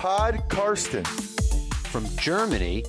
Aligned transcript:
Pod 0.00 0.42
Karsten. 0.48 1.04
From 1.92 2.06
Germany, 2.16 2.84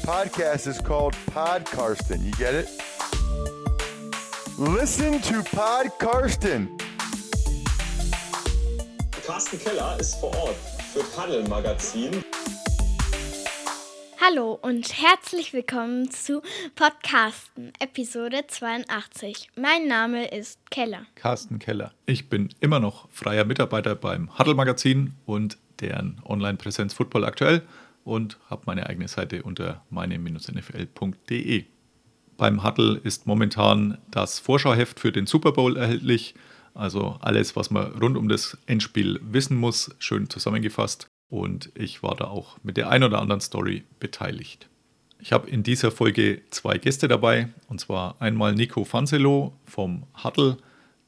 Podcast 0.00 0.66
is 0.66 0.80
called 0.80 1.14
Pod 1.26 1.66
Karsten. 1.66 2.24
You 2.24 2.32
get 2.32 2.54
it? 2.54 2.70
Listen 4.56 5.20
to 5.20 5.42
Pod 5.54 5.90
Karsten. 5.98 6.78
Carsten 9.26 9.58
Keller 9.58 9.98
ist 10.00 10.18
vor 10.18 10.34
Ort 10.34 10.56
für 10.94 11.04
Paddel 11.14 11.46
Magazin. 11.46 12.24
Hallo 14.28 14.58
und 14.60 14.92
herzlich 15.00 15.54
willkommen 15.54 16.10
zu 16.10 16.42
Podcasten, 16.74 17.72
Episode 17.78 18.44
82. 18.46 19.48
Mein 19.56 19.88
Name 19.88 20.28
ist 20.28 20.58
Keller. 20.70 21.06
Carsten 21.14 21.58
Keller. 21.58 21.92
Ich 22.04 22.28
bin 22.28 22.50
immer 22.60 22.78
noch 22.78 23.08
freier 23.10 23.46
Mitarbeiter 23.46 23.94
beim 23.94 24.38
Huddle 24.38 24.54
Magazin 24.54 25.14
und 25.24 25.56
deren 25.80 26.20
Online-Präsenz 26.26 26.92
Football 26.92 27.24
aktuell 27.24 27.62
und 28.04 28.38
habe 28.50 28.64
meine 28.66 28.86
eigene 28.86 29.08
Seite 29.08 29.42
unter 29.44 29.82
meine-nfl.de. 29.88 31.64
Beim 32.36 32.64
Huddle 32.64 33.00
ist 33.02 33.26
momentan 33.26 33.96
das 34.10 34.40
Vorschauheft 34.40 35.00
für 35.00 35.12
den 35.12 35.26
Super 35.26 35.52
Bowl 35.52 35.76
erhältlich. 35.78 36.34
Also 36.74 37.16
alles, 37.20 37.56
was 37.56 37.70
man 37.70 37.92
rund 37.92 38.18
um 38.18 38.28
das 38.28 38.58
Endspiel 38.66 39.20
wissen 39.22 39.56
muss, 39.56 39.94
schön 39.98 40.28
zusammengefasst 40.28 41.08
und 41.30 41.70
ich 41.74 42.02
war 42.02 42.16
da 42.16 42.24
auch 42.24 42.58
mit 42.62 42.76
der 42.76 42.90
ein 42.90 43.02
oder 43.02 43.20
anderen 43.20 43.40
Story 43.40 43.84
beteiligt. 44.00 44.68
Ich 45.20 45.32
habe 45.32 45.50
in 45.50 45.62
dieser 45.62 45.90
Folge 45.90 46.42
zwei 46.50 46.78
Gäste 46.78 47.08
dabei, 47.08 47.48
und 47.68 47.80
zwar 47.80 48.20
einmal 48.20 48.54
Nico 48.54 48.84
Fanselo 48.84 49.52
vom 49.64 50.04
Huddle, 50.22 50.58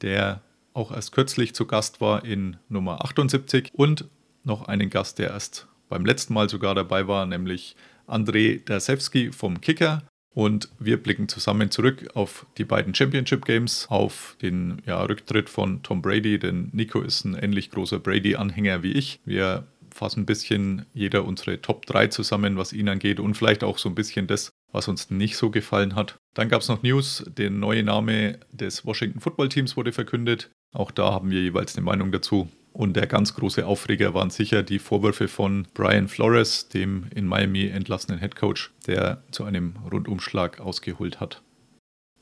der 0.01 0.41
auch 0.73 0.91
erst 0.91 1.11
kürzlich 1.13 1.53
zu 1.55 1.65
Gast 1.65 2.01
war 2.01 2.25
in 2.25 2.57
Nummer 2.69 3.03
78 3.05 3.71
und 3.73 4.05
noch 4.43 4.67
einen 4.67 4.89
Gast, 4.89 5.19
der 5.19 5.29
erst 5.29 5.67
beim 5.89 6.05
letzten 6.05 6.33
Mal 6.33 6.49
sogar 6.49 6.75
dabei 6.75 7.07
war, 7.07 7.25
nämlich 7.25 7.75
André 8.07 8.63
Dersewski 8.63 9.31
vom 9.31 9.61
Kicker. 9.61 10.03
Und 10.33 10.69
wir 10.79 11.01
blicken 11.01 11.27
zusammen 11.27 11.71
zurück 11.71 12.09
auf 12.13 12.45
die 12.57 12.63
beiden 12.63 12.95
Championship 12.95 13.43
Games, 13.43 13.85
auf 13.89 14.37
den 14.41 14.81
ja, 14.85 15.01
Rücktritt 15.03 15.49
von 15.49 15.83
Tom 15.83 16.01
Brady, 16.01 16.39
denn 16.39 16.69
Nico 16.71 17.01
ist 17.01 17.25
ein 17.25 17.35
ähnlich 17.35 17.69
großer 17.69 17.99
Brady-Anhänger 17.99 18.81
wie 18.81 18.93
ich. 18.93 19.19
Wir 19.25 19.67
fassen 19.93 20.21
ein 20.21 20.25
bisschen 20.25 20.85
jeder 20.93 21.25
unsere 21.25 21.61
Top 21.61 21.85
3 21.85 22.07
zusammen, 22.07 22.57
was 22.57 22.73
ihn 22.73 22.89
angeht 22.89 23.19
und 23.19 23.35
vielleicht 23.35 23.63
auch 23.63 23.77
so 23.77 23.89
ein 23.89 23.95
bisschen 23.95 24.27
das, 24.27 24.51
was 24.71 24.87
uns 24.87 25.09
nicht 25.09 25.37
so 25.37 25.49
gefallen 25.49 25.95
hat. 25.95 26.17
Dann 26.33 26.49
gab 26.49 26.61
es 26.61 26.67
noch 26.67 26.83
News, 26.83 27.23
der 27.27 27.49
neue 27.49 27.83
Name 27.83 28.39
des 28.51 28.85
Washington 28.85 29.19
Football 29.19 29.49
Teams 29.49 29.77
wurde 29.77 29.91
verkündet. 29.91 30.51
Auch 30.73 30.91
da 30.91 31.11
haben 31.11 31.31
wir 31.31 31.41
jeweils 31.41 31.75
eine 31.75 31.85
Meinung 31.85 32.11
dazu. 32.11 32.49
Und 32.73 32.95
der 32.95 33.05
ganz 33.05 33.33
große 33.33 33.65
Aufreger 33.65 34.13
waren 34.13 34.29
sicher 34.29 34.63
die 34.63 34.79
Vorwürfe 34.79 35.27
von 35.27 35.67
Brian 35.73 36.07
Flores, 36.07 36.69
dem 36.69 37.07
in 37.13 37.27
Miami 37.27 37.67
entlassenen 37.67 38.19
Head 38.19 38.37
Coach, 38.37 38.71
der 38.87 39.23
zu 39.31 39.43
einem 39.43 39.75
Rundumschlag 39.91 40.61
ausgeholt 40.61 41.19
hat. 41.19 41.41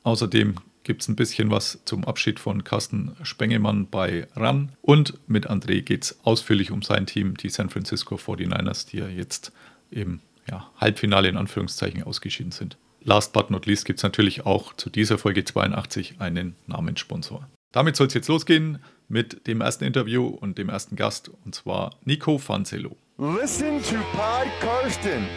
Außerdem 0.02 0.56
gibt 0.90 1.04
es 1.04 1.08
ein 1.08 1.16
bisschen 1.16 1.52
was 1.52 1.78
zum 1.86 2.04
Abschied 2.04 2.40
von 2.40 2.64
Carsten 2.64 3.16
Spengemann 3.22 3.88
bei 3.92 4.28
RAN. 4.36 4.72
Und 4.82 5.14
mit 5.28 5.48
André 5.48 5.84
geht 5.84 6.06
es 6.06 6.20
ausführlich 6.24 6.72
um 6.72 6.82
sein 6.82 7.06
Team, 7.06 7.38
die 7.38 7.50
San 7.50 7.70
Francisco 7.70 8.16
49ers, 8.16 8.90
die 8.90 8.98
ja 8.98 9.08
jetzt 9.08 9.52
im 9.92 10.20
ja, 10.50 10.68
Halbfinale 10.78 11.30
in 11.30 11.38
Anführungszeichen 11.38 12.02
ausgeschieden 12.02 12.52
sind. 12.52 12.80
Last 13.04 13.34
but 13.34 13.52
not 13.52 13.68
least 13.68 13.86
gibt 13.86 14.00
es 14.00 14.04
natürlich 14.04 14.48
auch 14.48 14.74
zu 14.74 14.90
dieser 14.90 15.20
Folge 15.20 15.46
82 15.46 16.16
einen 16.18 16.56
Namenssponsor. 16.66 17.48
Damit 17.72 17.96
soll 17.96 18.08
es 18.08 18.16
jetzt 18.16 18.28
losgehen 18.28 18.80
mit 19.08 19.46
dem 19.46 19.62
ersten 19.62 19.84
Interview 19.84 20.26
und 20.26 20.58
dem 20.58 20.70
ersten 20.70 20.96
Gast, 20.96 21.30
und 21.46 21.54
zwar 21.54 22.00
Nico 22.04 22.40
Fanzelo. 22.40 22.98
Listen 23.20 23.80
to 23.84 23.98
Pod 24.14 24.48
Karsten. 24.60 25.28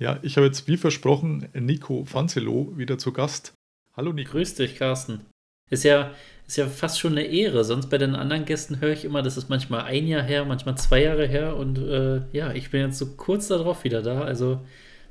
Ja, 0.00 0.18
ich 0.22 0.36
habe 0.38 0.48
jetzt 0.48 0.66
wie 0.66 0.76
versprochen 0.76 1.46
Nico 1.54 2.04
Fanzelo 2.04 2.72
wieder 2.76 2.98
zu 2.98 3.12
Gast. 3.12 3.52
Hallo 3.96 4.12
Nico. 4.12 4.32
Grüß 4.32 4.56
dich, 4.56 4.76
Carsten. 4.76 5.24
Ist 5.70 5.84
ja, 5.84 6.14
ist 6.46 6.58
ja 6.58 6.66
fast 6.66 7.00
schon 7.00 7.12
eine 7.12 7.24
Ehre. 7.24 7.64
Sonst 7.64 7.88
bei 7.88 7.96
den 7.96 8.14
anderen 8.14 8.44
Gästen 8.44 8.80
höre 8.80 8.92
ich 8.92 9.06
immer, 9.06 9.22
das 9.22 9.38
ist 9.38 9.48
manchmal 9.48 9.84
ein 9.84 10.06
Jahr 10.06 10.22
her, 10.22 10.44
manchmal 10.44 10.76
zwei 10.76 11.02
Jahre 11.02 11.26
her. 11.26 11.56
Und 11.56 11.78
äh, 11.78 12.20
ja, 12.30 12.52
ich 12.52 12.70
bin 12.70 12.82
jetzt 12.82 12.98
so 12.98 13.16
kurz 13.16 13.48
darauf 13.48 13.84
wieder 13.84 14.02
da. 14.02 14.20
Also 14.20 14.60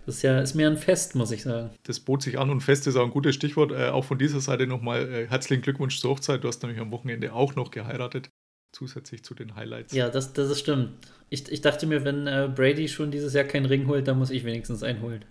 das 0.06 0.18
ist 0.18 0.22
ja 0.22 0.40
ist 0.40 0.54
mir 0.54 0.68
ein 0.68 0.78
Fest, 0.78 1.16
muss 1.16 1.32
ich 1.32 1.42
sagen. 1.42 1.72
Das 1.82 2.00
bot 2.00 2.22
sich 2.22 2.38
an 2.38 2.52
und 2.52 2.62
Fest 2.62 2.86
ist 2.86 2.96
auch 2.96 3.06
ein 3.06 3.10
gutes 3.10 3.34
Stichwort. 3.34 3.72
Äh, 3.72 3.90
auch 3.90 4.06
von 4.06 4.20
dieser 4.20 4.40
Seite 4.40 4.68
nochmal 4.68 5.12
äh, 5.12 5.28
herzlichen 5.28 5.64
Glückwunsch 5.64 6.00
zur 6.00 6.12
Hochzeit. 6.12 6.44
Du 6.44 6.48
hast 6.48 6.62
nämlich 6.62 6.80
am 6.80 6.92
Wochenende 6.92 7.34
auch 7.34 7.56
noch 7.56 7.72
geheiratet, 7.72 8.30
zusätzlich 8.72 9.24
zu 9.24 9.34
den 9.34 9.56
Highlights. 9.56 9.96
Ja, 9.96 10.10
das, 10.10 10.34
das 10.34 10.52
ist 10.52 10.60
stimmt. 10.60 10.92
Ich, 11.32 11.52
ich 11.52 11.62
dachte 11.62 11.88
mir, 11.88 12.06
wenn 12.06 12.28
äh, 12.28 12.52
Brady 12.54 12.88
schon 12.88 13.10
dieses 13.10 13.34
Jahr 13.34 13.46
keinen 13.46 13.66
Ring 13.66 13.88
holt, 13.88 14.08
dann 14.08 14.20
muss 14.20 14.30
ich 14.30 14.46
wenigstens 14.46 14.84
einen 14.84 15.02
holen. 15.02 15.26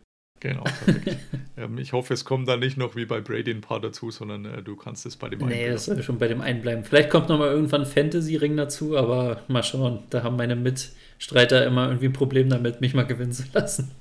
Genau, 0.44 0.62
perfekt. 0.64 1.16
ähm, 1.56 1.78
ich 1.78 1.94
hoffe, 1.94 2.12
es 2.12 2.26
kommen 2.26 2.44
da 2.44 2.58
nicht 2.58 2.76
noch 2.76 2.96
wie 2.96 3.06
bei 3.06 3.22
Brady 3.22 3.50
ein 3.50 3.62
paar 3.62 3.80
dazu, 3.80 4.10
sondern 4.10 4.44
äh, 4.44 4.62
du 4.62 4.76
kannst 4.76 5.06
es 5.06 5.16
bei 5.16 5.30
dem 5.30 5.42
einen. 5.42 5.48
Nee, 5.48 5.70
das 5.70 5.86
soll 5.86 6.02
schon 6.02 6.18
bei 6.18 6.28
dem 6.28 6.42
einen 6.42 6.60
bleiben. 6.60 6.84
Vielleicht 6.84 7.08
kommt 7.08 7.30
noch 7.30 7.38
mal 7.38 7.48
irgendwann 7.48 7.80
ein 7.80 7.86
Fantasy-Ring 7.86 8.54
dazu, 8.54 8.94
aber 8.94 9.40
mal 9.48 9.62
schauen. 9.62 10.00
Da 10.10 10.22
haben 10.22 10.36
meine 10.36 10.54
Mitstreiter 10.54 11.64
immer 11.64 11.86
irgendwie 11.86 12.08
ein 12.08 12.12
Problem 12.12 12.50
damit, 12.50 12.82
mich 12.82 12.92
mal 12.92 13.06
gewinnen 13.06 13.32
zu 13.32 13.44
lassen. 13.54 13.92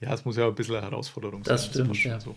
Ja, 0.00 0.12
es 0.12 0.24
muss 0.24 0.36
ja 0.36 0.48
ein 0.48 0.54
bisschen 0.56 0.74
eine 0.74 0.86
Herausforderung 0.86 1.44
das 1.44 1.62
sein. 1.62 1.70
Stimmt, 1.70 1.90
das 1.90 1.96
stimmt, 1.98 2.14
ja. 2.14 2.20
So. 2.20 2.34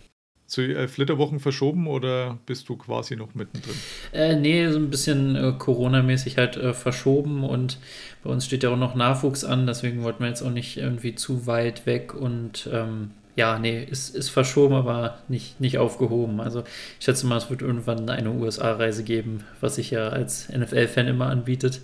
Zu 0.52 0.60
äh, 0.60 0.86
Flitterwochen 0.86 1.40
verschoben 1.40 1.86
oder 1.86 2.38
bist 2.44 2.68
du 2.68 2.76
quasi 2.76 3.16
noch 3.16 3.34
mittendrin? 3.34 3.74
Äh, 4.12 4.36
nee, 4.36 4.68
so 4.68 4.78
ein 4.78 4.90
bisschen 4.90 5.34
äh, 5.34 5.54
Corona-mäßig 5.58 6.36
halt 6.36 6.58
äh, 6.58 6.74
verschoben 6.74 7.42
und 7.42 7.78
bei 8.22 8.28
uns 8.28 8.44
steht 8.44 8.62
ja 8.62 8.68
auch 8.68 8.76
noch 8.76 8.94
Nachwuchs 8.94 9.44
an, 9.44 9.66
deswegen 9.66 10.02
wollten 10.02 10.22
wir 10.22 10.28
jetzt 10.28 10.42
auch 10.42 10.50
nicht 10.50 10.76
irgendwie 10.76 11.14
zu 11.14 11.46
weit 11.46 11.86
weg 11.86 12.12
und 12.12 12.68
ähm, 12.70 13.12
ja, 13.34 13.58
nee, 13.58 13.82
ist, 13.82 14.14
ist 14.14 14.28
verschoben, 14.28 14.74
aber 14.74 15.20
nicht, 15.26 15.58
nicht 15.58 15.78
aufgehoben. 15.78 16.38
Also 16.42 16.64
ich 16.98 17.06
schätze 17.06 17.26
mal, 17.26 17.38
es 17.38 17.48
wird 17.48 17.62
irgendwann 17.62 18.06
eine 18.10 18.32
USA-Reise 18.32 19.04
geben, 19.04 19.44
was 19.62 19.76
sich 19.76 19.90
ja 19.90 20.10
als 20.10 20.50
NFL-Fan 20.50 21.08
immer 21.08 21.30
anbietet. 21.30 21.80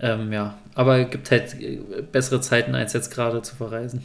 Ähm, 0.00 0.34
ja, 0.34 0.58
aber 0.74 0.98
es 0.98 1.08
gibt 1.08 1.30
halt 1.30 1.58
äh, 1.58 1.80
bessere 2.12 2.42
Zeiten, 2.42 2.74
als 2.74 2.92
jetzt 2.92 3.10
gerade 3.10 3.40
zu 3.40 3.56
verreisen. 3.56 4.02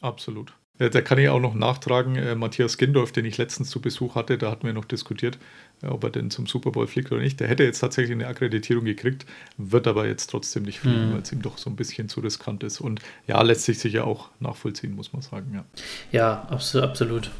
Absolut. 0.00 0.54
Ja, 0.80 0.88
da 0.88 1.00
kann 1.02 1.18
ich 1.18 1.28
auch 1.28 1.38
noch 1.40 1.54
nachtragen, 1.54 2.16
äh, 2.16 2.34
Matthias 2.34 2.78
Gindorf, 2.78 3.12
den 3.12 3.24
ich 3.24 3.38
letztens 3.38 3.70
zu 3.70 3.80
Besuch 3.80 4.16
hatte, 4.16 4.38
da 4.38 4.50
hatten 4.50 4.66
wir 4.66 4.72
noch 4.72 4.84
diskutiert, 4.84 5.38
äh, 5.82 5.86
ob 5.86 6.02
er 6.02 6.10
denn 6.10 6.30
zum 6.32 6.46
Super 6.48 6.72
Bowl 6.72 6.88
fliegt 6.88 7.12
oder 7.12 7.20
nicht. 7.20 7.38
Der 7.38 7.46
hätte 7.46 7.62
jetzt 7.62 7.78
tatsächlich 7.78 8.12
eine 8.12 8.26
Akkreditierung 8.26 8.84
gekriegt, 8.84 9.24
wird 9.56 9.86
aber 9.86 10.08
jetzt 10.08 10.30
trotzdem 10.30 10.64
nicht 10.64 10.80
fliegen, 10.80 11.10
Mhm. 11.10 11.12
weil 11.12 11.22
es 11.22 11.30
ihm 11.30 11.42
doch 11.42 11.58
so 11.58 11.70
ein 11.70 11.76
bisschen 11.76 12.08
zu 12.08 12.20
riskant 12.20 12.64
ist. 12.64 12.80
Und 12.80 13.00
ja, 13.28 13.40
lässt 13.42 13.62
sich 13.66 13.78
sicher 13.78 14.04
auch 14.04 14.30
nachvollziehen, 14.40 14.96
muss 14.96 15.12
man 15.12 15.22
sagen. 15.22 15.52
Ja. 15.54 15.64
Ja, 16.10 16.42
abso 16.50 16.80
absolut. 16.82 17.30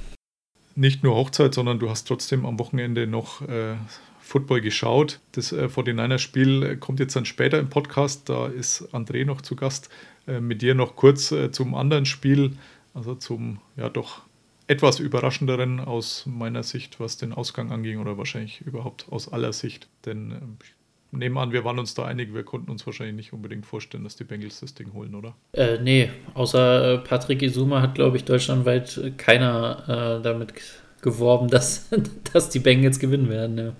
Nicht 0.76 1.02
nur 1.02 1.16
Hochzeit, 1.16 1.54
sondern 1.54 1.80
du 1.80 1.90
hast 1.90 2.04
trotzdem 2.06 2.46
am 2.46 2.58
Wochenende 2.60 3.06
noch 3.08 3.42
äh, 3.42 3.74
Football 4.20 4.60
geschaut. 4.60 5.18
Das 5.32 5.52
äh, 5.52 5.66
49er-Spiel 5.68 6.62
äh, 6.62 6.76
kommt 6.76 7.00
jetzt 7.00 7.14
dann 7.16 7.24
später 7.24 7.58
im 7.58 7.68
Podcast, 7.68 8.28
da 8.28 8.46
ist 8.46 8.82
André 8.94 9.24
noch 9.24 9.40
zu 9.42 9.54
Gast. 9.56 9.88
Äh, 10.26 10.40
mit 10.40 10.62
dir 10.62 10.74
noch 10.74 10.96
kurz 10.96 11.30
äh, 11.32 11.50
zum 11.52 11.74
anderen 11.74 12.06
Spiel. 12.06 12.52
Also 12.94 13.14
zum 13.16 13.60
ja 13.76 13.88
doch 13.88 14.22
etwas 14.66 14.98
überraschenderen 14.98 15.80
aus 15.80 16.24
meiner 16.26 16.62
Sicht, 16.62 17.00
was 17.00 17.16
den 17.16 17.32
Ausgang 17.32 17.70
anging 17.70 17.98
oder 17.98 18.16
wahrscheinlich 18.16 18.62
überhaupt 18.62 19.06
aus 19.10 19.30
aller 19.30 19.52
Sicht. 19.52 19.88
Denn 20.06 20.30
äh, 20.30 20.64
ich 20.64 20.74
nehme 21.10 21.40
an, 21.40 21.52
wir 21.52 21.64
waren 21.64 21.78
uns 21.78 21.94
da 21.94 22.04
einig, 22.04 22.32
wir 22.32 22.44
konnten 22.44 22.70
uns 22.70 22.86
wahrscheinlich 22.86 23.16
nicht 23.16 23.32
unbedingt 23.32 23.66
vorstellen, 23.66 24.04
dass 24.04 24.16
die 24.16 24.24
Bengals 24.24 24.60
das 24.60 24.74
Ding 24.74 24.92
holen, 24.92 25.14
oder? 25.14 25.34
Äh, 25.52 25.78
nee, 25.80 26.10
außer 26.34 26.94
äh, 26.94 26.98
Patrick 26.98 27.42
Izuma 27.42 27.82
hat, 27.82 27.94
glaube 27.94 28.16
ich, 28.16 28.24
deutschlandweit 28.24 28.96
äh, 28.96 29.10
keiner 29.10 30.18
äh, 30.18 30.22
damit 30.22 30.54
geworben, 31.02 31.48
dass, 31.50 31.90
dass 32.32 32.48
die 32.48 32.60
Bengals 32.60 32.98
gewinnen 32.98 33.28
werden. 33.28 33.58
Ja. 33.58 33.72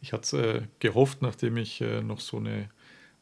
Ich 0.00 0.12
hatte 0.12 0.22
es 0.22 0.32
äh, 0.32 0.62
gehofft, 0.80 1.22
nachdem 1.22 1.56
ich 1.56 1.82
noch 2.02 2.20
so 2.20 2.38
eine 2.38 2.68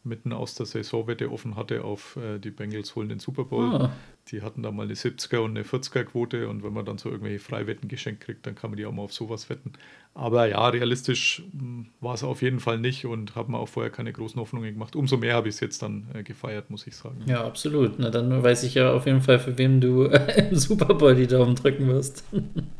mitten 0.02 0.32
aus 0.32 0.55
der 0.55 0.67
Saisonwette 0.67 1.31
offen 1.31 1.56
hatte 1.56 1.85
auf 1.85 2.17
äh, 2.17 2.38
die 2.38 2.50
Bengals 2.50 2.97
holen 2.97 3.08
den 3.08 3.19
Super 3.19 3.44
Bowl. 3.44 3.64
Ah. 3.64 3.93
Die 4.29 4.43
hatten 4.43 4.62
da 4.62 4.70
mal 4.70 4.85
eine 4.85 4.94
70er 4.94 5.38
und 5.38 5.50
eine 5.50 5.64
40er 5.64 6.05
Quote 6.05 6.49
und 6.49 6.62
wenn 6.62 6.73
man 6.73 6.85
dann 6.85 6.99
so 6.99 7.11
irgendwelche 7.11 7.41
Freiwetten 7.41 7.88
geschenkt 7.88 8.23
kriegt, 8.23 8.47
dann 8.47 8.55
kann 8.55 8.70
man 8.70 8.76
die 8.76 8.87
auch 8.87 8.93
mal 8.93 9.02
auf 9.02 9.12
sowas 9.12 9.50
wetten. 9.50 9.73
Aber 10.14 10.47
ja, 10.47 10.69
realistisch 10.69 11.43
mh, 11.52 11.87
war 12.00 12.14
es 12.14 12.23
auf 12.23 12.43
jeden 12.43 12.61
Fall 12.61 12.79
nicht 12.79 13.06
und 13.06 13.35
habe 13.35 13.52
mir 13.52 13.58
auch 13.58 13.69
vorher 13.69 13.91
keine 13.91 14.12
großen 14.12 14.41
Hoffnungen 14.41 14.73
gemacht. 14.73 14.97
Umso 14.97 15.17
mehr 15.17 15.35
habe 15.35 15.49
ich 15.49 15.56
es 15.56 15.61
jetzt 15.61 15.82
dann 15.82 16.06
äh, 16.14 16.23
gefeiert, 16.23 16.70
muss 16.70 16.87
ich 16.87 16.97
sagen. 16.97 17.23
Ja, 17.26 17.44
absolut. 17.44 17.99
Na, 17.99 18.11
dann 18.11 18.43
weiß 18.43 18.62
ich 18.64 18.75
ja 18.75 18.93
auf 18.93 19.06
jeden 19.06 19.20
Fall, 19.20 19.38
für 19.38 19.58
wem 19.58 19.81
du 19.81 20.05
im 20.50 20.55
Super 20.56 20.94
Bowl 20.94 21.14
die 21.14 21.26
Daumen 21.26 21.55
drücken 21.55 21.87
wirst. 21.88 22.25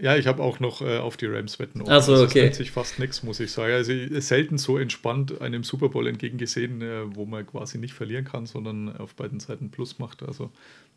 Ja, 0.00 0.16
ich 0.16 0.26
habe 0.26 0.42
auch 0.42 0.58
noch 0.60 0.80
äh, 0.80 0.98
auf 0.98 1.16
die 1.16 1.26
Rams 1.26 1.58
wetten. 1.58 1.80
So, 1.84 1.90
Also 1.90 2.14
okay. 2.14 2.24
Es 2.24 2.34
nennt 2.34 2.54
sich 2.56 2.70
fast 2.72 2.98
nichts, 2.98 3.22
muss 3.22 3.38
ich 3.40 3.52
sagen. 3.52 3.72
Also 3.72 3.92
selten 4.20 4.58
so 4.58 4.78
entspannt 4.78 5.40
einem 5.40 5.62
Super 5.62 5.88
Bowl 5.88 6.06
entgegengesehen, 6.08 6.82
äh, 6.82 7.14
wo 7.14 7.26
man 7.26 7.46
quasi 7.46 7.78
nicht 7.78 7.94
verlieren 7.94 8.24
kann, 8.24 8.46
sondern 8.46 8.96
auf 8.96 9.14
beiden 9.14 9.40
Seiten 9.40 9.70
Plus 9.70 9.98
macht. 9.98 10.22
Also 10.22 10.50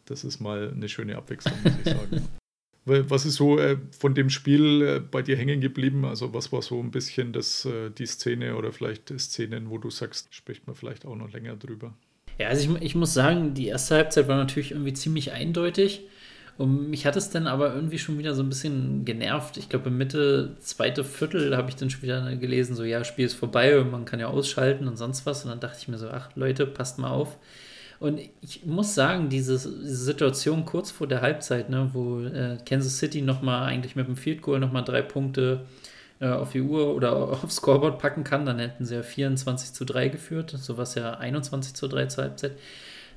das 0.06 0.24
ist 0.24 0.40
mal 0.40 0.72
eine 0.74 0.90
schöne 0.90 1.16
Abwechslung, 1.16 1.56
muss 1.64 1.74
ich 1.86 1.94
sagen. 1.94 2.28
Was 2.88 3.26
ist 3.26 3.36
so 3.36 3.60
äh, 3.60 3.78
von 4.00 4.16
dem 4.16 4.30
Spiel 4.30 4.82
äh, 4.82 5.00
bei 5.02 5.22
dir 5.22 5.36
hängen 5.36 5.60
geblieben? 5.60 6.06
Also 6.06 6.34
was 6.34 6.54
war 6.54 6.62
so 6.62 6.80
ein 6.80 6.90
bisschen 6.90 7.34
das, 7.34 7.66
äh, 7.66 7.90
die 7.90 8.06
Szene 8.06 8.56
oder 8.56 8.72
vielleicht 8.72 9.10
Szenen, 9.20 9.70
wo 9.70 9.78
du 9.78 9.90
sagst, 9.90 10.34
spricht 10.34 10.68
man 10.68 10.76
vielleicht 10.78 11.06
auch 11.06 11.18
noch 11.18 11.30
länger 11.30 11.58
drüber? 11.58 11.94
Ja, 12.40 12.48
also 12.48 12.76
ich, 12.76 12.82
ich 12.82 12.96
muss 12.96 13.14
sagen, 13.14 13.54
die 13.54 13.68
erste 13.68 13.96
Halbzeit 13.96 14.30
war 14.30 14.38
natürlich 14.38 14.72
irgendwie 14.72 14.94
ziemlich 14.94 15.34
eindeutig. 15.34 16.08
Und 16.58 16.90
mich 16.90 17.06
hat 17.06 17.16
es 17.16 17.30
dann 17.30 17.46
aber 17.46 17.74
irgendwie 17.74 18.00
schon 18.00 18.18
wieder 18.18 18.34
so 18.34 18.42
ein 18.42 18.50
bisschen 18.50 19.06
genervt. 19.06 19.58
Ich 19.58 19.70
glaube, 19.70 19.92
Mitte, 19.92 20.56
zweite 20.60 21.04
Viertel 21.04 21.56
habe 21.56 21.70
ich 21.70 21.76
dann 21.76 21.92
schon 21.92 22.02
wieder 22.02 22.36
gelesen, 22.36 22.76
so 22.76 22.84
ja, 22.84 23.04
Spiel 23.04 23.28
ist 23.28 23.36
vorbei 23.36 23.80
und 23.80 23.92
man 23.92 24.06
kann 24.06 24.20
ja 24.20 24.28
ausschalten 24.28 24.88
und 24.88 24.98
sonst 24.98 25.26
was. 25.28 25.44
Und 25.44 25.52
dann 25.52 25.60
dachte 25.60 25.78
ich 25.80 25.88
mir 25.88 26.00
so, 26.00 26.10
ach 26.10 26.30
Leute, 26.36 26.66
passt 26.66 26.98
mal 26.98 27.12
auf. 27.12 27.38
Und 28.00 28.20
ich 28.42 28.66
muss 28.66 28.96
sagen, 28.96 29.30
diese, 29.30 29.58
Situation 29.58 30.66
kurz 30.66 30.92
vor 30.92 31.08
der 31.08 31.22
Halbzeit, 31.22 31.70
ne, 31.70 31.90
wo 31.94 32.22
äh, 32.22 32.58
Kansas 32.66 32.98
City 32.98 33.22
nochmal 33.22 33.68
eigentlich 33.68 33.96
mit 33.96 34.08
dem 34.08 34.16
Field 34.16 34.42
Goal 34.42 34.60
nochmal 34.60 34.84
drei 34.84 35.02
Punkte 35.02 35.62
äh, 36.20 36.28
auf 36.28 36.52
die 36.52 36.62
Uhr 36.62 36.96
oder 36.96 37.16
aufs 37.44 37.58
Scoreboard 37.58 38.00
packen 38.00 38.24
kann, 38.24 38.46
dann 38.46 38.60
hätten 38.60 38.86
sie 38.86 38.96
ja 38.96 39.04
24 39.04 39.74
zu 39.74 39.86
3 39.86 40.10
geführt, 40.10 40.52
sowas 40.52 40.96
ja 40.96 41.14
21 41.14 41.74
zu 41.74 41.88
3 41.88 42.06
zur 42.08 42.24
Halbzeit. 42.26 42.54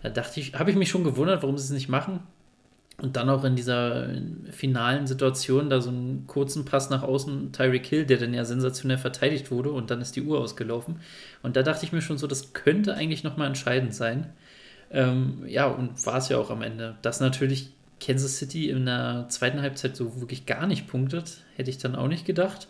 Da 0.02 0.08
dachte 0.10 0.40
ich, 0.40 0.54
habe 0.54 0.70
ich 0.70 0.76
mich 0.76 0.88
schon 0.88 1.04
gewundert, 1.04 1.42
warum 1.42 1.58
sie 1.58 1.64
es 1.64 1.70
nicht 1.70 1.88
machen. 1.88 2.20
Und 3.02 3.17
dann 3.17 3.31
auch 3.31 3.44
in 3.44 3.56
dieser 3.56 4.08
finalen 4.50 5.06
Situation, 5.06 5.70
da 5.70 5.81
so 5.81 5.88
einen 5.91 6.26
kurzen 6.26 6.64
Pass 6.64 6.91
nach 6.91 7.02
außen, 7.02 7.52
Tyreek 7.52 7.87
Hill, 7.87 8.05
der 8.05 8.19
dann 8.19 8.35
ja 8.35 8.44
sensationell 8.44 8.99
verteidigt 8.99 9.50
wurde 9.50 9.70
und 9.73 9.91
dann 9.91 10.02
ist 10.02 10.17
die 10.17 10.23
Uhr 10.23 10.38
ausgelaufen. 10.38 11.00
Und 11.43 11.56
da 11.56 11.62
dachte 11.62 11.85
ich 11.85 11.93
mir 11.93 12.02
schon 12.02 12.19
so, 12.19 12.26
das 12.26 12.52
könnte 12.52 12.94
eigentlich 12.94 13.25
nochmal 13.25 13.47
entscheidend 13.47 13.94
sein. 13.94 14.26
Ähm, 14.91 15.44
ja, 15.47 15.67
und 15.67 16.05
war 16.05 16.19
es 16.19 16.29
ja 16.29 16.37
auch 16.37 16.50
am 16.50 16.62
Ende. 16.62 16.97
Dass 17.00 17.20
natürlich 17.20 17.73
Kansas 18.00 18.38
City 18.38 18.69
in 18.70 18.87
der 18.87 19.26
zweiten 19.29 19.62
Halbzeit 19.62 19.97
so 19.97 20.20
wirklich 20.20 20.47
gar 20.47 20.67
nicht 20.67 20.87
punktet, 20.87 21.38
hätte 21.56 21.70
ich 21.70 21.79
dann 21.79 21.94
auch 21.94 22.08
nicht 22.08 22.26
gedacht. 22.26 22.69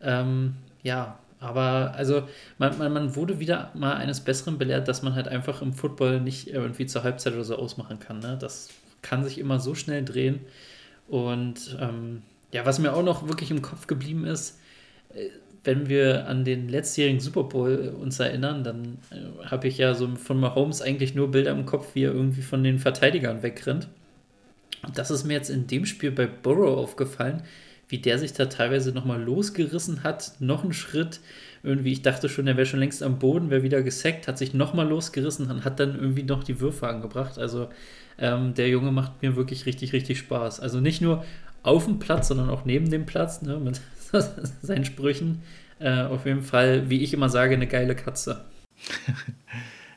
Ähm, 0.00 0.56
ja, 0.82 1.18
aber 1.40 1.94
also 1.96 2.28
man, 2.58 2.76
man, 2.78 2.92
man, 2.92 3.16
wurde 3.16 3.38
wieder 3.40 3.70
mal 3.74 3.94
eines 3.94 4.20
Besseren 4.20 4.58
belehrt, 4.58 4.88
dass 4.88 5.02
man 5.02 5.14
halt 5.14 5.28
einfach 5.28 5.62
im 5.62 5.72
Football 5.72 6.20
nicht 6.20 6.48
irgendwie 6.48 6.86
zur 6.86 7.04
Halbzeit 7.04 7.34
oder 7.34 7.44
so 7.44 7.56
ausmachen 7.56 8.00
kann. 8.00 8.18
Ne? 8.18 8.36
Das 8.40 8.68
kann 9.02 9.24
sich 9.24 9.38
immer 9.38 9.60
so 9.60 9.74
schnell 9.74 10.04
drehen. 10.04 10.40
Und 11.08 11.76
ähm, 11.80 12.22
ja, 12.52 12.66
was 12.66 12.78
mir 12.78 12.94
auch 12.94 13.02
noch 13.02 13.28
wirklich 13.28 13.50
im 13.50 13.62
Kopf 13.62 13.86
geblieben 13.86 14.24
ist, 14.24 14.58
äh, 15.14 15.28
wenn 15.64 15.88
wir 15.88 16.26
an 16.28 16.44
den 16.44 16.68
letztjährigen 16.68 17.20
Super 17.20 17.44
Bowl 17.44 17.94
uns 18.00 18.18
erinnern, 18.20 18.64
dann 18.64 18.98
äh, 19.10 19.46
habe 19.46 19.68
ich 19.68 19.78
ja 19.78 19.94
so 19.94 20.08
von 20.16 20.38
Mahomes 20.40 20.80
eigentlich 20.80 21.14
nur 21.14 21.30
Bilder 21.30 21.50
im 21.50 21.66
Kopf, 21.66 21.94
wie 21.94 22.04
er 22.04 22.12
irgendwie 22.12 22.42
von 22.42 22.62
den 22.62 22.78
Verteidigern 22.78 23.42
wegrennt. 23.42 23.88
Und 24.86 24.96
das 24.96 25.10
ist 25.10 25.24
mir 25.24 25.34
jetzt 25.34 25.50
in 25.50 25.66
dem 25.66 25.86
Spiel 25.86 26.10
bei 26.10 26.26
Burrow 26.26 26.78
aufgefallen, 26.78 27.42
wie 27.88 27.98
der 27.98 28.18
sich 28.18 28.32
da 28.32 28.46
teilweise 28.46 28.92
nochmal 28.92 29.22
losgerissen 29.22 30.04
hat, 30.04 30.32
noch 30.40 30.62
einen 30.62 30.72
Schritt. 30.72 31.20
Irgendwie, 31.62 31.92
ich 31.92 32.02
dachte 32.02 32.28
schon, 32.28 32.46
er 32.46 32.56
wäre 32.56 32.66
schon 32.66 32.80
längst 32.80 33.02
am 33.02 33.18
Boden, 33.18 33.50
wäre 33.50 33.62
wieder 33.62 33.82
gesackt, 33.82 34.28
hat 34.28 34.38
sich 34.38 34.54
nochmal 34.54 34.88
losgerissen 34.88 35.50
und 35.50 35.64
hat 35.64 35.80
dann 35.80 35.98
irgendwie 35.98 36.22
noch 36.22 36.44
die 36.44 36.60
Würfe 36.60 36.86
angebracht. 36.86 37.38
Also 37.38 37.68
ähm, 38.18 38.54
der 38.54 38.68
Junge 38.68 38.92
macht 38.92 39.22
mir 39.22 39.36
wirklich 39.36 39.66
richtig, 39.66 39.92
richtig 39.92 40.18
Spaß. 40.18 40.60
Also 40.60 40.80
nicht 40.80 41.00
nur 41.00 41.24
auf 41.62 41.84
dem 41.84 41.98
Platz, 41.98 42.28
sondern 42.28 42.50
auch 42.50 42.64
neben 42.64 42.90
dem 42.90 43.06
Platz, 43.06 43.42
ne, 43.42 43.58
mit 43.58 43.80
seinen 44.62 44.84
Sprüchen. 44.84 45.42
Äh, 45.78 46.02
auf 46.02 46.26
jeden 46.26 46.42
Fall, 46.42 46.90
wie 46.90 47.02
ich 47.02 47.12
immer 47.12 47.28
sage, 47.28 47.54
eine 47.54 47.66
geile 47.66 47.94
Katze. 47.94 48.44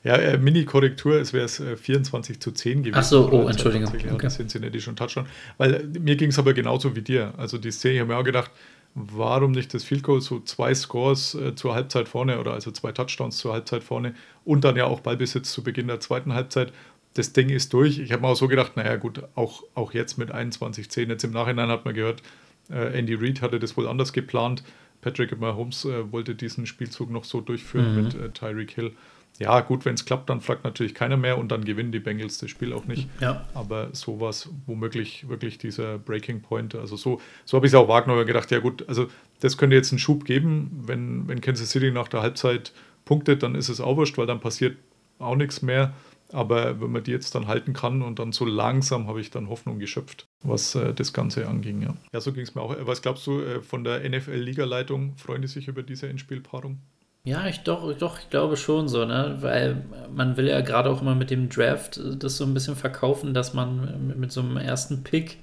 Ja, 0.04 0.16
äh, 0.16 0.38
Mini-Korrektur, 0.38 1.22
es 1.22 1.32
wäre 1.32 1.46
es 1.46 1.60
äh, 1.60 1.78
24 1.78 2.40
zu 2.40 2.52
10 2.52 2.82
gewesen. 2.82 2.96
Ach 2.98 3.04
so, 3.04 3.32
oh, 3.32 3.48
Entschuldigung. 3.48 3.94
Ja, 4.00 4.14
okay. 4.14 4.30
Cincinnati 4.30 4.82
schon 4.82 4.96
Touchdown. 4.96 5.28
Weil 5.58 5.76
äh, 5.76 6.00
mir 6.00 6.16
ging 6.16 6.30
es 6.30 6.40
aber 6.40 6.54
genauso 6.54 6.96
wie 6.96 7.04
dir. 7.04 7.34
Also 7.38 7.60
die 7.60 7.70
Szene, 7.70 7.94
ich 7.94 8.00
habe 8.00 8.14
mir 8.14 8.18
auch 8.18 8.24
gedacht, 8.24 8.50
warum 8.96 9.52
nicht 9.52 9.74
das 9.74 9.84
Field 9.84 10.02
Goal, 10.02 10.20
so 10.20 10.40
zwei 10.40 10.74
Scores 10.74 11.36
äh, 11.36 11.56
zur 11.56 11.76
Halbzeit 11.76 12.08
vorne 12.08 12.40
oder 12.40 12.54
also 12.54 12.72
zwei 12.72 12.92
Touchdowns 12.92 13.38
zur 13.38 13.54
Halbzeit 13.54 13.84
vorne 13.84 14.16
und 14.44 14.64
dann 14.64 14.76
ja 14.76 14.86
auch 14.86 15.02
Ballbesitz 15.02 15.52
zu 15.52 15.64
Beginn 15.64 15.88
der 15.88 16.00
zweiten 16.00 16.34
Halbzeit 16.34 16.74
das 17.14 17.34
Ding 17.34 17.50
ist 17.50 17.74
durch. 17.74 18.00
Ich 18.00 18.12
habe 18.12 18.22
mir 18.22 18.30
auch 18.30 18.36
so 18.36 18.48
gedacht, 18.48 18.78
naja 18.78 18.96
gut, 18.96 19.24
auch, 19.36 19.64
auch 19.76 19.94
jetzt 19.94 20.18
mit 20.18 20.34
21-10, 20.34 21.10
jetzt 21.10 21.24
im 21.24 21.32
Nachhinein 21.32 21.70
hat 21.70 21.86
man 21.86 21.94
gehört, 21.94 22.22
äh, 22.70 22.98
Andy 22.98 23.16
Reid 23.16 23.42
hatte 23.42 23.60
das 23.60 23.76
wohl 23.76 23.88
anders 23.88 24.14
geplant. 24.14 24.64
Patrick 25.02 25.38
Mahomes 25.40 25.86
äh, 25.86 26.12
wollte 26.12 26.36
diesen 26.36 26.66
Spielzug 26.66 27.10
noch 27.10 27.26
so 27.26 27.42
durchführen 27.42 27.96
mhm. 27.96 28.04
mit 28.04 28.14
äh, 28.16 28.30
Tyreek 28.30 28.72
Hill. 28.72 28.94
Ja, 29.40 29.62
gut, 29.62 29.86
wenn 29.86 29.96
es 29.96 30.06
klappt, 30.06 30.30
dann 30.30 30.40
fragt 30.40 30.64
natürlich 30.64 30.94
keiner 30.94 31.18
mehr 31.18 31.38
und 31.38 31.52
dann 31.52 31.66
gewinnen 31.66 31.92
die 31.92 32.00
Bengals 32.00 32.38
das 32.38 32.52
Spiel 32.52 32.74
auch 32.74 32.86
nicht. 32.86 33.10
Ja. 33.20 33.48
Aber 33.56 33.90
sowas, 33.94 34.50
womöglich 34.68 35.28
wirklich 35.30 35.58
dieser 35.58 35.98
Breaking 35.98 36.42
Point, 36.42 36.76
also 36.76 36.96
so, 36.96 37.20
so 37.46 37.58
habe 37.58 37.66
ich 37.66 37.74
es 37.74 37.76
auch 37.76 37.88
wahrgenommen 37.88 38.22
und 38.22 38.28
gedacht, 38.28 38.52
ja 38.52 38.60
gut, 38.60 38.88
also 38.88 39.08
das 39.40 39.58
könnte 39.58 39.76
jetzt 39.76 39.92
einen 39.92 40.00
Schub 40.00 40.26
geben, 40.26 40.84
wenn, 40.86 41.28
wenn 41.28 41.42
Kansas 41.42 41.72
City 41.72 41.92
nach 41.92 42.08
der 42.08 42.22
Halbzeit 42.22 42.72
punktet, 43.04 43.42
dann 43.42 43.56
ist 43.56 43.70
es 43.70 43.82
auch 43.82 43.98
wurscht, 43.98 44.18
weil 44.18 44.28
dann 44.28 44.42
passiert 44.42 44.78
auch 45.18 45.36
nichts 45.36 45.64
mehr. 45.64 45.94
Aber 46.32 46.82
wenn 46.82 46.92
man 46.92 47.04
die 47.04 47.12
jetzt 47.12 47.36
dann 47.36 47.48
halten 47.48 47.74
kann 47.74 48.02
und 48.02 48.20
dann 48.20 48.32
so 48.32 48.46
langsam 48.46 49.08
habe 49.08 49.22
ich 49.22 49.32
dann 49.32 49.50
Hoffnung 49.50 49.80
geschöpft, 49.80 50.28
was 50.44 50.76
äh, 50.76 50.94
das 50.94 51.14
Ganze 51.14 51.48
anging. 51.48 51.82
Ja, 51.82 51.96
ja 52.14 52.22
so 52.22 52.32
ging 52.34 52.44
es 52.44 52.56
mir 52.56 52.62
auch. 52.62 52.76
Was 52.82 53.02
glaubst 53.02 53.28
du 53.28 53.42
äh, 53.42 53.62
von 53.62 53.84
der 53.84 54.08
NFL-Ligaleitung? 54.10 55.18
Freuen 55.18 55.42
die 55.42 55.48
sich 55.48 55.68
über 55.68 55.84
diese 55.84 56.08
Endspielpaarung? 56.08 56.80
Ja, 57.24 57.46
ich 57.48 57.60
doch, 57.60 57.94
doch, 57.98 58.20
ich 58.20 58.30
glaube 58.32 58.58
schon 58.58 58.88
so, 58.88 59.06
ne? 59.06 59.38
Weil 59.42 59.84
man 60.12 60.38
will 60.38 60.48
ja 60.48 60.62
gerade 60.62 60.90
auch 60.90 61.02
immer 61.02 61.14
mit 61.14 61.30
dem 61.30 61.50
Draft 61.50 61.98
äh, 61.98 62.16
das 62.18 62.38
so 62.38 62.46
ein 62.46 62.54
bisschen 62.54 62.76
verkaufen, 62.76 63.34
dass 63.34 63.54
man 63.54 64.08
mit, 64.08 64.18
mit 64.18 64.32
so 64.32 64.42
einem 64.42 64.58
ersten 64.58 65.04
Pick 65.04 65.38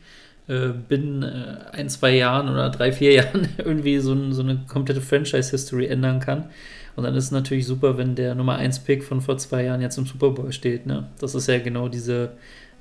äh, 0.49 0.69
binnen 0.69 1.23
äh, 1.23 1.77
ein, 1.77 1.89
zwei 1.89 2.17
Jahren 2.17 2.49
oder 2.49 2.71
drei, 2.71 2.91
vier 2.91 3.13
Jahren 3.15 3.49
irgendwie 3.59 3.99
so, 3.99 4.33
so 4.33 4.43
eine 4.43 4.65
komplette 4.67 5.01
Franchise-History 5.01 5.87
ändern 5.87 6.21
kann. 6.21 6.51
Und 6.99 7.05
dann 7.05 7.15
ist 7.15 7.27
es 7.27 7.31
natürlich 7.31 7.65
super, 7.65 7.97
wenn 7.97 8.17
der 8.17 8.35
Nummer 8.35 8.57
1 8.57 8.81
Pick 8.81 9.05
von 9.05 9.21
vor 9.21 9.39
zwei 9.39 9.63
Jahren 9.63 9.81
jetzt 9.81 9.99
im 9.99 10.05
Super 10.07 10.31
Bowl 10.31 10.51
steht. 10.51 10.85
Ne? 10.85 11.07
Das 11.21 11.37
ist 11.37 11.47
ja 11.47 11.61
genau 11.61 11.87
diese, 11.87 12.33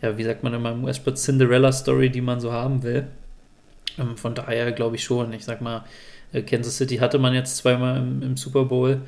ja, 0.01 0.17
wie 0.17 0.23
sagt 0.23 0.41
man 0.41 0.55
immer 0.55 0.71
im 0.71 0.83
US-Sport, 0.85 1.19
Cinderella-Story, 1.19 2.09
die 2.09 2.21
man 2.21 2.39
so 2.39 2.51
haben 2.51 2.81
will. 2.81 3.05
Ähm, 3.99 4.17
von 4.17 4.33
daher 4.33 4.71
glaube 4.71 4.95
ich 4.95 5.03
schon. 5.03 5.31
Ich 5.33 5.45
sag 5.45 5.61
mal, 5.61 5.85
äh, 6.33 6.41
Kansas 6.41 6.77
City 6.77 6.97
hatte 6.97 7.19
man 7.19 7.35
jetzt 7.35 7.57
zweimal 7.57 7.97
im, 7.97 8.23
im 8.23 8.37
Super 8.37 8.65
Bowl. 8.65 9.01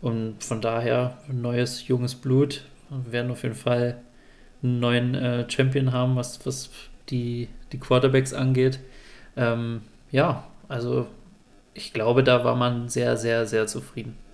Und 0.00 0.42
von 0.42 0.60
daher 0.60 1.16
neues, 1.30 1.86
junges 1.86 2.16
Blut. 2.16 2.64
Wir 2.90 3.12
werden 3.12 3.30
auf 3.30 3.44
jeden 3.44 3.54
Fall 3.54 3.98
einen 4.64 4.80
neuen 4.80 5.14
äh, 5.14 5.48
Champion 5.48 5.92
haben, 5.92 6.16
was, 6.16 6.44
was 6.44 6.70
die, 7.08 7.48
die 7.70 7.78
Quarterbacks 7.78 8.32
angeht. 8.32 8.80
Ähm, 9.36 9.82
ja, 10.10 10.48
also 10.66 11.06
ich 11.72 11.92
glaube, 11.92 12.24
da 12.24 12.42
war 12.42 12.56
man 12.56 12.88
sehr, 12.88 13.16
sehr, 13.16 13.46
sehr 13.46 13.68
zufrieden. 13.68 14.25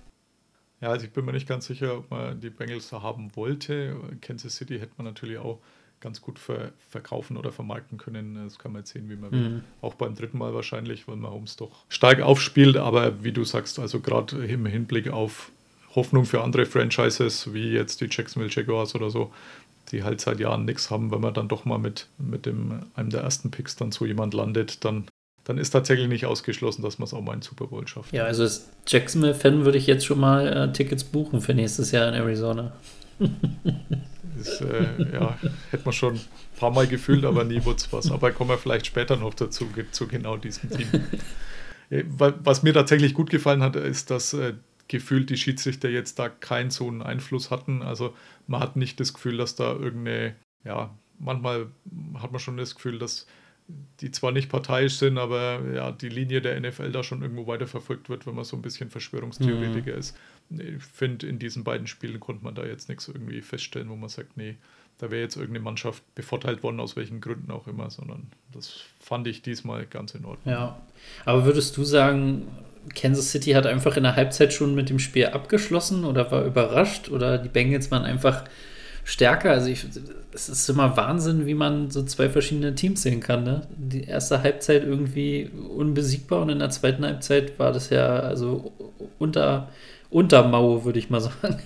Ja, 0.83 0.89
also 0.89 1.05
ich 1.05 1.13
bin 1.13 1.23
mir 1.23 1.31
nicht 1.31 1.47
ganz 1.47 1.65
sicher, 1.65 1.99
ob 1.99 2.11
man 2.11 2.41
die 2.41 2.49
Bengals 2.49 2.89
da 2.89 3.01
haben 3.01 3.33
wollte. 3.37 3.95
Kansas 4.19 4.57
City 4.57 4.79
hätte 4.79 4.91
man 4.97 5.05
natürlich 5.05 5.37
auch 5.37 5.59
ganz 6.01 6.19
gut 6.19 6.37
ver 6.37 6.73
verkaufen 6.89 7.37
oder 7.37 7.53
vermarkten 7.53 7.97
können. 7.97 8.35
Das 8.43 8.59
kann 8.59 8.73
man 8.73 8.81
jetzt 8.81 8.91
sehen, 8.91 9.09
wie 9.09 9.15
man 9.15 9.29
mhm. 9.29 9.33
will. 9.33 9.63
Auch 9.81 9.93
beim 9.93 10.13
dritten 10.13 10.37
Mal 10.37 10.53
wahrscheinlich, 10.53 11.07
weil 11.07 11.15
man 11.15 11.31
Holmes 11.31 11.55
doch 11.55 11.85
stark 11.87 12.19
aufspielt. 12.19 12.75
Aber 12.75 13.23
wie 13.23 13.31
du 13.31 13.45
sagst, 13.45 13.79
also 13.79 14.01
gerade 14.01 14.45
im 14.45 14.65
Hinblick 14.65 15.07
auf 15.07 15.51
Hoffnung 15.95 16.25
für 16.25 16.43
andere 16.43 16.65
Franchises, 16.65 17.53
wie 17.53 17.71
jetzt 17.71 18.01
die 18.01 18.09
Jacksonville 18.11 18.51
Jaguars 18.53 18.93
oder 18.93 19.09
so, 19.09 19.31
die 19.93 20.03
halt 20.03 20.19
seit 20.19 20.41
Jahren 20.41 20.65
nichts 20.65 20.91
haben, 20.91 21.11
wenn 21.11 21.21
man 21.21 21.33
dann 21.33 21.47
doch 21.47 21.63
mal 21.63 21.79
mit, 21.79 22.09
mit 22.17 22.45
dem, 22.45 22.81
einem 22.95 23.09
der 23.09 23.21
ersten 23.21 23.51
Picks 23.51 23.77
dann 23.77 23.93
so 23.93 24.05
jemand 24.05 24.33
landet, 24.33 24.83
dann 24.83 25.05
dann 25.45 25.57
ist 25.57 25.71
tatsächlich 25.71 26.07
nicht 26.07 26.25
ausgeschlossen, 26.25 26.81
dass 26.81 26.99
man 26.99 27.05
es 27.05 27.13
auch 27.13 27.21
mal 27.21 27.33
in 27.33 27.41
Super 27.41 27.67
Bowl 27.67 27.87
schafft. 27.87 28.13
Ja, 28.13 28.23
also 28.23 28.43
als 28.43 28.69
Jacksonville-Fan 28.87 29.65
würde 29.65 29.77
ich 29.77 29.87
jetzt 29.87 30.05
schon 30.05 30.19
mal 30.19 30.47
äh, 30.47 30.71
Tickets 30.71 31.03
buchen 31.03 31.41
für 31.41 31.53
nächstes 31.53 31.91
Jahr 31.91 32.07
in 32.07 32.13
Arizona. 32.15 32.73
Das, 34.35 34.61
äh, 34.61 35.13
ja, 35.13 35.37
hätte 35.69 35.85
man 35.85 35.93
schon 35.93 36.15
ein 36.15 36.21
paar 36.57 36.71
Mal 36.71 36.87
gefühlt, 36.87 37.23
aber 37.23 37.43
nie 37.43 37.63
wurde 37.63 37.77
es 37.77 37.93
was. 37.93 38.11
Aber 38.11 38.31
kommen 38.31 38.49
wir 38.49 38.57
vielleicht 38.57 38.87
später 38.87 39.15
noch 39.15 39.33
dazu, 39.33 39.67
zu 39.91 40.07
genau 40.07 40.37
diesem 40.37 40.69
Team. 40.69 40.87
Äh, 41.89 42.05
was 42.07 42.63
mir 42.63 42.73
tatsächlich 42.73 43.13
gut 43.13 43.29
gefallen 43.29 43.61
hat, 43.61 43.75
ist, 43.75 44.09
dass 44.09 44.33
äh, 44.33 44.53
gefühlt 44.87 45.29
die 45.29 45.35
Schiedsrichter 45.35 45.89
jetzt 45.89 46.17
da 46.17 46.29
keinen 46.29 46.71
so 46.71 46.87
einen 46.87 47.01
Einfluss 47.01 47.51
hatten. 47.51 47.81
Also 47.83 48.15
man 48.47 48.61
hat 48.61 48.77
nicht 48.77 49.01
das 49.01 49.13
Gefühl, 49.13 49.35
dass 49.35 49.55
da 49.55 49.73
irgendeine, 49.73 50.33
ja, 50.63 50.97
manchmal 51.19 51.67
hat 52.15 52.31
man 52.31 52.39
schon 52.39 52.55
das 52.55 52.75
Gefühl, 52.75 52.99
dass 52.99 53.27
die 54.01 54.11
zwar 54.11 54.31
nicht 54.31 54.49
parteiisch 54.49 54.95
sind, 54.95 55.17
aber 55.17 55.61
ja, 55.73 55.91
die 55.91 56.09
Linie 56.09 56.41
der 56.41 56.59
NFL 56.59 56.91
da 56.91 57.03
schon 57.03 57.21
irgendwo 57.21 57.47
weiterverfolgt 57.47 58.09
wird, 58.09 58.27
wenn 58.27 58.35
man 58.35 58.43
so 58.43 58.57
ein 58.57 58.61
bisschen 58.61 58.89
Verschwörungstheoretiker 58.89 59.93
mhm. 59.93 59.97
ist. 59.97 60.17
Ich 60.49 60.83
finde, 60.83 61.27
in 61.27 61.39
diesen 61.39 61.63
beiden 61.63 61.87
Spielen 61.87 62.19
konnte 62.19 62.43
man 62.43 62.55
da 62.55 62.65
jetzt 62.65 62.89
nichts 62.89 63.07
irgendwie 63.07 63.41
feststellen, 63.41 63.89
wo 63.89 63.95
man 63.95 64.09
sagt, 64.09 64.35
nee, 64.35 64.57
da 64.97 65.09
wäre 65.09 65.21
jetzt 65.21 65.35
irgendeine 65.35 65.63
Mannschaft 65.63 66.03
bevorteilt 66.15 66.63
worden, 66.63 66.79
aus 66.79 66.95
welchen 66.95 67.21
Gründen 67.21 67.51
auch 67.51 67.67
immer, 67.67 67.89
sondern 67.89 68.27
das 68.51 68.81
fand 68.99 69.27
ich 69.27 69.41
diesmal 69.41 69.85
ganz 69.85 70.13
in 70.13 70.25
Ordnung. 70.25 70.53
Ja, 70.53 70.81
aber 71.25 71.45
würdest 71.45 71.77
du 71.77 71.83
sagen, 71.83 72.47
Kansas 72.93 73.31
City 73.31 73.51
hat 73.51 73.65
einfach 73.65 73.95
in 73.97 74.03
der 74.03 74.15
Halbzeit 74.15 74.53
schon 74.53 74.75
mit 74.75 74.89
dem 74.89 74.99
Spiel 74.99 75.27
abgeschlossen 75.27 76.03
oder 76.03 76.31
war 76.31 76.45
überrascht 76.45 77.09
oder 77.09 77.37
die 77.37 77.49
Bengals 77.49 77.91
waren 77.91 78.03
einfach 78.03 78.43
stärker. 79.03 79.51
Also 79.51 79.67
ich, 79.67 79.85
es 80.33 80.49
ist 80.49 80.69
immer 80.69 80.95
Wahnsinn, 80.97 81.45
wie 81.45 81.53
man 81.53 81.91
so 81.91 82.03
zwei 82.03 82.29
verschiedene 82.29 82.75
Teams 82.75 83.01
sehen 83.01 83.19
kann. 83.19 83.43
Ne? 83.43 83.67
Die 83.75 84.03
erste 84.03 84.41
Halbzeit 84.41 84.83
irgendwie 84.83 85.49
unbesiegbar 85.75 86.41
und 86.41 86.49
in 86.49 86.59
der 86.59 86.69
zweiten 86.69 87.05
Halbzeit 87.05 87.59
war 87.59 87.71
das 87.71 87.89
ja 87.89 88.19
also 88.19 88.71
unter, 89.19 89.69
unter 90.09 90.47
Mauer, 90.47 90.85
würde 90.85 90.99
ich 90.99 91.09
mal 91.09 91.21
sagen. 91.21 91.59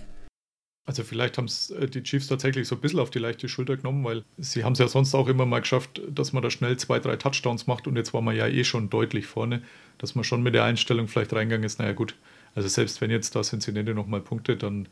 Also 0.88 1.04
vielleicht 1.04 1.38
haben 1.38 1.46
es 1.46 1.70
äh, 1.72 1.88
die 1.88 2.02
Chiefs 2.02 2.28
tatsächlich 2.28 2.66
so 2.66 2.76
ein 2.76 2.82
bisschen 2.82 3.02
auf 3.02 3.10
die 3.10 3.20
leichte 3.20 3.50
Schulter 3.50 3.76
genommen, 3.76 4.06
weil 4.06 4.24
sie 4.38 4.64
haben 4.64 4.72
es 4.72 4.80
ja 4.80 4.88
sonst 4.88 5.14
auch 5.16 5.28
immer 5.28 5.46
mal 5.46 5.60
geschafft, 5.60 6.02
dass 6.10 6.32
man 6.32 6.42
da 6.42 6.50
schnell 6.50 6.78
zwei, 6.78 7.00
drei 7.00 7.18
Touchdowns 7.18 7.68
macht 7.68 7.88
und 7.88 7.98
jetzt 7.98 8.14
war 8.14 8.22
man 8.22 8.38
ja 8.38 8.48
eh 8.48 8.64
schon 8.64 8.90
deutlich 8.90 9.28
vorne, 9.28 9.62
dass 9.98 10.16
man 10.16 10.24
schon 10.24 10.42
mit 10.42 10.56
der 10.56 10.64
Einstellung 10.64 11.10
vielleicht 11.10 11.34
reingegangen 11.34 11.66
ist, 11.66 11.80
naja 11.80 11.92
gut, 11.92 12.16
also 12.56 12.70
selbst 12.70 13.02
wenn 13.02 13.12
jetzt 13.12 13.36
da 13.36 13.42
Cincinnati 13.42 13.94
nochmal 13.94 14.22
Punkte, 14.22 14.56
dann, 14.56 14.88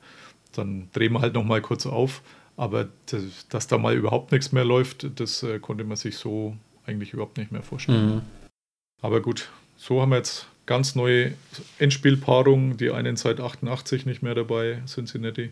dann 0.58 0.90
drehen 0.94 1.14
wir 1.14 1.22
halt 1.22 1.34
nochmal 1.34 1.62
kurz 1.62 1.86
auf, 1.86 2.22
aber 2.58 2.90
das, 3.08 3.48
dass 3.50 3.68
da 3.68 3.78
mal 3.78 3.96
überhaupt 3.96 4.32
nichts 4.32 4.52
mehr 4.52 4.66
läuft, 4.66 5.20
das 5.20 5.44
äh, 5.44 5.60
konnte 5.60 5.84
man 5.84 5.98
sich 5.98 6.18
so 6.18 6.56
eigentlich 6.86 7.14
überhaupt 7.14 7.38
nicht 7.38 7.52
mehr 7.52 7.64
vorstellen. 7.64 8.16
Mhm. 8.16 8.22
Aber 9.02 9.22
gut, 9.22 9.50
so 9.78 10.02
haben 10.02 10.10
wir 10.10 10.18
jetzt 10.18 10.48
ganz 10.66 10.96
neue 10.96 11.34
Endspielpaarungen, 11.80 12.78
die 12.78 12.92
einen 12.92 13.18
seit 13.18 13.40
88 13.40 14.06
nicht 14.06 14.24
mehr 14.24 14.36
dabei, 14.36 14.82
Cincinnati 14.88 15.52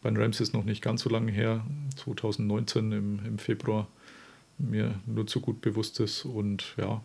bei 0.00 0.10
den 0.10 0.16
Rams 0.16 0.40
ist 0.40 0.54
noch 0.54 0.64
nicht 0.64 0.82
ganz 0.82 1.02
so 1.02 1.10
lange 1.10 1.32
her, 1.32 1.64
2019 1.96 2.92
im, 2.92 3.20
im 3.26 3.38
Februar, 3.38 3.88
mir 4.58 4.94
nur 5.06 5.26
zu 5.26 5.40
gut 5.40 5.60
bewusst 5.60 5.98
ist. 6.00 6.24
Und 6.24 6.74
ja, 6.76 7.02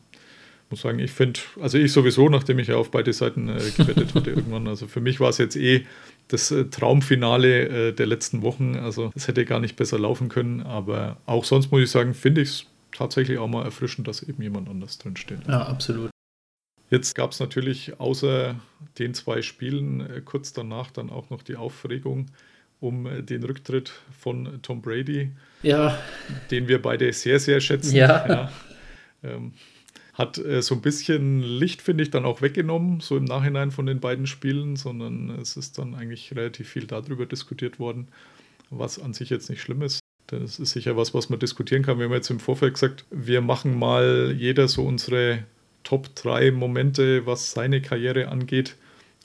muss 0.70 0.82
sagen, 0.82 1.00
ich 1.00 1.12
finde, 1.12 1.40
also 1.60 1.78
ich 1.78 1.92
sowieso, 1.92 2.30
nachdem 2.30 2.60
ich 2.60 2.68
ja 2.68 2.76
auf 2.76 2.92
beide 2.92 3.14
Seiten 3.14 3.50
äh, 3.50 3.72
gewettet 3.76 4.14
hatte 4.14 4.30
irgendwann, 4.32 4.68
also 4.68 4.88
für 4.88 5.02
mich 5.02 5.20
war 5.20 5.30
es 5.30 5.38
jetzt 5.38 5.56
eh 5.56 5.86
das 6.28 6.52
äh, 6.52 6.66
Traumfinale 6.66 7.90
äh, 7.90 7.94
der 7.94 8.06
letzten 8.06 8.42
Wochen. 8.42 8.76
Also 8.76 9.12
es 9.16 9.28
hätte 9.28 9.46
gar 9.46 9.60
nicht 9.60 9.76
besser 9.76 10.00
laufen 10.00 10.30
können, 10.30 10.62
aber 10.62 11.18
auch 11.26 11.44
sonst 11.44 11.72
muss 11.72 11.82
ich 11.82 11.92
sagen, 11.92 12.14
finde 12.14 12.42
ich 12.42 12.50
es 12.50 12.66
tatsächlich 12.96 13.38
auch 13.38 13.48
mal 13.48 13.64
erfrischend, 13.64 14.08
dass 14.08 14.24
eben 14.24 14.42
jemand 14.42 14.70
anders 14.70 14.98
drin 14.98 15.18
steht. 15.18 15.48
Ja, 15.48 15.64
absolut. 15.64 16.10
Jetzt 16.90 17.16
gab 17.16 17.32
es 17.32 17.40
natürlich 17.40 18.00
außer 18.00 18.56
den 19.00 19.14
zwei 19.14 19.42
Spielen 19.42 20.02
äh, 20.02 20.22
kurz 20.24 20.54
danach 20.54 20.92
dann 20.92 21.10
auch 21.10 21.30
noch 21.30 21.42
die 21.42 21.56
Aufregung, 21.56 22.28
um 22.80 23.08
den 23.26 23.44
Rücktritt 23.44 23.94
von 24.20 24.60
Tom 24.62 24.82
Brady, 24.82 25.32
ja. 25.62 25.98
den 26.52 26.68
wir 26.68 26.82
beide 26.82 27.14
sehr, 27.14 27.40
sehr 27.40 27.62
schätzen. 27.62 27.96
Ja. 27.96 28.28
ja 28.28 28.52
ähm, 29.24 29.54
hat 30.14 30.38
äh, 30.38 30.62
so 30.62 30.76
ein 30.76 30.82
bisschen 30.82 31.42
Licht, 31.42 31.82
finde 31.82 32.04
ich, 32.04 32.12
dann 32.12 32.26
auch 32.26 32.42
weggenommen, 32.42 33.00
so 33.00 33.18
im 33.18 33.26
Nachhinein 33.26 33.72
von 33.72 33.86
den 33.86 34.00
beiden 34.00 34.28
Spielen, 34.28 34.76
sondern 34.76 35.32
es 35.42 35.58
ist 35.58 35.78
dann 35.78 35.96
eigentlich 35.96 36.36
relativ 36.36 36.70
viel 36.70 36.86
darüber 36.86 37.26
diskutiert 37.26 37.80
worden, 37.80 38.08
was 38.70 39.00
an 39.00 39.14
sich 39.14 39.30
jetzt 39.30 39.50
nicht 39.50 39.62
schlimm 39.62 39.82
ist. 39.82 40.00
Das 40.28 40.60
ist 40.60 40.72
sicher 40.72 40.96
was, 40.96 41.14
was 41.14 41.30
man 41.30 41.40
diskutieren 41.40 41.84
kann. 41.84 41.98
Wir 41.98 42.06
haben 42.06 42.14
jetzt 42.14 42.30
im 42.30 42.40
Vorfeld 42.40 42.76
gesagt, 42.76 43.06
wir 43.12 43.42
machen 43.42 43.78
mal 43.78 44.34
jeder 44.38 44.68
so 44.68 44.86
unsere 44.86 45.44
Top 45.84 46.16
3 46.16 46.52
Momente, 46.52 47.26
was 47.26 47.52
seine 47.52 47.82
Karriere 47.82 48.30
angeht 48.30 48.78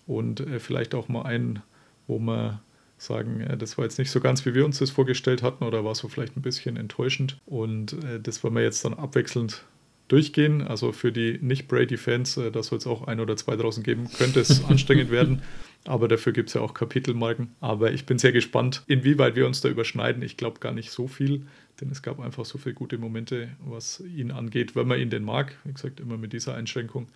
und 0.07 0.41
äh, 0.41 0.59
vielleicht 0.59 0.95
auch 0.95 1.09
mal 1.09 1.23
einen, 1.23 1.63
wo 2.07 2.19
man 2.19 2.61
sagen, 2.97 3.41
äh, 3.43 3.57
das 3.57 3.79
war 3.79 3.85
jetzt 3.85 3.99
nicht 3.99 4.11
so 4.11 4.21
ganz, 4.21 4.45
wie 4.45 4.55
wir 4.55 4.65
uns 4.65 4.79
das 4.79 4.91
vorgestellt 4.91 5.43
hatten 5.43 5.65
oder 5.65 5.85
war 5.85 5.95
so 5.95 6.09
vielleicht 6.09 6.37
ein 6.37 6.43
bisschen 6.43 6.77
enttäuschend. 6.77 7.39
Und 7.47 7.93
äh, 8.05 8.21
das 8.21 8.43
wollen 8.43 8.55
wir 8.55 8.63
jetzt 8.63 8.85
dann 8.85 8.95
abwechselnd 8.95 9.65
durchgehen. 10.09 10.63
Also 10.63 10.93
für 10.93 11.13
die 11.13 11.39
Nicht-Brady-Fans, 11.41 12.37
äh, 12.39 12.51
da 12.51 12.63
soll 12.63 12.79
es 12.79 12.87
auch 12.87 13.07
ein 13.07 13.21
oder 13.21 13.37
zwei 13.37 13.57
draußen 13.57 13.83
geben, 13.83 14.09
könnte 14.17 14.41
es 14.41 14.65
anstrengend 14.69 15.11
werden. 15.11 15.43
Aber 15.85 16.09
dafür 16.09 16.33
gibt 16.33 16.49
es 16.49 16.55
ja 16.55 16.61
auch 16.61 16.75
Kapitelmarken. 16.75 17.55
Aber 17.61 17.93
ich 17.93 18.05
bin 18.05 18.19
sehr 18.19 18.33
gespannt, 18.33 18.83
inwieweit 18.87 19.37
wir 19.37 19.47
uns 19.47 19.61
da 19.61 19.69
überschneiden. 19.69 20.23
Ich 20.23 20.37
glaube 20.37 20.59
gar 20.61 20.73
nicht 20.73 20.91
so 20.91 21.07
viel, 21.07 21.47
denn 21.81 21.91
es 21.91 22.03
gab 22.03 22.21
einfach 22.21 22.45
so 22.45 22.59
viele 22.59 22.75
gute 22.75 22.99
Momente, 22.99 23.49
was 23.65 24.01
ihn 24.01 24.31
angeht, 24.31 24.75
wenn 24.75 24.89
man 24.89 24.99
ihn 24.99 25.11
denn 25.11 25.25
mag. 25.25 25.57
Wie 25.65 25.73
gesagt, 25.73 26.01
immer 26.01 26.17
mit 26.17 26.33
dieser 26.33 26.55
Einschränkung. 26.55 27.09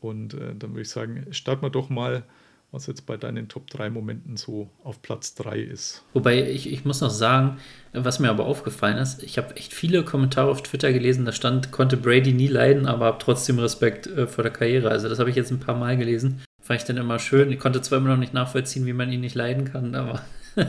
Und 0.00 0.34
äh, 0.34 0.54
dann 0.58 0.70
würde 0.70 0.82
ich 0.82 0.88
sagen, 0.88 1.26
starten 1.30 1.62
wir 1.62 1.70
doch 1.70 1.90
mal 1.90 2.24
was 2.72 2.86
jetzt 2.86 3.06
bei 3.06 3.16
deinen 3.16 3.48
Top 3.48 3.68
3 3.68 3.90
Momenten 3.90 4.36
so 4.36 4.70
auf 4.84 5.02
Platz 5.02 5.34
3 5.34 5.58
ist. 5.58 6.04
Wobei 6.12 6.48
ich, 6.48 6.70
ich 6.72 6.84
muss 6.84 7.00
noch 7.00 7.10
sagen, 7.10 7.58
was 7.92 8.20
mir 8.20 8.30
aber 8.30 8.46
aufgefallen 8.46 8.98
ist, 8.98 9.22
ich 9.22 9.38
habe 9.38 9.56
echt 9.56 9.74
viele 9.74 10.04
Kommentare 10.04 10.50
auf 10.50 10.62
Twitter 10.62 10.92
gelesen, 10.92 11.24
da 11.24 11.32
stand, 11.32 11.72
konnte 11.72 11.96
Brady 11.96 12.32
nie 12.32 12.46
leiden, 12.46 12.86
aber 12.86 13.06
habe 13.06 13.18
trotzdem 13.18 13.58
Respekt 13.58 14.06
äh, 14.06 14.26
vor 14.26 14.44
der 14.44 14.52
Karriere. 14.52 14.90
Also 14.90 15.08
das 15.08 15.18
habe 15.18 15.30
ich 15.30 15.36
jetzt 15.36 15.50
ein 15.50 15.60
paar 15.60 15.76
Mal 15.76 15.96
gelesen. 15.96 16.42
Fand 16.62 16.80
ich 16.80 16.86
dann 16.86 16.98
immer 16.98 17.18
schön. 17.18 17.50
Ich 17.50 17.58
konnte 17.58 17.82
zwar 17.82 17.98
immer 17.98 18.10
noch 18.10 18.16
nicht 18.16 18.34
nachvollziehen, 18.34 18.86
wie 18.86 18.92
man 18.92 19.10
ihn 19.10 19.20
nicht 19.20 19.34
leiden 19.34 19.64
kann, 19.64 19.96
aber 19.96 20.22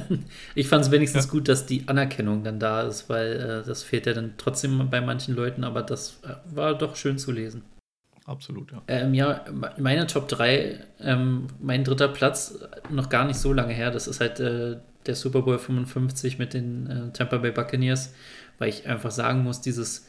ich 0.56 0.68
fand 0.68 0.86
es 0.86 0.92
wenigstens 0.92 1.26
ja. 1.26 1.32
gut, 1.32 1.48
dass 1.48 1.68
die 1.68 1.88
Anerkennung 1.88 2.44
dann 2.44 2.60
da 2.60 2.82
ist, 2.82 3.10
weil 3.10 3.62
äh, 3.64 3.68
das 3.68 3.84
fehlt 3.84 4.08
ja 4.08 4.14
dann 4.14 4.34
trotzdem 4.38 4.90
bei 4.90 5.02
manchen 5.02 5.36
Leuten, 5.36 5.64
aber 5.64 5.84
das 5.84 6.20
äh, 6.24 6.56
war 6.56 6.76
doch 6.76 6.96
schön 6.96 7.20
zu 7.20 7.32
lesen 7.32 7.64
absolut, 8.32 8.72
ja. 8.72 8.82
Ähm, 8.88 9.14
ja, 9.14 9.46
meine 9.78 10.08
Top 10.08 10.28
3, 10.28 10.80
ähm, 11.02 11.48
mein 11.60 11.84
dritter 11.84 12.08
Platz, 12.08 12.60
noch 12.90 13.10
gar 13.10 13.26
nicht 13.26 13.38
so 13.38 13.54
lange 13.54 13.74
her, 13.74 13.92
das 13.92 14.08
ist 14.08 14.20
halt 14.20 14.40
äh, 14.40 14.78
der 15.06 15.16
Super 15.16 15.42
Bowl 15.42 15.60
55 15.60 16.40
mit 16.40 16.54
den 16.54 16.88
äh, 16.88 17.12
Tampa 17.12 17.38
Bay 17.38 17.52
Buccaneers, 17.52 18.14
weil 18.58 18.70
ich 18.70 18.88
einfach 18.88 19.12
sagen 19.12 19.44
muss, 19.44 19.62
dieses, 19.62 20.08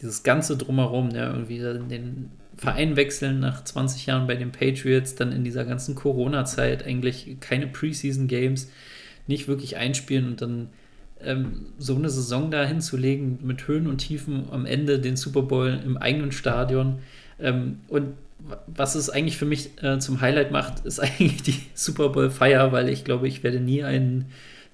dieses 0.00 0.22
ganze 0.22 0.56
Drumherum, 0.56 1.10
ja, 1.10 1.32
irgendwie 1.32 1.58
den 1.58 2.30
Verein 2.56 2.96
wechseln 2.96 3.40
nach 3.40 3.62
20 3.62 4.06
Jahren 4.06 4.26
bei 4.26 4.34
den 4.34 4.52
Patriots, 4.52 5.14
dann 5.14 5.32
in 5.32 5.44
dieser 5.44 5.64
ganzen 5.64 5.94
Corona-Zeit 5.94 6.84
eigentlich 6.84 7.36
keine 7.40 7.68
Preseason-Games, 7.68 8.70
nicht 9.26 9.46
wirklich 9.46 9.76
einspielen 9.76 10.26
und 10.26 10.40
dann 10.40 10.68
ähm, 11.20 11.66
so 11.78 11.94
eine 11.94 12.10
Saison 12.10 12.50
da 12.50 12.64
hinzulegen 12.64 13.38
mit 13.42 13.66
Höhen 13.66 13.86
und 13.86 13.98
Tiefen 13.98 14.46
am 14.50 14.66
Ende 14.66 14.98
den 14.98 15.16
Super 15.16 15.42
Bowl 15.42 15.80
im 15.84 15.96
eigenen 15.96 16.32
Stadion 16.32 17.00
ähm, 17.38 17.80
und 17.88 18.14
was 18.66 18.94
es 18.94 19.10
eigentlich 19.10 19.36
für 19.36 19.46
mich 19.46 19.82
äh, 19.82 19.98
zum 19.98 20.20
Highlight 20.20 20.50
macht, 20.50 20.84
ist 20.84 21.00
eigentlich 21.00 21.42
die 21.42 21.60
Super 21.74 22.08
Bowl 22.10 22.30
Feier, 22.30 22.72
weil 22.72 22.88
ich 22.88 23.04
glaube, 23.04 23.28
ich 23.28 23.42
werde 23.42 23.60
nie 23.60 23.82
einen, 23.82 24.26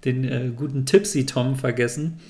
den 0.05 0.25
äh, 0.25 0.51
guten 0.55 0.85
Tipsy 0.87 1.27
Tom 1.27 1.57
vergessen, 1.57 2.21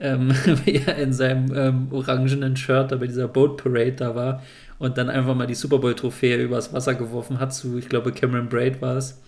ähm, 0.00 0.32
wie 0.64 0.76
er 0.76 0.96
in 0.96 1.12
seinem 1.12 1.54
ähm, 1.54 1.88
orangenen 1.90 2.56
Shirt 2.56 2.92
da 2.92 2.96
bei 2.96 3.06
dieser 3.06 3.28
Boat 3.28 3.62
Parade 3.62 3.92
da 3.92 4.14
war 4.14 4.42
und 4.78 4.96
dann 4.96 5.10
einfach 5.10 5.34
mal 5.34 5.46
die 5.46 5.54
Super 5.54 5.78
Bowl 5.78 5.94
Trophäe 5.94 6.42
übers 6.42 6.72
Wasser 6.72 6.94
geworfen 6.94 7.38
hat 7.38 7.52
zu, 7.52 7.78
ich 7.78 7.88
glaube, 7.88 8.12
Cameron 8.12 8.48
Braid 8.48 8.80
war 8.80 8.96
es. 8.96 9.20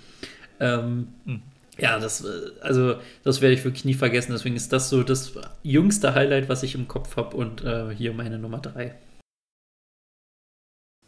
Ähm, 0.60 1.08
mhm. 1.24 1.42
Ja, 1.78 1.98
das, 1.98 2.24
äh, 2.24 2.28
also, 2.60 2.96
das 3.24 3.40
werde 3.40 3.54
ich 3.54 3.64
wirklich 3.64 3.84
nie 3.84 3.94
vergessen. 3.94 4.32
Deswegen 4.32 4.56
ist 4.56 4.72
das 4.72 4.90
so 4.90 5.02
das 5.02 5.32
jüngste 5.62 6.14
Highlight, 6.14 6.48
was 6.48 6.62
ich 6.62 6.74
im 6.74 6.88
Kopf 6.88 7.16
habe 7.16 7.36
und 7.36 7.64
äh, 7.64 7.94
hier 7.94 8.12
meine 8.12 8.38
Nummer 8.38 8.58
drei 8.58 8.94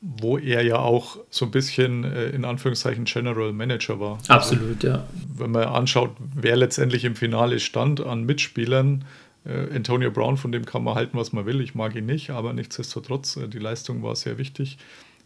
wo 0.02 0.36
er 0.36 0.62
ja 0.64 0.78
auch 0.78 1.18
so 1.30 1.44
ein 1.44 1.52
bisschen 1.52 2.02
äh, 2.02 2.30
in 2.30 2.44
Anführungszeichen 2.44 3.04
General 3.04 3.52
Manager 3.52 4.00
war. 4.00 4.18
Also 4.18 4.32
Absolut, 4.32 4.84
also, 4.84 4.88
ja. 4.88 5.06
Wenn 5.36 5.52
man 5.52 5.64
anschaut, 5.64 6.10
wer 6.34 6.56
letztendlich 6.56 7.04
im 7.04 7.14
Finale 7.14 7.60
stand 7.60 8.00
an 8.00 8.24
Mitspielern, 8.24 9.04
äh, 9.44 9.74
Antonio 9.74 10.10
Brown, 10.10 10.36
von 10.36 10.50
dem 10.50 10.64
kann 10.64 10.82
man 10.82 10.96
halten, 10.96 11.16
was 11.16 11.32
man 11.32 11.46
will. 11.46 11.60
Ich 11.60 11.76
mag 11.76 11.94
ihn 11.94 12.06
nicht, 12.06 12.30
aber 12.30 12.52
nichtsdestotrotz, 12.52 13.36
äh, 13.36 13.48
die 13.48 13.60
Leistung 13.60 14.02
war 14.02 14.16
sehr 14.16 14.38
wichtig. 14.38 14.76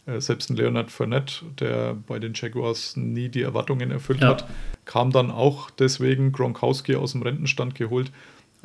Äh, 0.05 0.21
selbst 0.21 0.51
ein 0.51 0.55
Leonard 0.55 0.91
Fournette, 0.91 1.45
der 1.59 1.95
bei 1.95 2.19
den 2.19 2.33
Jaguars 2.35 2.95
nie 2.95 3.29
die 3.29 3.41
Erwartungen 3.41 3.89
erfüllt 3.89 4.21
ja. 4.21 4.29
hat, 4.29 4.47
kam 4.85 5.11
dann 5.11 5.31
auch 5.31 5.71
deswegen 5.71 6.31
Gronkowski 6.31 6.95
aus 6.95 7.13
dem 7.13 7.23
Rentenstand 7.23 7.73
geholt. 7.73 8.11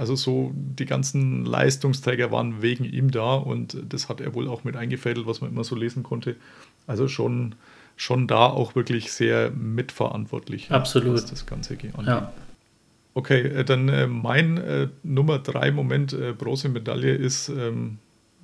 Also 0.02 0.16
so 0.16 0.50
die 0.52 0.85
ganzen 0.85 1.44
Leistungsträger 1.44 2.32
waren 2.32 2.61
wegen 2.61 2.82
ihm 2.82 3.12
da 3.12 3.35
und 3.35 3.76
das 3.88 4.09
hat 4.09 4.21
er 4.21 4.35
wohl 4.35 4.49
auch 4.49 4.64
mit 4.64 4.75
eingefädelt, 4.75 5.28
was 5.28 5.40
man 5.40 5.52
immer 5.52 5.62
so 5.62 5.76
lesen 5.76 6.02
konnte. 6.02 6.35
Also 6.88 7.06
schon, 7.06 7.54
schon 7.94 8.26
da 8.26 8.47
auch 8.47 8.75
wirklich 8.75 9.12
sehr 9.12 9.52
mitverantwortlich. 9.52 10.73
Absolut. 10.73 11.14
Was 11.14 11.26
das 11.26 11.47
Ganze 11.47 11.75
angeht. 11.75 11.94
Ja. 12.04 12.32
Okay, 13.14 13.42
äh, 13.42 13.64
dann 13.64 13.88
äh, 13.88 14.09
mein 14.09 14.59
äh, 14.59 14.88
Nummer 15.04 15.38
drei 15.38 15.71
Moment 15.71 16.12
äh, 16.14 16.32
Bronzemedaille 16.32 17.14
ist 17.14 17.49
ähm, 17.49 17.99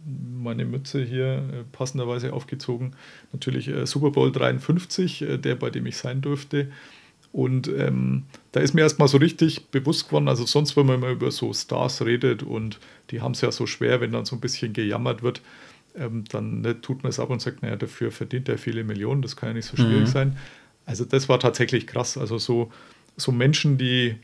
meine 0.07 0.65
Mütze 0.65 1.03
hier 1.03 1.39
äh, 1.39 1.65
passenderweise 1.73 2.35
aufgezogen. 2.35 2.93
Natürlich 3.33 3.67
äh, 3.67 3.85
Super 3.85 4.13
Bowl 4.13 4.31
53, 4.31 5.25
der 5.43 5.57
bei 5.57 5.71
dem 5.71 5.87
ich 5.87 5.97
sein 5.97 6.21
durfte. 6.21 6.69
Und 7.33 7.69
ähm, 7.69 8.25
da 8.53 8.61
ist 8.61 8.75
mir 8.75 8.81
erstmal 8.81 9.09
so 9.09 9.19
richtig 9.19 9.67
bewusst 9.67 10.07
geworden, 10.07 10.29
also 10.29 10.47
sonst, 10.47 10.77
wenn 10.77 10.87
man 10.87 10.97
immer 10.97 11.11
über 11.11 11.31
so 11.31 11.53
Stars 11.53 12.05
redet 12.05 12.43
und 12.43 12.81
die 13.11 13.21
haben 13.21 13.33
es 13.33 13.43
ja 13.43 13.53
so 13.53 13.67
schwer, 13.67 14.01
wenn 14.01 14.13
dann 14.13 14.25
so 14.25 14.35
ein 14.35 14.41
bisschen 14.41 14.73
gejammert 14.73 15.23
wird, 15.23 15.43
ähm, 15.95 16.25
dann 16.31 16.63
ne, 16.63 16.81
tut 16.81 17.03
man 17.03 17.11
es 17.11 17.21
ab 17.21 17.31
und 17.31 17.43
sagt, 17.43 17.63
naja, 17.63 17.77
dafür 17.77 18.11
verdient 18.11 18.49
er 18.49 18.59
viele 18.59 18.83
Millionen, 18.85 19.23
das 19.23 19.37
kann 19.37 19.51
ja 19.51 19.55
nicht 19.55 19.67
so 19.67 19.77
schwierig 19.77 20.01
mhm. 20.01 20.07
sein. 20.07 20.39
Also 20.87 21.05
das 21.05 21.29
war 21.29 21.39
tatsächlich 21.39 21.87
krass. 21.87 22.17
Also 22.17 22.39
so, 22.39 22.73
so 23.17 23.31
Menschen, 23.31 23.77
die, 23.77 24.17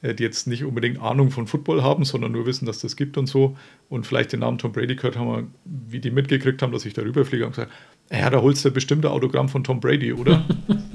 äh, 0.00 0.14
die 0.14 0.22
jetzt 0.22 0.46
nicht 0.46 0.64
unbedingt 0.64 1.00
Ahnung 1.00 1.30
von 1.30 1.46
Football 1.46 1.82
haben, 1.82 2.04
sondern 2.04 2.32
nur 2.32 2.46
wissen, 2.46 2.64
dass 2.64 2.78
das 2.78 2.96
gibt 2.96 3.18
und 3.18 3.26
so 3.26 3.56
und 3.90 4.06
vielleicht 4.06 4.32
den 4.32 4.40
Namen 4.40 4.56
Tom 4.56 4.72
Brady 4.72 4.96
gehört 4.96 5.16
haben, 5.16 5.52
wie 5.64 6.00
die 6.00 6.10
mitgekriegt 6.10 6.62
haben, 6.62 6.72
dass 6.72 6.86
ich 6.86 6.94
darüber 6.94 7.24
fliege 7.24 7.44
und 7.44 7.52
gesagt, 7.52 7.72
ja, 8.10 8.30
da 8.30 8.40
holst 8.40 8.64
du 8.64 8.70
bestimmt 8.70 9.04
ein 9.04 9.10
Autogramm 9.10 9.48
von 9.48 9.62
Tom 9.62 9.80
Brady, 9.80 10.12
oder? 10.12 10.46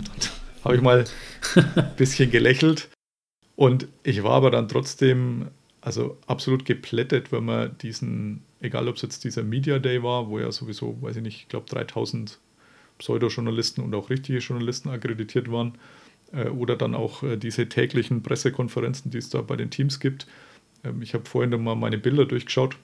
habe 0.64 0.76
ich 0.76 0.82
mal 0.82 1.06
ein 1.56 1.92
bisschen 1.98 2.32
gelächelt. 2.32 2.90
Und 3.56 3.88
ich 4.04 4.24
war 4.24 4.32
aber 4.32 4.52
dann 4.52 4.68
trotzdem 4.68 5.48
also 5.82 6.18
absolut 6.28 6.66
geplättet, 6.66 7.32
wenn 7.32 7.46
man 7.46 7.78
diesen, 7.80 8.44
egal 8.60 8.88
ob 8.88 8.96
es 8.96 9.02
jetzt 9.02 9.24
dieser 9.24 9.44
Media 9.44 9.80
Day 9.80 10.04
war, 10.04 10.30
wo 10.30 10.40
ja 10.40 10.52
sowieso, 10.52 11.02
weiß 11.02 11.18
ich 11.18 11.24
nicht, 11.24 11.38
ich 11.38 11.48
glaube 11.48 11.68
3000 11.70 12.40
Pseudo-Journalisten 13.00 13.82
und 13.82 13.94
auch 13.96 14.12
richtige 14.12 14.38
Journalisten 14.38 14.90
akkreditiert 14.90 15.52
waren, 15.52 15.78
äh, 16.32 16.50
oder 16.50 16.76
dann 16.76 16.96
auch 16.96 17.24
äh, 17.24 17.38
diese 17.38 17.68
täglichen 17.68 18.22
Pressekonferenzen, 18.22 19.12
die 19.12 19.18
es 19.18 19.30
da 19.30 19.42
bei 19.42 19.56
den 19.56 19.72
Teams 19.72 20.00
gibt. 20.00 20.28
Ähm, 20.84 21.02
ich 21.02 21.14
habe 21.14 21.26
vorhin 21.26 21.50
mal 21.64 21.76
meine 21.76 21.98
Bilder 21.98 22.26
durchgeschaut. 22.26 22.78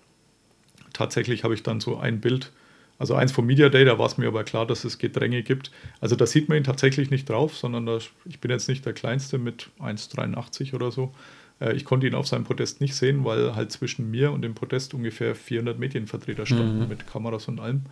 Tatsächlich 0.94 1.44
habe 1.44 1.54
ich 1.54 1.64
dann 1.64 1.80
so 1.80 1.98
ein 1.98 2.20
Bild, 2.20 2.52
also 3.00 3.16
eins 3.16 3.32
vom 3.32 3.46
Media 3.46 3.70
Day, 3.70 3.86
da 3.86 4.00
war 4.00 4.08
es 4.08 4.18
mir 4.18 4.28
aber 4.28 4.44
klar, 4.44 4.66
dass 4.66 4.84
es 4.84 4.98
Gedränge 4.98 5.44
gibt. 5.44 5.72
Also 6.02 6.16
da 6.16 6.26
sieht 6.26 6.50
man 6.50 6.58
ihn 6.58 6.64
tatsächlich 6.64 7.12
nicht 7.12 7.30
drauf, 7.30 7.56
sondern 7.56 7.86
da, 7.86 8.00
ich 8.26 8.40
bin 8.40 8.52
jetzt 8.52 8.68
nicht 8.68 8.86
der 8.86 8.94
Kleinste 8.94 9.38
mit 9.38 9.70
1,83 9.80 10.74
oder 10.74 10.92
so. 10.92 11.12
Äh, 11.60 11.76
ich 11.76 11.86
konnte 11.86 12.08
ihn 12.08 12.16
auf 12.16 12.28
seinem 12.28 12.44
Podest 12.44 12.82
nicht 12.82 12.96
sehen, 12.96 13.24
weil 13.24 13.56
halt 13.56 13.72
zwischen 13.72 14.10
mir 14.10 14.32
und 14.32 14.42
dem 14.42 14.56
Podest 14.56 14.94
ungefähr 14.94 15.36
400 15.36 15.78
Medienvertreter 15.78 16.46
standen 16.46 16.84
mhm. 16.84 16.90
mit 16.90 17.08
Kameras 17.08 17.48
und 17.48 17.60
allem. 17.60 17.84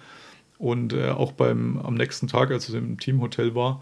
Und 0.57 0.93
äh, 0.93 1.09
auch 1.09 1.33
beim, 1.33 1.77
am 1.79 1.95
nächsten 1.95 2.27
Tag, 2.27 2.51
als 2.51 2.69
es 2.69 2.75
im 2.75 2.97
Teamhotel 2.97 3.55
war, 3.55 3.81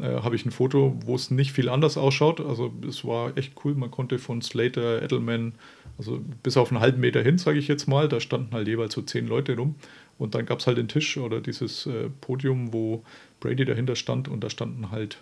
äh, 0.00 0.20
habe 0.22 0.36
ich 0.36 0.46
ein 0.46 0.52
Foto, 0.52 0.96
wo 1.04 1.14
es 1.14 1.30
nicht 1.30 1.52
viel 1.52 1.68
anders 1.68 1.98
ausschaut. 1.98 2.40
Also 2.40 2.72
es 2.88 3.04
war 3.04 3.36
echt 3.36 3.54
cool. 3.64 3.74
Man 3.74 3.90
konnte 3.90 4.18
von 4.18 4.40
Slater, 4.40 5.02
Edelman, 5.02 5.54
also 5.98 6.20
bis 6.42 6.56
auf 6.56 6.70
einen 6.70 6.80
halben 6.80 7.00
Meter 7.00 7.22
hin, 7.22 7.38
sage 7.38 7.58
ich 7.58 7.68
jetzt 7.68 7.88
mal, 7.88 8.08
da 8.08 8.20
standen 8.20 8.54
halt 8.54 8.68
jeweils 8.68 8.94
so 8.94 9.02
zehn 9.02 9.26
Leute 9.26 9.56
rum. 9.56 9.74
Und 10.22 10.36
dann 10.36 10.46
gab 10.46 10.60
es 10.60 10.68
halt 10.68 10.78
den 10.78 10.86
Tisch 10.86 11.16
oder 11.16 11.40
dieses 11.40 11.84
äh, 11.86 12.08
Podium, 12.20 12.72
wo 12.72 13.02
Brady 13.40 13.64
dahinter 13.64 13.96
stand 13.96 14.28
und 14.28 14.44
da 14.44 14.50
standen 14.50 14.92
halt 14.92 15.18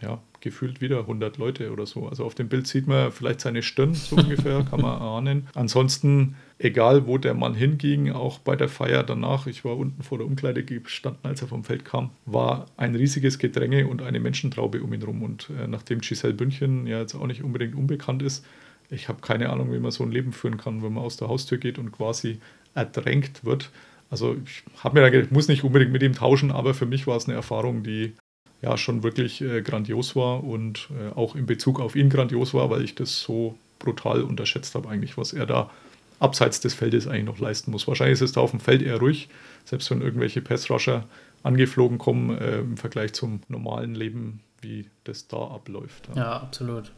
ja, 0.00 0.18
gefühlt 0.40 0.80
wieder 0.80 1.00
100 1.00 1.36
Leute 1.36 1.70
oder 1.70 1.84
so. 1.84 2.08
Also 2.08 2.24
auf 2.24 2.34
dem 2.34 2.48
Bild 2.48 2.66
sieht 2.66 2.86
man 2.86 3.12
vielleicht 3.12 3.42
seine 3.42 3.62
Stirn 3.62 3.92
so 3.92 4.16
ungefähr, 4.16 4.62
kann 4.62 4.80
man 4.80 4.98
ahnen. 4.98 5.46
Ansonsten, 5.54 6.36
egal 6.58 7.06
wo 7.06 7.18
der 7.18 7.34
Mann 7.34 7.54
hinging, 7.54 8.12
auch 8.12 8.38
bei 8.38 8.56
der 8.56 8.70
Feier 8.70 9.02
danach, 9.02 9.46
ich 9.46 9.62
war 9.62 9.76
unten 9.76 10.02
vor 10.02 10.16
der 10.16 10.26
Umkleide 10.26 10.64
gestanden, 10.64 11.20
als 11.22 11.42
er 11.42 11.48
vom 11.48 11.62
Feld 11.62 11.84
kam, 11.84 12.08
war 12.24 12.64
ein 12.78 12.94
riesiges 12.94 13.38
Gedränge 13.38 13.86
und 13.86 14.00
eine 14.00 14.20
Menschentraube 14.20 14.82
um 14.82 14.94
ihn 14.94 15.02
rum. 15.02 15.22
Und 15.22 15.50
äh, 15.50 15.66
nachdem 15.68 16.00
Giselle 16.00 16.32
Bündchen 16.32 16.86
ja 16.86 17.00
jetzt 17.00 17.14
auch 17.14 17.26
nicht 17.26 17.42
unbedingt 17.42 17.74
unbekannt 17.74 18.22
ist, 18.22 18.42
ich 18.88 19.08
habe 19.08 19.20
keine 19.20 19.50
Ahnung, 19.50 19.70
wie 19.70 19.78
man 19.78 19.90
so 19.90 20.02
ein 20.02 20.12
Leben 20.12 20.32
führen 20.32 20.56
kann, 20.56 20.82
wenn 20.82 20.94
man 20.94 21.04
aus 21.04 21.18
der 21.18 21.28
Haustür 21.28 21.58
geht 21.58 21.78
und 21.78 21.92
quasi 21.92 22.40
ertränkt 22.74 23.44
wird. 23.44 23.70
Also 24.10 24.36
ich 24.44 24.62
habe 24.82 24.94
mir 24.94 25.00
da 25.00 25.10
gedacht, 25.10 25.28
ich 25.28 25.34
muss 25.34 25.48
nicht 25.48 25.64
unbedingt 25.64 25.92
mit 25.92 26.02
ihm 26.02 26.14
tauschen, 26.14 26.50
aber 26.50 26.74
für 26.74 26.86
mich 26.86 27.06
war 27.06 27.16
es 27.16 27.26
eine 27.26 27.34
Erfahrung, 27.34 27.82
die 27.82 28.14
ja 28.62 28.76
schon 28.78 29.02
wirklich 29.02 29.40
äh, 29.40 29.62
grandios 29.62 30.16
war 30.16 30.42
und 30.44 30.88
äh, 30.98 31.14
auch 31.14 31.36
in 31.36 31.46
Bezug 31.46 31.80
auf 31.80 31.96
ihn 31.96 32.08
grandios 32.08 32.54
war, 32.54 32.70
weil 32.70 32.82
ich 32.82 32.94
das 32.94 33.20
so 33.20 33.58
brutal 33.78 34.22
unterschätzt 34.22 34.74
habe 34.74 34.88
eigentlich, 34.88 35.18
was 35.18 35.32
er 35.32 35.46
da 35.46 35.70
abseits 36.18 36.60
des 36.60 36.74
Feldes 36.74 37.06
eigentlich 37.06 37.24
noch 37.24 37.38
leisten 37.38 37.70
muss. 37.70 37.86
Wahrscheinlich 37.86 38.14
ist 38.14 38.22
es 38.22 38.32
da 38.32 38.40
auf 38.40 38.52
dem 38.52 38.60
Feld 38.60 38.82
eher 38.82 38.98
ruhig, 38.98 39.28
selbst 39.64 39.90
wenn 39.90 40.00
irgendwelche 40.00 40.40
Passrusher 40.40 41.04
angeflogen 41.42 41.98
kommen 41.98 42.36
äh, 42.38 42.60
im 42.60 42.76
Vergleich 42.76 43.12
zum 43.12 43.40
normalen 43.48 43.94
Leben, 43.94 44.40
wie 44.60 44.86
das 45.04 45.28
da 45.28 45.36
abläuft. 45.36 46.08
Ja, 46.14 46.16
ja 46.16 46.36
absolut. 46.40 46.92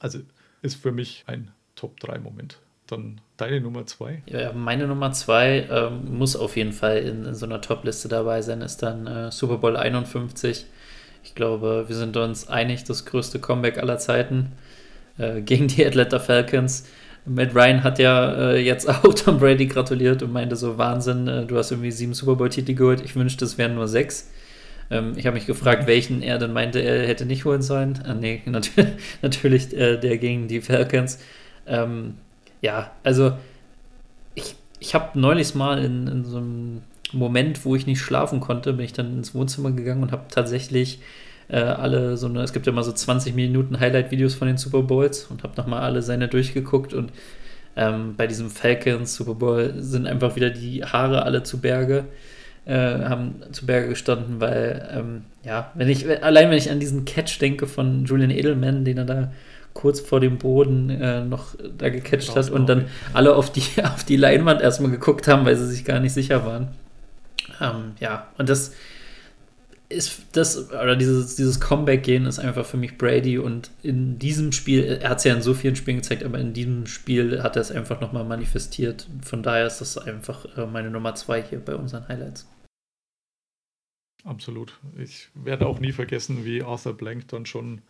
Also 0.00 0.18
ist 0.62 0.76
für 0.76 0.92
mich 0.92 1.24
ein 1.26 1.52
Top-3-Moment. 1.76 2.58
Dann 2.86 3.20
deine 3.42 3.60
Nummer 3.60 3.86
zwei? 3.86 4.22
Ja, 4.26 4.52
meine 4.52 4.86
Nummer 4.86 5.12
zwei 5.12 5.66
ähm, 5.70 6.16
muss 6.16 6.36
auf 6.36 6.56
jeden 6.56 6.72
Fall 6.72 6.98
in, 6.98 7.24
in 7.24 7.34
so 7.34 7.46
einer 7.46 7.60
Top-Liste 7.60 8.08
dabei 8.08 8.42
sein, 8.42 8.60
ist 8.62 8.82
dann 8.82 9.06
äh, 9.06 9.30
Super 9.30 9.58
Bowl 9.58 9.76
51 9.76 10.66
ich 11.24 11.34
glaube, 11.34 11.84
wir 11.86 11.96
sind 11.96 12.16
uns 12.16 12.48
einig, 12.48 12.84
das 12.84 13.04
größte 13.04 13.38
Comeback 13.38 13.78
aller 13.78 13.98
Zeiten 13.98 14.52
äh, 15.18 15.40
gegen 15.42 15.68
die 15.68 15.86
Atlanta 15.86 16.18
Falcons. 16.18 16.86
Matt 17.24 17.54
Ryan 17.54 17.84
hat 17.84 17.98
ja 18.00 18.52
äh, 18.52 18.60
jetzt 18.60 18.88
auch 19.04 19.14
Tom 19.14 19.38
Brady 19.38 19.66
gratuliert 19.66 20.22
und 20.22 20.32
meinte 20.32 20.56
so, 20.56 20.78
Wahnsinn, 20.78 21.28
äh, 21.28 21.46
du 21.46 21.56
hast 21.56 21.70
irgendwie 21.70 21.92
sieben 21.92 22.14
Super 22.14 22.36
Bowl-Titel 22.36 22.74
geholt. 22.74 23.00
Ich 23.04 23.14
wünschte, 23.14 23.44
es 23.44 23.58
wären 23.58 23.74
nur 23.74 23.88
sechs. 23.88 24.30
Ähm, 24.90 25.12
ich 25.16 25.26
habe 25.26 25.34
mich 25.34 25.46
gefragt, 25.46 25.86
welchen 25.86 26.22
er 26.22 26.38
dann 26.38 26.52
meinte, 26.52 26.80
er 26.80 27.06
hätte 27.06 27.24
nicht 27.24 27.44
holen 27.44 27.62
sollen. 27.62 28.00
Ah, 28.04 28.14
nee, 28.14 28.42
natürlich, 28.46 28.92
natürlich 29.22 29.76
äh, 29.76 29.98
der 29.98 30.18
gegen 30.18 30.48
die 30.48 30.60
Falcons. 30.60 31.20
Ähm, 31.66 32.14
ja, 32.62 32.90
also 33.02 33.36
ich, 34.34 34.54
ich 34.80 34.94
habe 34.94 35.18
neulich 35.18 35.54
mal 35.54 35.84
in, 35.84 36.06
in 36.06 36.24
so 36.24 36.38
einem 36.38 36.82
Moment, 37.12 37.66
wo 37.66 37.76
ich 37.76 37.86
nicht 37.86 38.00
schlafen 38.00 38.40
konnte, 38.40 38.72
bin 38.72 38.86
ich 38.86 38.94
dann 38.94 39.18
ins 39.18 39.34
Wohnzimmer 39.34 39.72
gegangen 39.72 40.02
und 40.02 40.12
habe 40.12 40.24
tatsächlich 40.30 41.00
äh, 41.48 41.58
alle 41.58 42.16
so 42.16 42.26
eine, 42.28 42.42
es 42.42 42.54
gibt 42.54 42.66
ja 42.66 42.72
immer 42.72 42.84
so 42.84 42.92
20 42.92 43.34
Minuten 43.34 43.78
Highlight-Videos 43.78 44.34
von 44.34 44.48
den 44.48 44.56
Super 44.56 44.82
Bowls 44.82 45.26
und 45.26 45.42
habe 45.42 45.54
nochmal 45.56 45.82
alle 45.82 46.00
seine 46.00 46.28
durchgeguckt 46.28 46.94
und 46.94 47.12
ähm, 47.76 48.14
bei 48.16 48.26
diesem 48.26 48.48
Falcons 48.48 49.14
Super 49.14 49.34
Bowl 49.34 49.74
sind 49.76 50.06
einfach 50.06 50.36
wieder 50.36 50.50
die 50.50 50.84
Haare 50.84 51.24
alle 51.24 51.42
zu 51.42 51.60
Berge, 51.60 52.04
äh, 52.64 52.74
haben 52.74 53.42
zu 53.50 53.66
Berge 53.66 53.88
gestanden, 53.88 54.40
weil, 54.40 54.88
ähm, 54.94 55.22
ja, 55.44 55.72
wenn 55.74 55.88
ich, 55.88 56.08
allein 56.22 56.50
wenn 56.50 56.58
ich 56.58 56.70
an 56.70 56.80
diesen 56.80 57.04
Catch 57.04 57.40
denke 57.40 57.66
von 57.66 58.04
Julian 58.04 58.30
Edelman, 58.30 58.84
den 58.84 58.98
er 58.98 59.04
da 59.04 59.32
kurz 59.74 60.00
vor 60.00 60.20
dem 60.20 60.38
Boden 60.38 60.90
äh, 60.90 61.24
noch 61.24 61.54
da 61.78 61.88
gecatcht 61.88 62.34
hat 62.36 62.50
und 62.50 62.68
dann 62.68 62.88
alle 63.12 63.34
auf 63.34 63.52
die, 63.52 63.62
auf 63.82 64.04
die 64.04 64.16
Leinwand 64.16 64.60
erstmal 64.60 64.90
geguckt 64.90 65.28
haben, 65.28 65.44
weil 65.44 65.56
sie 65.56 65.66
sich 65.66 65.84
gar 65.84 66.00
nicht 66.00 66.12
sicher 66.12 66.44
waren. 66.44 66.68
Ähm, 67.60 67.92
ja, 68.00 68.28
und 68.38 68.48
das 68.48 68.72
ist 69.92 70.22
das, 70.32 70.70
oder 70.70 70.96
dieses, 70.96 71.36
dieses 71.36 71.60
Comeback-Gehen 71.60 72.26
ist 72.26 72.38
einfach 72.38 72.64
für 72.64 72.76
mich 72.76 72.98
Brady 72.98 73.38
und 73.38 73.70
in 73.82 74.18
diesem 74.18 74.52
Spiel, 74.52 74.84
er 74.84 75.10
hat 75.10 75.18
es 75.18 75.24
ja 75.24 75.34
in 75.34 75.42
so 75.42 75.54
vielen 75.54 75.76
Spielen 75.76 75.98
gezeigt, 75.98 76.24
aber 76.24 76.38
in 76.38 76.52
diesem 76.52 76.86
Spiel 76.86 77.42
hat 77.42 77.56
er 77.56 77.62
es 77.62 77.70
einfach 77.70 78.00
nochmal 78.00 78.24
manifestiert. 78.24 79.06
Von 79.22 79.42
daher 79.42 79.66
ist 79.66 79.80
das 79.80 79.98
einfach 79.98 80.46
äh, 80.56 80.66
meine 80.66 80.90
Nummer 80.90 81.14
zwei 81.14 81.42
hier 81.42 81.60
bei 81.60 81.76
unseren 81.76 82.08
Highlights. 82.08 82.48
Absolut. 84.24 84.78
Ich 84.96 85.28
werde 85.34 85.66
auch 85.66 85.80
nie 85.80 85.92
vergessen, 85.92 86.44
wie 86.44 86.62
Arthur 86.62 86.96
Blank 86.96 87.28
dann 87.28 87.44
schon 87.44 87.82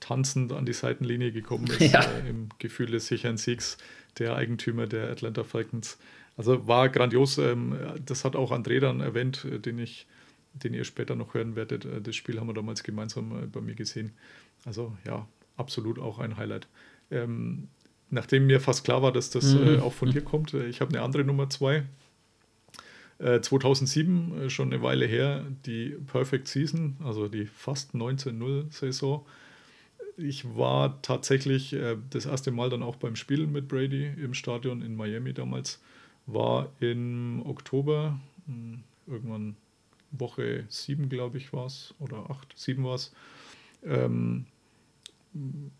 tanzend 0.00 0.52
an 0.52 0.66
die 0.66 0.72
Seitenlinie 0.72 1.32
gekommen 1.32 1.66
ist, 1.78 1.92
ja. 1.92 2.02
äh, 2.02 2.28
im 2.28 2.48
Gefühl 2.58 2.86
des 2.86 3.06
sicheren 3.06 3.36
Siegs 3.36 3.78
der 4.18 4.36
Eigentümer 4.36 4.86
der 4.86 5.10
Atlanta 5.10 5.44
Falcons. 5.44 5.98
Also 6.38 6.66
war 6.68 6.88
grandios. 6.88 7.36
Ähm, 7.38 7.76
das 8.06 8.24
hat 8.24 8.36
auch 8.36 8.52
André 8.52 8.80
dann 8.80 9.00
erwähnt, 9.00 9.44
äh, 9.44 9.58
den 9.58 9.78
ich, 9.78 10.06
den 10.54 10.72
ihr 10.72 10.84
später 10.84 11.16
noch 11.16 11.34
hören 11.34 11.56
werdet. 11.56 11.84
Äh, 11.84 12.00
das 12.00 12.16
Spiel 12.16 12.38
haben 12.38 12.46
wir 12.46 12.54
damals 12.54 12.82
gemeinsam 12.84 13.42
äh, 13.42 13.46
bei 13.46 13.60
mir 13.60 13.74
gesehen. 13.74 14.12
Also 14.64 14.96
ja, 15.04 15.26
absolut 15.56 15.98
auch 15.98 16.20
ein 16.20 16.36
Highlight. 16.36 16.68
Ähm, 17.10 17.68
nachdem 18.10 18.46
mir 18.46 18.60
fast 18.60 18.84
klar 18.84 19.02
war, 19.02 19.12
dass 19.12 19.30
das 19.30 19.52
mhm. 19.54 19.80
auch 19.80 19.92
von 19.92 20.10
dir 20.10 20.22
kommt, 20.22 20.54
ich 20.54 20.80
habe 20.80 20.94
eine 20.94 21.02
andere 21.02 21.24
Nummer 21.24 21.50
zwei. 21.50 21.84
2007, 23.20 24.48
schon 24.48 24.72
eine 24.72 24.80
Weile 24.80 25.04
her, 25.04 25.44
die 25.66 25.96
Perfect 26.06 26.46
Season, 26.46 26.96
also 27.02 27.26
die 27.26 27.46
fast 27.46 27.92
19-0-Saison. 27.96 29.26
Ich 30.20 30.56
war 30.56 31.00
tatsächlich 31.00 31.76
das 32.10 32.26
erste 32.26 32.50
Mal 32.50 32.70
dann 32.70 32.82
auch 32.82 32.96
beim 32.96 33.14
Spielen 33.14 33.52
mit 33.52 33.68
Brady 33.68 34.06
im 34.06 34.34
Stadion 34.34 34.82
in 34.82 34.96
Miami 34.96 35.32
damals 35.32 35.80
war 36.26 36.70
im 36.80 37.42
Oktober, 37.46 38.20
hm, 38.46 38.82
irgendwann 39.06 39.56
Woche 40.10 40.64
7, 40.68 41.08
glaube 41.08 41.38
ich, 41.38 41.52
war 41.52 41.66
es, 41.66 41.94
oder 41.98 42.30
8, 42.30 42.52
7 42.54 42.84
war 42.84 42.94
es. 42.94 43.12
Ähm, 43.84 44.46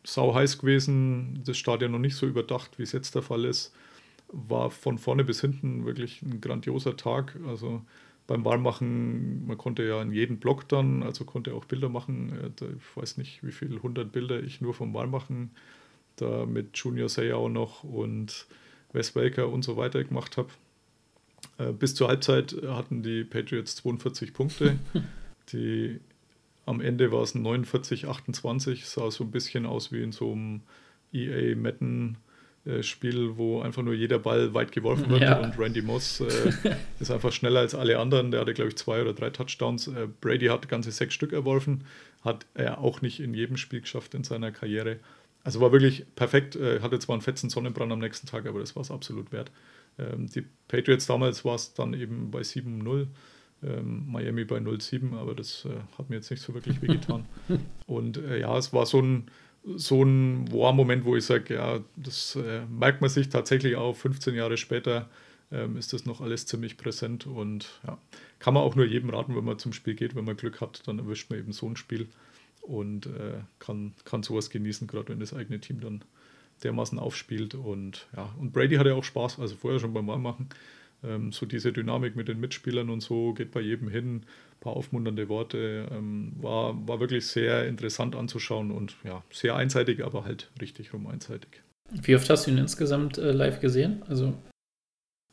sau 0.04 0.34
heiß 0.34 0.58
gewesen, 0.58 1.42
das 1.44 1.56
Stadion 1.56 1.92
noch 1.92 1.98
nicht 1.98 2.16
so 2.16 2.26
überdacht, 2.26 2.78
wie 2.78 2.82
es 2.82 2.92
jetzt 2.92 3.14
der 3.14 3.22
Fall 3.22 3.44
ist. 3.44 3.74
War 4.28 4.70
von 4.70 4.98
vorne 4.98 5.24
bis 5.24 5.40
hinten 5.40 5.84
wirklich 5.86 6.22
ein 6.22 6.40
grandioser 6.40 6.96
Tag. 6.96 7.36
Also 7.46 7.82
beim 8.28 8.44
Warmmachen, 8.44 9.46
man 9.46 9.58
konnte 9.58 9.82
ja 9.82 10.00
in 10.02 10.12
jeden 10.12 10.38
Block 10.38 10.68
dann, 10.68 11.02
also 11.02 11.24
konnte 11.24 11.54
auch 11.54 11.64
Bilder 11.64 11.88
machen. 11.88 12.52
Äh, 12.60 12.64
ich 12.76 12.96
weiß 12.96 13.16
nicht, 13.16 13.42
wie 13.42 13.50
viele 13.50 13.82
hundert 13.82 14.12
Bilder 14.12 14.40
ich 14.40 14.60
nur 14.60 14.74
vom 14.74 14.94
Warmmachen 14.94 15.50
da 16.16 16.46
mit 16.46 16.76
Junior 16.76 17.08
Seau 17.08 17.48
noch 17.48 17.82
und 17.84 18.46
Wes 18.92 19.16
Welker 19.16 19.48
und 19.48 19.62
so 19.62 19.76
weiter 19.76 20.04
gemacht 20.04 20.36
habe. 20.36 20.50
Äh, 21.56 21.72
bis 21.72 21.94
zur 21.94 22.08
Halbzeit 22.08 22.54
hatten 22.66 23.02
die 23.02 23.24
Patriots 23.24 23.76
42 23.76 24.32
Punkte. 24.32 24.78
Die, 25.52 25.98
am 26.66 26.82
Ende 26.82 27.10
war 27.10 27.22
es 27.22 27.34
49, 27.34 28.06
28, 28.08 28.84
sah 28.84 29.10
so 29.10 29.24
ein 29.24 29.30
bisschen 29.30 29.64
aus 29.64 29.90
wie 29.90 30.02
in 30.02 30.12
so 30.12 30.32
einem 30.32 30.60
EA 31.14 31.56
Madden 31.56 32.18
Spiel, 32.82 33.36
wo 33.36 33.60
einfach 33.60 33.82
nur 33.82 33.94
jeder 33.94 34.18
Ball 34.18 34.54
weit 34.54 34.72
geworfen 34.72 35.08
wird 35.10 35.22
ja. 35.22 35.38
und 35.38 35.58
Randy 35.58 35.82
Moss 35.82 36.20
äh, 36.20 36.52
ist 37.00 37.10
einfach 37.10 37.32
schneller 37.32 37.60
als 37.60 37.74
alle 37.74 37.98
anderen. 37.98 38.30
Der 38.30 38.40
hatte, 38.40 38.54
glaube 38.54 38.70
ich, 38.70 38.76
zwei 38.76 39.00
oder 39.00 39.12
drei 39.12 39.30
Touchdowns. 39.30 39.88
Äh, 39.88 40.08
Brady 40.20 40.46
hat 40.46 40.68
ganze 40.68 40.90
sechs 40.90 41.14
Stück 41.14 41.32
erworfen, 41.32 41.84
hat 42.24 42.46
er 42.54 42.78
auch 42.80 43.00
nicht 43.00 43.20
in 43.20 43.34
jedem 43.34 43.56
Spiel 43.56 43.80
geschafft 43.80 44.14
in 44.14 44.24
seiner 44.24 44.52
Karriere. 44.52 44.98
Also 45.44 45.60
war 45.60 45.72
wirklich 45.72 46.04
perfekt. 46.14 46.56
Äh, 46.56 46.80
hatte 46.80 46.98
zwar 46.98 47.14
einen 47.14 47.22
fetzen 47.22 47.50
Sonnenbrand 47.50 47.92
am 47.92 48.00
nächsten 48.00 48.26
Tag, 48.26 48.46
aber 48.46 48.60
das 48.60 48.76
war 48.76 48.82
es 48.82 48.90
absolut 48.90 49.32
wert. 49.32 49.50
Ähm, 49.98 50.26
die 50.26 50.44
Patriots 50.68 51.06
damals 51.06 51.44
war 51.44 51.54
es 51.54 51.74
dann 51.74 51.94
eben 51.94 52.30
bei 52.30 52.40
7-0, 52.40 53.06
ähm, 53.62 54.04
Miami 54.10 54.44
bei 54.44 54.58
0-7, 54.58 55.16
aber 55.16 55.34
das 55.34 55.64
äh, 55.64 55.70
hat 55.96 56.10
mir 56.10 56.16
jetzt 56.16 56.30
nicht 56.30 56.42
so 56.42 56.54
wirklich 56.54 56.80
wehgetan. 56.82 57.26
Und 57.86 58.18
äh, 58.18 58.40
ja, 58.40 58.56
es 58.56 58.72
war 58.72 58.86
so 58.86 59.00
ein, 59.00 59.30
so 59.76 60.02
ein 60.02 60.50
War-Moment, 60.52 61.04
wo 61.04 61.16
ich 61.16 61.24
sage, 61.24 61.54
ja, 61.54 61.80
das 61.96 62.36
äh, 62.36 62.62
merkt 62.66 63.00
man 63.00 63.10
sich 63.10 63.28
tatsächlich 63.28 63.76
auch 63.76 63.94
15 63.94 64.34
Jahre 64.34 64.56
später 64.56 65.08
ähm, 65.50 65.76
ist 65.76 65.92
das 65.92 66.04
noch 66.04 66.20
alles 66.20 66.46
ziemlich 66.46 66.76
präsent 66.76 67.26
und 67.26 67.80
ja, 67.86 67.98
kann 68.38 68.54
man 68.54 68.62
auch 68.62 68.76
nur 68.76 68.84
jedem 68.84 69.10
raten, 69.10 69.34
wenn 69.34 69.44
man 69.44 69.58
zum 69.58 69.72
Spiel 69.72 69.94
geht, 69.94 70.14
wenn 70.14 70.24
man 70.24 70.36
Glück 70.36 70.60
hat, 70.60 70.86
dann 70.86 70.98
erwischt 70.98 71.30
man 71.30 71.38
eben 71.38 71.52
so 71.52 71.66
ein 71.68 71.76
Spiel 71.76 72.08
und 72.62 73.06
äh, 73.06 73.40
kann, 73.58 73.94
kann 74.04 74.22
sowas 74.22 74.50
genießen, 74.50 74.86
gerade 74.86 75.08
wenn 75.08 75.20
das 75.20 75.32
eigene 75.32 75.60
Team 75.60 75.80
dann 75.80 76.04
dermaßen 76.62 76.98
aufspielt 76.98 77.54
und 77.54 78.08
ja, 78.16 78.34
und 78.38 78.52
Brady 78.52 78.76
hatte 78.76 78.94
auch 78.94 79.04
Spaß, 79.04 79.38
also 79.38 79.56
vorher 79.56 79.80
schon 79.80 79.94
beim 79.94 80.06
Warmmachen, 80.06 80.48
ähm, 81.04 81.32
so 81.32 81.46
diese 81.46 81.72
Dynamik 81.72 82.16
mit 82.16 82.28
den 82.28 82.40
Mitspielern 82.40 82.90
und 82.90 83.00
so 83.00 83.32
geht 83.32 83.50
bei 83.50 83.60
jedem 83.60 83.88
hin, 83.88 84.16
ein 84.16 84.60
paar 84.60 84.74
aufmunternde 84.74 85.28
Worte, 85.28 85.88
ähm, 85.90 86.32
war, 86.40 86.88
war 86.88 87.00
wirklich 87.00 87.26
sehr 87.26 87.66
interessant 87.66 88.16
anzuschauen 88.16 88.70
und 88.70 88.96
ja, 89.04 89.22
sehr 89.30 89.56
einseitig, 89.56 90.04
aber 90.04 90.24
halt 90.24 90.50
richtig 90.60 90.92
rum 90.92 91.06
einseitig. 91.06 91.62
Wie 91.90 92.14
oft 92.14 92.28
hast 92.28 92.46
du 92.46 92.50
ihn 92.50 92.58
insgesamt 92.58 93.18
äh, 93.18 93.32
live 93.32 93.60
gesehen? 93.60 94.02
Also 94.08 94.34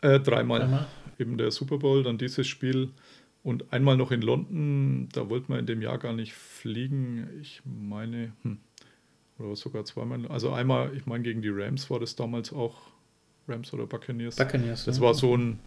äh, 0.02 0.20
dreimal. 0.20 0.60
dreimal. 0.60 0.88
Eben 1.18 1.38
der 1.38 1.52
Super 1.52 1.78
Bowl, 1.78 2.04
dann 2.04 2.18
dieses 2.18 2.48
Spiel 2.48 2.90
und 3.44 3.72
einmal 3.74 3.98
noch 3.98 4.12
in 4.12 4.22
London. 4.22 5.10
Da 5.14 5.30
wollte 5.30 5.52
man 5.52 5.60
in 5.60 5.66
dem 5.66 5.82
Jahr 5.82 5.98
gar 5.98 6.14
nicht 6.14 6.34
fliegen. 6.34 7.28
Ich 7.42 7.62
meine, 7.64 8.34
hm, 8.42 8.60
oder 9.38 9.56
sogar 9.56 9.86
zweimal. 9.86 10.26
Also 10.28 10.52
einmal, 10.52 10.96
ich 10.96 11.06
meine, 11.06 11.24
gegen 11.24 11.42
die 11.42 11.50
Rams 11.50 11.90
war 11.90 12.00
das 12.00 12.16
damals 12.16 12.54
auch. 12.54 12.95
Rams 13.48 13.74
oder 13.74 13.86
Buccaneers. 13.86 14.36
Buccaneers. 14.36 14.86
Das 14.86 14.98
ja. 14.98 15.04
war 15.04 15.14
so 15.14 15.36
ein 15.36 15.60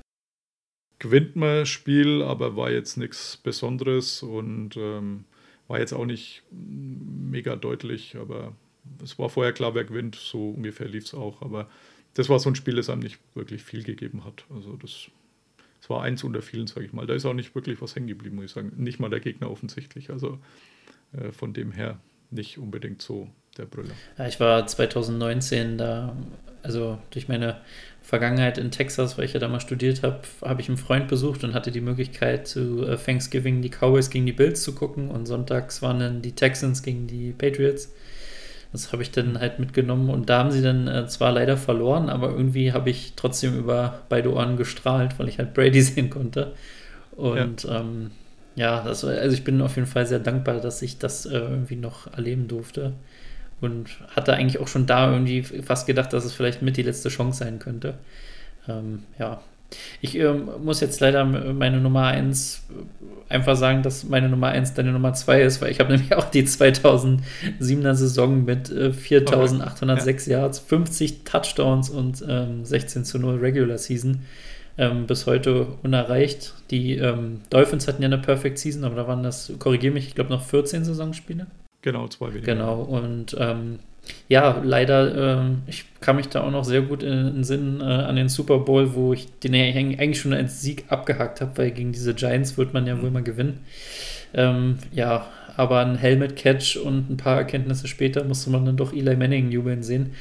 gewinnt 0.98 1.36
man 1.36 1.66
Spiel, 1.66 2.22
aber 2.22 2.56
war 2.56 2.70
jetzt 2.70 2.96
nichts 2.96 3.36
Besonderes 3.36 4.22
und 4.22 4.76
ähm, 4.76 5.24
war 5.68 5.78
jetzt 5.78 5.92
auch 5.92 6.06
nicht 6.06 6.42
mega 6.50 7.56
deutlich, 7.56 8.16
aber 8.16 8.54
es 9.02 9.18
war 9.18 9.28
vorher 9.28 9.52
klar, 9.52 9.74
wer 9.74 9.84
gewinnt, 9.84 10.16
so 10.16 10.50
ungefähr 10.50 10.88
lief 10.88 11.04
es 11.04 11.14
auch. 11.14 11.42
Aber 11.42 11.68
das 12.14 12.28
war 12.28 12.38
so 12.38 12.48
ein 12.48 12.54
Spiel, 12.54 12.76
das 12.76 12.88
einem 12.88 13.02
nicht 13.02 13.18
wirklich 13.34 13.62
viel 13.62 13.84
gegeben 13.84 14.24
hat. 14.24 14.44
Also 14.52 14.76
das, 14.76 15.08
das 15.80 15.90
war 15.90 16.02
eins 16.02 16.24
unter 16.24 16.42
vielen, 16.42 16.66
sage 16.66 16.86
ich 16.86 16.92
mal. 16.92 17.06
Da 17.06 17.14
ist 17.14 17.26
auch 17.26 17.34
nicht 17.34 17.54
wirklich 17.54 17.80
was 17.82 17.94
hängen 17.94 18.08
geblieben, 18.08 18.36
muss 18.36 18.46
ich 18.46 18.50
sagen. 18.52 18.72
Nicht 18.76 18.98
mal 18.98 19.10
der 19.10 19.20
Gegner 19.20 19.50
offensichtlich. 19.50 20.10
Also 20.10 20.38
äh, 21.12 21.32
von 21.32 21.52
dem 21.52 21.70
her 21.70 22.00
nicht 22.30 22.58
unbedingt 22.58 23.02
so 23.02 23.30
der 23.58 23.66
Brüller. 23.66 23.90
Ja, 24.16 24.26
ich 24.26 24.40
war 24.40 24.66
2019 24.66 25.78
da, 25.78 26.16
also 26.62 26.98
durch 27.10 27.28
meine 27.28 27.56
Vergangenheit 28.08 28.56
in 28.56 28.70
Texas, 28.70 29.18
weil 29.18 29.26
ich 29.26 29.34
ja 29.34 29.40
da 29.40 29.48
mal 29.48 29.60
studiert 29.60 30.02
habe, 30.02 30.20
habe 30.40 30.62
ich 30.62 30.68
einen 30.68 30.78
Freund 30.78 31.08
besucht 31.08 31.44
und 31.44 31.52
hatte 31.52 31.70
die 31.70 31.82
Möglichkeit 31.82 32.48
zu 32.48 32.86
äh, 32.86 32.96
Thanksgiving 32.96 33.60
die 33.60 33.68
Cowboys 33.68 34.08
gegen 34.08 34.24
die 34.24 34.32
Bills 34.32 34.62
zu 34.62 34.74
gucken 34.74 35.10
und 35.10 35.26
sonntags 35.26 35.82
waren 35.82 35.98
dann 36.00 36.22
die 36.22 36.32
Texans 36.32 36.82
gegen 36.82 37.06
die 37.06 37.32
Patriots. 37.32 37.92
Das 38.72 38.92
habe 38.92 39.02
ich 39.02 39.10
dann 39.10 39.38
halt 39.40 39.58
mitgenommen 39.58 40.08
und 40.08 40.30
da 40.30 40.38
haben 40.38 40.50
sie 40.50 40.62
dann 40.62 40.88
äh, 40.88 41.06
zwar 41.06 41.32
leider 41.32 41.58
verloren, 41.58 42.08
aber 42.08 42.30
irgendwie 42.30 42.72
habe 42.72 42.88
ich 42.88 43.12
trotzdem 43.14 43.58
über 43.58 44.02
beide 44.08 44.32
Ohren 44.32 44.56
gestrahlt, 44.56 45.18
weil 45.18 45.28
ich 45.28 45.38
halt 45.38 45.52
Brady 45.52 45.82
sehen 45.82 46.08
konnte. 46.08 46.54
Und 47.12 47.64
ja, 47.64 47.80
ähm, 47.80 48.10
ja 48.54 48.84
das, 48.84 49.04
also 49.04 49.34
ich 49.34 49.44
bin 49.44 49.60
auf 49.60 49.76
jeden 49.76 49.86
Fall 49.86 50.06
sehr 50.06 50.18
dankbar, 50.18 50.60
dass 50.60 50.80
ich 50.80 50.98
das 50.98 51.26
äh, 51.26 51.36
irgendwie 51.36 51.76
noch 51.76 52.10
erleben 52.14 52.48
durfte. 52.48 52.94
Und 53.60 53.88
hatte 54.14 54.34
eigentlich 54.34 54.60
auch 54.60 54.68
schon 54.68 54.86
da 54.86 55.12
irgendwie 55.12 55.42
fast 55.42 55.86
gedacht, 55.86 56.12
dass 56.12 56.24
es 56.24 56.32
vielleicht 56.32 56.62
mit 56.62 56.76
die 56.76 56.82
letzte 56.82 57.08
Chance 57.08 57.40
sein 57.40 57.58
könnte. 57.58 57.94
Ähm, 58.68 59.02
ja, 59.18 59.40
ich 60.00 60.16
ähm, 60.16 60.48
muss 60.62 60.80
jetzt 60.80 61.00
leider 61.00 61.24
meine 61.24 61.80
Nummer 61.80 62.06
1 62.06 62.66
äh, 62.70 63.34
einfach 63.34 63.56
sagen, 63.56 63.82
dass 63.82 64.04
meine 64.04 64.28
Nummer 64.28 64.48
1 64.48 64.74
deine 64.74 64.92
Nummer 64.92 65.12
2 65.12 65.42
ist, 65.42 65.60
weil 65.60 65.70
ich 65.70 65.80
habe 65.80 65.92
nämlich 65.92 66.14
auch 66.14 66.30
die 66.30 66.44
2007er 66.44 67.94
Saison 67.94 68.44
mit 68.44 68.70
äh, 68.70 68.92
4806 68.92 70.26
ja. 70.26 70.38
Yards, 70.38 70.58
50 70.60 71.24
Touchdowns 71.24 71.90
und 71.90 72.24
ähm, 72.26 72.64
16 72.64 73.04
zu 73.04 73.18
0 73.18 73.38
Regular 73.38 73.78
Season 73.78 74.22
ähm, 74.78 75.06
bis 75.06 75.26
heute 75.26 75.66
unerreicht. 75.82 76.54
Die 76.70 76.96
ähm, 76.96 77.42
Dolphins 77.50 77.88
hatten 77.88 78.02
ja 78.02 78.06
eine 78.06 78.18
Perfect 78.18 78.58
Season, 78.58 78.84
aber 78.84 78.96
da 78.96 79.08
waren 79.08 79.22
das, 79.22 79.52
korrigiere 79.58 79.92
mich, 79.92 80.06
ich 80.06 80.14
glaube 80.14 80.30
noch 80.30 80.44
14 80.44 80.84
Saisonspiele. 80.84 81.46
Genau, 81.88 82.06
zwei 82.08 82.34
weniger. 82.34 82.52
Genau, 82.52 82.82
und 82.82 83.34
ähm, 83.38 83.78
ja, 84.28 84.60
leider, 84.62 85.40
äh, 85.40 85.54
ich 85.68 85.86
kann 86.02 86.16
mich 86.16 86.28
da 86.28 86.42
auch 86.42 86.50
noch 86.50 86.64
sehr 86.64 86.82
gut 86.82 87.02
in 87.02 87.10
den 87.10 87.44
Sinn 87.44 87.80
äh, 87.80 87.84
an 87.84 88.14
den 88.14 88.28
Super 88.28 88.58
Bowl, 88.58 88.94
wo 88.94 89.14
ich 89.14 89.26
den 89.40 89.54
eigentlich 89.54 90.20
schon 90.20 90.34
als 90.34 90.60
Sieg 90.60 90.84
abgehakt 90.88 91.40
habe, 91.40 91.56
weil 91.56 91.70
gegen 91.70 91.92
diese 91.92 92.12
Giants 92.12 92.58
wird 92.58 92.74
man 92.74 92.86
ja 92.86 92.94
mhm. 92.94 93.02
wohl 93.02 93.10
mal 93.10 93.22
gewinnen. 93.22 93.60
Ähm, 94.34 94.80
ja, 94.92 95.28
aber 95.56 95.80
ein 95.80 95.96
Helmet-Catch 95.96 96.76
und 96.76 97.08
ein 97.08 97.16
paar 97.16 97.38
Erkenntnisse 97.38 97.88
später 97.88 98.22
musste 98.24 98.50
man 98.50 98.66
dann 98.66 98.76
doch 98.76 98.92
Eli 98.92 99.16
Manning 99.16 99.50
jubeln 99.50 99.82
sehen. 99.82 100.12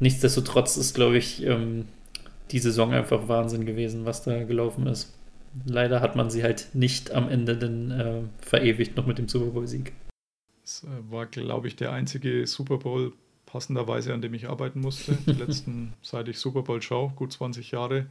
Nichtsdestotrotz 0.00 0.76
ist, 0.76 0.92
glaube 0.92 1.16
ich, 1.16 1.42
ähm, 1.46 1.86
die 2.50 2.58
Saison 2.58 2.92
einfach 2.92 3.28
Wahnsinn 3.28 3.64
gewesen, 3.64 4.04
was 4.04 4.22
da 4.24 4.44
gelaufen 4.44 4.86
ist. 4.88 5.14
Leider 5.64 6.02
hat 6.02 6.16
man 6.16 6.28
sie 6.28 6.42
halt 6.42 6.66
nicht 6.74 7.12
am 7.12 7.30
Ende 7.30 7.56
dann 7.56 7.90
äh, 7.92 8.46
verewigt, 8.46 8.98
noch 8.98 9.06
mit 9.06 9.16
dem 9.16 9.28
Super 9.28 9.52
Bowl-Sieg. 9.52 9.94
Äh, 10.82 11.10
war, 11.10 11.26
glaube 11.26 11.68
ich, 11.68 11.76
der 11.76 11.92
einzige 11.92 12.46
Super 12.46 12.78
Bowl 12.78 13.12
passenderweise, 13.46 14.12
an 14.12 14.20
dem 14.20 14.34
ich 14.34 14.48
arbeiten 14.48 14.80
musste. 14.80 15.16
Die 15.26 15.32
letzten, 15.44 15.94
seit 16.02 16.28
ich 16.28 16.38
Super 16.38 16.62
Bowl 16.62 16.82
schaue, 16.82 17.12
gut 17.14 17.32
20 17.32 17.70
Jahre. 17.70 18.06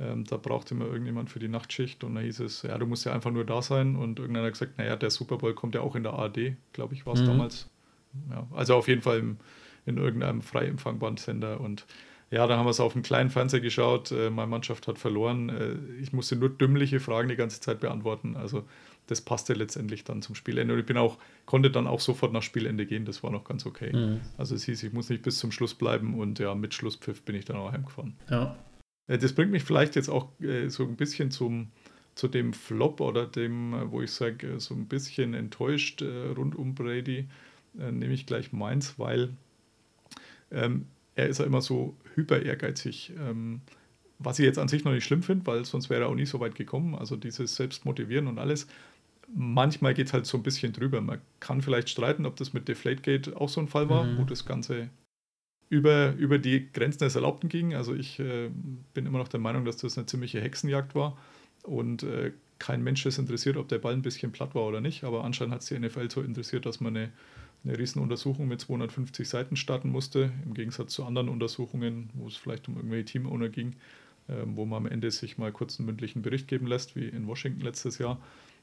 Ähm, 0.00 0.24
da 0.24 0.36
brauchte 0.36 0.74
immer 0.74 0.86
irgendjemand 0.86 1.30
für 1.30 1.38
die 1.38 1.48
Nachtschicht 1.48 2.02
und 2.04 2.14
da 2.14 2.22
hieß 2.22 2.40
es, 2.40 2.62
ja, 2.62 2.78
du 2.78 2.86
musst 2.86 3.04
ja 3.04 3.12
einfach 3.12 3.30
nur 3.30 3.44
da 3.44 3.60
sein. 3.62 3.96
Und 3.96 4.18
irgendeiner 4.18 4.46
hat 4.46 4.54
gesagt, 4.54 4.78
naja, 4.78 4.96
der 4.96 5.10
Super 5.10 5.36
Bowl 5.36 5.54
kommt 5.54 5.74
ja 5.74 5.82
auch 5.82 5.94
in 5.94 6.02
der 6.02 6.14
ARD, 6.14 6.56
glaube 6.72 6.94
ich, 6.94 7.06
war 7.06 7.14
es 7.14 7.20
mhm. 7.20 7.26
damals. 7.26 7.68
Ja, 8.30 8.46
also 8.52 8.74
auf 8.74 8.88
jeden 8.88 9.02
Fall 9.02 9.18
im, 9.18 9.36
in 9.86 9.98
irgendeinem 9.98 10.42
frei 10.42 10.66
empfangbaren 10.66 11.18
Sender. 11.18 11.60
Und 11.60 11.86
ja, 12.30 12.46
da 12.46 12.56
haben 12.56 12.66
wir 12.66 12.70
es 12.70 12.80
auf 12.80 12.94
dem 12.94 13.02
kleinen 13.02 13.30
Fernseher 13.30 13.60
geschaut. 13.60 14.10
Äh, 14.10 14.30
meine 14.30 14.48
Mannschaft 14.48 14.88
hat 14.88 14.98
verloren. 14.98 15.48
Äh, 15.50 16.00
ich 16.00 16.12
musste 16.12 16.36
nur 16.36 16.48
dümmliche 16.48 16.98
Fragen 16.98 17.28
die 17.28 17.36
ganze 17.36 17.60
Zeit 17.60 17.80
beantworten. 17.80 18.36
Also 18.36 18.64
das 19.10 19.20
passte 19.20 19.54
letztendlich 19.54 20.04
dann 20.04 20.22
zum 20.22 20.34
Spielende. 20.34 20.74
Und 20.74 20.80
ich 20.80 20.86
bin 20.86 20.96
auch, 20.96 21.18
konnte 21.46 21.70
dann 21.70 21.86
auch 21.86 22.00
sofort 22.00 22.32
nach 22.32 22.42
Spielende 22.42 22.86
gehen, 22.86 23.04
das 23.04 23.22
war 23.22 23.30
noch 23.30 23.44
ganz 23.44 23.66
okay. 23.66 23.94
Mhm. 23.94 24.20
Also 24.38 24.54
es 24.54 24.64
hieß, 24.64 24.82
ich 24.82 24.92
muss 24.92 25.10
nicht 25.10 25.22
bis 25.22 25.38
zum 25.38 25.52
Schluss 25.52 25.74
bleiben 25.74 26.18
und 26.18 26.38
ja, 26.38 26.54
mit 26.54 26.74
Schlusspfiff 26.74 27.22
bin 27.22 27.34
ich 27.34 27.44
dann 27.44 27.56
auch 27.56 27.72
heimgefahren. 27.72 28.14
Ja. 28.30 28.56
Äh, 29.08 29.18
das 29.18 29.32
bringt 29.32 29.50
mich 29.50 29.64
vielleicht 29.64 29.96
jetzt 29.96 30.08
auch 30.08 30.28
äh, 30.40 30.68
so 30.68 30.84
ein 30.84 30.96
bisschen 30.96 31.30
zum, 31.30 31.68
zu 32.14 32.28
dem 32.28 32.52
Flop 32.52 33.00
oder 33.00 33.26
dem, 33.26 33.74
äh, 33.74 33.90
wo 33.90 34.00
ich 34.02 34.12
sage, 34.12 34.60
so 34.60 34.74
ein 34.74 34.86
bisschen 34.86 35.34
enttäuscht 35.34 36.02
rund 36.02 36.54
um 36.54 36.74
Brady, 36.74 37.28
nehme 37.74 38.12
ich 38.12 38.26
gleich 38.26 38.52
meins, 38.52 38.98
weil 38.98 39.30
ähm, 40.50 40.86
er 41.14 41.28
ist 41.28 41.38
ja 41.38 41.46
immer 41.46 41.60
so 41.60 41.96
hyper 42.16 42.42
ehrgeizig. 42.42 43.12
Ähm, 43.16 43.60
was 44.18 44.38
ich 44.38 44.44
jetzt 44.44 44.58
an 44.58 44.68
sich 44.68 44.84
noch 44.84 44.92
nicht 44.92 45.04
schlimm 45.04 45.22
finde, 45.22 45.46
weil 45.46 45.64
sonst 45.64 45.88
wäre 45.88 46.02
er 46.02 46.08
auch 46.08 46.14
nie 46.14 46.26
so 46.26 46.40
weit 46.40 46.54
gekommen. 46.54 46.94
Also 46.94 47.16
dieses 47.16 47.56
Selbstmotivieren 47.56 48.26
und 48.26 48.38
alles 48.38 48.66
manchmal 49.34 49.94
geht 49.94 50.08
es 50.08 50.12
halt 50.12 50.26
so 50.26 50.36
ein 50.38 50.42
bisschen 50.42 50.72
drüber. 50.72 51.00
Man 51.00 51.20
kann 51.40 51.62
vielleicht 51.62 51.88
streiten, 51.88 52.26
ob 52.26 52.36
das 52.36 52.52
mit 52.52 52.68
Deflategate 52.68 53.36
auch 53.36 53.48
so 53.48 53.60
ein 53.60 53.68
Fall 53.68 53.88
war, 53.88 54.04
mhm. 54.04 54.18
wo 54.18 54.24
das 54.24 54.44
Ganze 54.44 54.90
über, 55.68 56.14
über 56.14 56.38
die 56.38 56.70
Grenzen 56.72 56.98
des 56.98 57.14
Erlaubten 57.14 57.48
ging. 57.48 57.74
Also 57.74 57.94
ich 57.94 58.18
äh, 58.18 58.50
bin 58.92 59.06
immer 59.06 59.18
noch 59.18 59.28
der 59.28 59.40
Meinung, 59.40 59.64
dass 59.64 59.76
das 59.76 59.96
eine 59.96 60.06
ziemliche 60.06 60.40
Hexenjagd 60.40 60.94
war 60.94 61.16
und 61.62 62.02
äh, 62.02 62.32
kein 62.58 62.82
Mensch 62.82 63.06
ist 63.06 63.18
interessiert, 63.18 63.56
ob 63.56 63.68
der 63.68 63.78
Ball 63.78 63.94
ein 63.94 64.02
bisschen 64.02 64.32
platt 64.32 64.54
war 64.54 64.64
oder 64.64 64.80
nicht. 64.80 65.04
Aber 65.04 65.24
anscheinend 65.24 65.54
hat 65.54 65.62
es 65.62 65.68
die 65.68 65.78
NFL 65.78 66.10
so 66.10 66.22
interessiert, 66.22 66.66
dass 66.66 66.80
man 66.80 66.96
eine, 66.96 67.10
eine 67.64 67.78
riesen 67.78 68.02
Untersuchung 68.02 68.48
mit 68.48 68.60
250 68.60 69.28
Seiten 69.28 69.56
starten 69.56 69.88
musste, 69.88 70.32
im 70.44 70.54
Gegensatz 70.54 70.92
zu 70.92 71.04
anderen 71.04 71.28
Untersuchungen, 71.28 72.10
wo 72.14 72.28
es 72.28 72.36
vielleicht 72.36 72.68
um 72.68 72.76
irgendwelche 72.76 73.06
Teamowner 73.06 73.48
ging, 73.48 73.76
äh, 74.28 74.34
wo 74.44 74.66
man 74.66 74.84
am 74.84 74.92
Ende 74.92 75.10
sich 75.10 75.38
mal 75.38 75.52
kurz 75.52 75.78
einen 75.78 75.86
mündlichen 75.86 76.22
Bericht 76.22 76.48
geben 76.48 76.66
lässt, 76.66 76.96
wie 76.96 77.08
in 77.08 77.26
Washington 77.26 77.62
letztes 77.62 77.98
Jahr. 77.98 78.20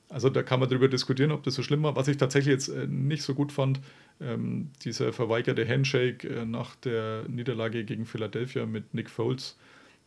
Also 0.09 0.29
da 0.29 0.41
kann 0.41 0.59
man 0.59 0.69
darüber 0.69 0.87
diskutieren, 0.87 1.31
ob 1.31 1.43
das 1.43 1.55
so 1.55 1.63
schlimm 1.63 1.83
war. 1.83 1.95
Was 1.95 2.07
ich 2.07 2.17
tatsächlich 2.17 2.53
jetzt 2.53 2.69
äh, 2.69 2.87
nicht 2.87 3.23
so 3.23 3.33
gut 3.33 3.51
fand, 3.51 3.81
ähm, 4.21 4.71
dieser 4.83 5.11
verweigerte 5.11 5.67
Handshake 5.67 6.27
äh, 6.27 6.45
nach 6.45 6.75
der 6.75 7.23
Niederlage 7.27 7.83
gegen 7.83 8.05
Philadelphia 8.05 8.65
mit 8.65 8.93
Nick 8.93 9.09
Foles, 9.09 9.57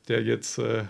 der 0.08 0.22
jetzt 0.22 0.58
äh, 0.58 0.84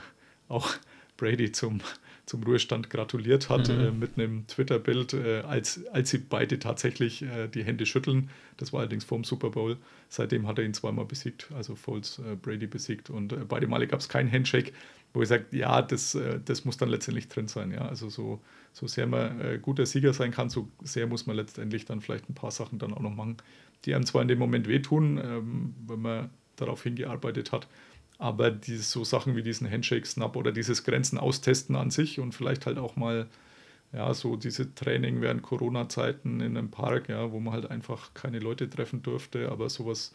auch 0.48 0.70
Brady 1.16 1.50
zum, 1.50 1.80
zum 2.24 2.44
Ruhestand 2.44 2.88
gratuliert 2.88 3.48
hat 3.50 3.68
mhm. 3.68 3.80
äh, 3.80 3.90
mit 3.90 4.16
einem 4.16 4.46
Twitter-Bild, 4.46 5.14
äh, 5.14 5.40
als, 5.40 5.84
als 5.88 6.10
sie 6.10 6.18
beide 6.18 6.60
tatsächlich 6.60 7.22
äh, 7.22 7.48
die 7.48 7.64
Hände 7.64 7.86
schütteln. 7.86 8.30
Das 8.58 8.72
war 8.72 8.80
allerdings 8.80 9.04
vor 9.04 9.18
dem 9.18 9.24
Super 9.24 9.50
Bowl. 9.50 9.76
Seitdem 10.08 10.46
hat 10.46 10.58
er 10.58 10.64
ihn 10.64 10.74
zweimal 10.74 11.04
besiegt, 11.04 11.48
also 11.54 11.74
Foles 11.74 12.20
Brady 12.42 12.66
besiegt 12.66 13.10
und 13.10 13.48
beide 13.48 13.66
Male 13.66 13.86
gab 13.86 14.00
es 14.00 14.08
keinen 14.08 14.30
Handshake, 14.30 14.72
wo 15.12 15.22
ich 15.22 15.28
sage, 15.28 15.46
ja, 15.50 15.82
das, 15.82 16.16
das 16.44 16.64
muss 16.64 16.76
dann 16.76 16.88
letztendlich 16.88 17.28
drin 17.28 17.48
sein. 17.48 17.72
Ja? 17.72 17.88
Also 17.88 18.08
so 18.08 18.40
so 18.72 18.86
sehr 18.86 19.06
man 19.06 19.40
äh, 19.40 19.58
guter 19.60 19.86
Sieger 19.86 20.12
sein 20.12 20.30
kann, 20.30 20.48
so 20.48 20.68
sehr 20.82 21.06
muss 21.06 21.26
man 21.26 21.36
letztendlich 21.36 21.84
dann 21.84 22.00
vielleicht 22.00 22.28
ein 22.28 22.34
paar 22.34 22.50
Sachen 22.50 22.78
dann 22.78 22.92
auch 22.92 23.00
noch 23.00 23.14
machen, 23.14 23.36
die 23.84 23.94
einem 23.94 24.06
zwar 24.06 24.22
in 24.22 24.28
dem 24.28 24.38
Moment 24.38 24.68
wehtun, 24.68 25.18
ähm, 25.18 25.74
wenn 25.86 26.00
man 26.00 26.30
darauf 26.56 26.82
hingearbeitet 26.82 27.52
hat, 27.52 27.66
aber 28.18 28.50
diese, 28.50 28.82
so 28.82 29.04
Sachen 29.04 29.34
wie 29.34 29.42
diesen 29.42 29.70
Handshake-Snap 29.70 30.36
oder 30.36 30.52
dieses 30.52 30.84
Grenzen 30.84 31.18
austesten 31.18 31.74
an 31.74 31.90
sich 31.90 32.20
und 32.20 32.34
vielleicht 32.34 32.66
halt 32.66 32.78
auch 32.78 32.96
mal 32.96 33.28
ja, 33.92 34.14
so 34.14 34.36
diese 34.36 34.72
Training 34.74 35.20
während 35.20 35.42
Corona-Zeiten 35.42 36.40
in 36.40 36.56
einem 36.56 36.70
Park, 36.70 37.08
ja, 37.08 37.32
wo 37.32 37.40
man 37.40 37.54
halt 37.54 37.70
einfach 37.70 38.14
keine 38.14 38.38
Leute 38.38 38.70
treffen 38.70 39.02
durfte, 39.02 39.50
aber 39.50 39.68
sowas, 39.68 40.12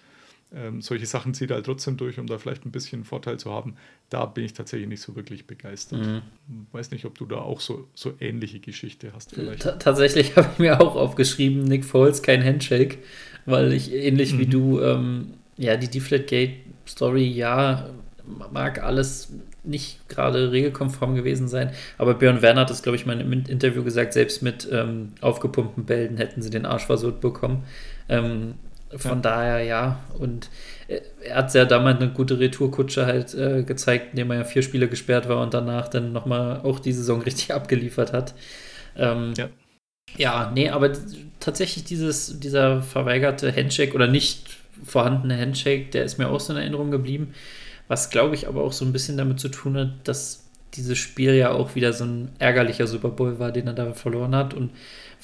ähm, 0.55 0.81
solche 0.81 1.05
Sachen 1.05 1.33
zieht 1.33 1.51
er 1.51 1.55
halt 1.55 1.65
trotzdem 1.65 1.97
durch, 1.97 2.17
um 2.17 2.27
da 2.27 2.37
vielleicht 2.37 2.65
ein 2.65 2.71
bisschen 2.71 3.03
Vorteil 3.03 3.37
zu 3.37 3.51
haben. 3.51 3.75
Da 4.09 4.25
bin 4.25 4.45
ich 4.45 4.53
tatsächlich 4.53 4.87
nicht 4.87 5.01
so 5.01 5.15
wirklich 5.15 5.47
begeistert. 5.47 5.99
Mhm. 5.99 6.21
Weiß 6.71 6.91
nicht, 6.91 7.03
ob 7.03 7.17
du 7.17 7.25
da 7.25 7.37
auch 7.37 7.59
so, 7.59 7.89
so 7.93 8.13
ähnliche 8.21 8.59
Geschichte 8.59 9.11
hast 9.13 9.35
vielleicht. 9.35 9.63
T 9.63 9.71
tatsächlich 9.79 10.35
habe 10.37 10.49
ich 10.53 10.59
mir 10.59 10.79
auch 10.79 10.95
aufgeschrieben, 10.95 11.65
Nick 11.65 11.83
Foles, 11.83 12.21
kein 12.21 12.43
Handshake, 12.43 12.99
weil 13.45 13.73
ich 13.73 13.91
ähnlich 13.91 14.33
mhm. 14.33 14.39
wie 14.39 14.45
du, 14.45 14.81
ähm, 14.81 15.33
ja, 15.57 15.75
die 15.75 15.89
Deflategate-Story, 15.89 17.27
ja, 17.27 17.89
mag 18.51 18.81
alles 18.81 19.33
nicht 19.65 20.07
gerade 20.07 20.51
regelkonform 20.51 21.15
gewesen 21.15 21.47
sein. 21.47 21.71
Aber 21.97 22.13
Björn 22.13 22.41
Werner 22.41 22.61
hat 22.61 22.71
es, 22.71 22.81
glaube 22.81 22.95
ich, 22.95 23.05
mal 23.05 23.19
im 23.19 23.31
Interview 23.33 23.83
gesagt, 23.83 24.13
selbst 24.13 24.41
mit 24.41 24.67
ähm, 24.71 25.13
aufgepumpten 25.21 25.85
Bällen 25.85 26.17
hätten 26.17 26.41
sie 26.41 26.49
den 26.49 26.65
Arsch 26.65 26.85
versucht 26.85 27.19
bekommen. 27.19 27.63
Ähm, 28.07 28.55
von 28.95 29.17
ja. 29.17 29.21
daher 29.21 29.63
ja. 29.63 29.99
Und 30.17 30.49
äh, 30.87 31.01
er 31.23 31.37
hat 31.37 31.53
ja 31.53 31.65
damals 31.65 31.99
eine 31.99 32.11
gute 32.11 32.39
Retourkutsche 32.39 33.05
halt 33.05 33.33
äh, 33.33 33.63
gezeigt, 33.63 34.09
indem 34.11 34.31
er 34.31 34.37
ja 34.37 34.43
vier 34.43 34.61
Spiele 34.61 34.87
gesperrt 34.87 35.27
war 35.29 35.41
und 35.41 35.53
danach 35.53 35.87
dann 35.87 36.13
nochmal 36.13 36.61
auch 36.61 36.79
die 36.79 36.93
Saison 36.93 37.21
richtig 37.25 37.53
abgeliefert 37.53 38.13
hat. 38.13 38.35
Ähm, 38.97 39.33
ja. 39.37 39.49
Ja, 40.17 40.51
nee, 40.53 40.69
aber 40.69 40.91
tatsächlich 41.39 41.83
dieses, 41.83 42.39
dieser 42.39 42.81
verweigerte 42.81 43.53
Handshake 43.53 43.93
oder 43.93 44.07
nicht 44.07 44.57
vorhandene 44.83 45.37
Handshake, 45.37 45.89
der 45.91 46.05
ist 46.05 46.17
mir 46.17 46.29
auch 46.29 46.39
so 46.39 46.53
in 46.53 46.59
Erinnerung 46.59 46.91
geblieben. 46.91 47.33
Was 47.87 48.09
glaube 48.09 48.35
ich 48.35 48.47
aber 48.47 48.63
auch 48.63 48.71
so 48.71 48.85
ein 48.85 48.93
bisschen 48.93 49.17
damit 49.17 49.39
zu 49.39 49.49
tun 49.49 49.77
hat, 49.77 50.07
dass 50.07 50.45
dieses 50.73 50.97
Spiel 50.97 51.33
ja 51.33 51.51
auch 51.51 51.75
wieder 51.75 51.93
so 51.93 52.05
ein 52.05 52.29
ärgerlicher 52.39 52.87
Super 52.87 53.09
Bowl 53.09 53.39
war, 53.39 53.51
den 53.51 53.67
er 53.67 53.73
da 53.73 53.93
verloren 53.93 54.35
hat 54.35 54.53
und 54.53 54.71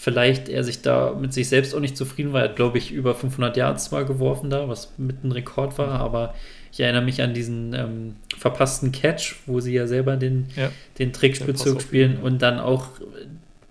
vielleicht 0.02 0.50
er 0.50 0.64
sich 0.64 0.82
da 0.82 1.14
mit 1.14 1.32
sich 1.32 1.48
selbst 1.48 1.76
auch 1.76 1.80
nicht 1.80 1.96
zufrieden 1.96 2.34
war. 2.34 2.42
Er 2.42 2.50
hat, 2.50 2.56
glaube 2.56 2.80
ich, 2.80 2.92
über 2.92 3.14
500 3.14 3.56
Yards 3.56 3.86
zwar 3.86 4.04
geworfen 4.04 4.50
da, 4.50 4.68
was 4.68 4.94
mit 4.98 5.24
ein 5.24 5.32
Rekord 5.32 5.78
war, 5.78 6.00
aber 6.00 6.34
ich 6.72 6.80
erinnere 6.80 7.04
mich 7.04 7.22
an 7.22 7.36
diesen 7.36 7.76
ähm, 7.76 8.16
verpassten 8.36 8.92
Catch, 8.92 9.36
wo 9.46 9.60
sie 9.60 9.74
ja 9.76 9.86
selber 9.86 10.16
den, 10.16 10.48
ja. 10.56 10.72
den 10.98 11.14
Trickspielzug 11.14 11.84
spielen 11.84 12.18
und 12.18 12.42
dann 12.42 12.60
auch, 12.60 12.88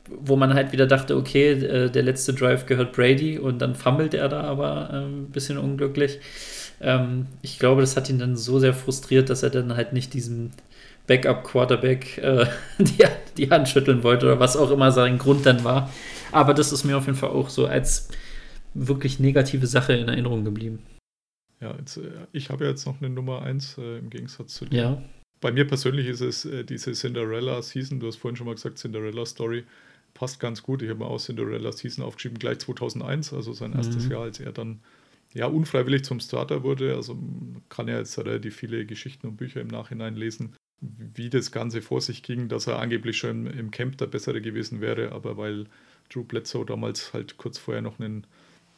wo 0.07 0.37
man 0.37 0.55
halt 0.55 0.71
wieder 0.71 0.87
dachte, 0.87 1.17
okay, 1.17 1.51
äh, 1.51 1.91
der 1.91 2.05
letzte 2.05 2.33
Drive 2.33 2.65
gehört 2.67 2.93
Brady 2.93 3.37
und 3.37 3.59
dann 3.59 3.75
fummelt 3.75 4.15
er 4.15 4.29
da 4.29 4.43
aber 4.43 4.91
äh, 4.93 4.97
ein 4.99 5.31
bisschen 5.33 5.59
unglücklich. 5.59 6.21
Ähm, 6.81 7.27
ich 7.43 7.59
glaube, 7.59 7.81
das 7.81 7.97
hat 7.97 8.09
ihn 8.09 8.21
dann 8.21 8.37
so 8.37 8.61
sehr 8.61 8.73
frustriert, 8.73 9.31
dass 9.31 9.43
er 9.43 9.51
dann 9.51 9.75
halt 9.75 9.93
nicht 9.93 10.15
diesem 10.15 10.51
Backup-Quarterback 11.09 12.19
äh, 12.19 12.47
die, 12.79 13.05
die 13.37 13.51
Hand 13.51 13.69
schütteln 13.69 14.05
wollte 14.05 14.27
oder 14.27 14.39
was 14.39 14.57
auch 14.57 14.71
immer 14.71 14.93
sein 14.93 15.19
Grund 15.19 15.45
dann 15.45 15.65
war. 15.65 15.91
Aber 16.33 16.55
das 16.55 16.73
ist 16.73 16.85
mir 16.85 16.97
auf 16.97 17.07
jeden 17.07 17.19
Fall 17.19 17.31
auch 17.31 17.49
so 17.49 17.67
als 17.67 18.09
wirklich 18.75 19.19
negative 19.19 19.67
Sache 19.67 19.95
in 19.95 20.09
Erinnerung 20.09 20.45
geblieben. 20.45 20.81
Ja, 21.61 21.77
jetzt, 21.79 21.99
äh, 21.99 22.11
ich 22.33 22.51
habe 22.51 22.65
ja 22.65 22.71
jetzt 22.71 22.87
noch 22.87 23.01
eine 23.01 23.11
Nummer 23.11 23.43
1 23.43 23.79
äh, 23.79 23.99
im 23.99 24.11
Gegensatz 24.11 24.55
zu 24.55 24.65
dir. 24.65 24.79
Ja. 24.79 25.03
Bei 25.41 25.53
mir 25.53 25.67
persönlich 25.67 26.07
ist 26.07 26.21
es 26.21 26.45
äh, 26.45 26.65
diese 26.65 26.93
Cinderella-Season, 26.93 28.01
du 28.01 28.07
hast 28.07 28.17
vorhin 28.17 28.37
schon 28.37 28.47
mal 28.47 28.55
gesagt, 28.55 28.79
Cinderella-Story 28.79 29.65
passt 30.15 30.41
ganz 30.41 30.63
gut. 30.63 30.83
Ich 30.83 30.89
habe 30.89 31.01
mir 31.01 31.07
auch 31.07 31.19
Cinderella-Season 31.19 32.05
aufgeschrieben, 32.05 32.39
gleich 32.39 32.59
2001, 32.59 33.33
also 33.33 33.53
sein 33.53 33.73
erstes 33.73 34.07
mhm. 34.07 34.13
Jahr, 34.13 34.23
als 34.23 34.41
er 34.41 34.53
dann 34.53 34.81
ja, 35.33 35.47
unfreiwillig 35.47 36.05
zum 36.05 36.21
Starter 36.21 36.63
wurde. 36.63 36.95
Also 36.97 37.17
kann 37.69 37.89
er 37.89 37.99
jetzt 37.99 38.19
relativ 38.19 38.57
viele 38.57 38.85
Geschichten 38.87 39.29
und 39.29 39.37
Bücher 39.37 39.61
im 39.61 39.69
Nachhinein 39.69 40.17
lesen, 40.17 40.55
wie 40.81 41.31
das 41.31 41.53
Ganze 41.53 41.83
vor 41.83 42.01
sich 42.01 42.23
ging, 42.23 42.49
dass 42.49 42.67
er 42.67 42.79
angeblich 42.79 43.19
schon 43.19 43.47
im 43.47 43.71
Camp 43.71 43.99
der 43.99 44.07
Bessere 44.07 44.41
gewesen 44.41 44.81
wäre, 44.81 45.13
aber 45.13 45.37
weil 45.37 45.67
Drew 46.13 46.25
Bledsoe 46.25 46.67
damals 46.67 47.13
halt 47.13 47.37
kurz 47.37 47.59
vorher 47.59 47.83
noch 47.83 47.99
einen, 47.99 48.27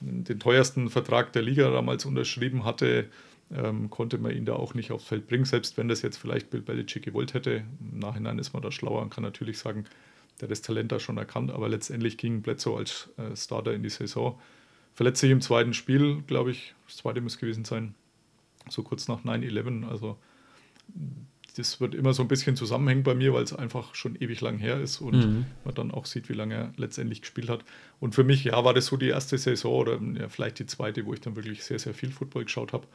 den 0.01 0.39
teuersten 0.39 0.91
Vertrag 0.91 1.33
der 1.33 1.43
Liga 1.43 1.71
damals 1.71 2.05
unterschrieben 2.05 2.65
hatte, 2.65 3.09
ähm, 3.55 3.91
konnte 3.91 4.19
man 4.19 4.33
ihn 4.33 4.45
da 4.45 4.55
auch 4.55 4.75
nicht 4.75 4.93
aufs 4.93 5.05
Feld 5.05 5.27
bringen, 5.27 5.45
selbst 5.45 5.77
wenn 5.77 5.89
das 5.89 6.03
jetzt 6.03 6.17
vielleicht 6.17 6.51
Bill 6.51 6.63
Belichick 6.63 7.03
gewollt 7.03 7.35
hätte. 7.35 7.65
Im 7.81 7.99
Nachhinein 7.99 8.39
ist 8.39 8.53
man 8.53 8.63
da 8.63 8.71
schlauer 8.71 9.03
und 9.03 9.11
kann 9.11 9.25
natürlich 9.25 9.59
sagen, 9.59 9.85
der 10.41 10.47
hat 10.47 10.51
das 10.51 10.63
Talent 10.63 10.93
da 10.93 10.99
schon 10.99 11.19
erkannt, 11.19 11.51
aber 11.51 11.69
letztendlich 11.69 12.17
ging 12.17 12.43
Bledsoe 12.43 12.79
als 12.79 13.11
äh, 13.17 13.37
Starter 13.37 13.75
in 13.75 13.83
die 13.83 13.91
Saison 13.91 14.39
verletzt 14.95 15.21
sich 15.21 15.31
im 15.31 15.41
zweiten 15.41 15.75
Spiel, 15.75 16.23
glaube 16.23 16.51
ich. 16.51 16.75
Das 16.87 16.97
zweite 16.99 17.21
muss 17.21 17.39
gewesen 17.39 17.65
sein. 17.65 17.95
So 18.69 18.83
kurz 18.83 19.09
nach 19.09 19.25
9-11. 19.25 19.89
Also, 19.89 20.19
das 21.55 21.81
wird 21.81 21.95
immer 21.95 22.13
so 22.15 22.23
ein 22.23 22.29
bisschen 22.29 22.57
zusammenhängen 22.57 23.03
bei 23.03 23.15
mir, 23.15 23.33
weil 23.33 23.43
es 23.43 23.53
einfach 23.53 23.95
schon 23.95 24.17
ewig 24.17 24.41
lang 24.41 24.59
her 24.59 24.81
ist 24.81 25.01
und 25.01 25.15
mhm. 25.15 25.47
man 25.65 25.75
dann 25.75 25.91
auch 25.91 26.07
sieht, 26.07 26.29
wie 26.29 26.35
lange 26.35 26.55
er 26.55 26.73
letztendlich 26.77 27.21
gespielt 27.21 27.49
hat. 27.49 27.65
Und 28.01 28.15
für 28.15 28.25
mich, 28.25 28.45
ja, 28.45 28.65
war 28.65 28.75
das 28.75 28.87
so 28.87 28.97
die 28.97 29.09
erste 29.09 29.39
Saison 29.39 29.75
oder 29.75 30.01
ja, 30.19 30.29
vielleicht 30.29 30.59
die 30.59 30.67
zweite, 30.67 31.05
wo 31.07 31.15
ich 31.15 31.21
dann 31.21 31.37
wirklich 31.37 31.65
sehr, 31.65 31.79
sehr 31.79 31.95
viel 31.95 32.11
Football 32.11 32.45
geschaut 32.45 32.73
habe. 32.73 32.87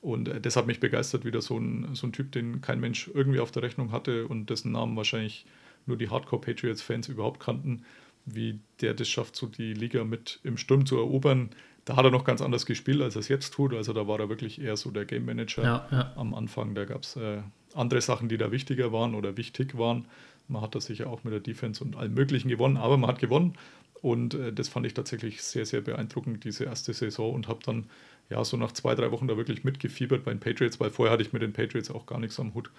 Und 0.00 0.28
äh, 0.28 0.40
das 0.40 0.56
hat 0.56 0.66
mich 0.66 0.80
begeistert, 0.80 1.24
wieder 1.24 1.42
so 1.42 1.58
ein, 1.58 1.94
so 1.94 2.06
ein 2.06 2.12
Typ, 2.12 2.32
den 2.32 2.60
kein 2.60 2.80
Mensch 2.80 3.10
irgendwie 3.12 3.40
auf 3.40 3.50
der 3.50 3.62
Rechnung 3.62 3.92
hatte 3.92 4.26
und 4.26 4.50
dessen 4.50 4.72
Namen 4.72 4.96
wahrscheinlich 4.96 5.46
nur 5.86 5.96
die 5.96 6.08
Hardcore-Patriots-Fans 6.08 7.08
überhaupt 7.08 7.40
kannten 7.40 7.84
wie 8.26 8.60
der 8.80 8.94
das 8.94 9.08
schafft, 9.08 9.36
so 9.36 9.46
die 9.46 9.74
Liga 9.74 10.04
mit 10.04 10.40
im 10.42 10.56
Sturm 10.56 10.86
zu 10.86 10.96
erobern. 10.96 11.50
Da 11.84 11.96
hat 11.96 12.04
er 12.04 12.10
noch 12.10 12.24
ganz 12.24 12.40
anders 12.40 12.64
gespielt, 12.64 13.02
als 13.02 13.16
er 13.16 13.20
es 13.20 13.28
jetzt 13.28 13.52
tut. 13.52 13.74
Also 13.74 13.92
da 13.92 14.08
war 14.08 14.18
er 14.18 14.28
wirklich 14.28 14.60
eher 14.60 14.76
so 14.76 14.90
der 14.90 15.04
Game 15.04 15.26
Manager 15.26 15.62
ja, 15.62 15.88
ja. 15.90 16.12
am 16.16 16.34
Anfang. 16.34 16.74
Da 16.74 16.86
gab 16.86 17.02
es 17.02 17.16
äh, 17.16 17.42
andere 17.74 18.00
Sachen, 18.00 18.28
die 18.28 18.38
da 18.38 18.50
wichtiger 18.50 18.92
waren 18.92 19.14
oder 19.14 19.36
wichtig 19.36 19.76
waren. 19.76 20.06
Man 20.48 20.62
hat 20.62 20.74
das 20.74 20.86
sicher 20.86 21.08
auch 21.08 21.24
mit 21.24 21.32
der 21.32 21.40
Defense 21.40 21.82
und 21.82 21.96
allem 21.96 22.14
Möglichen 22.14 22.48
gewonnen, 22.48 22.76
aber 22.76 22.96
man 22.96 23.10
hat 23.10 23.18
gewonnen. 23.18 23.54
Und 24.02 24.34
äh, 24.34 24.52
das 24.52 24.68
fand 24.68 24.86
ich 24.86 24.94
tatsächlich 24.94 25.42
sehr, 25.42 25.64
sehr 25.64 25.80
beeindruckend, 25.80 26.44
diese 26.44 26.64
erste 26.64 26.92
Saison. 26.92 27.32
Und 27.32 27.48
habe 27.48 27.60
dann 27.64 27.86
ja 28.28 28.44
so 28.44 28.56
nach 28.56 28.72
zwei, 28.72 28.94
drei 28.94 29.10
Wochen 29.10 29.28
da 29.28 29.36
wirklich 29.36 29.64
mitgefiebert 29.64 30.24
bei 30.24 30.32
den 30.32 30.40
Patriots, 30.40 30.78
weil 30.78 30.90
vorher 30.90 31.12
hatte 31.12 31.22
ich 31.22 31.32
mit 31.32 31.42
den 31.42 31.52
Patriots 31.52 31.90
auch 31.90 32.06
gar 32.06 32.18
nichts 32.18 32.38
am 32.38 32.54
Hut. 32.54 32.70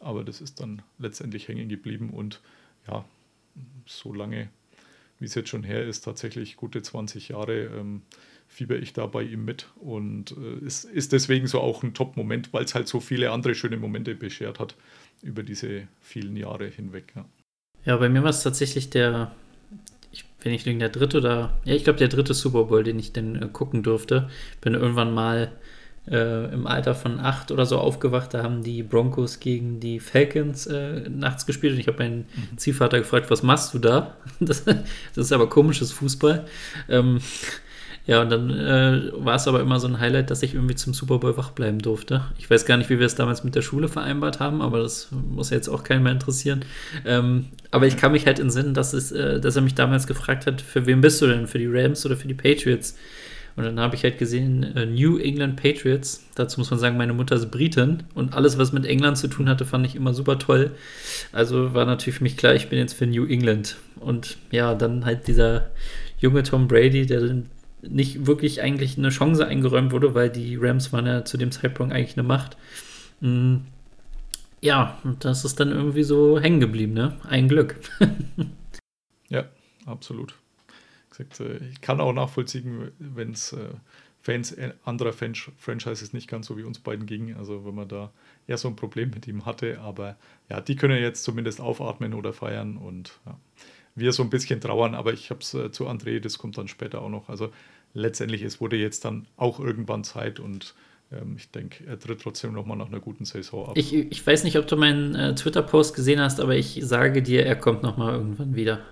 Aber 0.00 0.24
das 0.24 0.40
ist 0.40 0.60
dann 0.60 0.82
letztendlich 0.98 1.48
hängen 1.48 1.68
geblieben. 1.68 2.10
Und 2.10 2.42
ja, 2.86 3.04
so 3.86 4.12
lange 4.12 4.48
wie 5.18 5.26
es 5.26 5.34
jetzt 5.34 5.48
schon 5.48 5.62
her 5.62 5.84
ist, 5.84 6.02
tatsächlich 6.02 6.56
gute 6.56 6.82
20 6.82 7.28
Jahre 7.28 7.64
ähm, 7.64 8.02
fieber 8.54 8.76
ich 8.76 8.92
da 8.92 9.06
bei 9.06 9.22
ihm 9.22 9.44
mit 9.44 9.66
und 9.80 10.32
äh, 10.32 10.64
ist, 10.64 10.84
ist 10.84 11.12
deswegen 11.12 11.48
so 11.48 11.60
auch 11.60 11.82
ein 11.82 11.92
Top-Moment, 11.92 12.52
weil 12.52 12.64
es 12.64 12.74
halt 12.74 12.86
so 12.86 13.00
viele 13.00 13.32
andere 13.32 13.54
schöne 13.56 13.76
Momente 13.76 14.14
beschert 14.14 14.60
hat 14.60 14.76
über 15.22 15.42
diese 15.42 15.88
vielen 16.00 16.36
Jahre 16.36 16.68
hinweg. 16.68 17.12
Ja, 17.16 17.24
ja 17.84 17.96
bei 17.96 18.08
mir 18.08 18.22
war 18.22 18.30
es 18.30 18.44
tatsächlich 18.44 18.90
der, 18.90 19.32
ich, 20.12 20.24
wenn 20.42 20.52
ich 20.52 20.62
denke, 20.62 20.78
der 20.78 20.90
dritte 20.90 21.18
oder, 21.18 21.58
ja, 21.64 21.74
ich 21.74 21.82
glaube, 21.82 21.98
der 21.98 22.08
dritte 22.08 22.32
Super 22.32 22.64
Bowl, 22.64 22.84
den 22.84 22.98
ich 22.98 23.12
denn 23.12 23.42
äh, 23.42 23.48
gucken 23.52 23.82
durfte. 23.82 24.30
Bin 24.60 24.74
irgendwann 24.74 25.12
mal 25.12 25.50
äh, 26.08 26.52
im 26.52 26.68
Alter 26.68 26.94
von 26.94 27.18
acht 27.18 27.50
oder 27.50 27.66
so 27.66 27.78
aufgewacht. 27.78 28.34
Da 28.34 28.44
haben 28.44 28.62
die 28.62 28.84
Broncos 28.84 29.40
gegen 29.40 29.80
die 29.80 29.98
Falcons 29.98 30.68
äh, 30.68 31.08
nachts 31.08 31.44
gespielt 31.44 31.72
und 31.72 31.80
ich 31.80 31.88
habe 31.88 31.98
meinen 31.98 32.26
mhm. 32.36 32.58
Ziehvater 32.58 32.98
gefragt, 32.98 33.32
was 33.32 33.42
machst 33.42 33.74
du 33.74 33.80
da? 33.80 34.16
Das, 34.40 34.64
das 34.64 34.86
ist 35.16 35.32
aber 35.32 35.48
komisches 35.48 35.90
Fußball. 35.90 36.46
Ähm, 36.88 37.18
ja, 38.06 38.20
und 38.20 38.30
dann 38.30 38.50
äh, 38.50 39.12
war 39.14 39.36
es 39.36 39.48
aber 39.48 39.60
immer 39.60 39.80
so 39.80 39.88
ein 39.88 39.98
Highlight, 39.98 40.30
dass 40.30 40.42
ich 40.42 40.54
irgendwie 40.54 40.74
zum 40.74 40.92
Super 40.92 41.18
Bowl 41.18 41.38
wach 41.38 41.52
bleiben 41.52 41.78
durfte. 41.78 42.22
Ich 42.38 42.50
weiß 42.50 42.66
gar 42.66 42.76
nicht, 42.76 42.90
wie 42.90 42.98
wir 42.98 43.06
es 43.06 43.14
damals 43.14 43.44
mit 43.44 43.54
der 43.54 43.62
Schule 43.62 43.88
vereinbart 43.88 44.40
haben, 44.40 44.60
aber 44.60 44.80
das 44.80 45.08
muss 45.10 45.48
jetzt 45.48 45.68
auch 45.68 45.84
keinen 45.84 46.02
mehr 46.02 46.12
interessieren. 46.12 46.66
Ähm, 47.06 47.46
aber 47.70 47.86
ich 47.86 47.96
kann 47.96 48.12
mich 48.12 48.26
halt 48.26 48.38
entsinnen, 48.38 48.74
dass, 48.74 48.92
es, 48.92 49.10
äh, 49.10 49.40
dass 49.40 49.56
er 49.56 49.62
mich 49.62 49.74
damals 49.74 50.06
gefragt 50.06 50.46
hat, 50.46 50.60
für 50.60 50.84
wen 50.84 51.00
bist 51.00 51.22
du 51.22 51.26
denn? 51.26 51.46
Für 51.46 51.58
die 51.58 51.66
Rams 51.66 52.04
oder 52.04 52.16
für 52.16 52.28
die 52.28 52.34
Patriots? 52.34 52.94
Und 53.56 53.64
dann 53.64 53.80
habe 53.80 53.94
ich 53.94 54.02
halt 54.02 54.18
gesehen, 54.18 54.64
äh, 54.76 54.84
New 54.84 55.16
England 55.16 55.56
Patriots. 55.56 56.26
Dazu 56.34 56.60
muss 56.60 56.70
man 56.70 56.80
sagen, 56.80 56.98
meine 56.98 57.14
Mutter 57.14 57.36
ist 57.36 57.50
Britin 57.50 58.02
und 58.12 58.34
alles, 58.34 58.58
was 58.58 58.72
mit 58.72 58.84
England 58.84 59.16
zu 59.16 59.28
tun 59.28 59.48
hatte, 59.48 59.64
fand 59.64 59.86
ich 59.86 59.96
immer 59.96 60.12
super 60.12 60.38
toll. 60.38 60.72
Also 61.32 61.72
war 61.72 61.86
natürlich 61.86 62.18
für 62.18 62.24
mich 62.24 62.36
klar, 62.36 62.54
ich 62.54 62.68
bin 62.68 62.78
jetzt 62.78 62.94
für 62.94 63.06
New 63.06 63.24
England. 63.24 63.76
Und 63.98 64.36
ja, 64.50 64.74
dann 64.74 65.06
halt 65.06 65.26
dieser 65.26 65.70
junge 66.18 66.42
Tom 66.42 66.68
Brady, 66.68 67.06
der 67.06 67.20
nicht 67.88 68.26
wirklich 68.26 68.62
eigentlich 68.62 68.98
eine 68.98 69.10
Chance 69.10 69.46
eingeräumt 69.46 69.92
wurde, 69.92 70.14
weil 70.14 70.30
die 70.30 70.56
Rams 70.56 70.92
waren 70.92 71.06
ja 71.06 71.24
zu 71.24 71.36
dem 71.36 71.50
Zeitpunkt 71.50 71.94
eigentlich 71.94 72.16
eine 72.16 72.26
Macht. 72.26 72.56
Mm, 73.20 73.56
ja, 74.60 74.98
und 75.04 75.24
das 75.24 75.44
ist 75.44 75.60
dann 75.60 75.70
irgendwie 75.70 76.04
so 76.04 76.40
hängen 76.40 76.60
geblieben, 76.60 76.94
ne? 76.94 77.18
Ein 77.28 77.48
Glück. 77.48 77.76
ja, 79.28 79.44
absolut 79.86 80.34
äh, 81.18 81.56
ich 81.70 81.80
kann 81.80 82.00
auch 82.00 82.12
nachvollziehen, 82.12 82.90
wenn 82.98 83.32
es 83.32 83.52
äh, 83.52 83.74
Fans 84.20 84.52
äh, 84.52 84.72
anderer 84.84 85.12
Franchises 85.12 86.12
nicht 86.12 86.28
ganz 86.28 86.46
so 86.46 86.56
wie 86.56 86.62
uns 86.62 86.78
beiden 86.78 87.06
ging. 87.06 87.34
Also 87.34 87.64
wenn 87.64 87.74
man 87.74 87.88
da 87.88 88.12
eher 88.46 88.58
so 88.58 88.68
ein 88.68 88.76
Problem 88.76 89.10
mit 89.10 89.26
ihm 89.28 89.44
hatte. 89.44 89.80
Aber 89.80 90.16
ja, 90.48 90.60
die 90.60 90.76
können 90.76 91.00
jetzt 91.00 91.24
zumindest 91.24 91.60
aufatmen 91.60 92.14
oder 92.14 92.32
feiern 92.32 92.76
und 92.76 93.20
ja, 93.26 93.38
wir 93.94 94.12
so 94.12 94.22
ein 94.22 94.30
bisschen 94.30 94.60
trauern. 94.60 94.94
Aber 94.94 95.12
ich 95.12 95.30
habe 95.30 95.40
es 95.40 95.54
äh, 95.54 95.70
zu 95.70 95.88
André, 95.88 96.20
das 96.20 96.38
kommt 96.38 96.58
dann 96.58 96.68
später 96.68 97.02
auch 97.02 97.08
noch. 97.08 97.28
Also 97.28 97.50
letztendlich, 97.94 98.42
es 98.42 98.60
wurde 98.60 98.76
jetzt 98.76 99.04
dann 99.04 99.26
auch 99.36 99.60
irgendwann 99.60 100.04
Zeit 100.04 100.40
und 100.40 100.74
ähm, 101.12 101.36
ich 101.36 101.50
denke, 101.50 101.84
er 101.86 101.98
tritt 101.98 102.20
trotzdem 102.20 102.52
nochmal 102.52 102.76
nach 102.76 102.88
einer 102.88 103.00
guten 103.00 103.24
Saison 103.24 103.68
ab. 103.68 103.76
Ich, 103.76 103.94
ich 103.94 104.26
weiß 104.26 104.44
nicht, 104.44 104.58
ob 104.58 104.66
du 104.66 104.76
meinen 104.76 105.14
äh, 105.14 105.34
Twitter-Post 105.34 105.94
gesehen 105.94 106.20
hast, 106.20 106.40
aber 106.40 106.56
ich 106.56 106.80
sage 106.82 107.22
dir, 107.22 107.46
er 107.46 107.56
kommt 107.56 107.82
nochmal 107.82 108.14
irgendwann 108.14 108.54
wieder. 108.54 108.80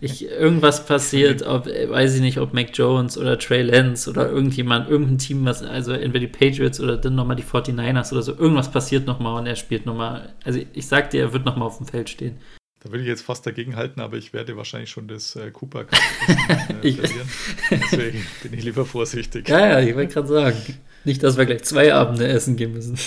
Ich, 0.00 0.24
irgendwas 0.24 0.84
passiert, 0.84 1.42
ob, 1.42 1.66
weiß 1.66 2.16
ich 2.16 2.20
nicht, 2.20 2.38
ob 2.38 2.52
Mac 2.52 2.70
Jones 2.72 3.16
oder 3.16 3.38
Trey 3.38 3.62
Lance 3.62 4.10
oder 4.10 4.28
irgendjemand, 4.28 4.90
irgendein 4.90 5.18
Team, 5.18 5.44
was, 5.44 5.62
also 5.62 5.92
entweder 5.92 6.26
die 6.26 6.32
Patriots 6.32 6.80
oder 6.80 6.96
dann 6.96 7.14
nochmal 7.14 7.36
die 7.36 7.44
49ers 7.44 8.10
oder 8.10 8.22
so, 8.22 8.36
irgendwas 8.36 8.72
passiert 8.72 9.06
nochmal 9.06 9.38
und 9.38 9.46
er 9.46 9.54
spielt 9.54 9.86
nochmal. 9.86 10.34
Also 10.42 10.60
ich 10.72 10.88
sag 10.88 11.10
dir, 11.10 11.20
er 11.20 11.32
wird 11.32 11.44
nochmal 11.44 11.68
auf 11.68 11.76
dem 11.76 11.86
Feld 11.86 12.10
stehen. 12.10 12.38
Da 12.82 12.90
würde 12.90 13.02
ich 13.02 13.08
jetzt 13.08 13.22
fast 13.22 13.46
dagegen 13.46 13.76
halten, 13.76 14.00
aber 14.00 14.16
ich 14.16 14.32
werde 14.32 14.56
wahrscheinlich 14.56 14.90
schon 14.90 15.06
das 15.06 15.36
äh, 15.36 15.50
Cooper 15.50 15.82
äh, 15.82 16.92
verlieren. 16.92 17.28
Deswegen 17.70 18.26
bin 18.42 18.54
ich 18.54 18.64
lieber 18.64 18.86
vorsichtig. 18.86 19.48
Ja, 19.48 19.66
ja, 19.66 19.80
ich 19.80 19.94
wollte 19.94 20.14
gerade 20.14 20.28
sagen. 20.28 20.56
Nicht, 21.04 21.22
dass 21.22 21.36
wir 21.36 21.44
gleich 21.44 21.62
zwei 21.64 21.92
Abende 21.92 22.26
essen 22.26 22.56
gehen 22.56 22.72
müssen. 22.72 22.98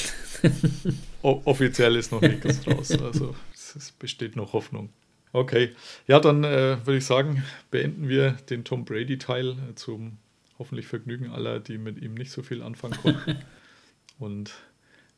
Offiziell 1.21 1.95
ist 1.95 2.11
noch 2.11 2.21
nichts 2.21 2.67
raus. 2.67 2.91
Also 3.01 3.35
es 3.75 3.91
besteht 3.91 4.35
noch 4.35 4.53
Hoffnung. 4.53 4.89
Okay, 5.31 5.71
ja, 6.07 6.19
dann 6.19 6.43
äh, 6.43 6.77
würde 6.85 6.97
ich 6.97 7.05
sagen, 7.05 7.43
beenden 7.71 8.07
wir 8.07 8.33
den 8.49 8.63
Tom 8.63 8.85
Brady-Teil 8.85 9.55
zum 9.73 10.17
hoffentlich 10.59 10.85
Vergnügen 10.85 11.31
aller, 11.31 11.59
die 11.59 11.79
mit 11.79 11.99
ihm 11.99 12.13
nicht 12.13 12.31
so 12.31 12.43
viel 12.43 12.61
anfangen 12.61 12.97
konnten. 13.01 13.37
Und 14.19 14.53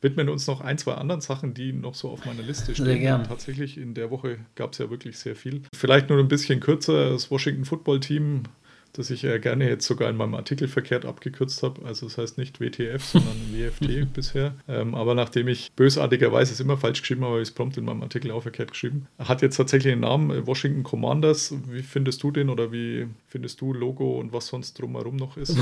widmen 0.00 0.28
uns 0.28 0.46
noch 0.46 0.60
ein, 0.60 0.78
zwei 0.78 0.94
anderen 0.94 1.20
Sachen, 1.20 1.54
die 1.54 1.72
noch 1.72 1.94
so 1.94 2.10
auf 2.10 2.24
meiner 2.26 2.42
Liste 2.42 2.74
stehen. 2.74 2.86
Sehr 2.86 2.98
gern. 2.98 3.24
Tatsächlich 3.24 3.78
in 3.78 3.94
der 3.94 4.10
Woche 4.10 4.38
gab 4.54 4.72
es 4.72 4.78
ja 4.78 4.90
wirklich 4.90 5.18
sehr 5.18 5.36
viel. 5.36 5.62
Vielleicht 5.74 6.08
nur 6.08 6.18
ein 6.18 6.28
bisschen 6.28 6.60
kürzer, 6.60 7.10
das 7.10 7.30
Washington 7.30 7.64
Football 7.64 8.00
Team, 8.00 8.44
das 8.92 9.10
ich 9.10 9.24
äh, 9.24 9.38
gerne 9.38 9.68
jetzt 9.68 9.86
sogar 9.86 10.08
in 10.08 10.16
meinem 10.16 10.34
Artikel 10.34 10.68
verkehrt 10.68 11.04
abgekürzt 11.04 11.62
habe. 11.62 11.84
Also 11.84 12.06
das 12.06 12.18
heißt 12.18 12.38
nicht 12.38 12.60
WTF, 12.60 13.04
sondern 13.12 13.36
WFT 13.52 14.12
bisher. 14.12 14.54
Ähm, 14.68 14.94
aber 14.94 15.14
nachdem 15.14 15.48
ich 15.48 15.72
bösartigerweise 15.72 16.52
es 16.52 16.60
immer 16.60 16.76
falsch 16.76 17.00
geschrieben 17.00 17.22
habe, 17.22 17.32
habe 17.32 17.42
ich 17.42 17.48
es 17.48 17.54
prompt 17.54 17.76
in 17.76 17.84
meinem 17.84 18.02
Artikel 18.02 18.30
auch 18.30 18.42
verkehrt 18.42 18.70
geschrieben. 18.70 19.08
Hat 19.18 19.42
jetzt 19.42 19.56
tatsächlich 19.56 19.92
den 19.92 20.00
Namen 20.00 20.46
Washington 20.46 20.82
Commanders. 20.82 21.54
Wie 21.68 21.82
findest 21.82 22.22
du 22.22 22.30
den 22.30 22.48
oder 22.48 22.72
wie 22.72 23.06
findest 23.28 23.60
du 23.60 23.72
Logo 23.72 24.18
und 24.18 24.32
was 24.32 24.46
sonst 24.46 24.74
drumherum 24.74 25.16
noch 25.16 25.36
ist? 25.36 25.56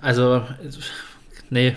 Also, 0.00 0.42
nee, 1.50 1.74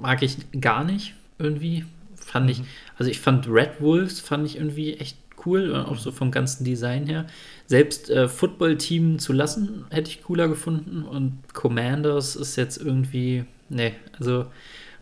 mag 0.00 0.22
ich 0.22 0.36
gar 0.60 0.84
nicht 0.84 1.14
irgendwie. 1.38 1.84
Fand 2.16 2.50
ich, 2.50 2.62
also 2.98 3.10
ich 3.10 3.20
fand 3.20 3.48
Red 3.48 3.80
Wolves 3.80 4.20
fand 4.20 4.44
ich 4.46 4.56
irgendwie 4.56 4.94
echt 4.94 5.16
cool, 5.46 5.74
auch 5.74 5.96
so 5.96 6.12
vom 6.12 6.30
ganzen 6.30 6.64
Design 6.64 7.06
her. 7.06 7.26
Selbst 7.66 8.10
äh, 8.10 8.28
Football-Team 8.28 9.18
zu 9.18 9.32
lassen, 9.32 9.86
hätte 9.90 10.10
ich 10.10 10.22
cooler 10.22 10.48
gefunden. 10.48 11.02
Und 11.02 11.38
Commanders 11.54 12.36
ist 12.36 12.56
jetzt 12.56 12.76
irgendwie, 12.78 13.44
nee, 13.68 13.94
also 14.18 14.46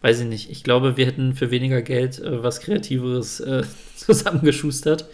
weiß 0.03 0.21
ich 0.21 0.27
nicht. 0.27 0.51
Ich 0.51 0.63
glaube, 0.63 0.97
wir 0.97 1.07
hätten 1.07 1.35
für 1.35 1.51
weniger 1.51 1.83
Geld 1.83 2.21
äh, 2.21 2.43
was 2.43 2.61
Kreativeres 2.61 3.41
äh, 3.41 3.65
zusammengeschustert. 3.97 5.07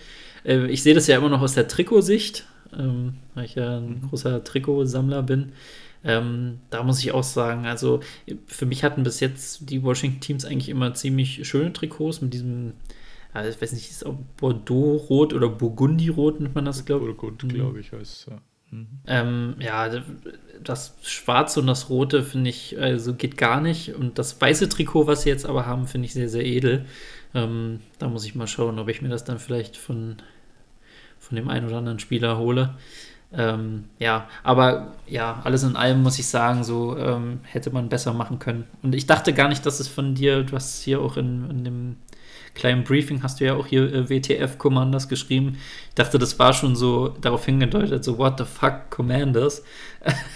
Äh, 0.44 0.66
ich 0.66 0.82
sehe 0.82 0.94
das 0.94 1.06
ja 1.06 1.16
immer 1.16 1.30
noch 1.30 1.40
aus 1.40 1.54
der 1.54 1.68
Trikotsicht, 1.68 2.44
ähm, 2.78 3.14
weil 3.34 3.44
ich 3.44 3.54
ja 3.54 3.78
ein 3.78 4.02
großer 4.08 4.44
Trikotsammler 4.44 5.22
bin. 5.22 5.52
Ähm, 6.04 6.60
da 6.70 6.82
muss 6.82 6.98
ich 7.00 7.12
auch 7.12 7.22
sagen, 7.22 7.66
also 7.66 8.00
für 8.46 8.66
mich 8.66 8.82
hatten 8.82 9.02
bis 9.02 9.20
jetzt 9.20 9.70
die 9.70 9.82
Washington 9.82 10.20
Teams 10.20 10.44
eigentlich 10.44 10.68
immer 10.68 10.94
ziemlich 10.94 11.46
schöne 11.46 11.72
Trikots 11.72 12.20
mit 12.20 12.34
diesem, 12.34 12.72
also 13.32 13.48
ich 13.48 13.60
weiß 13.60 13.72
nicht, 13.72 13.90
ist 13.90 14.04
auch 14.04 14.16
Bordeaux-Rot 14.36 15.32
oder 15.32 15.48
Burgundi-Rot 15.48 16.40
nennt 16.40 16.54
man 16.54 16.64
das, 16.64 16.84
glaube 16.84 17.08
ich. 17.08 17.16
Burgund, 17.16 17.48
glaube 17.48 17.80
ich, 17.80 17.92
heißt 17.92 18.02
es 18.02 18.26
ja. 18.30 18.38
Mhm. 18.72 18.86
Ähm, 19.06 19.56
ja, 19.60 19.90
das 20.64 20.96
Schwarze 21.02 21.60
und 21.60 21.66
das 21.66 21.90
Rote 21.90 22.22
finde 22.22 22.50
ich, 22.50 22.80
also 22.80 23.14
geht 23.14 23.36
gar 23.36 23.60
nicht. 23.60 23.94
Und 23.94 24.18
das 24.18 24.40
weiße 24.40 24.68
Trikot, 24.68 25.06
was 25.06 25.22
sie 25.22 25.28
jetzt 25.28 25.46
aber 25.46 25.66
haben, 25.66 25.86
finde 25.86 26.06
ich 26.06 26.14
sehr, 26.14 26.28
sehr 26.28 26.44
edel. 26.44 26.86
Ähm, 27.34 27.80
da 27.98 28.08
muss 28.08 28.24
ich 28.24 28.34
mal 28.34 28.46
schauen, 28.46 28.78
ob 28.78 28.88
ich 28.88 29.02
mir 29.02 29.08
das 29.08 29.24
dann 29.24 29.38
vielleicht 29.38 29.76
von, 29.76 30.16
von 31.18 31.36
dem 31.36 31.48
einen 31.48 31.66
oder 31.66 31.78
anderen 31.78 31.98
Spieler 31.98 32.38
hole. 32.38 32.74
Ähm, 33.34 33.84
ja, 33.98 34.28
aber 34.42 34.92
ja, 35.06 35.40
alles 35.44 35.62
in 35.62 35.76
allem 35.76 36.02
muss 36.02 36.18
ich 36.18 36.26
sagen, 36.26 36.64
so 36.64 36.96
ähm, 36.98 37.40
hätte 37.44 37.70
man 37.70 37.88
besser 37.88 38.12
machen 38.12 38.38
können. 38.38 38.64
Und 38.82 38.94
ich 38.94 39.06
dachte 39.06 39.32
gar 39.32 39.48
nicht, 39.48 39.64
dass 39.64 39.80
es 39.80 39.88
von 39.88 40.14
dir, 40.14 40.42
du 40.42 40.54
hast 40.54 40.82
hier 40.82 41.00
auch 41.00 41.16
in, 41.16 41.48
in 41.50 41.64
dem 41.64 41.96
kleinen 42.54 42.84
Briefing, 42.84 43.22
hast 43.22 43.40
du 43.40 43.46
ja 43.46 43.54
auch 43.54 43.66
hier 43.66 43.92
äh, 43.92 44.10
WTF 44.10 44.58
Commanders 44.58 45.08
geschrieben. 45.08 45.58
Ich 45.88 45.94
dachte, 45.94 46.18
das 46.18 46.38
war 46.38 46.52
schon 46.52 46.76
so 46.76 47.08
darauf 47.08 47.46
hingedeutet, 47.46 48.04
so 48.04 48.18
what 48.18 48.38
the 48.38 48.44
fuck 48.44 48.90
Commanders. 48.90 49.62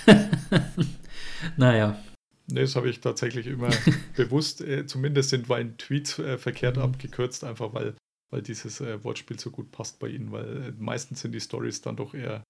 naja. 1.56 1.98
Nee, 2.48 2.60
das 2.60 2.76
habe 2.76 2.88
ich 2.88 3.00
tatsächlich 3.00 3.46
immer 3.46 3.70
bewusst, 4.16 4.60
äh, 4.60 4.86
zumindest 4.86 5.30
sind 5.30 5.48
meine 5.48 5.76
Tweets 5.76 6.18
äh, 6.18 6.38
verkehrt 6.38 6.76
Mhm. 6.76 6.82
abgekürzt, 6.82 7.44
einfach 7.44 7.74
weil, 7.74 7.94
weil 8.30 8.42
dieses 8.42 8.80
äh, 8.80 9.02
Wortspiel 9.04 9.38
so 9.38 9.50
gut 9.50 9.70
passt 9.72 9.98
bei 9.98 10.08
ihnen, 10.08 10.30
weil 10.32 10.68
äh, 10.68 10.72
meistens 10.78 11.20
sind 11.20 11.32
die 11.32 11.40
Stories 11.40 11.82
dann 11.82 11.96
doch 11.96 12.14
eher 12.14 12.42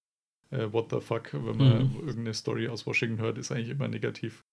äh, 0.51 0.73
what 0.73 0.91
the 0.91 1.01
fuck, 1.01 1.33
wenn 1.33 1.57
man 1.57 1.91
Mhm. 1.91 1.97
irgendeine 2.01 2.35
Story 2.35 2.69
aus 2.69 2.87
Washington 2.87 3.19
hört, 3.21 3.39
ist 3.39 3.53
eigentlich 3.53 3.71
immer 3.71 3.89
negativ. 3.89 4.45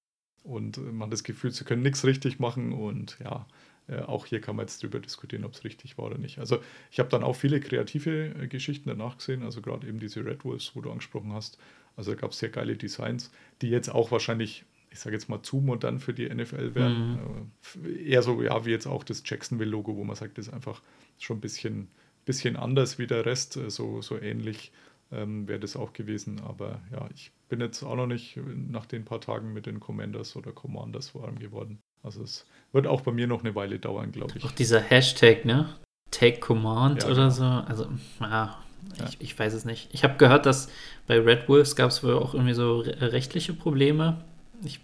Und 0.43 0.77
äh, 0.77 0.81
man 0.81 1.07
hat 1.07 1.13
das 1.13 1.23
Gefühl, 1.23 1.51
sie 1.51 1.63
können 1.63 1.81
nichts 1.83 2.03
richtig 2.05 2.39
machen 2.39 2.73
und 2.73 3.17
ja, 3.23 3.47
äh, 3.87 3.99
auch 3.99 4.25
hier 4.25 4.41
kann 4.41 4.55
man 4.55 4.65
jetzt 4.65 4.81
drüber 4.83 4.99
diskutieren, 4.99 5.43
ob 5.45 5.53
es 5.53 5.63
richtig 5.63 5.97
war 5.97 6.05
oder 6.05 6.17
nicht. 6.17 6.39
Also 6.39 6.59
ich 6.91 6.99
habe 6.99 7.09
dann 7.09 7.23
auch 7.23 7.35
viele 7.35 7.59
kreative 7.59 8.27
äh, 8.41 8.47
Geschichten 8.47 8.89
danach 8.89 9.17
gesehen, 9.17 9.43
also 9.43 9.61
gerade 9.61 9.87
eben 9.87 9.99
diese 9.99 10.25
Red 10.25 10.43
Wolves, 10.45 10.71
wo 10.75 10.81
du 10.81 10.91
angesprochen 10.91 11.33
hast. 11.33 11.57
Also 11.95 12.11
da 12.13 12.19
gab 12.19 12.31
es 12.31 12.39
sehr 12.39 12.49
geile 12.49 12.75
Designs, 12.77 13.31
die 13.61 13.69
jetzt 13.69 13.89
auch 13.89 14.11
wahrscheinlich, 14.11 14.65
ich 14.89 14.99
sage 14.99 15.15
jetzt 15.15 15.29
mal 15.29 15.43
zu 15.43 15.57
modern 15.57 15.99
für 15.99 16.13
die 16.13 16.27
NFL 16.33 16.75
wären. 16.75 17.49
Äh, 17.85 18.03
eher 18.03 18.23
so, 18.23 18.41
ja, 18.41 18.65
wie 18.65 18.71
jetzt 18.71 18.87
auch 18.87 19.03
das 19.03 19.23
Jacksonville-Logo, 19.25 19.95
wo 19.95 20.03
man 20.03 20.15
sagt, 20.15 20.37
das 20.37 20.47
ist 20.47 20.53
einfach 20.53 20.81
schon 21.19 21.37
ein 21.37 21.41
bisschen, 21.41 21.87
bisschen 22.25 22.55
anders 22.55 22.99
wie 22.99 23.07
der 23.07 23.25
Rest, 23.25 23.57
äh, 23.57 23.69
so, 23.69 24.01
so 24.01 24.19
ähnlich 24.19 24.71
ähm, 25.13 25.47
wäre 25.47 25.59
das 25.59 25.75
auch 25.75 25.93
gewesen. 25.93 26.41
Aber 26.47 26.81
ja, 26.91 27.07
ich 27.13 27.31
bin 27.49 27.61
jetzt 27.61 27.83
auch 27.83 27.95
noch 27.95 28.07
nicht 28.07 28.37
nach 28.69 28.85
den 28.85 29.05
paar 29.05 29.21
Tagen 29.21 29.53
mit 29.53 29.65
den 29.65 29.79
Commanders 29.79 30.35
oder 30.35 30.51
Commanders 30.51 31.13
warm 31.15 31.39
geworden. 31.39 31.79
Also 32.01 32.23
es 32.23 32.45
wird 32.71 32.87
auch 32.87 33.01
bei 33.01 33.11
mir 33.11 33.27
noch 33.27 33.43
eine 33.43 33.55
Weile 33.55 33.79
dauern, 33.79 34.11
glaube 34.11 34.33
ich. 34.35 34.43
Auch 34.43 34.51
dieser 34.51 34.79
Hashtag, 34.79 35.45
ne? 35.45 35.75
Take 36.11 36.39
Command 36.39 37.03
Ja, 37.03 37.09
oder 37.09 37.15
genau. 37.15 37.29
so. 37.29 37.43
Also, 37.43 37.87
ja, 38.19 38.57
Ja. 38.99 39.05
Ich, 39.07 39.21
ich 39.21 39.39
weiß 39.39 39.53
es 39.53 39.65
nicht. 39.65 39.89
Ich 39.93 40.03
habe 40.03 40.17
gehört, 40.17 40.45
dass 40.45 40.69
bei 41.07 41.19
Red 41.19 41.47
Wolves 41.47 41.75
gab 41.75 41.89
es 41.89 42.03
wohl 42.03 42.15
auch 42.15 42.33
irgendwie 42.33 42.53
so 42.53 42.79
re 42.79 43.13
rechtliche 43.13 43.53
Probleme. 43.53 44.23
Ich, 44.63 44.79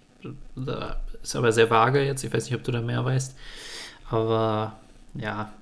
da 0.55 0.99
ist 1.21 1.35
aber 1.35 1.51
sehr 1.51 1.69
vage 1.69 2.03
jetzt. 2.03 2.23
Ich 2.23 2.33
weiß 2.33 2.45
nicht, 2.45 2.55
ob 2.55 2.63
du 2.63 2.71
da 2.71 2.81
mehr 2.81 3.03
weißt. 3.03 3.37
Aber 4.09 4.79
ja, 5.15 5.53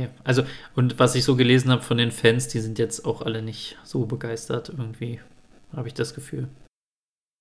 nee. 0.00 0.08
Also, 0.24 0.44
und 0.74 0.98
was 0.98 1.14
ich 1.14 1.24
so 1.24 1.36
gelesen 1.36 1.70
habe 1.70 1.82
von 1.82 1.98
den 1.98 2.10
Fans, 2.10 2.48
die 2.48 2.60
sind 2.60 2.78
jetzt 2.78 3.04
auch 3.04 3.22
alle 3.22 3.42
nicht 3.42 3.78
so 3.84 4.06
begeistert. 4.06 4.68
Irgendwie 4.68 5.20
habe 5.72 5.88
ich 5.88 5.94
das 5.94 6.14
Gefühl. 6.14 6.48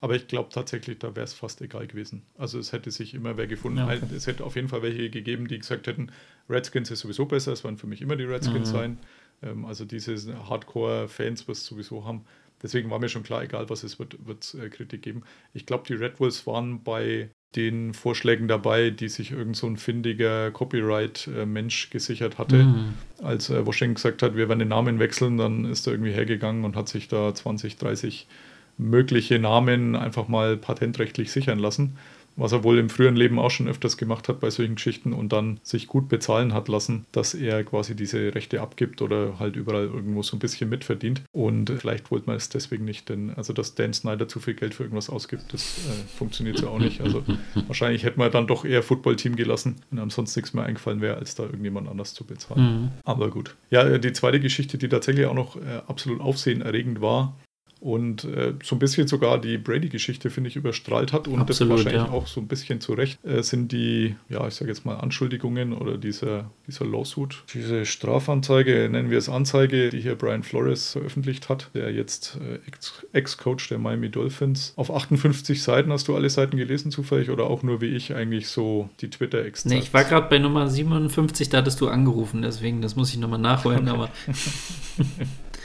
Aber 0.01 0.15
ich 0.15 0.27
glaube 0.27 0.49
tatsächlich, 0.51 0.99
da 0.99 1.15
wäre 1.15 1.23
es 1.23 1.33
fast 1.33 1.61
egal 1.61 1.87
gewesen. 1.87 2.23
Also 2.37 2.59
es 2.59 2.73
hätte 2.73 2.91
sich 2.91 3.13
immer 3.13 3.37
wer 3.37 3.47
gefunden. 3.47 3.77
Ja, 3.77 3.85
okay. 3.87 4.01
Es 4.13 4.27
hätte 4.27 4.43
auf 4.43 4.55
jeden 4.55 4.67
Fall 4.67 4.81
welche 4.81 5.09
gegeben, 5.09 5.47
die 5.47 5.57
gesagt 5.57 5.87
hätten, 5.87 6.11
Redskins 6.49 6.91
ist 6.91 6.99
sowieso 6.99 7.25
besser, 7.25 7.53
es 7.53 7.63
werden 7.63 7.77
für 7.77 7.87
mich 7.87 8.01
immer 8.01 8.17
die 8.17 8.25
Redskins 8.25 8.69
Mhm. 8.69 8.73
sein. 8.73 8.97
Ähm, 9.41 9.65
also 9.65 9.85
diese 9.85 10.15
Hardcore-Fans, 10.49 11.47
was 11.47 11.65
sowieso 11.65 12.03
haben. 12.03 12.25
Deswegen 12.61 12.89
war 12.89 12.99
mir 12.99 13.07
schon 13.07 13.23
klar, 13.23 13.43
egal 13.43 13.69
was 13.69 13.83
es 13.83 13.97
wird, 13.97 14.25
wird 14.25 14.43
es 14.43 14.53
äh, 14.55 14.69
Kritik 14.69 15.03
geben. 15.03 15.23
Ich 15.53 15.65
glaube, 15.65 15.85
die 15.87 15.93
Red 15.93 16.19
Wolves 16.19 16.45
waren 16.47 16.83
bei 16.83 17.29
den 17.55 17.93
Vorschlägen 17.93 18.47
dabei, 18.47 18.89
die 18.89 19.09
sich 19.09 19.31
irgend 19.31 19.55
so 19.55 19.67
ein 19.67 19.77
findiger 19.77 20.51
Copyright-Mensch 20.51 21.89
gesichert 21.89 22.37
hatte. 22.37 22.63
Mhm. 22.63 22.93
Als 23.21 23.49
äh, 23.49 23.65
Washington 23.65 23.95
gesagt 23.95 24.21
hat, 24.21 24.35
wir 24.35 24.49
werden 24.49 24.59
den 24.59 24.69
Namen 24.69 24.99
wechseln, 24.99 25.37
dann 25.37 25.65
ist 25.65 25.87
er 25.87 25.93
irgendwie 25.93 26.11
hergegangen 26.11 26.65
und 26.65 26.75
hat 26.75 26.89
sich 26.89 27.07
da 27.07 27.33
20, 27.33 27.77
30 27.77 28.27
mögliche 28.77 29.39
Namen 29.39 29.95
einfach 29.95 30.27
mal 30.27 30.57
patentrechtlich 30.57 31.31
sichern 31.31 31.59
lassen, 31.59 31.97
was 32.35 32.51
er 32.51 32.63
wohl 32.63 32.79
im 32.79 32.89
früheren 32.89 33.15
Leben 33.15 33.39
auch 33.39 33.51
schon 33.51 33.67
öfters 33.67 33.97
gemacht 33.97 34.27
hat 34.29 34.39
bei 34.39 34.49
solchen 34.49 34.75
Geschichten 34.75 35.13
und 35.13 35.33
dann 35.33 35.59
sich 35.63 35.87
gut 35.87 36.09
bezahlen 36.09 36.53
hat 36.53 36.67
lassen, 36.67 37.05
dass 37.11 37.33
er 37.33 37.63
quasi 37.63 37.95
diese 37.95 38.33
Rechte 38.33 38.61
abgibt 38.61 39.01
oder 39.01 39.39
halt 39.39 39.55
überall 39.55 39.85
irgendwo 39.85 40.23
so 40.23 40.35
ein 40.35 40.39
bisschen 40.39 40.69
mitverdient. 40.69 41.21
Und 41.31 41.69
vielleicht 41.69 42.11
wollte 42.11 42.27
man 42.27 42.35
es 42.35 42.49
deswegen 42.49 42.85
nicht, 42.85 43.09
denn 43.09 43.31
also 43.35 43.53
dass 43.53 43.75
Dan 43.75 43.93
Snyder 43.93 44.27
zu 44.27 44.39
viel 44.39 44.53
Geld 44.53 44.73
für 44.73 44.83
irgendwas 44.83 45.09
ausgibt, 45.09 45.53
das 45.53 45.79
äh, 45.89 46.17
funktioniert 46.17 46.57
so 46.57 46.69
auch 46.69 46.79
nicht. 46.79 47.01
Also 47.01 47.23
wahrscheinlich 47.67 48.03
hätte 48.03 48.19
man 48.19 48.31
dann 48.31 48.47
doch 48.47 48.65
eher 48.65 48.83
Footballteam 48.83 49.35
gelassen, 49.35 49.75
wenn 49.89 49.99
einem 49.99 50.09
sonst 50.09 50.35
nichts 50.35 50.53
mehr 50.53 50.65
eingefallen 50.65 51.01
wäre, 51.01 51.17
als 51.17 51.35
da 51.35 51.43
irgendjemand 51.43 51.87
anders 51.87 52.13
zu 52.13 52.25
bezahlen. 52.25 52.61
Mhm. 52.61 52.91
Aber 53.03 53.29
gut. 53.29 53.55
Ja, 53.69 53.97
die 53.97 54.13
zweite 54.13 54.39
Geschichte, 54.39 54.77
die 54.77 54.89
tatsächlich 54.89 55.25
auch 55.25 55.33
noch 55.33 55.55
äh, 55.55 55.81
absolut 55.87 56.21
aufsehenerregend 56.21 57.01
war 57.01 57.35
und 57.83 58.23
äh, 58.23 58.53
so 58.63 58.77
ein 58.77 58.79
bisschen 58.79 59.07
sogar 59.09 59.41
die 59.41 59.57
Brady-Geschichte, 59.57 60.29
finde 60.29 60.49
ich, 60.49 60.55
überstrahlt 60.55 61.11
hat 61.11 61.27
und 61.27 61.39
Absolut, 61.39 61.73
das 61.73 61.85
wahrscheinlich 61.85 62.09
ja. 62.09 62.13
auch 62.13 62.27
so 62.27 62.39
ein 62.39 62.47
bisschen 62.47 62.79
zu 62.79 62.93
Recht, 62.93 63.19
äh, 63.25 63.43
sind 63.43 63.73
die, 63.73 64.15
ja, 64.29 64.47
ich 64.47 64.55
sage 64.55 64.71
jetzt 64.71 64.85
mal 64.85 64.95
Anschuldigungen 64.95 65.73
oder 65.73 65.97
dieser, 65.97 66.49
dieser 66.65 66.85
Lawsuit, 66.85 67.43
diese 67.53 67.85
Strafanzeige, 67.85 68.87
nennen 68.89 69.09
wir 69.09 69.17
es 69.17 69.27
Anzeige, 69.27 69.89
die 69.89 69.99
hier 69.99 70.15
Brian 70.15 70.43
Flores 70.43 70.93
veröffentlicht 70.93 71.49
hat, 71.49 71.71
der 71.73 71.91
jetzt 71.91 72.39
äh, 72.41 72.65
Ex- 72.67 73.05
Ex-Coach 73.11 73.67
der 73.67 73.79
Miami 73.79 74.09
Dolphins. 74.09 74.71
Auf 74.77 74.89
58 74.89 75.61
Seiten 75.61 75.91
hast 75.91 76.07
du 76.07 76.15
alle 76.15 76.29
Seiten 76.29 76.55
gelesen 76.55 76.89
zufällig 76.89 77.31
oder 77.31 77.47
auch 77.47 77.63
nur 77.63 77.81
wie 77.81 77.87
ich 77.87 78.15
eigentlich 78.15 78.47
so 78.47 78.89
die 79.01 79.09
Twitter-Ex? 79.09 79.65
Nee, 79.65 79.79
ich 79.79 79.93
war 79.93 80.05
gerade 80.05 80.29
bei 80.29 80.39
Nummer 80.39 80.69
57, 80.69 81.49
da 81.49 81.57
hattest 81.57 81.81
du 81.81 81.89
angerufen, 81.89 82.43
deswegen, 82.43 82.81
das 82.81 82.95
muss 82.95 83.09
ich 83.09 83.17
nochmal 83.17 83.39
nachholen, 83.39 83.89
aber 83.89 84.09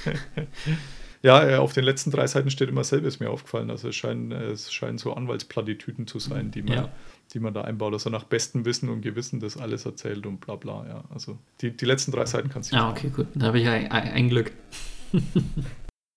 Ja, 1.28 1.46
äh, 1.46 1.56
auf 1.56 1.74
den 1.74 1.84
letzten 1.84 2.10
drei 2.10 2.26
Seiten 2.26 2.48
steht 2.50 2.70
immer 2.70 2.84
selber, 2.84 3.06
ist 3.06 3.20
mir 3.20 3.28
aufgefallen. 3.28 3.70
Also 3.70 3.88
es 3.88 3.96
scheinen, 3.96 4.32
es 4.32 4.72
scheinen 4.72 4.96
so 4.96 5.12
Anwaltsplattitüden 5.12 6.06
zu 6.06 6.18
sein, 6.18 6.50
die 6.50 6.62
man, 6.62 6.72
Ja. 6.74 6.88
die 7.34 7.38
man 7.40 7.52
da 7.52 7.60
einbaut. 7.62 7.92
Also 7.92 8.08
nach 8.08 8.24
bestem 8.24 8.64
Wissen 8.64 8.88
und 8.88 9.02
Gewissen 9.02 9.38
das 9.38 9.58
alles 9.58 9.84
erzählt 9.84 10.24
und 10.24 10.40
bla 10.40 10.56
bla. 10.56 10.86
Ja, 10.88 11.04
also 11.12 11.36
die, 11.60 11.70
die 11.76 11.84
letzten 11.84 12.12
drei 12.12 12.24
Seiten 12.24 12.48
kannst 12.48 12.72
du 12.72 12.76
Ah, 12.76 12.90
okay, 12.90 13.10
gut. 13.14 13.26
Da 13.34 13.48
habe 13.48 13.60
ich 13.60 13.68
ein, 13.68 13.90
ein 13.90 14.08
ein 14.08 14.28
Glück. 14.30 14.52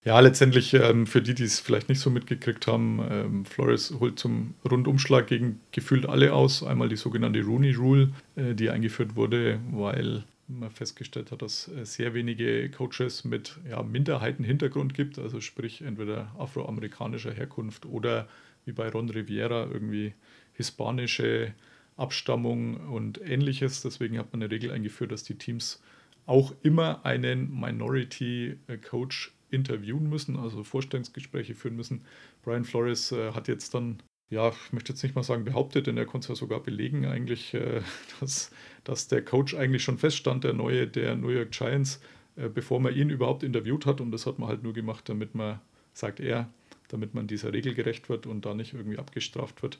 Ja, 0.04 0.20
letztendlich 0.20 0.74
ähm, 0.74 1.06
für 1.06 1.22
die, 1.22 1.36
die 1.36 1.44
es 1.44 1.60
vielleicht 1.60 1.88
nicht 1.88 2.00
so 2.00 2.10
mitgekriegt 2.10 2.66
haben, 2.66 3.00
ähm, 3.08 3.46
Flores 3.46 3.94
holt 4.00 4.18
zum 4.18 4.56
Rundumschlag 4.68 5.28
gegen 5.28 5.60
gefühlt 5.72 6.08
alle 6.08 6.34
aus. 6.34 6.64
Einmal 6.64 6.90
die 6.90 6.96
sogenannte 6.96 7.44
Rooney 7.44 7.74
Rule, 7.74 8.10
äh, 8.36 8.56
die 8.56 8.72
eingeführt 8.72 9.16
wurde, 9.16 9.60
weil 9.72 10.24
man 10.60 10.72
festgestellt 10.72 11.32
hat, 11.32 11.42
dass 11.42 11.68
es 11.68 11.96
sehr 11.96 12.14
wenige 12.14 12.70
Coaches 12.70 13.24
mit 13.24 13.60
ja, 13.70 13.82
Minderheitenhintergrund 13.84 14.94
gibt, 14.94 15.20
also 15.20 15.42
sprich 15.42 15.82
entweder 15.82 16.34
afroamerikanischer 16.38 17.34
Herkunft 17.34 17.86
oder 17.86 18.28
wie 18.66 18.72
bei 18.72 18.90
Ron 18.90 19.10
Riviera 19.10 19.68
irgendwie 19.72 20.14
hispanische 20.54 21.54
Abstammung 21.98 22.78
und 22.90 23.22
ähnliches. 23.22 23.82
Deswegen 23.82 24.18
hat 24.18 24.32
man 24.32 24.42
eine 24.42 24.52
Regel 24.52 24.72
eingeführt, 24.72 25.12
dass 25.12 25.24
die 25.24 25.38
Teams 25.38 25.82
auch 26.26 26.54
immer 26.64 27.06
einen 27.06 27.60
Minority 27.60 28.58
äh, 28.68 28.78
Coach 28.78 29.34
interviewen 29.50 30.10
müssen, 30.10 30.38
also 30.38 30.64
Vorstellungsgespräche 30.64 31.56
führen 31.56 31.76
müssen. 31.76 32.06
Brian 32.44 32.64
Flores 32.64 33.12
äh, 33.12 33.34
hat 33.34 33.48
jetzt 33.48 33.74
dann, 33.74 34.02
ja, 34.32 34.50
ich 34.50 34.74
möchte 34.74 34.94
jetzt 34.94 35.04
nicht 35.04 35.14
mal 35.14 35.24
sagen 35.24 35.44
behauptet, 35.44 35.88
denn 35.88 35.98
er 35.98 36.06
konnte 36.06 36.26
es 36.26 36.30
ja 36.30 36.36
sogar 36.36 36.62
belegen 36.62 37.06
eigentlich, 37.06 37.54
äh, 37.54 37.82
dass, 38.20 38.50
dass 38.84 39.08
der 39.08 39.24
Coach 39.24 39.54
eigentlich 39.54 39.84
schon 39.84 39.98
feststand, 39.98 40.46
der 40.46 40.54
neue 40.54 40.88
der 40.88 41.16
New 41.16 41.30
York 41.30 41.52
Giants, 41.52 42.02
äh, 42.38 42.48
bevor 42.48 42.80
man 42.80 42.96
ihn 42.96 43.10
überhaupt 43.10 43.44
interviewt 43.44 43.86
hat. 43.86 44.02
Und 44.02 44.12
das 44.12 44.26
hat 44.26 44.40
man 44.40 44.48
halt 44.48 44.64
nur 44.64 44.74
gemacht, 44.74 45.08
damit 45.10 45.36
man, 45.36 45.60
sagt 45.94 46.22
er, 46.22 46.50
damit 46.88 47.14
man 47.14 47.28
dieser 47.28 47.52
Regel 47.52 47.76
gerecht 47.76 48.08
wird 48.08 48.26
und 48.26 48.46
da 48.46 48.54
nicht 48.54 48.74
irgendwie 48.74 48.98
abgestraft 48.98 49.62
wird. 49.64 49.80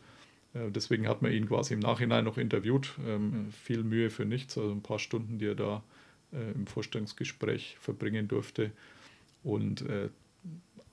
Äh, 0.54 0.70
Deswegen 0.70 1.08
hat 1.08 1.22
man 1.22 1.32
ihn 1.32 1.48
quasi 1.48 1.74
im 1.74 1.80
Nachhinein 1.80 2.26
noch 2.26 2.38
interviewt. 2.38 2.94
Ähm, 3.08 3.48
viel 3.52 3.84
Mühe 3.84 4.10
für 4.10 4.26
nichts, 4.26 4.58
also 4.58 4.72
ein 4.72 4.84
paar 4.84 5.00
Stunden, 5.00 5.40
die 5.40 5.48
er 5.48 5.56
da 5.56 5.82
äh, 6.34 6.52
im 6.52 6.68
Vorstellungsgespräch 6.68 7.78
verbringen 7.80 8.28
durfte. 8.28 8.72
Und 9.44 9.84
äh, 9.84 10.10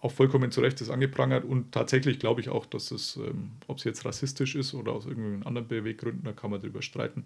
auch 0.00 0.12
vollkommen 0.12 0.52
zu 0.52 0.60
Recht 0.60 0.80
ist 0.80 0.90
angeprangert. 0.90 1.44
Und 1.44 1.72
tatsächlich 1.72 2.18
glaube 2.18 2.40
ich 2.40 2.48
auch, 2.50 2.66
dass 2.66 2.90
es, 2.92 3.16
ähm, 3.16 3.50
ob 3.66 3.78
es 3.78 3.84
jetzt 3.84 4.04
rassistisch 4.04 4.54
ist 4.54 4.74
oder 4.74 4.92
aus 4.92 5.06
irgendwelchen 5.06 5.44
anderen 5.46 5.66
Beweggründen, 5.68 6.24
da 6.24 6.32
kann 6.32 6.50
man 6.50 6.60
drüber 6.60 6.82
streiten. 6.82 7.24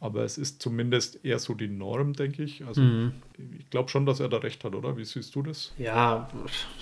Aber 0.00 0.24
es 0.24 0.36
ist 0.38 0.60
zumindest 0.62 1.24
eher 1.24 1.38
so 1.38 1.54
die 1.54 1.68
Norm, 1.68 2.12
denke 2.14 2.42
ich. 2.42 2.64
Also 2.66 2.80
Mhm. 2.82 3.12
ich 3.58 3.68
glaube 3.70 3.88
schon, 3.88 4.06
dass 4.06 4.20
er 4.20 4.28
da 4.28 4.38
recht 4.38 4.62
hat, 4.64 4.74
oder? 4.74 4.96
Wie 4.96 5.04
siehst 5.04 5.34
du 5.34 5.42
das? 5.42 5.72
Ja, 5.78 6.28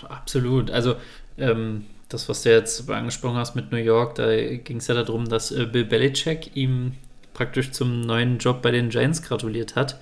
absolut. 0.09 0.71
Also 0.71 0.97
ähm, 1.39 1.85
das, 2.09 2.29
was 2.29 2.43
du 2.43 2.51
jetzt 2.51 2.89
angesprochen 2.91 3.37
hast 3.37 3.55
mit 3.55 3.71
New 3.73 3.79
York, 3.79 4.17
da 4.17 4.35
ging 4.57 4.79
es 4.79 4.87
ja 4.89 4.95
darum, 4.95 5.29
dass 5.29 5.51
äh, 5.53 5.67
Bill 5.67 5.85
Belichick 5.85 6.57
ihm 6.57 6.93
praktisch 7.35 7.73
zum 7.73 8.01
neuen 8.03 8.39
Job 8.39 8.63
bei 8.63 8.71
den 8.71 8.91
Giants 8.91 9.23
gratuliert 9.23 9.75
hat. 9.75 10.01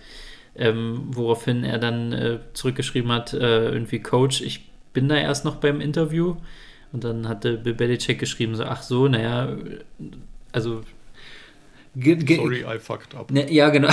Ähm, 0.54 1.04
woraufhin 1.06 1.64
er 1.64 1.78
dann 1.78 2.12
äh, 2.12 2.38
zurückgeschrieben 2.52 3.10
hat, 3.10 3.32
äh, 3.32 3.70
irgendwie 3.70 4.00
Coach, 4.00 4.42
ich 4.42 4.68
bin 4.93 5.09
da 5.09 5.16
erst 5.16 5.45
noch 5.45 5.57
beim 5.57 5.80
Interview. 5.80 6.36
Und 6.93 7.05
dann 7.05 7.28
hatte 7.28 7.57
Bill 7.57 7.74
Belichick 7.74 8.18
geschrieben, 8.18 8.55
so, 8.55 8.64
ach 8.64 8.82
so, 8.82 9.09
naja, 9.09 9.57
also 10.53 10.82
Sorry, 11.95 12.64
I 12.64 12.78
fucked 12.78 13.14
up. 13.14 13.30
Ne, 13.30 13.53
ja, 13.53 13.68
genau. 13.68 13.90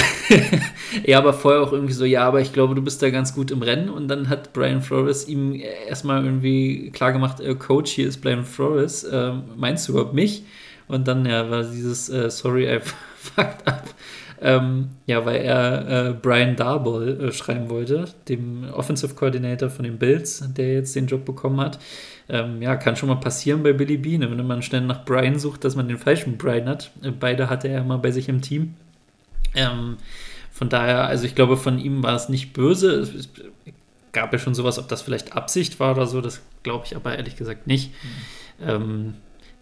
ja, 1.05 1.17
aber 1.17 1.33
vorher 1.33 1.61
auch 1.61 1.73
irgendwie 1.73 1.93
so, 1.93 2.05
ja, 2.05 2.25
aber 2.25 2.39
ich 2.39 2.53
glaube, 2.53 2.73
du 2.73 2.81
bist 2.81 3.01
da 3.01 3.09
ganz 3.09 3.35
gut 3.35 3.51
im 3.51 3.61
Rennen. 3.61 3.89
Und 3.89 4.07
dann 4.07 4.29
hat 4.29 4.53
Brian 4.53 4.81
Flores 4.81 5.27
ihm 5.27 5.53
erstmal 5.53 6.23
irgendwie 6.23 6.91
klargemacht, 6.91 7.41
äh, 7.41 7.55
Coach, 7.55 7.91
hier 7.91 8.07
ist 8.07 8.21
Brian 8.21 8.45
Flores, 8.45 9.03
äh, 9.03 9.33
meinst 9.57 9.87
du 9.87 9.93
überhaupt 9.93 10.13
mich? 10.13 10.43
Und 10.87 11.09
dann 11.09 11.25
ja, 11.25 11.49
war 11.49 11.63
dieses 11.63 12.07
äh, 12.07 12.29
Sorry, 12.29 12.73
I 12.73 12.79
fucked 13.17 13.67
up. 13.67 13.93
Ähm, 14.41 14.89
ja, 15.05 15.25
weil 15.25 15.41
er 15.41 16.09
äh, 16.09 16.13
Brian 16.13 16.55
Darboll 16.55 17.19
äh, 17.19 17.31
schreiben 17.33 17.69
wollte, 17.69 18.05
dem 18.29 18.69
Offensive 18.73 19.13
Coordinator 19.13 19.69
von 19.69 19.83
den 19.83 19.97
Bills, 19.97 20.43
der 20.53 20.73
jetzt 20.75 20.95
den 20.95 21.07
Job 21.07 21.25
bekommen 21.25 21.59
hat. 21.59 21.77
Ähm, 22.29 22.61
ja, 22.61 22.77
kann 22.77 22.95
schon 22.95 23.09
mal 23.09 23.15
passieren 23.15 23.63
bei 23.63 23.73
Billy 23.73 23.97
Bean, 23.97 24.21
wenn 24.21 24.47
man 24.47 24.61
schnell 24.61 24.81
nach 24.81 25.03
Brian 25.03 25.37
sucht, 25.39 25.65
dass 25.65 25.75
man 25.75 25.89
den 25.89 25.97
falschen 25.97 26.37
Brian 26.37 26.69
hat. 26.69 26.91
Äh, 27.03 27.11
beide 27.11 27.49
hatte 27.49 27.67
er 27.67 27.83
mal 27.83 27.97
bei 27.97 28.11
sich 28.11 28.29
im 28.29 28.41
Team. 28.41 28.75
Ähm, 29.55 29.97
von 30.51 30.69
daher, 30.69 31.07
also 31.07 31.25
ich 31.25 31.35
glaube, 31.35 31.57
von 31.57 31.77
ihm 31.77 32.01
war 32.01 32.15
es 32.15 32.29
nicht 32.29 32.53
böse. 32.53 32.91
Es, 32.91 33.13
es 33.13 33.29
gab 34.13 34.31
ja 34.31 34.39
schon 34.39 34.55
sowas, 34.55 34.79
ob 34.79 34.87
das 34.87 35.01
vielleicht 35.01 35.35
Absicht 35.35 35.79
war 35.79 35.95
oder 35.95 36.07
so, 36.07 36.21
das 36.21 36.41
glaube 36.63 36.85
ich 36.85 36.95
aber 36.95 37.17
ehrlich 37.17 37.35
gesagt 37.35 37.67
nicht. 37.67 37.91
Ähm, 38.61 39.15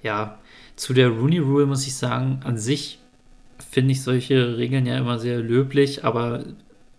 ja, 0.04 0.38
zu 0.76 0.94
der 0.94 1.10
Rooney 1.10 1.40
Rule 1.40 1.66
muss 1.66 1.88
ich 1.88 1.96
sagen, 1.96 2.42
an 2.44 2.58
sich 2.58 3.00
finde 3.78 3.92
ich 3.92 4.02
solche 4.02 4.58
Regeln 4.58 4.88
ja 4.88 4.98
immer 4.98 5.20
sehr 5.20 5.38
löblich, 5.38 6.04
aber 6.04 6.44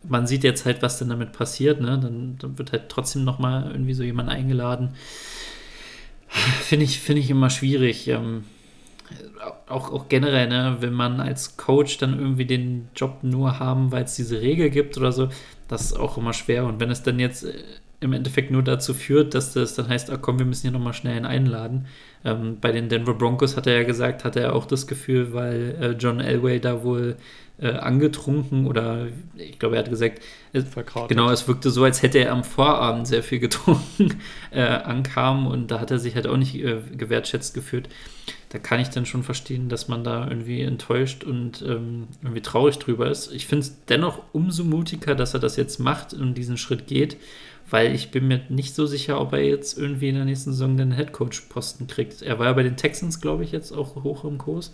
man 0.04 0.28
sieht 0.28 0.44
jetzt 0.44 0.64
halt, 0.64 0.80
was 0.80 0.96
denn 0.96 1.08
damit 1.08 1.32
passiert, 1.32 1.80
ne? 1.80 1.98
Dann, 2.00 2.36
dann 2.38 2.56
wird 2.56 2.70
halt 2.70 2.88
trotzdem 2.88 3.24
nochmal 3.24 3.68
irgendwie 3.72 3.94
so 3.94 4.04
jemand 4.04 4.28
eingeladen. 4.28 4.90
Finde 6.28 6.84
ich, 6.84 7.00
finde 7.00 7.20
ich 7.20 7.30
immer 7.30 7.50
schwierig. 7.50 8.06
Ähm, 8.06 8.44
auch, 9.68 9.92
auch 9.92 10.08
generell, 10.08 10.46
ne, 10.46 10.76
wenn 10.78 10.92
man 10.92 11.18
als 11.18 11.56
Coach 11.56 11.98
dann 11.98 12.16
irgendwie 12.16 12.44
den 12.44 12.90
Job 12.94 13.24
nur 13.24 13.58
haben, 13.58 13.90
weil 13.90 14.04
es 14.04 14.14
diese 14.14 14.40
Regel 14.40 14.70
gibt 14.70 14.96
oder 14.96 15.10
so, 15.10 15.30
das 15.66 15.86
ist 15.86 15.94
auch 15.98 16.16
immer 16.16 16.32
schwer. 16.32 16.64
Und 16.64 16.78
wenn 16.78 16.92
es 16.92 17.02
dann 17.02 17.18
jetzt 17.18 17.42
äh, 17.42 17.54
im 18.00 18.12
Endeffekt 18.12 18.50
nur 18.50 18.62
dazu 18.62 18.94
führt, 18.94 19.34
dass 19.34 19.54
das 19.54 19.74
dann 19.74 19.88
heißt, 19.88 20.10
ah, 20.10 20.16
komm, 20.16 20.38
wir 20.38 20.46
müssen 20.46 20.62
hier 20.62 20.70
nochmal 20.70 20.92
schnell 20.92 21.16
einen 21.16 21.26
einladen. 21.26 21.86
Ähm, 22.24 22.58
bei 22.60 22.70
den 22.70 22.88
Denver 22.88 23.14
Broncos 23.14 23.56
hat 23.56 23.66
er 23.66 23.80
ja 23.80 23.82
gesagt, 23.84 24.24
hatte 24.24 24.40
er 24.40 24.54
auch 24.54 24.66
das 24.66 24.86
Gefühl, 24.86 25.32
weil 25.32 25.76
äh, 25.80 25.90
John 25.92 26.20
Elway 26.20 26.60
da 26.60 26.84
wohl 26.84 27.16
äh, 27.60 27.72
angetrunken 27.72 28.66
oder 28.66 29.08
ich 29.36 29.58
glaube, 29.58 29.76
er 29.76 29.80
hat 29.80 29.90
gesagt, 29.90 30.20
es, 30.52 30.64
genau, 31.08 31.30
es 31.30 31.48
wirkte 31.48 31.70
so, 31.70 31.84
als 31.84 32.02
hätte 32.02 32.18
er 32.18 32.32
am 32.32 32.44
Vorabend 32.44 33.06
sehr 33.06 33.22
viel 33.22 33.38
getrunken, 33.40 34.20
äh, 34.50 34.62
ankam 34.62 35.46
und 35.46 35.70
da 35.70 35.80
hat 35.80 35.90
er 35.90 35.98
sich 35.98 36.14
halt 36.14 36.26
auch 36.26 36.36
nicht 36.36 36.54
äh, 36.54 36.80
gewertschätzt 36.96 37.54
gefühlt. 37.54 37.88
Da 38.50 38.58
kann 38.58 38.80
ich 38.80 38.88
dann 38.88 39.04
schon 39.04 39.24
verstehen, 39.24 39.68
dass 39.68 39.88
man 39.88 40.04
da 40.04 40.26
irgendwie 40.26 40.62
enttäuscht 40.62 41.24
und 41.24 41.62
ähm, 41.62 42.08
irgendwie 42.22 42.40
traurig 42.40 42.78
drüber 42.78 43.10
ist. 43.10 43.30
Ich 43.32 43.46
finde 43.46 43.66
es 43.66 43.84
dennoch 43.86 44.22
umso 44.32 44.64
mutiger, 44.64 45.14
dass 45.14 45.34
er 45.34 45.40
das 45.40 45.56
jetzt 45.56 45.78
macht 45.78 46.14
und 46.14 46.34
diesen 46.34 46.56
Schritt 46.56 46.86
geht, 46.86 47.18
weil 47.68 47.94
ich 47.94 48.10
bin 48.10 48.26
mir 48.26 48.40
nicht 48.48 48.74
so 48.74 48.86
sicher, 48.86 49.20
ob 49.20 49.34
er 49.34 49.42
jetzt 49.42 49.76
irgendwie 49.76 50.08
in 50.08 50.14
der 50.14 50.24
nächsten 50.24 50.52
Saison 50.52 50.78
den 50.78 50.92
Headcoach-Posten 50.92 51.88
kriegt. 51.88 52.22
Er 52.22 52.38
war 52.38 52.46
ja 52.46 52.52
bei 52.54 52.62
den 52.62 52.76
Texans, 52.76 53.20
glaube 53.20 53.44
ich, 53.44 53.52
jetzt 53.52 53.72
auch 53.72 53.96
hoch 54.02 54.24
im 54.24 54.38
Kurs. 54.38 54.72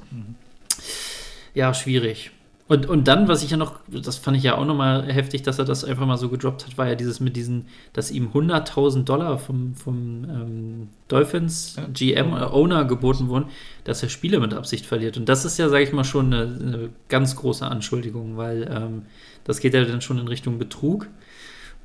Ja, 1.54 1.74
schwierig. 1.74 2.30
Und, 2.66 2.86
und 2.86 3.08
dann, 3.08 3.28
was 3.28 3.42
ich 3.42 3.50
ja 3.50 3.58
noch, 3.58 3.80
das 3.88 4.16
fand 4.16 4.38
ich 4.38 4.42
ja 4.42 4.56
auch 4.56 4.64
nochmal 4.64 5.12
heftig, 5.12 5.42
dass 5.42 5.58
er 5.58 5.66
das 5.66 5.84
einfach 5.84 6.06
mal 6.06 6.16
so 6.16 6.30
gedroppt 6.30 6.64
hat, 6.66 6.78
war 6.78 6.88
ja 6.88 6.94
dieses 6.94 7.20
mit 7.20 7.36
diesen, 7.36 7.66
dass 7.92 8.10
ihm 8.10 8.30
100.000 8.32 9.04
Dollar 9.04 9.38
vom, 9.38 9.74
vom 9.74 10.24
ähm, 10.24 10.88
Dolphins. 11.08 11.76
GM 11.92 12.32
äh, 12.32 12.36
Owner 12.36 12.86
geboten 12.86 13.28
wurden, 13.28 13.50
dass 13.84 14.02
er 14.02 14.08
Spiele 14.08 14.40
mit 14.40 14.54
Absicht 14.54 14.86
verliert. 14.86 15.18
Und 15.18 15.28
das 15.28 15.44
ist 15.44 15.58
ja, 15.58 15.68
sage 15.68 15.84
ich 15.84 15.92
mal, 15.92 16.04
schon 16.04 16.32
eine, 16.32 16.42
eine 16.42 16.90
ganz 17.08 17.36
große 17.36 17.66
Anschuldigung, 17.66 18.38
weil 18.38 18.66
ähm, 18.70 19.02
das 19.44 19.60
geht 19.60 19.74
ja 19.74 19.84
dann 19.84 20.00
schon 20.00 20.18
in 20.18 20.28
Richtung 20.28 20.58
Betrug. 20.58 21.08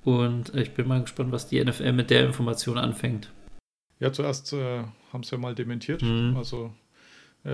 Und 0.06 0.56
ich 0.56 0.72
bin 0.72 0.88
mal 0.88 1.02
gespannt, 1.02 1.34
was 1.34 1.48
die 1.48 1.62
NFL 1.62 1.92
mit 1.92 2.10
der 2.10 2.26
Information 2.26 2.78
anfängt. 2.78 3.30
Ja, 4.00 4.14
zuerst 4.14 4.54
äh, 4.54 4.84
haben 5.12 5.24
sie 5.24 5.36
ja 5.36 5.42
mal 5.42 5.56
dementiert. 5.56 6.02
Mhm. 6.02 6.36
Also 6.38 6.68
äh, 6.68 6.89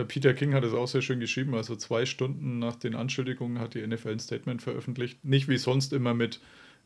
Peter 0.08 0.34
King 0.34 0.54
hat 0.54 0.64
es 0.64 0.74
auch 0.74 0.88
sehr 0.88 1.02
schön 1.02 1.20
geschrieben. 1.20 1.54
Also 1.54 1.76
zwei 1.76 2.06
Stunden 2.06 2.60
nach 2.60 2.76
den 2.76 2.96
Anschuldigungen 2.96 3.60
hat 3.60 3.76
die 3.76 3.86
NFL 3.86 4.10
ein 4.10 4.20
Statement 4.20 4.62
veröffentlicht. 4.62 5.24
Nicht 5.24 5.48
wie 5.48 5.58
sonst 5.58 5.94
immer 5.94 6.14
mit, 6.14 6.40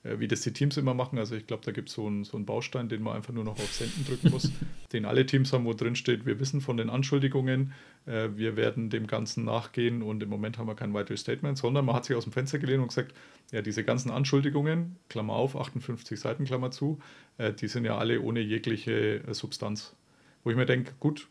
äh, 0.04 0.20
wie 0.20 0.28
das 0.28 0.42
die 0.42 0.54
Teams 0.54 0.78
immer 0.78 0.94
machen. 0.94 1.18
Also 1.18 1.36
ich 1.36 1.48
glaube, 1.48 1.64
da 1.66 1.72
gibt 1.72 1.90
so 1.90 2.10
es 2.10 2.30
so 2.30 2.38
einen 2.38 2.46
Baustein, 2.46 2.90
den 2.90 3.02
man 3.02 3.16
einfach 3.16 3.34
nur 3.34 3.44
noch 3.44 3.54
auf 3.54 3.74
Senden 3.74 4.06
drücken 4.06 4.32
muss, 4.32 4.52
den 4.94 5.06
alle 5.06 5.26
Teams 5.26 5.52
haben, 5.52 5.66
wo 5.66 5.74
drin 5.74 5.96
steht, 5.96 6.26
wir 6.26 6.40
wissen 6.40 6.62
von 6.62 6.78
den 6.78 6.90
Anschuldigungen, 6.90 7.74
äh, 8.06 8.30
wir 8.36 8.56
werden 8.56 8.90
dem 8.90 9.08
Ganzen 9.08 9.44
nachgehen 9.46 10.02
und 10.02 10.24
im 10.24 10.30
Moment 10.30 10.58
haben 10.58 10.68
wir 10.68 10.76
kein 10.76 10.94
weiteres 10.94 11.22
Statement, 11.22 11.58
sondern 11.58 11.86
man 11.86 11.96
hat 11.96 12.06
sich 12.06 12.16
aus 12.16 12.24
dem 12.24 12.34
Fenster 12.34 12.60
gelehnt 12.60 12.82
und 12.82 12.90
gesagt, 12.90 13.14
ja, 13.52 13.62
diese 13.62 13.84
ganzen 13.84 14.12
Anschuldigungen, 14.12 14.98
Klammer 15.10 15.34
auf, 15.34 15.56
58 15.56 16.20
Seiten, 16.20 16.46
Klammer 16.46 16.72
zu, 16.72 17.00
äh, 17.38 17.54
die 17.54 17.68
sind 17.68 17.86
ja 17.86 17.98
alle 17.98 18.22
ohne 18.22 18.40
jegliche 18.40 19.24
äh, 19.24 19.34
Substanz. 19.34 19.96
Wo 20.44 20.52
ich 20.52 20.56
mir 20.56 20.66
denke, 20.66 20.94
gut, 21.00 21.28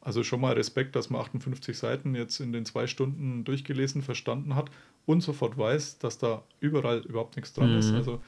also 0.00 0.22
schon 0.22 0.40
mal 0.40 0.54
Respekt, 0.54 0.96
dass 0.96 1.10
man 1.10 1.20
58 1.20 1.76
Seiten 1.76 2.14
jetzt 2.14 2.40
in 2.40 2.52
den 2.52 2.64
zwei 2.64 2.86
Stunden 2.86 3.44
durchgelesen, 3.44 4.02
verstanden 4.02 4.54
hat 4.54 4.70
und 5.06 5.20
sofort 5.22 5.58
weiß, 5.58 5.98
dass 5.98 6.18
da 6.18 6.42
überall 6.60 7.00
überhaupt 7.00 7.36
nichts 7.36 7.52
dran 7.52 7.76
ist. 7.76 7.90
Mhm. 7.90 7.96
Also 7.96 8.20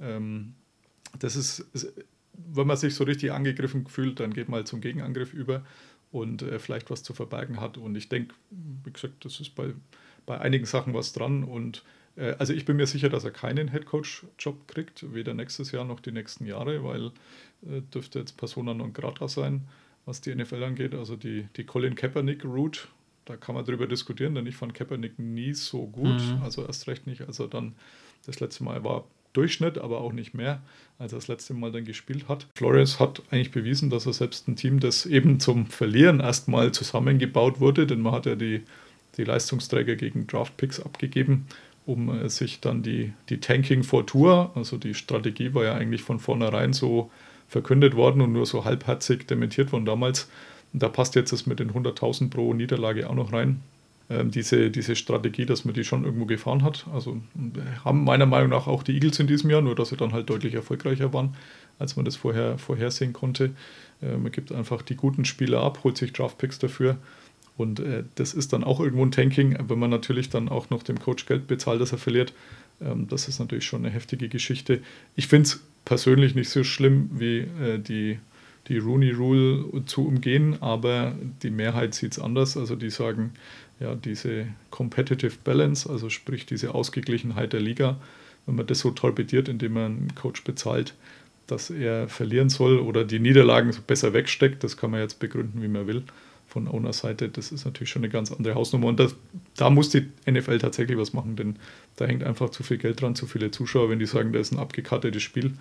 ähm, 0.00 0.54
das 1.18 1.36
ist, 1.36 1.60
ist, 1.72 1.92
wenn 2.32 2.66
man 2.66 2.76
sich 2.76 2.94
so 2.94 3.04
richtig 3.04 3.32
angegriffen 3.32 3.86
fühlt, 3.86 4.20
dann 4.20 4.32
geht 4.32 4.48
man 4.48 4.58
halt 4.58 4.68
zum 4.68 4.80
Gegenangriff 4.80 5.34
über 5.34 5.64
und 6.12 6.42
äh, 6.42 6.58
vielleicht 6.58 6.90
was 6.90 7.02
zu 7.02 7.12
verbergen 7.12 7.60
hat. 7.60 7.76
Und 7.76 7.96
ich 7.96 8.08
denke, 8.08 8.34
wie 8.84 8.92
gesagt, 8.92 9.24
das 9.24 9.40
ist 9.40 9.54
bei, 9.54 9.74
bei 10.24 10.38
einigen 10.38 10.64
Sachen 10.64 10.94
was 10.94 11.12
dran 11.12 11.44
und 11.44 11.82
Äh, 12.18 12.34
also 12.38 12.52
ich 12.52 12.64
bin 12.64 12.76
mir 12.76 12.86
sicher, 12.86 13.08
dass 13.08 13.24
er 13.24 13.30
keinen 13.30 13.68
Headcoach-Job 13.68 14.68
kriegt, 14.68 15.14
weder 15.14 15.34
nächstes 15.34 15.72
Jahr 15.72 15.84
noch 15.84 16.00
die 16.00 16.12
nächsten 16.12 16.46
Jahre, 16.46 16.84
weil 16.84 17.06
äh, 17.66 17.80
dürfte 17.92 18.18
jetzt 18.18 18.36
Persona 18.36 18.74
non 18.74 18.92
grata 18.92 19.28
sein, 19.28 19.66
was 20.08 20.22
die 20.22 20.34
NFL 20.34 20.64
angeht. 20.64 20.94
Also 20.94 21.16
die, 21.16 21.46
die 21.56 21.64
Colin 21.64 21.94
Kaepernick-Route, 21.94 22.80
da 23.26 23.36
kann 23.36 23.54
man 23.54 23.64
drüber 23.64 23.86
diskutieren, 23.86 24.34
denn 24.34 24.46
ich 24.46 24.56
fand 24.56 24.72
Kaepernick 24.72 25.18
nie 25.18 25.52
so 25.52 25.86
gut. 25.86 26.06
Mhm. 26.06 26.40
Also 26.42 26.64
erst 26.64 26.88
recht 26.88 27.06
nicht, 27.06 27.20
als 27.20 27.38
er 27.38 27.48
dann 27.48 27.74
das 28.24 28.40
letzte 28.40 28.64
Mal 28.64 28.82
war 28.82 29.04
Durchschnitt, 29.34 29.76
aber 29.76 30.00
auch 30.00 30.14
nicht 30.14 30.32
mehr, 30.32 30.62
als 30.98 31.12
er 31.12 31.18
das 31.18 31.28
letzte 31.28 31.52
Mal 31.52 31.70
dann 31.72 31.84
gespielt 31.84 32.26
hat. 32.26 32.46
Flores 32.56 32.98
hat 32.98 33.22
eigentlich 33.30 33.50
bewiesen, 33.50 33.90
dass 33.90 34.06
er 34.06 34.14
selbst 34.14 34.48
ein 34.48 34.56
Team, 34.56 34.80
das 34.80 35.04
eben 35.04 35.40
zum 35.40 35.66
Verlieren 35.66 36.20
erstmal 36.20 36.72
zusammengebaut 36.72 37.60
wurde, 37.60 37.86
denn 37.86 38.00
man 38.00 38.14
hat 38.14 38.24
ja 38.24 38.34
die, 38.34 38.62
die 39.18 39.24
Leistungsträger 39.24 39.94
gegen 39.96 40.26
Draftpicks 40.26 40.80
abgegeben, 40.80 41.46
um 41.84 42.08
äh, 42.08 42.30
sich 42.30 42.60
dann 42.60 42.82
die, 42.82 43.12
die 43.28 43.40
Tanking 43.40 43.82
for 43.82 44.06
Tour, 44.06 44.52
also 44.54 44.78
die 44.78 44.94
Strategie 44.94 45.52
war 45.52 45.64
ja 45.64 45.74
eigentlich 45.74 46.00
von 46.00 46.18
vornherein 46.18 46.72
so 46.72 47.10
verkündet 47.48 47.96
worden 47.96 48.20
und 48.20 48.32
nur 48.32 48.46
so 48.46 48.64
halbherzig 48.64 49.26
dementiert 49.26 49.72
worden 49.72 49.84
damals. 49.84 50.28
Und 50.72 50.82
da 50.82 50.88
passt 50.88 51.14
jetzt 51.14 51.32
das 51.32 51.46
mit 51.46 51.60
den 51.60 51.72
100.000 51.72 52.30
pro 52.30 52.52
Niederlage 52.54 53.08
auch 53.08 53.14
noch 53.14 53.32
rein 53.32 53.62
ähm, 54.10 54.30
diese, 54.30 54.70
diese 54.70 54.96
Strategie, 54.96 55.46
dass 55.46 55.64
man 55.64 55.74
die 55.74 55.84
schon 55.84 56.04
irgendwo 56.04 56.26
gefahren 56.26 56.62
hat. 56.62 56.86
Also 56.92 57.20
haben 57.84 58.04
meiner 58.04 58.26
Meinung 58.26 58.50
nach 58.50 58.66
auch 58.66 58.82
die 58.82 58.94
Eagles 58.94 59.18
in 59.18 59.26
diesem 59.26 59.50
Jahr, 59.50 59.60
nur 59.60 59.74
dass 59.74 59.90
sie 59.90 59.96
dann 59.96 60.12
halt 60.12 60.30
deutlich 60.30 60.54
erfolgreicher 60.54 61.12
waren, 61.12 61.36
als 61.78 61.96
man 61.96 62.04
das 62.04 62.16
vorher 62.16 62.58
vorhersehen 62.58 63.12
konnte. 63.12 63.50
Äh, 64.02 64.16
man 64.16 64.32
gibt 64.32 64.52
einfach 64.52 64.82
die 64.82 64.96
guten 64.96 65.24
Spieler 65.24 65.62
ab, 65.62 65.80
holt 65.84 65.96
sich 65.96 66.12
Draftpicks 66.12 66.58
dafür. 66.58 66.96
Und 67.56 67.80
äh, 67.80 68.04
das 68.14 68.34
ist 68.34 68.52
dann 68.52 68.64
auch 68.64 68.80
irgendwo 68.80 69.04
ein 69.04 69.10
Tanking, 69.10 69.58
wenn 69.68 69.78
man 69.78 69.90
natürlich 69.90 70.30
dann 70.30 70.48
auch 70.48 70.70
noch 70.70 70.82
dem 70.82 71.00
Coach 71.00 71.26
Geld 71.26 71.46
bezahlt, 71.46 71.80
dass 71.80 71.92
er 71.92 71.98
verliert. 71.98 72.32
Ähm, 72.80 73.08
das 73.08 73.28
ist 73.28 73.40
natürlich 73.40 73.64
schon 73.64 73.84
eine 73.84 73.92
heftige 73.92 74.28
Geschichte. 74.28 74.80
Ich 75.16 75.28
finde 75.28 75.48
es 75.48 75.60
persönlich 75.88 76.34
nicht 76.34 76.50
so 76.50 76.64
schlimm 76.64 77.08
wie 77.14 77.38
äh, 77.38 77.78
die 77.78 78.18
die 78.68 78.76
Rooney 78.76 79.12
Rule 79.12 79.64
zu 79.86 80.06
umgehen, 80.06 80.58
aber 80.60 81.14
die 81.42 81.48
Mehrheit 81.50 81.94
sieht 81.94 82.12
es 82.12 82.18
anders. 82.18 82.54
Also 82.58 82.76
die 82.76 82.90
sagen, 82.90 83.32
ja, 83.80 83.94
diese 83.94 84.46
Competitive 84.68 85.36
Balance, 85.42 85.88
also 85.88 86.10
sprich 86.10 86.44
diese 86.44 86.74
Ausgeglichenheit 86.74 87.54
der 87.54 87.60
Liga, 87.60 87.98
wenn 88.44 88.56
man 88.56 88.66
das 88.66 88.80
so 88.80 88.90
torpediert, 88.90 89.48
indem 89.48 89.72
man 89.72 89.84
einen 89.84 90.14
Coach 90.14 90.44
bezahlt, 90.44 90.94
dass 91.46 91.70
er 91.70 92.08
verlieren 92.08 92.50
soll 92.50 92.78
oder 92.78 93.06
die 93.06 93.20
Niederlagen 93.20 93.74
besser 93.86 94.12
wegsteckt, 94.12 94.62
das 94.62 94.76
kann 94.76 94.90
man 94.90 95.00
jetzt 95.00 95.18
begründen, 95.18 95.62
wie 95.62 95.68
man 95.68 95.86
will, 95.86 96.02
von 96.48 96.66
Owner-Seite, 96.66 97.28
das 97.28 97.52
ist 97.52 97.64
natürlich 97.64 97.90
schon 97.90 98.02
eine 98.02 98.10
ganz 98.10 98.32
andere 98.32 98.54
Hausnummer. 98.54 98.86
Und 98.86 98.98
das, 98.98 99.14
da 99.56 99.70
muss 99.70 99.90
die 99.90 100.08
NFL 100.28 100.58
tatsächlich 100.58 100.96
was 100.96 101.12
machen, 101.12 101.36
denn 101.36 101.56
da 101.96 102.06
hängt 102.06 102.24
einfach 102.24 102.50
zu 102.50 102.62
viel 102.62 102.78
Geld 102.78 103.00
dran, 103.00 103.14
zu 103.14 103.26
viele 103.26 103.50
Zuschauer. 103.50 103.90
Wenn 103.90 103.98
die 103.98 104.06
sagen, 104.06 104.32
das 104.32 104.48
ist 104.48 104.52
ein 104.52 104.58
abgekartetes 104.58 105.22
Spiel, 105.22 105.52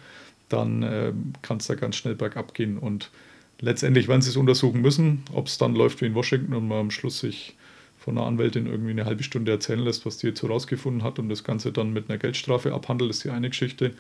dann 0.50 0.84
äh, 0.84 1.12
kann 1.42 1.58
es 1.58 1.68
da 1.68 1.76
ganz 1.76 1.98
schnell 1.98 2.16
bergab 2.16 2.54
gehen. 2.54 2.78
Und 2.78 3.12
letztendlich 3.60 4.08
werden 4.08 4.22
sie 4.22 4.30
es 4.30 4.38
untersuchen 4.38 4.82
müssen, 4.82 5.24
ob 5.34 5.48
es 5.48 5.58
dann 5.58 5.76
läuft 5.76 6.02
wie 6.02 6.06
in 6.06 6.16
Washington 6.16 6.54
und 6.54 6.68
man 6.68 6.80
am 6.80 6.92
Schluss 6.92 7.20
sich 7.20 7.56
von 8.00 8.18
einer 8.18 8.26
Anwältin 8.26 8.68
irgendwie 8.68 8.92
eine 8.92 9.04
halbe 9.04 9.24
Stunde 9.24 9.52
erzählen 9.52 9.82
lässt, 9.82 10.06
was 10.06 10.18
die 10.18 10.28
jetzt 10.28 10.40
so 10.40 10.48
rausgefunden 10.48 11.04
hat 11.04 11.20
und 11.20 11.28
das 11.28 11.44
Ganze 11.44 11.74
dann 11.74 11.92
mit 11.92 12.10
einer 12.10 12.18
Geldstrafe 12.18 12.74
abhandelt, 12.74 13.12
ist 13.12 13.26
die 13.26 13.30
eine 13.30 13.50
Geschichte. 13.50 13.94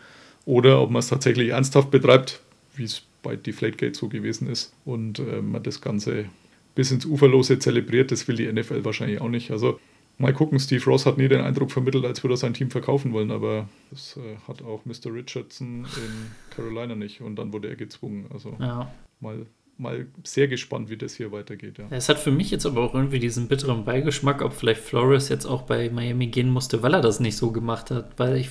Oder 0.46 0.82
ob 0.82 0.92
man 0.92 1.02
es 1.02 1.10
tatsächlich 1.10 1.50
ernsthaft 1.50 1.92
betreibt, 1.92 2.40
wie 2.76 2.86
es 2.86 3.02
bei 3.22 3.36
Deflategate 3.36 3.98
so 3.98 4.08
gewesen 4.08 4.50
ist 4.50 4.72
und 4.86 5.20
äh, 5.20 5.42
man 5.42 5.62
das 5.62 5.82
Ganze 5.82 6.30
bis 6.78 6.92
ins 6.92 7.08
Uferlose 7.08 7.58
zelebriert, 7.58 8.12
das 8.12 8.28
will 8.28 8.36
die 8.36 8.52
NFL 8.52 8.86
wahrscheinlich 8.86 9.20
auch 9.20 9.30
nicht. 9.30 9.50
Also 9.50 9.80
mal 10.20 10.32
gucken, 10.32 10.60
Steve 10.60 10.86
Ross 10.86 11.08
hat 11.08 11.18
nie 11.18 11.28
den 11.28 11.42
Eindruck 11.42 11.72
vermittelt, 11.72 12.06
als 12.06 12.24
würde 12.24 12.36
er 12.36 12.38
sein 12.38 12.54
Team 12.54 12.70
verkaufen 12.70 13.14
wollen, 13.14 13.32
aber 13.32 13.68
das 13.90 14.16
äh, 14.18 14.38
hat 14.48 14.62
auch 14.62 14.86
Mr. 14.86 15.12
Richardson 15.12 15.86
in 15.86 16.32
Carolina 16.56 16.94
nicht 16.94 17.22
und 17.22 17.36
dann 17.36 17.52
wurde 17.52 17.70
er 17.70 17.76
gezwungen. 17.76 18.28
Also 18.32 18.56
ja. 18.60 18.92
mal 19.20 19.48
mal 19.80 20.08
sehr 20.24 20.48
gespannt, 20.48 20.90
wie 20.90 20.98
das 20.98 21.16
hier 21.16 21.32
weitergeht. 21.32 21.78
Ja. 21.78 21.86
Es 21.90 22.10
hat 22.10 22.20
für 22.20 22.32
mich 22.32 22.52
jetzt 22.52 22.66
aber 22.66 22.82
auch 22.82 22.94
irgendwie 22.94 23.20
diesen 23.20 23.48
bitteren 23.48 23.86
Beigeschmack, 23.86 24.42
ob 24.42 24.54
vielleicht 24.54 24.82
Flores 24.82 25.30
jetzt 25.30 25.46
auch 25.46 25.64
bei 25.64 25.90
Miami 25.90 26.28
gehen 26.28 26.50
musste, 26.50 26.82
weil 26.84 26.94
er 26.94 27.02
das 27.02 27.20
nicht 27.20 27.38
so 27.38 27.52
gemacht 27.52 27.92
hat. 27.92 28.18
Weil 28.18 28.38
ich. 28.38 28.50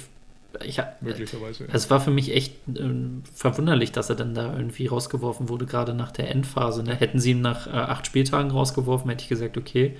Ich 0.64 0.80
Möglicherweise. 1.00 1.64
Ja. 1.64 1.70
Es 1.72 1.90
war 1.90 2.00
für 2.00 2.10
mich 2.10 2.34
echt 2.34 2.54
äh, 2.68 2.90
verwunderlich, 3.34 3.92
dass 3.92 4.10
er 4.10 4.16
dann 4.16 4.34
da 4.34 4.56
irgendwie 4.56 4.86
rausgeworfen 4.86 5.48
wurde, 5.48 5.66
gerade 5.66 5.94
nach 5.94 6.12
der 6.12 6.30
Endphase. 6.30 6.82
Ne? 6.82 6.94
Hätten 6.94 7.18
sie 7.18 7.32
ihn 7.32 7.40
nach 7.40 7.66
äh, 7.66 7.70
acht 7.70 8.06
Spieltagen 8.06 8.50
rausgeworfen, 8.50 9.10
hätte 9.10 9.22
ich 9.22 9.28
gesagt, 9.28 9.56
okay. 9.56 9.96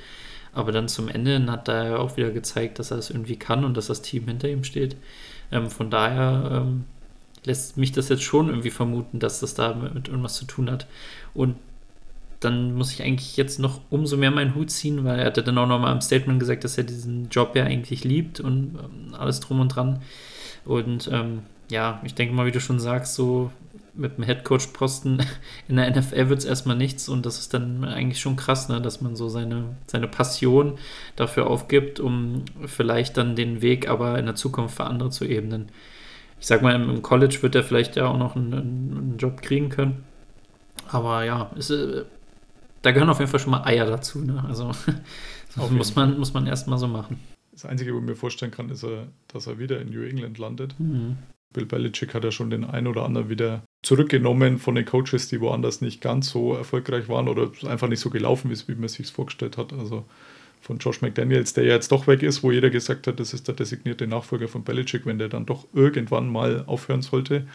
Aber 0.52 0.72
dann 0.72 0.88
zum 0.88 1.08
Ende 1.08 1.44
hat 1.50 1.68
er 1.68 2.00
auch 2.00 2.16
wieder 2.16 2.30
gezeigt, 2.30 2.78
dass 2.78 2.90
er 2.90 2.98
es 2.98 3.10
irgendwie 3.10 3.36
kann 3.36 3.64
und 3.64 3.76
dass 3.76 3.88
das 3.88 4.02
Team 4.02 4.26
hinter 4.26 4.48
ihm 4.48 4.64
steht. 4.64 4.96
Ähm, 5.52 5.70
von 5.70 5.90
daher. 5.90 6.50
Ähm, 6.52 6.84
lässt 7.46 7.76
mich 7.76 7.92
das 7.92 8.08
jetzt 8.08 8.24
schon 8.24 8.48
irgendwie 8.48 8.70
vermuten, 8.70 9.20
dass 9.20 9.40
das 9.40 9.54
da 9.54 9.72
mit 9.74 10.08
irgendwas 10.08 10.34
zu 10.34 10.44
tun 10.44 10.70
hat. 10.70 10.86
Und 11.32 11.56
dann 12.40 12.74
muss 12.74 12.92
ich 12.92 13.02
eigentlich 13.02 13.36
jetzt 13.36 13.58
noch 13.58 13.80
umso 13.88 14.16
mehr 14.16 14.30
meinen 14.30 14.54
Hut 14.54 14.70
ziehen, 14.70 15.04
weil 15.04 15.20
er 15.20 15.26
hatte 15.26 15.42
dann 15.42 15.56
auch 15.56 15.66
nochmal 15.66 15.94
im 15.94 16.00
Statement 16.00 16.38
gesagt, 16.38 16.64
dass 16.64 16.76
er 16.76 16.84
diesen 16.84 17.28
Job 17.30 17.56
ja 17.56 17.64
eigentlich 17.64 18.04
liebt 18.04 18.40
und 18.40 18.78
ähm, 18.78 19.14
alles 19.14 19.40
drum 19.40 19.60
und 19.60 19.68
dran. 19.68 20.00
Und 20.66 21.08
ähm, 21.12 21.42
ja, 21.70 22.00
ich 22.04 22.14
denke 22.14 22.34
mal, 22.34 22.46
wie 22.46 22.52
du 22.52 22.60
schon 22.60 22.80
sagst, 22.80 23.14
so 23.14 23.50
mit 23.94 24.18
dem 24.18 24.24
Headcoach-Posten 24.24 25.22
in 25.68 25.76
der 25.76 25.90
NFL 25.90 26.28
wird 26.28 26.40
es 26.40 26.44
erstmal 26.44 26.76
nichts 26.76 27.08
und 27.08 27.24
das 27.24 27.38
ist 27.38 27.54
dann 27.54 27.82
eigentlich 27.84 28.20
schon 28.20 28.36
krass, 28.36 28.68
ne, 28.68 28.80
dass 28.80 29.00
man 29.00 29.16
so 29.16 29.28
seine, 29.28 29.76
seine 29.86 30.06
Passion 30.06 30.78
dafür 31.16 31.46
aufgibt, 31.46 31.98
um 31.98 32.44
vielleicht 32.66 33.16
dann 33.16 33.36
den 33.36 33.62
Weg 33.62 33.88
aber 33.88 34.18
in 34.18 34.26
der 34.26 34.34
Zukunft 34.34 34.76
für 34.76 34.84
andere 34.84 35.10
zu 35.10 35.24
ebnen 35.24 35.70
ich 36.38 36.46
sag 36.46 36.62
mal, 36.62 36.74
im 36.74 37.02
College 37.02 37.38
wird 37.40 37.54
er 37.54 37.62
vielleicht 37.62 37.96
ja 37.96 38.06
auch 38.06 38.18
noch 38.18 38.36
einen, 38.36 38.52
einen 38.52 39.16
Job 39.18 39.42
kriegen 39.42 39.68
können. 39.68 40.04
Aber 40.88 41.24
ja, 41.24 41.50
es, 41.56 41.70
äh, 41.70 42.04
da 42.82 42.92
gehören 42.92 43.10
auf 43.10 43.18
jeden 43.18 43.30
Fall 43.30 43.40
schon 43.40 43.50
mal 43.50 43.64
Eier 43.64 43.86
dazu. 43.86 44.20
Ne? 44.20 44.44
Also 44.46 44.70
das 45.56 45.70
muss 45.70 45.94
man, 45.96 46.18
muss 46.18 46.34
man 46.34 46.46
erstmal 46.46 46.78
so 46.78 46.86
machen. 46.86 47.18
Das 47.56 47.64
Einzige, 47.64 47.94
was 47.94 48.02
ich 48.02 48.06
mir 48.06 48.16
vorstellen 48.16 48.52
kann, 48.52 48.68
ist, 48.68 48.84
dass 49.28 49.46
er 49.46 49.58
wieder 49.58 49.80
in 49.80 49.88
New 49.88 50.02
England 50.02 50.36
landet. 50.36 50.74
Mhm. 50.78 51.16
Bill 51.54 51.64
Belichick 51.64 52.12
hat 52.12 52.22
ja 52.22 52.30
schon 52.30 52.50
den 52.50 52.66
einen 52.66 52.86
oder 52.86 53.04
anderen 53.06 53.30
wieder 53.30 53.62
zurückgenommen 53.82 54.58
von 54.58 54.74
den 54.74 54.84
Coaches, 54.84 55.28
die 55.28 55.40
woanders 55.40 55.80
nicht 55.80 56.02
ganz 56.02 56.28
so 56.28 56.52
erfolgreich 56.52 57.08
waren 57.08 57.28
oder 57.28 57.50
einfach 57.66 57.88
nicht 57.88 58.00
so 58.00 58.10
gelaufen 58.10 58.50
ist, 58.50 58.68
wie 58.68 58.74
man 58.74 58.88
sich 58.88 59.10
vorgestellt 59.10 59.56
hat. 59.56 59.72
Also 59.72 60.04
von 60.60 60.76
Josh 60.76 61.00
McDaniels, 61.00 61.54
der 61.54 61.64
ja 61.64 61.72
jetzt 61.72 61.90
doch 61.92 62.06
weg 62.06 62.22
ist, 62.22 62.42
wo 62.42 62.52
jeder 62.52 62.68
gesagt 62.68 63.06
hat, 63.06 63.18
das 63.20 63.32
ist 63.32 63.48
der 63.48 63.54
designierte 63.54 64.06
Nachfolger 64.06 64.48
von 64.48 64.62
Belichick, 64.62 65.06
wenn 65.06 65.18
der 65.18 65.30
dann 65.30 65.46
doch 65.46 65.66
irgendwann 65.72 66.30
mal 66.30 66.64
aufhören 66.66 67.00
sollte. 67.00 67.46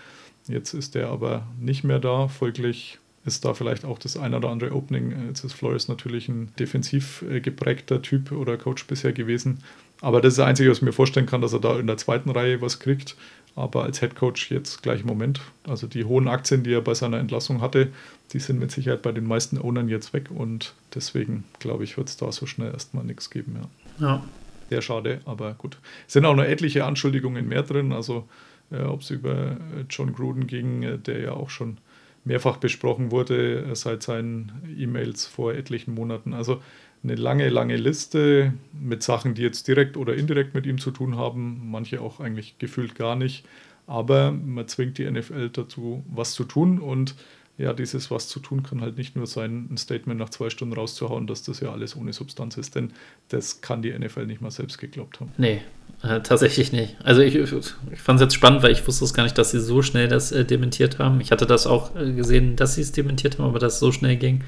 Jetzt 0.48 0.74
ist 0.74 0.96
der 0.96 1.10
aber 1.10 1.48
nicht 1.60 1.84
mehr 1.84 2.00
da, 2.00 2.28
folglich 2.28 2.98
ist 3.24 3.46
da 3.46 3.54
vielleicht 3.54 3.86
auch 3.86 4.00
das 4.00 4.18
ein 4.18 4.34
oder 4.34 4.50
andere 4.50 4.74
Opening. 4.74 5.28
Jetzt 5.28 5.44
ist 5.44 5.54
Flores 5.54 5.88
natürlich 5.88 6.28
ein 6.28 6.52
defensiv 6.58 7.24
äh, 7.30 7.40
geprägter 7.40 8.02
Typ 8.02 8.32
oder 8.32 8.58
Coach 8.58 8.88
bisher 8.88 9.14
gewesen. 9.14 9.60
Aber 10.02 10.20
das 10.20 10.34
ist 10.34 10.40
das 10.40 10.48
Einzige, 10.48 10.70
was 10.70 10.80
ich 10.80 10.84
mir 10.84 10.94
vorstellen 10.94 11.28
kann, 11.28 11.42
dass 11.42 11.54
er 11.54 11.60
da 11.60 11.80
in 11.80 11.88
der 11.88 11.98
zweiten 11.98 12.30
Reihe 12.30 12.62
was 12.62 12.80
kriegt 12.80 13.16
aber 13.56 13.84
als 13.84 14.00
Head 14.00 14.16
Coach 14.16 14.52
jetzt 14.52 14.82
gleich 14.82 15.02
im 15.02 15.08
Moment. 15.08 15.42
Also 15.68 15.88
die 15.88 16.06
hohen 16.06 16.28
Aktien, 16.28 16.64
die 16.64 16.74
er 16.74 16.82
bei 16.82 16.94
seiner 16.94 17.20
Entlassung 17.20 17.62
hatte, 17.62 17.90
die 18.34 18.40
sind 18.40 18.60
mit 18.60 18.72
Sicherheit 18.72 19.02
bei 19.02 19.12
den 19.12 19.26
meisten 19.26 19.58
Ownern 19.58 19.90
jetzt 19.90 20.14
weg 20.14 20.30
und 20.32 20.74
deswegen 20.96 21.44
glaube 21.60 21.84
ich, 21.84 21.98
wird 21.98 22.10
es 22.10 22.18
da 22.18 22.32
so 22.32 22.46
schnell 22.46 22.72
erstmal 22.72 23.04
nichts 23.04 23.30
geben. 23.30 23.58
Ja. 24.00 24.08
ja. 24.08 24.24
Sehr 24.70 24.82
schade, 24.82 25.20
aber 25.26 25.54
gut. 25.56 25.78
Es 26.08 26.14
sind 26.14 26.26
auch 26.26 26.36
noch 26.36 26.46
etliche 26.46 26.86
Anschuldigungen 26.86 27.48
mehr 27.48 27.64
drin, 27.64 27.92
also 27.92 28.30
äh, 28.72 28.82
ob 28.84 29.02
es 29.02 29.10
über 29.10 29.34
äh, 29.34 29.58
John 29.90 30.14
Gruden 30.14 30.48
ging, 30.48 30.84
äh, 30.84 30.98
der 30.98 31.20
ja 31.20 31.32
auch 31.34 31.50
schon 31.50 31.78
mehrfach 32.24 32.56
besprochen 32.56 33.12
wurde 33.12 33.66
äh, 33.66 33.76
seit 33.76 34.02
seinen 34.02 34.54
E-Mails 34.78 35.26
vor 35.26 35.54
etlichen 35.54 35.94
Monaten. 35.94 36.34
Also 36.34 36.62
eine 37.04 37.16
lange, 37.16 37.50
lange 37.50 37.78
Liste 37.78 38.54
mit 38.80 39.04
Sachen, 39.04 39.34
die 39.34 39.42
jetzt 39.42 39.68
direkt 39.68 39.98
oder 39.98 40.16
indirekt 40.16 40.54
mit 40.54 40.66
ihm 40.66 40.78
zu 40.78 40.92
tun 40.92 41.18
haben, 41.18 41.70
manche 41.72 42.02
auch 42.02 42.20
eigentlich 42.20 42.60
gefühlt 42.60 42.96
gar 42.96 43.16
nicht. 43.16 43.46
Aber 43.88 44.32
man 44.32 44.68
zwingt 44.68 44.98
die 44.98 45.10
NFL 45.10 45.50
dazu, 45.50 46.04
was 46.08 46.34
zu 46.34 46.44
tun 46.44 46.80
und 46.80 47.16
ja, 47.58 47.74
dieses 47.74 48.10
was 48.10 48.28
zu 48.28 48.40
tun 48.40 48.64
kann 48.64 48.82
halt 48.82 48.98
nicht 48.98 49.16
nur 49.16 49.28
sein, 49.28 49.68
ein 49.70 49.78
Statement 49.78 50.20
nach 50.20 50.30
zwei 50.30 50.50
Stunden 50.50 50.74
rauszuhauen, 50.74 51.28
dass 51.28 51.44
das 51.44 51.60
ja 51.60 51.72
alles 51.72 51.96
ohne 51.96 52.14
Substanz 52.14 52.58
ist, 52.58 52.76
denn 52.76 52.92
das 53.30 53.62
kann 53.62 53.82
die 53.82 53.92
NFL 53.92 54.26
nicht 54.26 54.42
mal 54.42 54.52
selbst 54.52 54.78
geglaubt 54.78 55.20
haben. 55.20 55.32
Nee, 55.38 55.62
äh, 56.02 56.22
tatsächlich 56.22 56.72
nicht. 56.72 56.96
Also 57.04 57.22
ich, 57.22 57.36
ich 57.36 58.00
fand 58.00 58.20
es 58.20 58.22
jetzt 58.22 58.34
spannend, 58.34 58.64
weil 58.64 58.72
ich 58.72 58.88
wusste 58.88 59.06
es 59.06 59.14
gar 59.14 59.24
nicht, 59.24 59.38
dass 59.38 59.52
sie 59.52 59.60
so 59.60 59.82
schnell 59.82 60.08
das 60.08 60.32
äh, 60.32 60.46
dementiert 60.46 60.98
haben. 60.98 61.22
Ich 61.22 61.32
hatte 61.32 61.46
das 61.46 61.68
auch 61.68 61.96
äh, 61.96 62.14
gesehen, 62.14 62.56
dass 62.56 62.76
sie 62.76 62.82
es 62.82 62.94
dementiert 62.94 63.38
haben, 63.38 63.46
aber 63.46 63.60
dass 63.60 63.76
es 63.76 63.80
so 63.80 63.92
schnell 63.92 64.16
ging. 64.16 64.44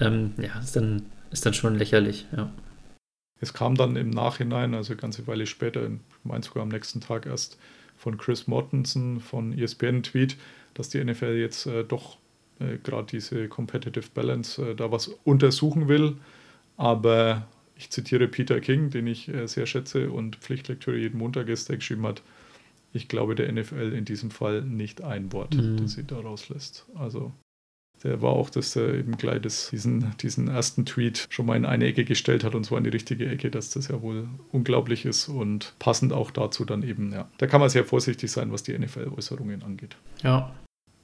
Ähm, 0.00 0.32
ja, 0.38 0.58
ist 0.60 0.74
dann 0.74 1.02
ist 1.30 1.44
dann 1.46 1.54
schon 1.54 1.74
lächerlich, 1.76 2.26
ja. 2.36 2.52
Es 3.40 3.52
kam 3.54 3.76
dann 3.76 3.94
im 3.96 4.10
Nachhinein, 4.10 4.74
also 4.74 4.92
eine 4.92 5.00
ganze 5.00 5.26
Weile 5.28 5.46
später, 5.46 5.84
ich 5.86 5.98
meine 6.24 6.42
sogar 6.42 6.62
am 6.64 6.70
nächsten 6.70 7.00
Tag 7.00 7.24
erst 7.26 7.56
von 7.96 8.16
Chris 8.18 8.46
Mortensen 8.48 9.20
von 9.20 9.56
ESPN 9.56 10.02
Tweet, 10.02 10.36
dass 10.74 10.88
die 10.88 11.02
NFL 11.02 11.36
jetzt 11.36 11.66
äh, 11.66 11.84
doch 11.84 12.16
äh, 12.58 12.78
gerade 12.78 13.06
diese 13.06 13.48
Competitive 13.48 14.08
Balance 14.12 14.70
äh, 14.70 14.74
da 14.74 14.90
was 14.90 15.08
untersuchen 15.24 15.86
will. 15.88 16.16
Aber 16.76 17.46
ich 17.76 17.90
zitiere 17.90 18.26
Peter 18.28 18.60
King, 18.60 18.90
den 18.90 19.06
ich 19.06 19.28
äh, 19.28 19.46
sehr 19.46 19.66
schätze 19.66 20.10
und 20.10 20.36
Pflichtlektüre 20.36 20.96
jeden 20.96 21.18
Montag 21.18 21.48
ist, 21.48 21.68
der 21.68 21.76
geschrieben 21.76 22.06
hat, 22.06 22.22
ich 22.92 23.06
glaube 23.08 23.34
der 23.34 23.52
NFL 23.52 23.92
in 23.92 24.04
diesem 24.04 24.30
Fall 24.30 24.62
nicht 24.62 25.02
ein 25.02 25.32
Wort, 25.32 25.54
Mhm. 25.54 25.76
das 25.76 25.92
sie 25.92 26.04
da 26.04 26.18
rauslässt. 26.18 26.86
Also 26.96 27.32
der 28.04 28.22
war 28.22 28.30
auch, 28.30 28.50
dass 28.50 28.76
er 28.76 28.94
eben 28.94 29.16
gleich 29.16 29.42
das, 29.42 29.70
diesen, 29.70 30.16
diesen 30.18 30.48
ersten 30.48 30.86
Tweet 30.86 31.26
schon 31.30 31.46
mal 31.46 31.56
in 31.56 31.64
eine 31.64 31.86
Ecke 31.86 32.04
gestellt 32.04 32.44
hat 32.44 32.54
und 32.54 32.64
zwar 32.64 32.78
in 32.78 32.84
die 32.84 32.90
richtige 32.90 33.28
Ecke, 33.28 33.50
dass 33.50 33.70
das 33.70 33.88
ja 33.88 34.00
wohl 34.02 34.28
unglaublich 34.52 35.04
ist 35.04 35.28
und 35.28 35.74
passend 35.78 36.12
auch 36.12 36.30
dazu 36.30 36.64
dann 36.64 36.82
eben, 36.82 37.12
ja. 37.12 37.28
Da 37.38 37.46
kann 37.46 37.60
man 37.60 37.70
sehr 37.70 37.84
vorsichtig 37.84 38.30
sein, 38.30 38.52
was 38.52 38.62
die 38.62 38.78
NFL-Äußerungen 38.78 39.62
angeht. 39.62 39.96
Ja, 40.22 40.52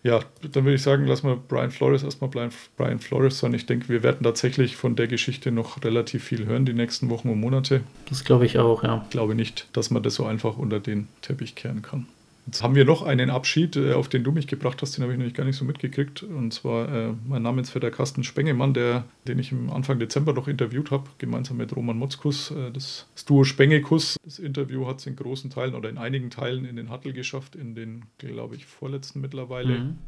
Ja, 0.05 0.21
dann 0.43 0.65
würde 0.65 0.75
ich 0.75 0.83
sagen, 0.83 1.07
lassen 1.07 1.27
wir 1.27 1.37
Brian 1.37 1.71
Flores 1.71 2.03
erstmal 2.03 2.29
Brian, 2.29 2.51
Brian 2.77 2.99
Flores 2.99 3.39
sein. 3.39 3.55
Ich 3.55 3.65
denke, 3.65 3.89
wir 3.89 4.03
werden 4.03 4.23
tatsächlich 4.23 4.77
von 4.77 4.97
der 4.97 5.09
Geschichte 5.09 5.51
noch 5.51 5.83
relativ 5.83 6.23
viel 6.25 6.45
hören 6.45 6.67
die 6.67 6.75
nächsten 6.75 7.09
Wochen 7.09 7.31
und 7.31 7.41
Monate. 7.41 7.81
das 8.11 8.23
glaube 8.23 8.45
ich 8.45 8.59
auch, 8.59 8.85
ja. 8.85 9.01
Ich 9.05 9.11
glaube 9.11 9.35
nicht, 9.35 9.67
dass 9.73 9.91
man 9.91 10.03
das 10.03 10.17
so 10.17 10.27
einfach 10.27 10.59
unter 10.59 10.79
den 10.79 11.09
Teppich 11.23 11.55
kehren 11.55 11.81
kann. 11.81 12.07
Jetzt 12.47 12.63
haben 12.63 12.75
wir 12.75 12.85
noch 12.85 13.01
einen 13.03 13.31
Abschied, 13.31 13.75
äh, 13.77 13.95
auf 13.95 14.09
den 14.09 14.23
du 14.23 14.31
mich 14.31 14.47
gebracht 14.47 14.83
hast, 14.83 14.97
den 14.97 15.03
habe 15.03 15.13
ich 15.13 15.19
nämlich 15.19 15.35
gar 15.35 15.45
nicht 15.45 15.57
so 15.57 15.65
mitgekriegt. 15.65 16.23
Und 16.23 16.53
zwar 16.53 16.93
äh, 16.93 17.15
mein 17.27 17.43
Namensvetter 17.43 17.91
Carsten 17.91 18.23
Spengemann, 18.23 18.75
der, 18.75 19.07
den 19.27 19.39
ich 19.39 19.51
im 19.51 19.71
Anfang 19.71 19.99
Dezember 19.99 20.35
noch 20.35 20.47
interviewt 20.47 20.91
habe, 20.91 21.09
gemeinsam 21.17 21.57
mit 21.57 21.75
Roman 21.75 21.97
Motzkus. 21.97 22.51
Äh, 22.51 22.71
das, 22.71 23.09
das 23.15 23.25
Duo 23.25 23.45
Spengekus. 23.45 24.19
Das 24.23 24.39
Interview 24.39 24.87
hat 24.87 24.99
es 24.99 25.07
in 25.07 25.17
großen 25.17 25.49
Teilen 25.49 25.75
oder 25.75 25.89
in 25.89 25.97
einigen 25.97 26.29
Teilen 26.29 26.67
in 26.67 26.77
den 26.77 26.91
Hattel 26.91 27.15
geschafft, 27.15 27.57
in 27.57 27.75
den, 27.75 28.05
glaube 28.19 28.57
ich, 28.57 28.67
vorletzten 28.67 29.21
mittlerweile 29.23 29.79
Mhm. 29.79 29.99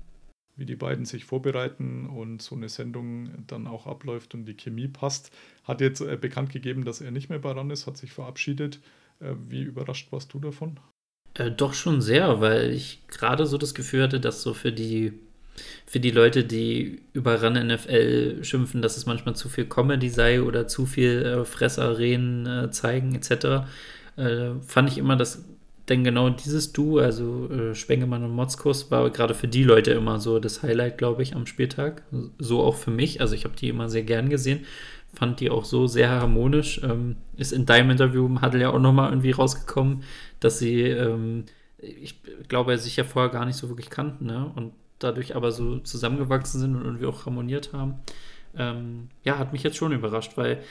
wie 0.57 0.67
die 0.67 0.77
beiden 0.77 1.07
sich 1.07 1.25
vorbereiten 1.25 2.07
und 2.07 2.43
so 2.43 2.55
eine 2.55 2.69
Sendung 2.69 3.31
dann 3.47 3.67
auch 3.67 3.87
abläuft 3.87 4.35
und 4.35 4.45
die 4.45 4.57
Chemie 4.57 4.89
passt. 4.89 5.31
Hat 5.65 5.81
jetzt 5.81 6.03
äh, 6.03 6.19
bekannt 6.21 6.51
gegeben, 6.51 6.85
dass 6.85 7.01
er 7.01 7.11
nicht 7.11 7.31
mehr 7.31 7.39
bei 7.39 7.53
RAN 7.53 7.71
ist, 7.71 7.87
hat 7.87 7.97
sich 7.97 8.13
verabschiedet. 8.13 8.81
Wie 9.49 9.63
überrascht 9.63 10.13
warst 10.13 10.35
du 10.35 10.39
davon? 10.39 10.79
Äh, 11.39 11.51
doch 11.51 11.75
schon 11.75 12.01
sehr, 12.01 12.41
weil 12.41 12.71
ich 12.73 13.01
gerade 13.09 13.47
so 13.47 13.59
das 13.59 13.75
Gefühl 13.75 14.03
hatte, 14.03 14.21
dass 14.21 14.43
so 14.43 14.55
für 14.55 14.73
die, 14.73 15.13
für 15.87 16.01
die 16.01 16.11
Leute, 16.11 16.45
die 16.45 17.03
über 17.13 17.43
RAN 17.43 17.67
NFL 17.67 18.43
schimpfen, 18.43 18.83
dass 18.83 18.97
es 18.97 19.07
manchmal 19.07 19.37
zu 19.37 19.49
viel 19.49 19.67
Comedy 19.67 20.09
sei 20.09 20.43
oder 20.43 20.69
zu 20.69 20.87
viel 20.87 21.23
äh, 21.23 21.45
Fressarenen 21.45 22.47
äh, 22.47 22.71
zeigen 22.71 23.15
etc., 23.15 23.67
äh, 24.17 24.55
fand 24.67 24.91
ich 24.91 24.99
immer, 24.99 25.17
dass 25.17 25.45
denn 25.89 26.03
genau 26.03 26.31
dieses 26.31 26.73
Duo, 26.73 26.99
also 26.99 27.49
äh, 27.49 27.75
Spengemann 27.75 28.25
und 28.25 28.33
Motzkos, 28.33 28.91
war 28.91 29.09
gerade 29.11 29.35
für 29.35 29.47
die 29.47 29.63
Leute 29.63 29.93
immer 29.93 30.19
so 30.19 30.41
das 30.41 30.63
Highlight, 30.63 30.99
glaube 30.99 31.23
ich, 31.23 31.37
am 31.37 31.47
Spieltag. 31.47 32.03
So 32.39 32.63
auch 32.63 32.75
für 32.75 32.91
mich. 32.91 33.21
Also 33.21 33.35
ich 33.35 33.45
habe 33.45 33.55
die 33.57 33.69
immer 33.69 33.89
sehr 33.89 34.03
gern 34.03 34.29
gesehen. 34.29 34.65
Fand 35.17 35.41
die 35.41 35.51
auch 35.51 35.65
so 35.65 35.87
sehr 35.87 36.11
harmonisch. 36.11 36.81
Ähm, 36.85 37.17
ist 37.37 37.53
in 37.53 37.65
deinem 37.65 37.91
Interview 37.91 38.27
im 38.27 38.43
Huddle 38.43 38.61
ja 38.61 38.71
auch 38.71 38.79
nochmal 38.79 39.11
irgendwie 39.11 39.31
rausgekommen, 39.31 40.03
dass 40.41 40.59
sie, 40.59 40.83
ähm, 40.83 41.45
ich 41.79 42.21
glaube, 42.49 42.77
sich 42.77 42.97
ja 42.97 43.05
vorher 43.05 43.31
gar 43.31 43.47
nicht 43.47 43.57
so 43.57 43.69
wirklich 43.71 43.89
kannten, 43.91 44.27
ne? 44.27 44.53
Und 44.55 44.73
dadurch 44.99 45.35
aber 45.35 45.53
so 45.53 45.79
zusammengewachsen 45.79 46.61
sind 46.61 46.77
und 46.77 46.85
irgendwie 46.85 47.07
auch 47.07 47.27
harmoniert 47.27 47.73
haben. 47.73 47.95
Ähm, 48.57 49.09
ja, 49.25 49.39
hat 49.39 49.53
mich 49.53 49.63
jetzt 49.63 49.77
schon 49.77 49.93
überrascht, 49.93 50.37
weil 50.37 50.63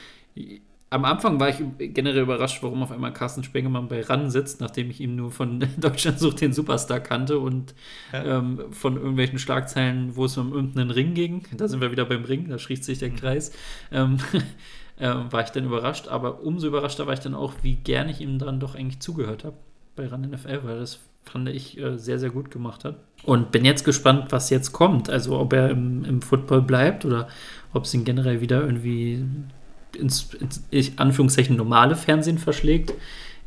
am 0.88 1.04
Anfang 1.04 1.40
war 1.40 1.48
ich 1.48 1.56
generell 1.78 2.22
überrascht, 2.22 2.62
warum 2.62 2.82
auf 2.82 2.92
einmal 2.92 3.12
Carsten 3.12 3.42
Spengemann 3.42 3.88
bei 3.88 4.02
RAN 4.02 4.30
sitzt, 4.30 4.60
nachdem 4.60 4.88
ich 4.90 5.00
ihn 5.00 5.16
nur 5.16 5.32
von 5.32 5.64
Deutschland 5.78 6.20
sucht 6.20 6.40
den 6.40 6.52
Superstar 6.52 7.00
kannte 7.00 7.38
und 7.38 7.74
Ja. 8.12 8.38
ähm, 8.38 8.60
von 8.70 8.96
irgendwelchen 8.96 9.38
Schlagzeilen, 9.38 10.14
wo 10.14 10.26
es 10.26 10.36
um 10.38 10.52
irgendeinen 10.52 10.90
Ring 10.90 11.14
ging. 11.14 11.42
Da 11.56 11.66
sind 11.66 11.80
wir 11.80 11.90
wieder 11.90 12.04
beim 12.04 12.24
Ring, 12.24 12.48
da 12.48 12.58
schließt 12.58 12.84
sich 12.84 12.98
der 12.98 13.10
Kreis. 13.10 13.52
Ähm, 13.90 14.18
ähm, 15.00 15.32
war 15.32 15.42
ich 15.42 15.50
dann 15.50 15.64
überrascht, 15.64 16.06
aber 16.08 16.42
umso 16.42 16.68
überraschter 16.68 17.06
war 17.06 17.14
ich 17.14 17.20
dann 17.20 17.34
auch, 17.34 17.54
wie 17.62 17.74
gern 17.74 18.08
ich 18.08 18.20
ihm 18.20 18.38
dann 18.38 18.60
doch 18.60 18.76
eigentlich 18.76 19.00
zugehört 19.00 19.44
habe 19.44 19.56
bei 19.96 20.06
RAN 20.06 20.22
NFL, 20.22 20.60
weil 20.62 20.78
das 20.78 21.00
fand 21.24 21.48
ich 21.48 21.76
äh, 21.78 21.98
sehr, 21.98 22.20
sehr 22.20 22.30
gut 22.30 22.52
gemacht 22.52 22.84
hat. 22.84 22.96
Und 23.24 23.50
bin 23.50 23.64
jetzt 23.64 23.84
gespannt, 23.84 24.26
was 24.30 24.50
jetzt 24.50 24.72
kommt. 24.72 25.10
Also 25.10 25.36
ob 25.36 25.52
er 25.52 25.70
im, 25.70 26.04
im 26.04 26.22
Football 26.22 26.62
bleibt 26.62 27.04
oder 27.04 27.26
ob 27.72 27.84
es 27.84 27.94
ihn 27.94 28.04
generell 28.04 28.40
wieder 28.40 28.60
irgendwie 28.60 29.24
ins, 29.98 30.34
ins 30.34 30.64
ich, 30.70 30.98
Anführungszeichen 30.98 31.56
normale 31.56 31.96
Fernsehen 31.96 32.38
verschlägt. 32.38 32.92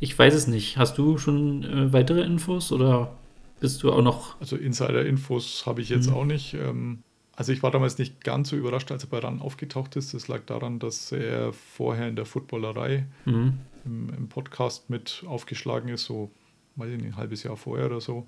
Ich 0.00 0.18
weiß 0.18 0.34
es 0.34 0.46
nicht. 0.46 0.76
Hast 0.78 0.96
du 0.98 1.18
schon 1.18 1.62
äh, 1.64 1.92
weitere 1.92 2.22
Infos 2.22 2.72
oder 2.72 3.12
bist 3.60 3.82
du 3.82 3.92
auch 3.92 4.02
noch. 4.02 4.40
Also 4.40 4.56
Insider-Infos 4.56 5.64
habe 5.66 5.80
ich 5.82 5.88
jetzt 5.90 6.08
Mhm. 6.08 6.14
auch 6.16 6.24
nicht. 6.24 6.54
Ähm, 6.54 7.02
also 7.36 7.52
ich 7.52 7.62
war 7.62 7.70
damals 7.70 7.98
nicht 7.98 8.22
ganz 8.24 8.48
so 8.50 8.56
überrascht, 8.56 8.90
als 8.92 9.04
er 9.04 9.10
bei 9.10 9.18
RAN 9.18 9.40
aufgetaucht 9.40 9.96
ist. 9.96 10.12
Das 10.14 10.28
lag 10.28 10.40
daran, 10.46 10.78
dass 10.78 11.12
er 11.12 11.52
vorher 11.52 12.08
in 12.08 12.16
der 12.16 12.24
Footballerei 12.26 13.06
Mhm. 13.26 13.58
im, 13.84 14.08
im 14.16 14.28
Podcast 14.28 14.88
mit 14.90 15.22
aufgeschlagen 15.26 15.88
ist, 15.90 16.04
so, 16.04 16.30
weiß 16.76 16.90
ich 16.90 16.96
nicht, 16.96 17.06
ein 17.12 17.16
halbes 17.16 17.42
Jahr 17.42 17.56
vorher 17.56 17.86
oder 17.86 18.00
so. 18.00 18.26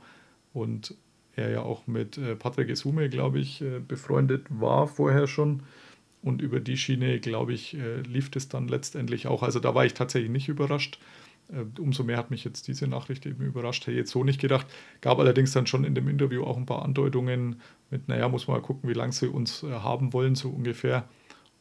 Und 0.53 0.95
er 1.35 1.51
ja 1.51 1.63
auch 1.63 1.87
mit 1.87 2.19
äh, 2.19 2.37
Patrick 2.37 2.69
Esume, 2.69 3.09
glaube 3.09 3.39
ich, 3.39 3.63
äh, 3.63 3.79
befreundet 3.81 4.47
war 4.51 4.87
vorher 4.87 5.27
schon. 5.27 5.63
Und 6.23 6.41
über 6.41 6.61
die 6.61 6.77
Schiene, 6.77 7.19
glaube 7.19 7.53
ich, 7.53 7.75
äh, 7.77 8.01
lief 8.03 8.31
es 8.35 8.49
dann 8.49 8.69
letztendlich 8.69 9.27
auch. 9.27 9.43
Also 9.43 9.59
da 9.59 9.75
war 9.75 9.85
ich 9.85 9.95
tatsächlich 9.95 10.31
nicht 10.31 10.49
überrascht. 10.49 10.99
Äh, 11.49 11.65
umso 11.81 12.05
mehr 12.05 12.17
hat 12.17 12.31
mich 12.31 12.45
jetzt 12.45 12.69
diese 12.69 12.87
Nachricht 12.87 13.27
eben 13.27 13.45
überrascht. 13.45 13.83
Hätte 13.83 13.93
ich 13.93 13.97
jetzt 13.99 14.13
so 14.13 14.23
nicht 14.23 14.41
gedacht. 14.41 14.67
Gab 15.01 15.19
allerdings 15.19 15.51
dann 15.53 15.67
schon 15.67 15.85
in 15.85 15.95
dem 15.97 16.07
Interview 16.09 16.45
auch 16.45 16.57
ein 16.57 16.67
paar 16.67 16.83
Andeutungen 16.83 17.61
mit, 17.91 18.07
naja, 18.09 18.29
muss 18.29 18.47
man 18.47 18.59
mal 18.59 18.63
gucken, 18.63 18.89
wie 18.89 18.95
lange 18.95 19.13
sie 19.13 19.27
uns 19.27 19.65
äh, 19.65 19.71
haben 19.71 20.13
wollen, 20.13 20.37
so 20.37 20.49
ungefähr. 20.51 21.09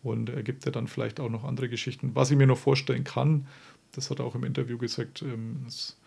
Und 0.04 0.30
er 0.30 0.44
gibt 0.44 0.66
ja 0.66 0.72
dann 0.72 0.88
vielleicht 0.88 1.20
auch 1.20 1.30
noch 1.30 1.44
andere 1.44 1.68
Geschichten. 1.70 2.12
Was 2.14 2.30
ich 2.32 2.38
mir 2.38 2.48
noch 2.48 2.58
vorstellen 2.58 3.04
kann, 3.04 3.48
das 3.94 4.10
hat 4.10 4.20
er 4.20 4.26
auch 4.26 4.36
im 4.36 4.44
Interview 4.44 4.78
gesagt, 4.78 5.24
ähm, 5.24 5.64
es, 5.68 5.98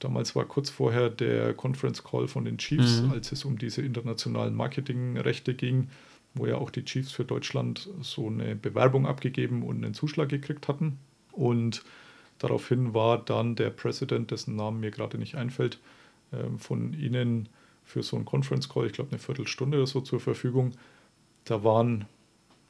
damals 0.00 0.34
war 0.34 0.44
kurz 0.44 0.70
vorher 0.70 1.08
der 1.08 1.54
Conference 1.54 2.02
Call 2.02 2.26
von 2.26 2.44
den 2.44 2.58
Chiefs, 2.58 3.02
Mhm. 3.02 3.12
als 3.12 3.30
es 3.30 3.44
um 3.44 3.58
diese 3.58 3.82
internationalen 3.82 4.54
Marketingrechte 4.54 5.54
ging, 5.54 5.88
wo 6.34 6.46
ja 6.46 6.56
auch 6.56 6.70
die 6.70 6.84
Chiefs 6.84 7.12
für 7.12 7.24
Deutschland 7.24 7.88
so 8.00 8.26
eine 8.26 8.56
Bewerbung 8.56 9.06
abgegeben 9.06 9.62
und 9.62 9.84
einen 9.84 9.94
Zuschlag 9.94 10.28
gekriegt 10.28 10.68
hatten. 10.68 10.98
Und 11.32 11.82
daraufhin 12.38 12.94
war 12.94 13.18
dann 13.18 13.56
der 13.56 13.70
Präsident, 13.70 14.30
dessen 14.30 14.56
Namen 14.56 14.80
mir 14.80 14.90
gerade 14.90 15.18
nicht 15.18 15.34
einfällt, 15.34 15.78
ähm, 16.32 16.58
von 16.58 16.94
ihnen 16.94 17.48
für 17.84 18.02
so 18.02 18.16
einen 18.16 18.24
Conference 18.24 18.68
Call, 18.68 18.86
ich 18.86 18.92
glaube 18.92 19.10
eine 19.10 19.18
Viertelstunde 19.18 19.78
oder 19.78 19.86
so 19.86 20.00
zur 20.00 20.20
Verfügung. 20.20 20.72
Da 21.44 21.64
waren, 21.64 22.06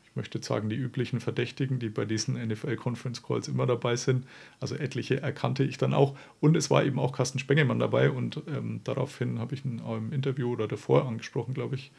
ich 0.05 0.17
möchte 0.17 0.43
sagen, 0.43 0.69
die 0.69 0.77
üblichen 0.77 1.21
Verdächtigen, 1.21 1.79
die 1.79 1.91
bei 1.91 2.05
diesen 2.05 2.35
NFL 2.35 2.77
Conference 2.77 3.23
Calls 3.23 3.47
immer 3.47 3.67
dabei 3.67 3.95
sind. 3.97 4.27
Also 4.59 4.75
etliche 4.75 5.21
erkannte 5.21 5.63
ich 5.65 5.79
dann 5.79 5.95
auch. 5.95 6.17
Und 6.41 6.57
es 6.57 6.71
war 6.71 6.85
eben 6.85 6.99
auch 6.99 7.13
Carsten 7.13 7.39
Spengemann 7.39 7.79
dabei 7.79 8.11
und 8.11 8.43
ähm, 8.49 8.81
daraufhin 8.85 9.39
habe 9.39 9.55
ich 9.55 9.65
ihn 9.65 9.79
im 9.79 10.13
Interview 10.13 10.51
oder 10.51 10.67
davor 10.67 11.07
angesprochen, 11.07 11.55
glaube 11.55 11.77
ich. 11.77 11.93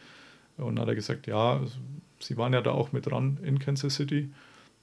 Und 0.57 0.75
dann 0.75 0.83
hat 0.83 0.89
er 0.89 0.95
gesagt, 0.95 1.27
ja, 1.27 1.53
also, 1.57 1.75
sie 2.19 2.37
waren 2.37 2.53
ja 2.53 2.61
da 2.61 2.71
auch 2.71 2.91
mit 2.91 3.05
dran 3.07 3.37
in 3.43 3.59
Kansas 3.59 3.95
City, 3.95 4.29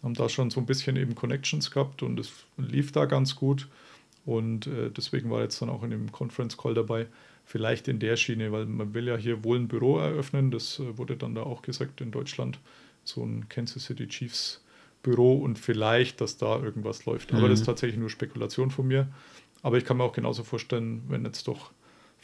haben 0.03 0.15
da 0.15 0.29
schon 0.29 0.51
so 0.51 0.61
ein 0.61 0.67
bisschen 0.67 0.97
eben 0.97 1.15
Connections 1.15 1.71
gehabt 1.71 2.03
und 2.03 2.19
es 2.19 2.33
lief 2.57 2.93
da 2.93 3.05
ganz 3.05 3.37
gut. 3.37 3.69
Und 4.27 4.67
äh, 4.67 4.91
deswegen 4.91 5.31
war 5.31 5.39
er 5.39 5.45
jetzt 5.45 5.61
dann 5.63 5.71
auch 5.71 5.83
in 5.83 5.91
dem 5.91 6.13
Conference 6.13 6.57
Call 6.57 6.75
dabei. 6.75 7.07
Vielleicht 7.45 7.89
in 7.89 7.99
der 7.99 8.17
Schiene, 8.17 8.53
weil 8.53 8.67
man 8.67 8.95
will 8.95 9.09
ja 9.09 9.17
hier 9.17 9.43
wohl 9.45 9.59
ein 9.59 9.69
Büro 9.69 9.99
eröffnen. 9.99 10.51
Das 10.51 10.79
äh, 10.79 10.99
wurde 10.99 11.17
dann 11.17 11.35
da 11.35 11.43
auch 11.43 11.63
gesagt 11.63 12.01
in 12.01 12.11
Deutschland. 12.11 12.59
So 13.05 13.25
ein 13.25 13.49
Kansas 13.49 13.85
City 13.87 14.07
Chiefs 14.09 14.63
Büro 15.03 15.37
und 15.39 15.59
vielleicht, 15.59 16.21
dass 16.21 16.37
da 16.37 16.61
irgendwas 16.61 17.07
läuft. 17.07 17.33
Aber 17.33 17.47
Mhm. 17.47 17.51
das 17.51 17.61
ist 17.61 17.67
tatsächlich 17.67 17.99
nur 17.99 18.11
Spekulation 18.11 18.71
von 18.71 18.87
mir. 18.87 19.09
Aber 19.63 19.79
ich 19.79 19.85
kann 19.85 19.97
mir 19.97 20.05
auch 20.05 20.13
genauso 20.13 20.45
vorstellen, 20.45 21.03
wenn 21.09 21.25
jetzt 21.25 21.49
doch 21.49 21.71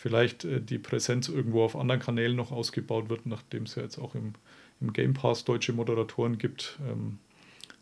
vielleicht 0.07 0.45
äh, 0.45 0.61
die 0.61 0.79
Präsenz 0.79 1.29
irgendwo 1.29 1.65
auf 1.65 1.75
anderen 1.75 2.01
Kanälen 2.01 2.37
noch 2.37 2.53
ausgebaut 2.53 3.09
wird, 3.09 3.27
nachdem 3.27 3.65
es 3.65 3.75
ja 3.75 3.83
jetzt 3.83 3.99
auch 3.99 4.15
im, 4.15 4.35
im 4.81 4.93
Game 4.93 5.15
Pass 5.15 5.45
deutsche 5.45 5.73
Moderatoren 5.73 6.39
gibt, 6.39 6.79
ähm, 6.89 7.19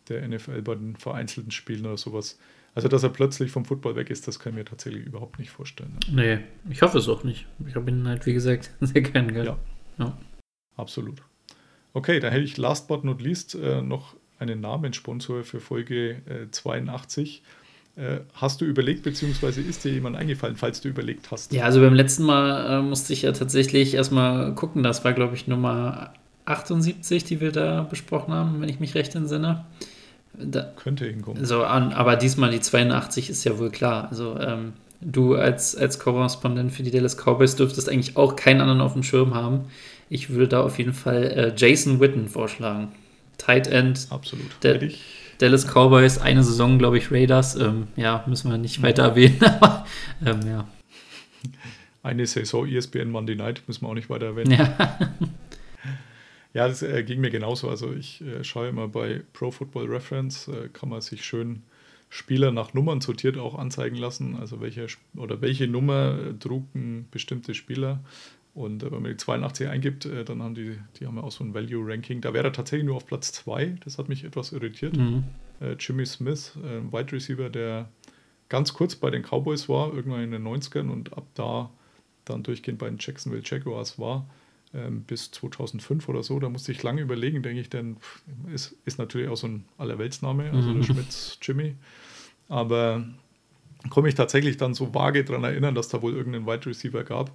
der 0.09 0.27
NFL 0.27 0.63
bei 0.63 0.73
den 0.73 0.95
vereinzelten 0.95 1.51
Spielen 1.51 1.85
oder 1.85 1.97
sowas. 1.97 2.39
Also, 2.73 2.87
dass 2.87 3.03
er 3.03 3.09
plötzlich 3.09 3.51
vom 3.51 3.63
Football 3.63 3.95
weg 3.95 4.09
ist, 4.09 4.27
das 4.27 4.39
kann 4.39 4.53
ich 4.53 4.57
mir 4.57 4.65
tatsächlich 4.65 5.05
überhaupt 5.05 5.37
nicht 5.37 5.51
vorstellen. 5.51 5.95
Ne? 6.09 6.41
Nee, 6.65 6.71
ich 6.73 6.81
hoffe 6.81 6.97
es 6.97 7.07
auch 7.07 7.23
nicht. 7.23 7.45
Ich 7.67 7.75
habe 7.75 7.91
ihn 7.91 8.07
halt, 8.07 8.25
wie 8.25 8.33
gesagt, 8.33 8.71
sehr 8.81 9.01
gern 9.01 9.27
gehört. 9.27 9.59
Ja. 9.99 10.05
Ja. 10.05 10.17
Absolut. 10.77 11.21
Okay, 11.93 12.19
dann 12.19 12.31
hätte 12.31 12.43
ich 12.43 12.57
last 12.57 12.87
but 12.87 13.03
not 13.03 13.21
least 13.21 13.53
äh, 13.53 13.83
noch 13.83 14.15
einen 14.39 14.61
Namenssponsor 14.61 15.43
für 15.43 15.59
Folge 15.59 16.21
äh, 16.25 16.49
82. 16.49 17.43
Äh, 17.97 18.19
hast 18.33 18.59
du 18.59 18.65
überlegt, 18.65 19.03
beziehungsweise 19.03 19.61
ist 19.61 19.85
dir 19.85 19.91
jemand 19.93 20.17
eingefallen, 20.17 20.57
falls 20.57 20.81
du 20.81 20.89
überlegt 20.89 21.31
hast? 21.31 21.53
Ja, 21.53 21.63
also 21.63 21.79
beim 21.79 21.93
letzten 21.93 22.23
Mal 22.23 22.79
äh, 22.79 22.81
musste 22.81 23.13
ich 23.13 23.21
ja 23.21 23.31
tatsächlich 23.31 23.93
erstmal 23.93 24.53
gucken. 24.53 24.83
Das 24.83 25.05
war, 25.05 25.13
glaube 25.13 25.35
ich, 25.35 25.47
Nummer 25.47 26.13
78, 26.45 27.23
die 27.23 27.39
wir 27.41 27.51
da 27.51 27.83
besprochen 27.83 28.33
haben, 28.33 28.59
wenn 28.61 28.69
ich 28.69 28.79
mich 28.79 28.95
recht 28.95 29.15
entsinne. 29.15 29.65
Da, 30.37 30.63
Könnte 30.75 31.05
hinkommen. 31.05 31.45
so 31.45 31.63
an, 31.63 31.93
aber 31.93 32.17
diesmal 32.17 32.51
die 32.51 32.59
82 32.59 33.29
ist 33.29 33.45
ja 33.45 33.57
wohl 33.57 33.69
klar. 33.71 34.09
Also 34.09 34.37
ähm, 34.39 34.73
du 34.99 35.35
als, 35.35 35.77
als 35.77 35.97
Korrespondent 35.97 36.73
für 36.73 36.83
die 36.83 36.91
Dallas 36.91 37.15
Cowboys 37.15 37.55
dürftest 37.55 37.87
eigentlich 37.89 38.17
auch 38.17 38.35
keinen 38.35 38.59
anderen 38.59 38.81
auf 38.81 38.93
dem 38.93 39.03
Schirm 39.03 39.33
haben. 39.33 39.61
Ich 40.09 40.29
würde 40.31 40.49
da 40.49 40.61
auf 40.63 40.77
jeden 40.77 40.91
Fall 40.93 41.23
äh, 41.23 41.53
Jason 41.55 42.01
Witten 42.01 42.27
vorschlagen. 42.27 42.89
Tight 43.37 43.67
End. 43.67 44.07
Absolut. 44.09 44.45
Der- 44.61 44.73
Hätte 44.75 44.85
ich- 44.87 45.01
Dallas 45.37 45.65
Cowboys, 45.65 46.17
eine 46.17 46.43
Saison, 46.43 46.79
glaube 46.79 46.97
ich, 46.97 47.11
Raiders. 47.11 47.55
Ähm, 47.55 47.87
ja, 47.95 48.23
müssen 48.27 48.49
wir 48.49 48.57
nicht 48.57 48.81
weiter 48.81 49.03
erwähnen, 49.03 49.39
aber 49.43 49.85
ähm, 50.25 50.47
ja. 50.47 50.67
Eine 52.03 52.25
Saison 52.25 52.67
ESPN 52.67 53.09
Monday 53.09 53.35
Night, 53.35 53.63
müssen 53.67 53.83
wir 53.83 53.89
auch 53.89 53.95
nicht 53.95 54.09
weiter 54.09 54.27
erwähnen. 54.27 54.51
ja. 54.51 54.97
Ja, 56.55 56.69
das 56.69 56.81
äh, 56.81 57.03
ging 57.03 57.19
mir 57.19 57.31
genauso. 57.31 57.69
Also 57.69 57.91
ich 57.91 58.21
äh, 58.21 58.41
schaue 58.45 58.69
immer 58.69 58.87
bei 58.87 59.23
Pro 59.33 59.51
Football 59.51 59.87
Reference, 59.87 60.47
äh, 60.47 60.69
kann 60.69 60.87
man 60.87 61.01
sich 61.01 61.25
schön 61.25 61.63
Spieler 62.07 62.51
nach 62.51 62.73
Nummern 62.73 63.01
sortiert 63.01 63.37
auch 63.37 63.55
anzeigen 63.55 63.97
lassen. 63.97 64.37
Also 64.39 64.61
welche 64.61 64.87
oder 65.17 65.41
welche 65.41 65.67
Nummer 65.67 66.17
trug 66.39 66.63
ein 66.73 67.07
bestimmte 67.11 67.53
Spieler. 67.53 67.99
Und 68.55 68.81
äh, 68.81 68.91
wenn 68.91 69.01
man 69.01 69.11
die 69.11 69.17
82 69.17 69.67
eingibt, 69.67 70.05
äh, 70.05 70.25
dann 70.25 70.41
haben 70.41 70.55
die, 70.55 70.79
die 70.99 71.05
haben 71.05 71.17
ja 71.17 71.23
auch 71.23 71.31
so 71.31 71.43
ein 71.43 71.53
Value-Ranking. 71.53 72.21
Da 72.21 72.33
wäre 72.33 72.47
er 72.47 72.53
tatsächlich 72.53 72.87
nur 72.87 72.95
auf 72.95 73.05
Platz 73.05 73.31
2. 73.33 73.77
Das 73.83 73.99
hat 73.99 74.09
mich 74.09 74.23
etwas 74.23 74.53
irritiert. 74.53 74.95
Mhm. 74.97 75.25
Äh, 75.59 75.73
Jimmy 75.73 76.05
Smith, 76.05 76.53
ein 76.63 76.91
Wide 76.91 77.11
Receiver, 77.11 77.49
der 77.49 77.89
ganz 78.49 78.73
kurz 78.73 78.95
bei 78.95 79.09
den 79.09 79.23
Cowboys 79.23 79.67
war, 79.69 79.93
irgendwann 79.93 80.23
in 80.23 80.31
den 80.31 80.47
90ern 80.47 80.89
und 80.89 81.15
ab 81.17 81.25
da 81.33 81.69
dann 82.23 82.43
durchgehend 82.43 82.79
bei 82.79 82.87
den 82.87 82.97
Jacksonville 82.99 83.43
Jaguars 83.45 83.99
war, 83.99 84.27
ähm, 84.73 85.03
bis 85.03 85.31
2005 85.31 86.07
oder 86.09 86.23
so. 86.23 86.39
Da 86.39 86.49
musste 86.49 86.71
ich 86.71 86.81
lange 86.81 87.01
überlegen, 87.01 87.43
denke 87.43 87.59
ich, 87.59 87.69
denn 87.69 87.97
ist, 88.53 88.75
ist 88.85 88.97
natürlich 88.97 89.27
auch 89.27 89.37
so 89.37 89.47
ein 89.47 89.65
Allerweltsname, 89.77 90.51
also 90.51 90.73
der 90.73 90.83
Schmitz 90.83 91.37
Jimmy. 91.41 91.75
Aber 92.47 93.05
komme 93.89 94.07
ich 94.07 94.15
tatsächlich 94.15 94.57
dann 94.57 94.73
so 94.73 94.93
vage 94.93 95.25
daran 95.25 95.43
erinnern, 95.43 95.75
dass 95.75 95.89
da 95.89 96.01
wohl 96.01 96.13
irgendeinen 96.13 96.47
Wide 96.47 96.65
Receiver 96.65 97.03
gab, 97.03 97.31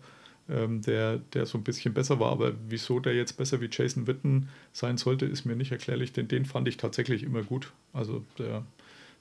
ähm, 0.51 0.83
der, 0.83 1.19
der 1.35 1.47
so 1.47 1.59
ein 1.59 1.65
bisschen 1.65 1.95
besser 1.95 2.19
war. 2.21 2.33
Aber 2.33 2.53
wieso 2.69 3.01
der 3.01 3.15
jetzt 3.15 3.37
besser 3.37 3.61
wie 3.61 3.69
Jason 3.71 4.07
Witten 4.07 4.49
sein 4.73 4.97
sollte, 4.97 5.27
ist 5.27 5.45
mir 5.45 5.57
nicht 5.57 5.73
erklärlich, 5.73 6.13
denn 6.13 6.29
den 6.29 6.45
fand 6.45 6.69
ich 6.69 6.77
tatsächlich 6.77 7.23
immer 7.23 7.43
gut. 7.43 7.73
Also 7.93 8.25
der, 8.39 8.65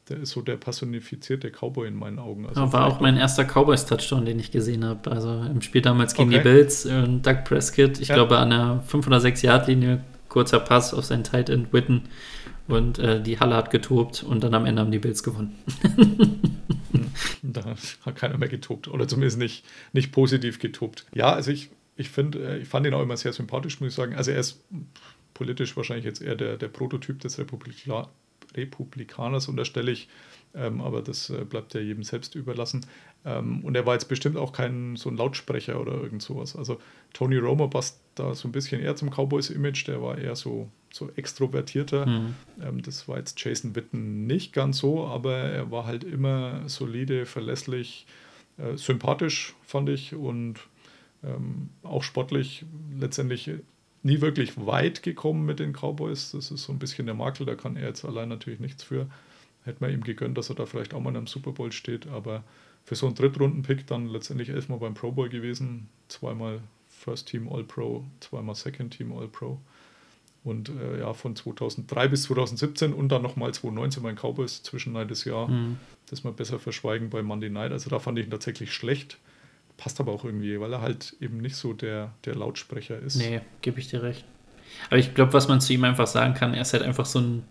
der 0.10 0.18
ist 0.18 0.32
so 0.32 0.42
der 0.42 0.58
personifizierte 0.58 1.52
Cowboy 1.52 1.88
in 1.88 1.96
meinen 1.96 2.20
Augen. 2.20 2.48
Also 2.48 2.74
war 2.74 2.88
auch 2.88 3.00
mein 3.00 3.18
erster 3.18 3.44
Cowboys-Touchdown, 3.46 4.26
den 4.26 4.40
ich 4.40 4.52
gesehen 4.52 4.84
habe. 4.84 5.12
Also 5.12 5.30
im 5.44 5.62
Spiel 5.62 5.82
damals 5.82 6.14
gegen 6.16 6.30
die 6.32 6.38
Okay. 6.38 6.44
Bills 6.54 6.86
und 6.86 7.26
Doug 7.26 7.44
Prescott. 7.46 8.00
Ich 8.00 8.08
Ja. 8.08 8.16
glaube, 8.16 8.38
an 8.38 8.50
der 8.50 8.84
5 8.88 9.06
oder 9.08 9.20
6 9.20 9.42
Yard 9.44 9.68
linie 9.68 10.02
kurzer 10.30 10.60
Pass 10.60 10.94
auf 10.94 11.06
seinen 11.06 11.24
Tight 11.24 11.50
End 11.50 11.74
Witten 11.74 12.04
und 12.70 13.00
äh, 13.00 13.22
die 13.22 13.40
Halle 13.40 13.56
hat 13.56 13.72
getobt 13.72 14.24
und 14.24 14.44
dann 14.44 14.54
am 14.54 14.66
Ende 14.66 14.82
haben 14.82 14.92
die 14.92 15.00
Bills 15.00 15.24
gewonnen. 15.24 15.56
Da 17.42 17.76
hat 18.06 18.16
keiner 18.16 18.38
mehr 18.38 18.50
getobt 18.50 18.88
oder 18.88 19.08
zumindest 19.08 19.38
nicht, 19.38 19.66
nicht 19.94 20.12
positiv 20.12 20.60
getobt. 20.60 21.06
Ja, 21.14 21.34
also 21.34 21.52
ich, 21.52 21.70
ich 21.96 22.10
finde, 22.10 22.40
äh, 22.40 22.58
ich 22.60 22.68
fand 22.68 22.86
ihn 22.86 22.94
auch 22.94 23.02
immer 23.02 23.18
sehr 23.18 23.34
sympathisch, 23.34 23.80
muss 23.80 23.90
ich 23.90 23.96
sagen. 23.96 24.16
Also 24.16 24.32
er 24.32 24.40
ist 24.40 24.64
politisch 25.34 25.76
wahrscheinlich 25.76 26.06
jetzt 26.06 26.22
eher 26.22 26.36
der, 26.36 26.58
der 26.58 26.68
Prototyp 26.68 27.20
des 27.20 27.40
Republika 27.40 28.10
Republikaners, 28.56 29.48
unterstelle 29.48 29.92
ich. 29.92 30.10
Ähm, 30.56 30.82
aber 30.82 31.02
das 31.02 31.30
äh, 31.30 31.46
bleibt 31.46 31.74
ja 31.76 31.80
jedem 31.80 32.04
selbst 32.04 32.36
überlassen. 32.36 32.86
Ähm, 33.26 33.64
und 33.64 33.76
er 33.76 33.86
war 33.86 33.94
jetzt 33.94 34.10
bestimmt 34.10 34.38
auch 34.38 34.54
kein 34.54 34.96
so 34.96 35.10
ein 35.10 35.18
Lautsprecher 35.18 35.80
oder 35.80 35.94
irgend 35.94 36.22
sowas. 36.22 36.56
Also 36.56 36.80
Tony 37.14 37.38
Romo 37.38 37.68
passt 37.68 38.00
da 38.16 38.34
so 38.34 38.48
ein 38.48 38.52
bisschen 38.52 38.82
eher 38.82 38.96
zum 38.96 39.12
Cowboys-Image, 39.12 39.88
der 39.88 40.02
war 40.02 40.18
eher 40.18 40.36
so, 40.36 40.70
so 40.92 41.10
extrovertierter. 41.16 42.06
Mhm. 42.06 42.36
Ähm, 42.62 42.82
das 42.82 43.08
war 43.08 43.18
jetzt 43.18 43.44
Jason 43.44 43.76
Witten 43.76 44.28
nicht 44.28 44.54
ganz 44.54 44.80
so, 44.80 45.06
aber 45.06 45.36
er 45.36 45.72
war 45.72 45.86
halt 45.86 46.04
immer 46.04 46.68
solide, 46.68 47.26
verlässlich, 47.26 48.06
äh, 48.58 48.76
sympathisch, 48.78 49.56
fand 49.64 49.90
ich, 49.90 50.16
und 50.16 50.56
ähm, 51.24 51.70
auch 51.84 52.04
sportlich 52.04 52.66
letztendlich 52.98 53.52
nie 54.04 54.22
wirklich 54.22 54.54
weit 54.66 55.04
gekommen 55.04 55.46
mit 55.46 55.60
den 55.60 55.74
Cowboys. 55.74 56.32
Das 56.32 56.52
ist 56.52 56.64
so 56.64 56.72
ein 56.72 56.80
bisschen 56.80 57.06
der 57.06 57.16
Makel, 57.16 57.46
da 57.46 57.56
kann 57.56 57.76
er 57.76 57.88
jetzt 57.88 58.06
allein 58.06 58.30
natürlich 58.30 58.60
nichts 58.60 58.84
für. 58.84 59.08
Hätte 59.66 59.80
man 59.82 59.92
ihm 59.92 60.04
gegönnt, 60.04 60.38
dass 60.38 60.50
er 60.50 60.56
da 60.56 60.66
vielleicht 60.66 60.94
auch 60.94 61.02
mal 61.02 61.10
in 61.10 61.18
einem 61.18 61.28
Super 61.28 61.52
Bowl 61.52 61.72
steht, 61.72 62.08
aber 62.08 62.44
für 62.86 62.96
so 62.96 63.06
einen 63.06 63.16
Drittrunden-Pick 63.16 63.88
dann 63.88 64.08
letztendlich 64.08 64.50
elfmal 64.50 64.80
beim 64.80 64.94
Pro 64.94 65.12
Bowl 65.12 65.30
gewesen, 65.30 65.90
zweimal 66.08 66.62
First 66.88 67.28
Team 67.28 67.48
All-Pro, 67.52 68.06
zweimal 68.20 68.56
Second 68.56 68.96
Team 68.96 69.12
All-Pro. 69.12 69.60
Und 70.44 70.70
äh, 70.70 71.00
ja, 71.02 71.14
von 71.14 71.36
2003 71.36 72.08
bis 72.08 72.24
2017 72.24 72.94
und 72.94 73.10
dann 73.10 73.22
nochmal 73.22 73.54
2019 73.54 74.04
bei 74.04 74.10
den 74.12 74.18
Cowboys 74.18 74.64
zwischenneid 74.64 75.10
Jahr. 75.26 75.48
Mhm. 75.50 75.78
Das 76.10 76.24
mal 76.24 76.32
besser 76.34 76.60
verschweigen 76.60 77.10
bei 77.10 77.22
Monday 77.22 77.50
Night. 77.50 77.72
Also 77.72 77.90
da 77.90 78.00
fand 78.00 78.18
ich 78.20 78.26
ihn 78.26 78.32
tatsächlich 78.32 78.74
schlecht. 78.74 79.18
Passt 79.78 80.00
aber 80.00 80.12
auch 80.12 80.24
irgendwie, 80.26 80.60
weil 80.60 80.74
er 80.74 80.82
halt 80.82 81.16
eben 81.22 81.38
nicht 81.38 81.56
so 81.56 81.74
der, 81.74 82.12
der 82.26 82.36
Lautsprecher 82.36 82.98
ist. 83.00 83.18
Nee, 83.18 83.42
gebe 83.62 83.80
ich 83.80 83.90
dir 83.90 84.02
recht. 84.02 84.26
Aber 84.88 84.98
ich 84.98 85.14
glaube, 85.14 85.34
was 85.34 85.48
man 85.48 85.62
zu 85.62 85.74
ihm 85.74 85.84
einfach 85.84 86.08
sagen 86.08 86.34
kann, 86.34 86.54
er 86.54 86.62
ist 86.62 86.74
halt 86.74 86.84
einfach 86.84 87.06
so 87.06 87.20
ein, 87.20 87.44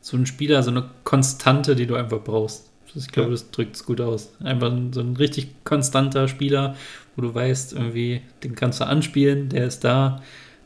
so 0.00 0.16
ein 0.16 0.26
Spieler, 0.26 0.62
so 0.62 0.70
eine 0.70 0.88
Konstante, 1.04 1.74
die 1.76 1.86
du 1.86 1.94
einfach 1.96 2.20
brauchst. 2.22 2.70
Ich 2.94 3.08
glaube, 3.08 3.28
Ja. 3.28 3.32
das 3.32 3.50
drückt 3.50 3.76
es 3.76 3.84
gut 3.84 4.00
aus. 4.00 4.32
Einfach 4.40 4.70
ein- 4.72 4.92
so 4.92 5.00
ein 5.00 5.16
richtig 5.16 5.48
konstanter 5.64 6.28
Spieler, 6.28 6.76
wo 7.16 7.22
du 7.22 7.34
weißt, 7.34 7.72
irgendwie, 7.74 8.22
den 8.42 8.54
kannst 8.54 8.80
du 8.80 8.86
anspielen, 8.86 9.48
der 9.48 9.66
ist 9.66 9.80
da. 9.84 10.22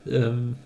Ähm, 0.07 0.57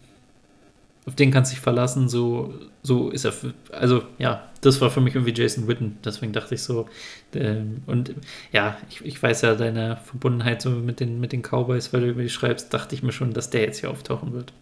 auf 1.07 1.15
den 1.15 1.31
kannst 1.31 1.53
du 1.53 1.55
dich 1.55 1.63
verlassen, 1.63 2.09
so, 2.09 2.55
so 2.83 3.11
ist 3.11 3.25
er. 3.25 3.33
Für, 3.33 3.53
also, 3.71 4.05
ja, 4.19 4.51
das 4.63 4.81
war 4.81 4.91
für 4.91 5.03
mich 5.03 5.15
irgendwie 5.15 5.35
Jason 5.35 5.69
Witten. 5.69 5.99
Deswegen 6.03 6.33
dachte 6.33 6.55
ich 6.55 6.63
so. 6.63 6.89
Ähm, 7.35 7.83
und 7.87 8.15
ja, 8.53 8.79
ich, 8.89 9.05
ich 9.05 9.23
weiß 9.23 9.43
ja 9.43 9.55
deine 9.55 9.99
Verbundenheit 9.99 10.63
so 10.63 10.71
mit 10.71 11.01
den, 11.01 11.21
mit 11.21 11.33
den 11.33 11.43
Cowboys, 11.43 11.93
weil 11.93 12.01
du 12.01 12.11
über 12.11 12.23
die 12.23 12.31
schreibst, 12.31 12.73
dachte 12.73 12.95
ich 12.95 13.03
mir 13.03 13.13
schon, 13.13 13.35
dass 13.35 13.51
der 13.51 13.63
jetzt 13.63 13.81
hier 13.81 13.91
auftauchen 13.91 14.33
wird. 14.33 14.55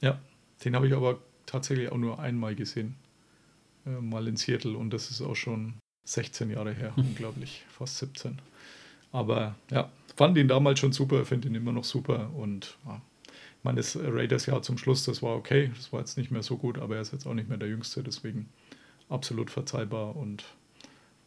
Ja, 0.00 0.20
den 0.64 0.76
habe 0.76 0.86
ich 0.86 0.94
aber 0.94 1.18
tatsächlich 1.46 1.90
auch 1.90 1.98
nur 1.98 2.20
einmal 2.20 2.54
gesehen. 2.54 2.94
Äh, 3.84 4.00
mal 4.00 4.28
in 4.28 4.36
Seattle 4.36 4.76
und 4.76 4.90
das 4.90 5.10
ist 5.10 5.22
auch 5.22 5.36
schon 5.36 5.74
16 6.04 6.50
Jahre 6.50 6.72
her. 6.72 6.94
Hm. 6.96 7.04
Unglaublich, 7.04 7.64
fast 7.68 7.98
17. 7.98 8.38
Aber 9.10 9.56
ja, 9.70 9.90
fand 10.16 10.36
ihn 10.38 10.48
damals 10.48 10.78
schon 10.78 10.92
super, 10.92 11.24
finde 11.24 11.48
ihn 11.48 11.54
immer 11.54 11.72
noch 11.72 11.84
super 11.84 12.30
und 12.34 12.76
ja, 12.86 13.00
ich 13.66 13.74
meine, 13.74 13.80
das 13.80 13.98
Raiders-Jahr 14.00 14.62
zum 14.62 14.78
Schluss, 14.78 15.04
das 15.04 15.22
war 15.22 15.34
okay, 15.34 15.72
das 15.74 15.92
war 15.92 15.98
jetzt 15.98 16.16
nicht 16.16 16.30
mehr 16.30 16.44
so 16.44 16.56
gut, 16.56 16.78
aber 16.78 16.94
er 16.94 17.00
ist 17.00 17.12
jetzt 17.12 17.26
auch 17.26 17.34
nicht 17.34 17.48
mehr 17.48 17.58
der 17.58 17.68
Jüngste, 17.68 18.04
deswegen 18.04 18.48
absolut 19.08 19.50
verzeihbar 19.50 20.14
und 20.14 20.44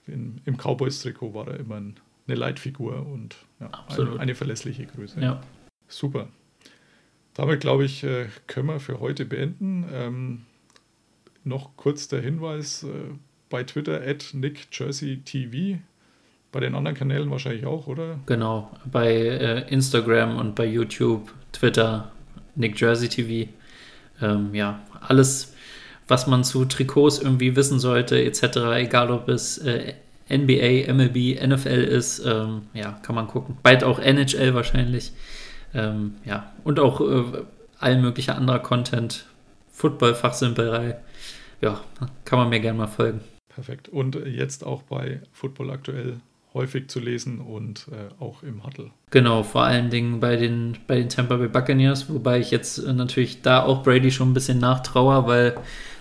in, 0.07 0.39
im 0.45 0.55
Cowboys-Trikot 0.55 1.33
war 1.33 1.49
er 1.49 1.59
immer 1.59 1.75
ein, 1.75 1.97
eine 2.27 2.37
Leitfigur 2.37 3.05
und 3.05 3.35
ja, 3.59 3.69
eine, 3.89 4.19
eine 4.21 4.35
verlässliche 4.35 4.85
Größe. 4.85 5.19
Ja. 5.19 5.41
Super. 5.89 6.29
Damit, 7.33 7.59
glaube 7.59 7.83
ich, 7.83 8.05
äh, 8.05 8.27
können 8.47 8.67
wir 8.67 8.79
für 8.79 9.01
heute 9.01 9.25
beenden. 9.25 9.85
Ähm, 9.91 10.45
noch 11.43 11.75
kurz 11.75 12.07
der 12.07 12.21
Hinweis 12.21 12.83
äh, 12.83 12.87
bei 13.49 13.63
Twitter 13.65 14.01
at 14.01 14.29
NickJerseyTV. 14.33 15.79
Bei 16.53 16.59
den 16.61 16.73
anderen 16.73 16.95
Kanälen 16.95 17.29
wahrscheinlich 17.31 17.65
auch, 17.65 17.87
oder? 17.87 18.17
Genau, 18.25 18.71
bei 18.89 19.13
äh, 19.13 19.71
Instagram 19.71 20.37
und 20.37 20.55
bei 20.55 20.65
YouTube, 20.65 21.33
Twitter, 21.51 22.11
Nick 22.55 22.79
Jersey 22.79 23.09
TV. 23.09 23.49
Ähm, 24.21 24.53
ja, 24.53 24.81
alles, 25.01 25.53
was 26.07 26.27
man 26.27 26.43
zu 26.43 26.65
Trikots 26.65 27.19
irgendwie 27.19 27.55
wissen 27.55 27.79
sollte, 27.79 28.21
etc., 28.23 28.57
egal 28.75 29.11
ob 29.11 29.29
es 29.29 29.57
äh, 29.59 29.93
NBA, 30.29 30.93
MLB, 30.93 31.41
NFL 31.41 31.83
ist, 31.83 32.19
ähm, 32.25 32.63
ja, 32.73 32.99
kann 33.03 33.15
man 33.15 33.27
gucken. 33.27 33.57
Bald 33.63 33.83
auch 33.83 33.99
NHL 33.99 34.53
wahrscheinlich. 34.53 35.11
Ähm, 35.73 36.15
ja, 36.25 36.51
und 36.63 36.79
auch 36.79 37.01
äh, 37.01 37.23
all 37.79 37.99
möglicher 37.99 38.35
anderer 38.35 38.59
Content, 38.59 39.25
Football, 39.71 40.15
Fachsimpelei. 40.15 40.97
Ja, 41.61 41.81
kann 42.25 42.39
man 42.39 42.49
mir 42.49 42.59
gerne 42.59 42.77
mal 42.77 42.87
folgen. 42.87 43.21
Perfekt. 43.49 43.89
Und 43.89 44.15
jetzt 44.25 44.65
auch 44.65 44.83
bei 44.83 45.21
Football 45.31 45.71
aktuell 45.71 46.17
häufig 46.53 46.89
zu 46.89 46.99
lesen 46.99 47.39
und 47.39 47.87
äh, 47.91 48.21
auch 48.21 48.43
im 48.43 48.63
Huddle. 48.63 48.91
Genau, 49.11 49.43
vor 49.43 49.63
allen 49.63 49.89
Dingen 49.89 50.19
bei 50.19 50.35
den, 50.35 50.77
bei 50.87 50.95
den 50.95 51.09
Tampa 51.09 51.37
Bay 51.37 51.47
Buccaneers, 51.47 52.09
wobei 52.09 52.39
ich 52.39 52.51
jetzt 52.51 52.79
äh, 52.79 52.93
natürlich 52.93 53.41
da 53.41 53.63
auch 53.63 53.83
Brady 53.83 54.11
schon 54.11 54.31
ein 54.31 54.33
bisschen 54.33 54.59
nachtraue, 54.59 55.27
weil 55.27 55.55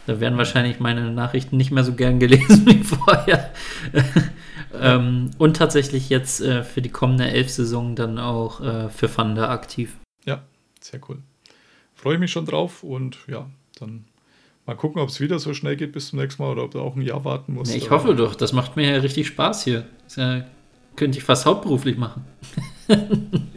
da 0.07 0.21
werden 0.21 0.39
wahrscheinlich 0.39 0.81
meine 0.81 1.11
Nachrichten 1.11 1.59
nicht 1.59 1.71
mehr 1.71 1.85
so 1.85 1.93
gern 1.93 2.19
gelesen 2.19 2.67
wie 2.67 2.83
vorher. 2.83 3.53
ähm, 4.81 5.31
und 5.37 5.57
tatsächlich 5.57 6.09
jetzt 6.09 6.41
äh, 6.41 6.65
für 6.65 6.81
die 6.81 6.89
kommende 6.89 7.29
Elf-Saison 7.29 7.95
dann 7.95 8.19
auch 8.19 8.61
äh, 8.63 8.89
für 8.89 9.09
Fanda 9.09 9.51
aktiv. 9.51 9.97
Ja, 10.25 10.43
sehr 10.81 11.01
cool. 11.09 11.19
Freue 11.95 12.15
ich 12.15 12.21
mich 12.21 12.33
schon 12.33 12.47
drauf 12.47 12.83
und 12.83 13.19
ja, 13.27 13.51
dann 13.79 14.07
mal 14.65 14.77
gucken, 14.77 15.03
ob 15.03 15.11
es 15.11 15.21
wieder 15.21 15.39
so 15.39 15.53
schnell 15.53 15.77
geht 15.77 15.93
bis 15.93 16.09
zum 16.09 16.21
nächsten 16.21 16.43
Mal 16.43 16.53
oder 16.53 16.65
ob 16.65 16.71
du 16.71 16.81
auch 16.81 16.97
ein 16.97 17.03
Jahr 17.03 17.25
warten 17.25 17.53
musst. 17.55 17.73
Nee, 17.73 17.79
ich 17.79 17.91
hoffe 17.91 18.15
doch, 18.15 18.35
das 18.35 18.53
macht 18.55 18.77
mir 18.77 18.91
ja 18.91 19.01
richtig 19.01 19.27
Spaß 19.27 19.65
hier. 19.65 19.85
Das 20.09 20.17
ja, 20.17 20.43
könnte 20.97 21.19
ich 21.19 21.25
fast 21.25 21.45
hauptberuflich 21.45 21.97
machen. 21.99 22.25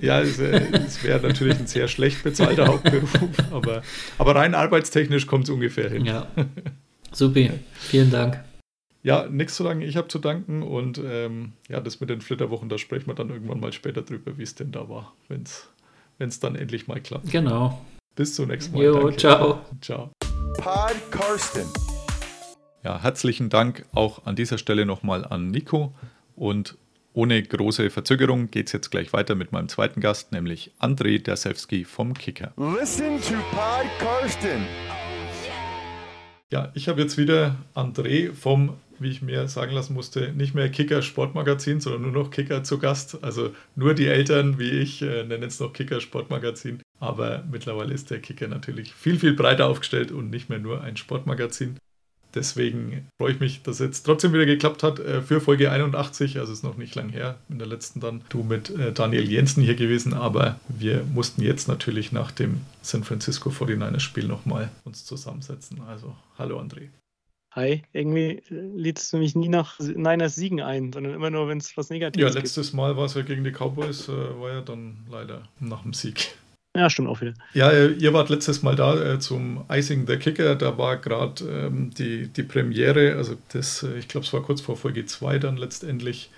Ja, 0.02 0.20
es, 0.20 0.39
äh, 0.39 0.68
es 0.74 1.02
wäre 1.06 1.26
natürlich 1.26 1.58
ein 1.58 1.68
sehr 1.68 1.88
schlecht 1.88 2.22
bezahlter 2.22 2.68
Hauptberuf, 2.68 3.14
aber, 3.52 3.82
aber 4.18 4.36
rein 4.36 4.56
arbeitstechnisch 4.56 5.26
kommt 5.26 5.45
es 5.45 5.49
ungefähr 5.52 5.89
hin. 5.89 6.04
Ja, 6.06 6.28
Ja. 6.36 6.45
Supi, 7.14 7.49
vielen 7.80 8.12
Dank. 8.12 8.43
nichts 9.30 9.56
zu 9.56 9.64
sagen, 9.64 9.82
ich 9.82 9.95
habe 9.95 10.10
zu 10.10 10.20
danken 10.20 10.64
und 10.64 10.99
ähm, 11.06 11.54
ja, 11.70 11.80
das 11.80 12.02
mit 12.02 12.10
den 12.10 12.20
Flitterwochen, 12.20 12.68
da 12.68 12.78
sprechen 12.78 13.08
wir 13.08 13.14
dann 13.14 13.30
irgendwann 13.30 13.62
mal 13.62 13.72
später 13.72 14.02
drüber, 14.02 14.38
wie 14.38 14.43
es 14.43 14.56
denn 14.56 14.74
da 14.74 14.89
war, 14.89 15.14
wenn 15.30 15.43
es 15.43 16.39
dann 16.41 16.56
endlich 16.56 16.88
mal 16.88 16.99
klappt. 16.99 17.32
Genau. 17.32 17.80
Bis 18.16 18.36
zum 18.36 18.49
nächsten 18.49 18.76
Mal. 18.76 18.84
Jo, 18.84 18.93
Danke. 18.99 19.16
ciao. 19.18 19.62
Ciao. 19.80 20.12
Pod 20.58 20.95
Karsten. 21.12 21.68
Ja, 22.84 23.02
herzlichen 23.02 23.49
Dank 23.49 23.86
auch 23.93 24.26
an 24.26 24.36
dieser 24.36 24.58
Stelle 24.58 24.86
nochmal 24.86 25.24
an 25.24 25.52
Nico. 25.52 25.93
Und 26.42 26.76
ohne 27.14 27.44
große 27.44 27.92
Verzögerung 27.92 28.50
geht 28.50 28.66
es 28.66 28.74
jetzt 28.74 28.89
gleich 28.89 29.14
weiter 29.14 29.36
mit 29.36 29.52
meinem 29.52 29.70
zweiten 29.70 30.02
Gast, 30.02 30.32
nämlich 30.32 30.72
André 30.80 31.22
Dersewski 31.22 31.86
vom 31.86 32.16
Kicker. 32.16 32.52
Listen 32.58 33.22
to 33.22 33.36
Pod 33.52 33.86
Karsten. 34.00 34.66
Ja, 36.52 36.72
ich 36.74 36.88
habe 36.88 37.00
jetzt 37.00 37.20
wieder 37.20 37.58
André 37.76 38.34
vom, 38.34 38.74
wie 38.98 39.12
ich 39.12 39.22
mir 39.22 39.48
sagen 39.50 39.74
lassen 39.74 39.94
musste, 39.94 40.34
nicht 40.34 40.56
mehr 40.56 40.70
Kicker 40.70 41.04
Sportmagazin, 41.04 41.80
sondern 41.80 42.02
nur 42.02 42.24
noch 42.24 42.32
Kicker 42.32 42.64
zu 42.64 42.80
Gast. 42.80 43.24
Also 43.24 43.52
nur 43.76 43.94
die 43.94 44.08
Eltern 44.08 44.58
wie 44.58 44.72
ich 44.72 45.04
äh, 45.04 45.24
nennen 45.24 45.44
es 45.44 45.60
noch 45.60 45.74
Kicker 45.74 46.02
Sportmagazin. 46.02 46.82
Aber 47.00 47.44
mittlerweile 47.52 47.94
ist 47.94 48.10
der 48.10 48.20
Kicker 48.20 48.48
natürlich 48.48 48.96
viel, 48.96 49.20
viel 49.20 49.34
breiter 49.34 49.68
aufgestellt 49.68 50.12
und 50.12 50.32
nicht 50.32 50.50
mehr 50.50 50.58
nur 50.58 50.82
ein 50.82 50.98
Sportmagazin. 50.98 51.78
Deswegen 52.34 53.07
freue 53.19 53.34
ich 53.34 53.39
mich, 53.39 53.61
dass 53.63 53.79
es 53.79 53.86
jetzt 53.86 54.03
trotzdem 54.03 54.34
wieder 54.34 54.45
geklappt 54.45 54.84
hat 54.84 54.99
äh, 54.99 55.21
für 55.21 55.41
Folge 55.41 55.71
81. 55.71 56.39
Also 56.39 56.53
ist 56.53 56.63
noch 56.63 56.77
nicht 56.77 56.95
lang 56.95 57.09
her. 57.09 57.38
In 57.49 57.59
der 57.59 57.67
letzten 57.67 57.99
dann 57.99 58.21
du 58.29 58.43
mit 58.43 58.69
äh, 58.69 58.93
Daniel 58.93 59.29
Jensen 59.29 59.63
hier 59.63 59.75
gewesen. 59.75 60.13
Aber 60.13 60.59
wir 60.69 61.03
mussten 61.13 61.41
jetzt 61.41 61.67
natürlich 61.67 62.11
nach 62.11 62.32
dem 62.32 62.61
San 62.82 63.03
Francisco 63.03 63.49
49ers 63.49 63.99
Spiel 63.99 64.25
nochmal 64.27 64.69
uns 64.86 65.05
zusammensetzen. 65.05 65.82
Also 65.88 66.15
hallo 66.38 66.59
André. 66.59 66.89
Hi, 67.53 67.84
irgendwie 67.91 68.41
lädst 68.49 69.11
du 69.11 69.17
mich 69.17 69.36
nie 69.36 69.49
nach 69.49 69.77
Niners 69.79 70.36
Siegen 70.36 70.61
ein, 70.61 70.93
sondern 70.93 71.13
immer 71.13 71.29
nur, 71.29 71.49
wenn 71.49 71.57
es 71.57 71.75
was 71.75 71.89
Negatives 71.89 72.21
Ja, 72.23 72.29
gibt. 72.29 72.43
letztes 72.43 72.71
Mal 72.71 72.95
war 72.95 73.05
es 73.07 73.13
ja 73.15 73.23
gegen 73.23 73.43
die 73.43 73.51
Cowboys, 73.51 74.07
äh, 74.07 74.11
war 74.39 74.51
ja 74.53 74.61
dann 74.61 75.05
leider 75.09 75.43
nach 75.59 75.82
dem 75.84 75.91
Sieg. 75.91 76.34
Ja, 76.76 76.89
stimmt 76.89 77.09
auch 77.09 77.19
wieder. 77.19 77.34
Ja, 77.53 77.69
äh, 77.69 77.91
ihr 77.91 78.13
wart 78.13 78.30
letztes 78.30 78.63
Mal 78.63 78.76
da 78.76 79.13
äh, 79.15 79.19
zum 79.19 79.65
Icing 79.69 80.07
the 80.07 80.15
Kicker. 80.15 80.55
Da 80.55 80.78
war 80.78 80.97
gerade 80.97 81.43
ähm, 81.43 81.93
die, 81.93 82.28
die 82.28 82.43
Premiere, 82.43 83.15
also 83.17 83.36
das, 83.51 83.84
äh, 83.84 83.97
ich 83.97 84.07
glaube, 84.07 84.26
es 84.26 84.32
war 84.32 84.41
kurz 84.41 84.61
vor 84.61 84.78
Folge 84.78 85.05
2 85.05 85.39
dann 85.39 85.57
letztendlich 85.57 86.30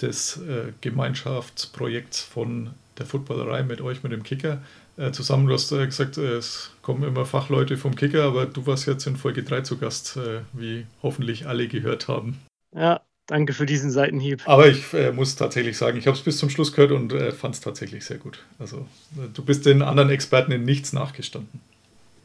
des 0.00 0.38
äh, 0.38 0.72
Gemeinschaftsprojekts 0.80 2.22
von 2.22 2.70
der 2.98 3.04
Footballerei 3.04 3.64
mit 3.64 3.82
euch, 3.82 4.02
mit 4.02 4.12
dem 4.12 4.22
Kicker. 4.22 4.62
Äh, 4.96 5.12
zusammen, 5.12 5.46
du 5.46 5.52
hast 5.52 5.70
äh, 5.72 5.84
gesagt, 5.84 6.16
es 6.16 6.70
kommen 6.80 7.02
immer 7.02 7.26
Fachleute 7.26 7.76
vom 7.76 7.94
Kicker, 7.96 8.24
aber 8.24 8.46
du 8.46 8.66
warst 8.66 8.86
jetzt 8.86 9.06
in 9.06 9.16
Folge 9.16 9.42
3 9.42 9.60
zu 9.60 9.76
Gast, 9.76 10.18
wie 10.54 10.86
hoffentlich 11.02 11.46
alle 11.46 11.68
gehört 11.68 12.08
haben. 12.08 12.40
Ja, 12.74 13.02
danke 13.26 13.52
für 13.52 13.66
diesen 13.66 13.90
Seitenhieb. 13.90 14.42
Aber 14.46 14.68
ich 14.68 14.92
äh, 14.94 15.12
muss 15.12 15.36
tatsächlich 15.36 15.76
sagen, 15.76 15.98
ich 15.98 16.06
habe 16.06 16.16
es 16.16 16.22
bis 16.22 16.38
zum 16.38 16.50
Schluss 16.50 16.72
gehört 16.72 16.92
und 16.92 17.12
äh, 17.12 17.32
fand 17.32 17.54
es 17.54 17.60
tatsächlich 17.60 18.04
sehr 18.04 18.18
gut. 18.18 18.44
Also 18.58 18.86
äh, 19.16 19.28
du 19.32 19.44
bist 19.44 19.66
den 19.66 19.82
anderen 19.82 20.10
Experten 20.10 20.52
in 20.52 20.64
nichts 20.64 20.92
nachgestanden. 20.92 21.60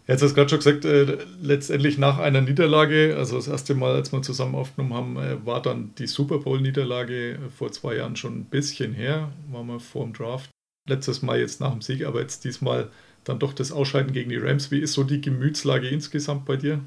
Jetzt 0.08 0.24
hast 0.24 0.32
du 0.32 0.36
gerade 0.36 0.49
schon 0.49 0.60
gesagt, 0.60 0.86
äh, 0.86 1.18
letztendlich 1.41 1.97
nach 1.97 2.18
einer 2.18 2.41
Niederlage, 2.41 3.16
also 3.18 3.36
das 3.36 3.47
erste 3.47 3.76
Mal, 3.76 3.95
als 3.95 4.12
wir 4.12 4.22
zusammen 4.22 4.56
aufgenommen 4.56 4.93
haben, 4.93 5.18
äh, 5.18 5.45
war 5.45 5.62
dann 5.62 5.93
die 5.97 6.08
Super 6.08 6.39
Bowl-Niederlage 6.39 7.34
äh, 7.34 7.38
vor 7.56 7.72
zwei 7.72 7.95
Jahren 7.95 8.16
schon 8.16 8.39
ein 8.39 8.45
bisschen 8.45 8.93
her, 8.93 9.32
waren 9.52 9.68
wir 9.68 9.80
vor 9.80 10.04
dem 10.04 10.14
Draft. 10.14 10.49
Letztes 10.89 11.22
Mal 11.22 11.39
jetzt 11.39 11.62
nach 11.62 11.72
dem 11.72 11.82
Sieg, 11.82 12.06
aber 12.06 12.20
jetzt 12.20 12.43
diesmal 12.43 12.89
dann 13.24 13.38
doch 13.38 13.54
das 13.54 13.72
Ausscheiden 13.72 14.14
gegen 14.14 14.32
die 14.32 14.38
Rams. 14.38 14.72
Wie 14.72 14.80
ist 14.80 14.93
so 14.93 15.04
die 15.04 15.22
Gemütslage 15.22 15.88
insgesamt 15.88 16.45
bei 16.45 16.58
dir? 16.58 16.80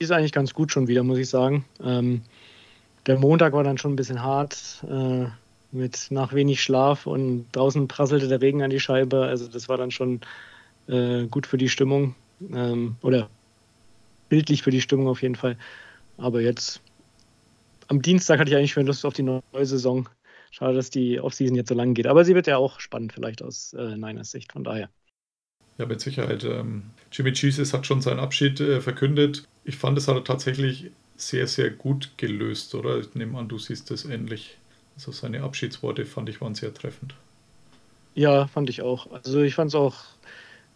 Die 0.00 0.04
ist 0.04 0.10
eigentlich 0.10 0.32
ganz 0.32 0.52
gut 0.52 0.72
schon 0.72 0.88
wieder, 0.88 1.04
muss 1.04 1.18
ich 1.18 1.28
sagen. 1.28 1.64
Ähm, 1.82 2.22
der 3.06 3.18
Montag 3.18 3.52
war 3.52 3.64
dann 3.64 3.78
schon 3.78 3.92
ein 3.92 3.96
bisschen 3.96 4.22
hart, 4.22 4.84
äh, 4.88 5.26
mit 5.72 6.06
nach 6.10 6.32
wenig 6.32 6.62
Schlaf 6.62 7.06
und 7.06 7.46
draußen 7.52 7.88
prasselte 7.88 8.28
der 8.28 8.40
Regen 8.40 8.62
an 8.62 8.70
die 8.70 8.80
Scheibe. 8.80 9.24
Also 9.24 9.48
das 9.48 9.68
war 9.68 9.76
dann 9.76 9.90
schon 9.90 10.20
äh, 10.86 11.26
gut 11.26 11.46
für 11.46 11.58
die 11.58 11.68
Stimmung. 11.68 12.14
Ähm, 12.52 12.96
oder 13.02 13.28
bildlich 14.28 14.62
für 14.62 14.70
die 14.70 14.80
Stimmung 14.80 15.08
auf 15.08 15.22
jeden 15.22 15.34
Fall. 15.34 15.56
Aber 16.16 16.40
jetzt 16.40 16.80
am 17.88 18.02
Dienstag 18.02 18.38
hatte 18.38 18.50
ich 18.50 18.56
eigentlich 18.56 18.72
schon 18.72 18.86
Lust 18.86 19.04
auf 19.04 19.14
die 19.14 19.22
neue 19.22 19.42
Saison. 19.62 20.08
Schade, 20.50 20.74
dass 20.74 20.90
die 20.90 21.20
Offseason 21.20 21.56
jetzt 21.56 21.68
so 21.68 21.74
lang 21.74 21.94
geht. 21.94 22.06
Aber 22.06 22.24
sie 22.24 22.34
wird 22.34 22.46
ja 22.46 22.56
auch 22.56 22.78
spannend 22.78 23.12
vielleicht 23.12 23.42
aus 23.42 23.72
äh, 23.72 23.96
Niners 23.96 24.30
Sicht. 24.30 24.52
Von 24.52 24.64
daher. 24.64 24.88
Ja, 25.78 25.86
mit 25.86 26.00
Sicherheit. 26.00 26.44
Ähm, 26.44 26.84
Jimmy 27.10 27.32
Jesus 27.34 27.74
hat 27.74 27.86
schon 27.86 28.00
seinen 28.00 28.20
Abschied 28.20 28.60
äh, 28.60 28.80
verkündet. 28.80 29.48
Ich 29.64 29.76
fand, 29.76 29.98
es 29.98 30.06
hat 30.06 30.14
er 30.14 30.24
tatsächlich 30.24 30.92
sehr, 31.16 31.46
sehr 31.46 31.70
gut 31.70 32.12
gelöst, 32.16 32.74
oder? 32.74 32.98
Ich 32.98 33.14
nehme 33.14 33.38
an, 33.38 33.48
du 33.48 33.58
siehst 33.58 33.90
es 33.90 34.04
ähnlich. 34.04 34.56
Also 34.96 35.12
seine 35.12 35.42
Abschiedsworte 35.42 36.04
fand 36.04 36.28
ich 36.28 36.40
waren 36.40 36.54
sehr 36.54 36.72
treffend. 36.72 37.14
Ja, 38.14 38.46
fand 38.46 38.70
ich 38.70 38.82
auch. 38.82 39.10
Also 39.12 39.42
ich 39.42 39.54
fand 39.54 39.68
es 39.68 39.74
auch 39.74 39.96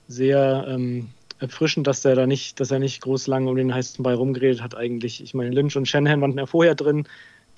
sehr 0.08 0.66
ähm, 0.68 1.08
erfrischend, 1.38 1.86
dass 1.86 2.02
der 2.02 2.16
da 2.16 2.26
nicht, 2.26 2.58
dass 2.58 2.70
er 2.70 2.78
nicht 2.78 3.00
groß 3.02 3.26
lang 3.26 3.46
um 3.46 3.56
den 3.56 3.72
heißen 3.72 4.02
Ball 4.02 4.14
rumgeredet 4.14 4.62
hat 4.62 4.76
eigentlich. 4.76 5.22
Ich 5.22 5.34
meine, 5.34 5.50
Lynch 5.50 5.76
und 5.76 5.86
Shanahan 5.86 6.20
waren 6.20 6.36
ja 6.36 6.46
vorher 6.46 6.74
drin. 6.74 7.06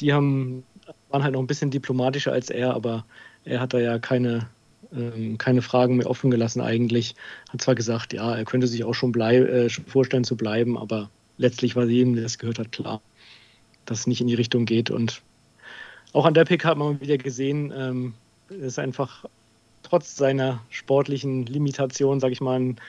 Die 0.00 0.12
haben, 0.12 0.64
waren 1.08 1.22
halt 1.22 1.34
noch 1.34 1.40
ein 1.40 1.46
bisschen 1.46 1.70
diplomatischer 1.70 2.32
als 2.32 2.50
er, 2.50 2.74
aber 2.74 3.04
er 3.44 3.60
hat 3.60 3.72
da 3.72 3.78
ja 3.78 3.98
keine, 3.98 4.48
ähm, 4.94 5.38
keine 5.38 5.62
Fragen 5.62 5.96
mehr 5.96 6.10
offen 6.10 6.30
gelassen 6.30 6.60
eigentlich. 6.60 7.14
Hat 7.50 7.62
zwar 7.62 7.74
gesagt, 7.74 8.12
ja, 8.12 8.34
er 8.34 8.44
könnte 8.44 8.66
sich 8.66 8.84
auch 8.84 8.94
schon, 8.94 9.14
äh, 9.14 9.70
schon 9.70 9.86
vorstellen 9.86 10.24
zu 10.24 10.36
bleiben, 10.36 10.76
aber 10.76 11.10
letztlich 11.40 11.74
war 11.74 11.86
jedem, 11.86 12.14
der 12.14 12.24
das 12.24 12.38
gehört 12.38 12.58
hat, 12.58 12.70
klar, 12.70 13.00
dass 13.86 14.00
es 14.00 14.06
nicht 14.06 14.20
in 14.20 14.26
die 14.26 14.34
Richtung 14.34 14.66
geht. 14.66 14.90
Und 14.90 15.22
auch 16.12 16.26
an 16.26 16.34
der 16.34 16.44
PK 16.44 16.68
hat 16.68 16.78
man 16.78 17.00
wieder 17.00 17.18
gesehen, 17.18 17.72
ähm, 17.74 18.14
ist 18.48 18.78
einfach 18.78 19.24
trotz 19.82 20.16
seiner 20.16 20.60
sportlichen 20.68 21.46
Limitation, 21.46 22.20
sage 22.20 22.34
ich 22.34 22.40
mal, 22.40 22.60
ein 22.60 22.80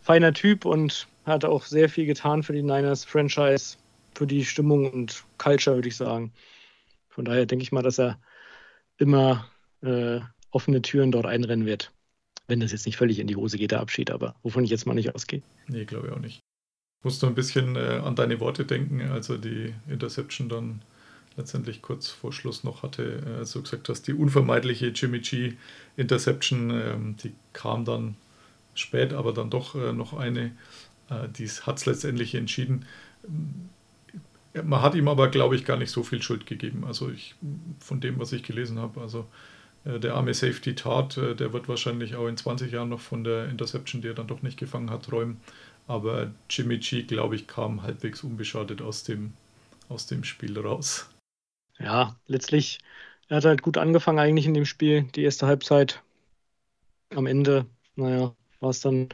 feiner 0.00 0.32
Typ 0.32 0.64
und 0.64 1.08
hat 1.26 1.44
auch 1.44 1.64
sehr 1.64 1.88
viel 1.88 2.06
getan 2.06 2.42
für 2.42 2.52
die 2.52 2.62
Niners 2.62 3.04
Franchise, 3.04 3.76
für 4.14 4.26
die 4.26 4.44
Stimmung 4.44 4.90
und 4.90 5.24
Culture, 5.36 5.76
würde 5.76 5.88
ich 5.88 5.96
sagen. 5.96 6.32
Von 7.08 7.24
daher 7.24 7.46
denke 7.46 7.64
ich 7.64 7.72
mal, 7.72 7.82
dass 7.82 7.98
er 7.98 8.18
immer 8.98 9.50
äh, 9.82 10.20
offene 10.50 10.82
Türen 10.82 11.10
dort 11.10 11.26
einrennen 11.26 11.66
wird. 11.66 11.92
Wenn 12.46 12.60
das 12.60 12.72
jetzt 12.72 12.86
nicht 12.86 12.96
völlig 12.96 13.18
in 13.18 13.26
die 13.26 13.36
Hose 13.36 13.58
geht, 13.58 13.72
der 13.72 13.80
Abschied, 13.80 14.10
aber 14.10 14.36
wovon 14.42 14.64
ich 14.64 14.70
jetzt 14.70 14.86
mal 14.86 14.94
nicht 14.94 15.14
ausgehe. 15.14 15.42
Nee, 15.66 15.84
glaube 15.84 16.06
ich 16.06 16.12
auch 16.12 16.20
nicht. 16.20 16.40
Ich 17.00 17.04
musste 17.04 17.28
ein 17.28 17.34
bisschen 17.34 17.76
äh, 17.76 18.00
an 18.04 18.16
deine 18.16 18.40
Worte 18.40 18.64
denken, 18.64 19.00
als 19.02 19.28
er 19.28 19.38
die 19.38 19.72
Interception 19.88 20.48
dann 20.48 20.82
letztendlich 21.36 21.80
kurz 21.80 22.08
vor 22.08 22.32
Schluss 22.32 22.64
noch 22.64 22.82
hatte, 22.82 23.40
äh, 23.40 23.52
du 23.52 23.62
gesagt 23.62 23.88
hast, 23.88 24.08
die 24.08 24.14
unvermeidliche 24.14 24.88
Jimmy 24.88 25.20
G 25.20 25.52
Interception, 25.96 26.70
ähm, 26.70 27.16
die 27.22 27.32
kam 27.52 27.84
dann 27.84 28.16
spät, 28.74 29.12
aber 29.12 29.32
dann 29.32 29.48
doch 29.48 29.76
äh, 29.76 29.92
noch 29.92 30.12
eine, 30.12 30.52
äh, 31.08 31.28
die 31.28 31.48
hat 31.48 31.78
es 31.78 31.86
letztendlich 31.86 32.34
entschieden. 32.34 32.84
Man 34.64 34.82
hat 34.82 34.96
ihm 34.96 35.06
aber, 35.06 35.28
glaube 35.28 35.54
ich, 35.54 35.64
gar 35.64 35.76
nicht 35.76 35.90
so 35.90 36.02
viel 36.02 36.20
Schuld 36.20 36.46
gegeben. 36.46 36.84
Also 36.84 37.10
ich, 37.10 37.36
von 37.78 38.00
dem, 38.00 38.18
was 38.18 38.32
ich 38.32 38.42
gelesen 38.42 38.80
habe, 38.80 39.00
also 39.00 39.26
äh, 39.84 40.00
der 40.00 40.14
arme 40.14 40.34
Safety 40.34 40.74
tat, 40.74 41.16
äh, 41.16 41.34
der 41.34 41.52
wird 41.52 41.68
wahrscheinlich 41.68 42.16
auch 42.16 42.26
in 42.26 42.36
20 42.36 42.72
Jahren 42.72 42.88
noch 42.88 43.00
von 43.00 43.24
der 43.24 43.48
Interception, 43.48 44.02
die 44.02 44.08
er 44.08 44.14
dann 44.14 44.26
doch 44.26 44.42
nicht 44.42 44.58
gefangen 44.58 44.90
hat, 44.90 45.04
träumen. 45.04 45.38
Aber 45.88 46.30
Jimmy 46.50 46.78
G, 46.78 47.02
glaube 47.02 47.34
ich, 47.34 47.46
kam 47.46 47.82
halbwegs 47.82 48.22
unbeschadet 48.22 48.82
aus 48.82 49.04
dem, 49.04 49.32
aus 49.88 50.06
dem 50.06 50.22
Spiel 50.22 50.56
raus. 50.58 51.08
Ja, 51.78 52.14
letztlich, 52.26 52.78
er 53.28 53.38
hat 53.38 53.46
halt 53.46 53.62
gut 53.62 53.78
angefangen 53.78 54.18
eigentlich 54.18 54.46
in 54.46 54.54
dem 54.54 54.66
Spiel, 54.66 55.04
die 55.14 55.22
erste 55.22 55.46
Halbzeit. 55.46 56.02
Am 57.14 57.26
Ende, 57.26 57.64
naja, 57.96 58.34
war 58.60 58.70
es 58.70 58.80
dann, 58.80 59.08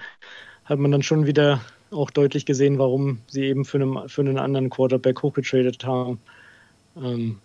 hat 0.64 0.80
man 0.80 0.90
dann 0.90 1.04
schon 1.04 1.26
wieder 1.26 1.64
auch 1.92 2.10
deutlich 2.10 2.44
gesehen, 2.44 2.78
warum 2.78 3.20
sie 3.28 3.44
eben 3.44 3.64
für 3.64 3.78
einen, 3.80 4.08
für 4.08 4.22
einen 4.22 4.38
anderen 4.38 4.68
Quarterback 4.68 5.22
hochgetradet 5.22 5.84
haben. 5.84 6.20
Ähm, 6.96 7.38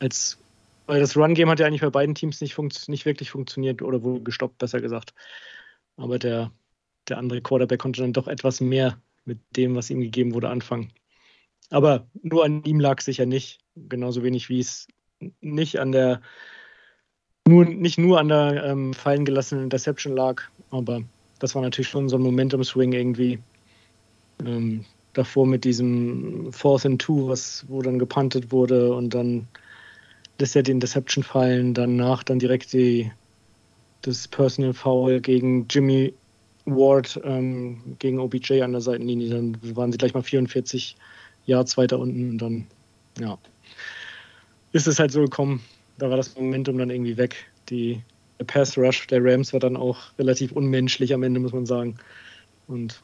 als, 0.00 0.38
weil 0.86 1.00
das 1.00 1.18
Run-Game 1.18 1.50
hat 1.50 1.60
ja 1.60 1.66
eigentlich 1.66 1.82
bei 1.82 1.90
beiden 1.90 2.14
Teams 2.14 2.40
nicht, 2.40 2.56
nicht 2.88 3.04
wirklich 3.04 3.30
funktioniert 3.30 3.82
oder 3.82 4.02
wurde 4.02 4.24
gestoppt, 4.24 4.56
besser 4.56 4.80
gesagt. 4.80 5.12
Aber 5.98 6.18
der, 6.18 6.50
der 7.10 7.18
andere 7.18 7.40
Quarterback 7.40 7.80
konnte 7.80 8.02
dann 8.02 8.12
doch 8.12 8.28
etwas 8.28 8.60
mehr 8.60 8.98
mit 9.24 9.38
dem, 9.56 9.74
was 9.74 9.90
ihm 9.90 10.00
gegeben 10.00 10.34
wurde, 10.34 10.48
anfangen. 10.48 10.92
Aber 11.70 12.06
nur 12.22 12.44
an 12.44 12.64
ihm 12.64 12.80
lag 12.80 13.00
sicher 13.00 13.26
nicht. 13.26 13.60
Genauso 13.76 14.22
wenig 14.22 14.48
wie 14.48 14.60
es 14.60 14.88
nicht 15.40 15.78
an 15.78 15.92
der, 15.92 16.22
nur, 17.46 17.64
nicht 17.64 17.98
nur 17.98 18.18
an 18.18 18.28
der 18.28 18.64
ähm, 18.64 18.94
fallen 18.94 19.24
gelassenen 19.24 19.64
Interception 19.64 20.16
lag. 20.16 20.42
Aber 20.70 21.02
das 21.38 21.54
war 21.54 21.62
natürlich 21.62 21.88
schon 21.88 22.08
so 22.08 22.16
ein 22.16 22.22
Momentum-Swing 22.22 22.92
irgendwie. 22.92 23.38
Ähm, 24.44 24.84
davor 25.12 25.46
mit 25.46 25.64
diesem 25.64 26.52
Fourth 26.52 26.86
and 26.86 27.00
Two, 27.00 27.28
was, 27.28 27.64
wo 27.68 27.82
dann 27.82 27.98
gepuntet 27.98 28.52
wurde 28.52 28.94
und 28.94 29.14
dann 29.14 29.48
lässt 30.38 30.56
er 30.56 30.62
die 30.62 30.70
Interception 30.70 31.24
fallen. 31.24 31.74
Danach 31.74 32.22
dann 32.22 32.38
direkt 32.38 32.72
die, 32.72 33.10
das 34.02 34.28
Personal 34.28 34.72
Foul 34.72 35.20
gegen 35.20 35.66
Jimmy 35.68 36.14
Ward 36.74 37.20
ähm, 37.24 37.96
gegen 37.98 38.18
OBJ 38.18 38.62
an 38.62 38.72
der 38.72 38.80
Seitenlinie. 38.80 39.30
Dann 39.30 39.58
waren 39.76 39.92
sie 39.92 39.98
gleich 39.98 40.14
mal 40.14 40.22
44 40.22 40.96
Yards 41.46 41.76
weiter 41.76 41.98
unten 41.98 42.30
und 42.30 42.38
dann, 42.38 42.66
ja, 43.18 43.38
ist 44.72 44.86
es 44.86 44.98
halt 44.98 45.12
so 45.12 45.22
gekommen. 45.22 45.62
Da 45.98 46.10
war 46.10 46.16
das 46.16 46.36
Momentum 46.36 46.78
dann 46.78 46.90
irgendwie 46.90 47.16
weg. 47.16 47.46
Die, 47.70 48.02
der 48.38 48.44
Pass 48.44 48.76
Rush 48.76 49.06
der 49.06 49.24
Rams 49.24 49.52
war 49.52 49.60
dann 49.60 49.76
auch 49.76 49.98
relativ 50.18 50.52
unmenschlich 50.52 51.12
am 51.12 51.22
Ende, 51.22 51.40
muss 51.40 51.52
man 51.52 51.66
sagen. 51.66 51.96
Und 52.66 53.02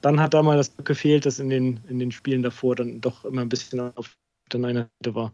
dann 0.00 0.20
hat 0.20 0.34
da 0.34 0.42
mal 0.42 0.56
das 0.56 0.72
gefehlt, 0.84 1.26
dass 1.26 1.38
in 1.38 1.50
den, 1.50 1.80
in 1.88 1.98
den 1.98 2.10
Spielen 2.12 2.42
davor 2.42 2.74
dann 2.76 3.00
doch 3.00 3.24
immer 3.24 3.42
ein 3.42 3.48
bisschen 3.48 3.94
auf 3.96 4.16
der 4.52 4.64
einen 4.64 4.88
Seite 5.02 5.14
war. 5.14 5.32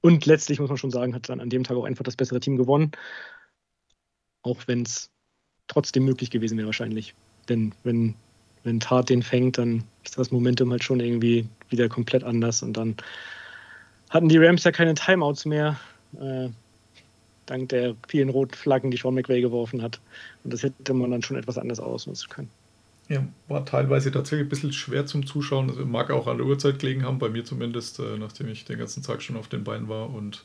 Und 0.00 0.26
letztlich 0.26 0.60
muss 0.60 0.68
man 0.68 0.78
schon 0.78 0.90
sagen, 0.90 1.14
hat 1.14 1.28
dann 1.28 1.40
an 1.40 1.50
dem 1.50 1.64
Tag 1.64 1.76
auch 1.76 1.84
einfach 1.84 2.04
das 2.04 2.16
bessere 2.16 2.40
Team 2.40 2.56
gewonnen. 2.56 2.92
Auch 4.42 4.66
wenn 4.66 4.82
es 4.82 5.10
trotzdem 5.68 6.04
möglich 6.04 6.30
gewesen 6.30 6.58
wäre, 6.58 6.66
wahrscheinlich. 6.66 7.14
Denn 7.48 7.72
wenn, 7.84 8.14
wenn 8.64 8.80
Tat 8.80 9.08
den 9.10 9.22
fängt, 9.22 9.58
dann 9.58 9.84
ist 10.04 10.18
das 10.18 10.30
Momentum 10.30 10.70
halt 10.70 10.82
schon 10.82 11.00
irgendwie 11.00 11.46
wieder 11.68 11.88
komplett 11.88 12.24
anders. 12.24 12.62
Und 12.62 12.76
dann 12.76 12.96
hatten 14.10 14.28
die 14.28 14.38
Rams 14.38 14.64
ja 14.64 14.72
keine 14.72 14.94
Timeouts 14.94 15.44
mehr. 15.44 15.78
Äh, 16.18 16.48
dank 17.46 17.68
der 17.70 17.94
vielen 18.08 18.28
roten 18.28 18.54
Flaggen, 18.54 18.90
die 18.90 18.96
Sean 18.96 19.14
McVay 19.14 19.40
geworfen 19.40 19.82
hat. 19.82 20.00
Und 20.44 20.52
das 20.52 20.62
hätte 20.62 20.94
man 20.94 21.10
dann 21.10 21.22
schon 21.22 21.36
etwas 21.36 21.58
anders 21.58 21.80
ausnutzen 21.80 22.28
können. 22.28 22.50
Ja, 23.08 23.26
war 23.48 23.64
teilweise 23.64 24.10
tatsächlich 24.10 24.46
ein 24.46 24.50
bisschen 24.50 24.72
schwer 24.72 25.06
zum 25.06 25.26
Zuschauen. 25.26 25.70
Also 25.70 25.86
mag 25.86 26.10
auch 26.10 26.26
an 26.26 26.36
der 26.36 26.46
Uhrzeit 26.46 26.78
gelegen 26.78 27.04
haben, 27.04 27.18
bei 27.18 27.30
mir 27.30 27.44
zumindest, 27.44 27.98
äh, 28.00 28.18
nachdem 28.18 28.48
ich 28.48 28.66
den 28.66 28.78
ganzen 28.78 29.02
Tag 29.02 29.22
schon 29.22 29.36
auf 29.36 29.48
den 29.48 29.64
Beinen 29.64 29.88
war 29.88 30.10
und 30.10 30.44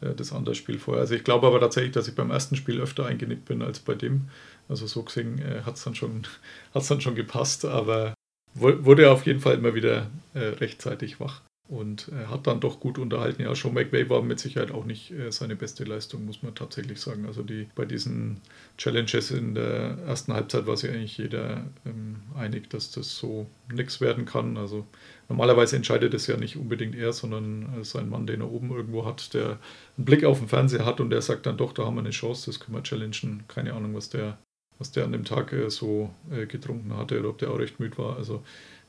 das 0.00 0.32
andere 0.32 0.54
Spiel 0.54 0.78
vorher. 0.78 1.02
Also 1.02 1.14
ich 1.14 1.24
glaube 1.24 1.46
aber 1.46 1.60
tatsächlich, 1.60 1.92
dass 1.92 2.08
ich 2.08 2.14
beim 2.14 2.30
ersten 2.30 2.56
Spiel 2.56 2.80
öfter 2.80 3.06
eingenickt 3.06 3.46
bin 3.46 3.62
als 3.62 3.80
bei 3.80 3.94
dem. 3.94 4.28
Also 4.68 4.86
so 4.86 5.02
gesehen 5.02 5.38
äh, 5.38 5.62
hat 5.62 5.76
es 5.76 5.84
dann, 5.84 5.94
schon, 5.94 6.26
dann 6.72 7.00
schon 7.00 7.14
gepasst, 7.14 7.64
aber 7.64 8.14
wurde 8.54 9.10
auf 9.10 9.26
jeden 9.26 9.40
Fall 9.40 9.54
immer 9.54 9.74
wieder 9.74 10.10
äh, 10.34 10.38
rechtzeitig 10.38 11.20
wach 11.20 11.42
und 11.68 12.08
äh, 12.08 12.26
hat 12.26 12.46
dann 12.46 12.60
doch 12.60 12.78
gut 12.78 12.98
unterhalten. 12.98 13.42
Ja, 13.42 13.54
Sean 13.54 13.74
McVay 13.74 14.08
war 14.08 14.22
mit 14.22 14.38
Sicherheit 14.38 14.70
auch 14.70 14.84
nicht 14.84 15.10
äh, 15.10 15.32
seine 15.32 15.56
beste 15.56 15.82
Leistung, 15.82 16.24
muss 16.24 16.42
man 16.42 16.54
tatsächlich 16.54 17.00
sagen. 17.00 17.26
Also 17.26 17.42
die 17.42 17.66
bei 17.74 17.84
diesen 17.84 18.40
Challenges 18.78 19.32
in 19.32 19.54
der 19.54 19.98
ersten 20.06 20.32
Halbzeit 20.32 20.66
war 20.66 20.76
sich 20.76 20.90
eigentlich 20.90 21.18
jeder 21.18 21.64
ähm, 21.84 22.16
einig, 22.36 22.70
dass 22.70 22.92
das 22.92 23.16
so 23.16 23.46
nichts 23.72 24.00
werden 24.00 24.26
kann. 24.26 24.56
Also 24.56 24.86
normalerweise 25.28 25.74
entscheidet 25.74 26.14
es 26.14 26.28
ja 26.28 26.36
nicht 26.36 26.56
unbedingt 26.56 26.94
er, 26.94 27.12
sondern 27.12 27.80
äh, 27.80 27.84
sein 27.84 28.08
Mann, 28.08 28.28
den 28.28 28.42
er 28.42 28.50
oben 28.50 28.70
irgendwo 28.70 29.04
hat, 29.04 29.34
der 29.34 29.58
einen 29.96 30.04
Blick 30.04 30.24
auf 30.24 30.38
den 30.38 30.48
Fernseher 30.48 30.86
hat 30.86 31.00
und 31.00 31.10
der 31.10 31.22
sagt 31.22 31.46
dann 31.46 31.56
doch, 31.56 31.72
da 31.72 31.84
haben 31.84 31.96
wir 31.96 32.00
eine 32.00 32.10
Chance, 32.10 32.46
das 32.46 32.60
können 32.60 32.76
wir 32.76 32.84
challengen. 32.84 33.42
Keine 33.48 33.74
Ahnung, 33.74 33.92
was 33.94 34.08
der, 34.08 34.38
was 34.78 34.92
der 34.92 35.04
an 35.04 35.10
dem 35.10 35.24
Tag 35.24 35.52
äh, 35.52 35.68
so 35.68 36.14
äh, 36.30 36.46
getrunken 36.46 36.96
hatte 36.96 37.18
oder 37.18 37.30
ob 37.30 37.38
der 37.38 37.50
auch 37.50 37.58
recht 37.58 37.80
müde 37.80 37.98
war. 37.98 38.16
Also 38.16 38.44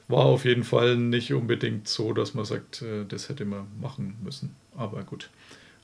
war 0.08 0.26
auf 0.26 0.46
jeden 0.46 0.64
Fall 0.64 0.98
nicht 0.98 1.34
unbedingt 1.34 1.88
so, 1.88 2.14
dass 2.14 2.34
man 2.34 2.46
sagt, 2.46 2.82
äh, 2.82 3.06
das 3.06 3.30
hätte 3.30 3.46
man 3.46 3.68
machen 3.80 4.18
müssen. 4.24 4.56
Aber 4.76 5.04
gut, 5.04 5.30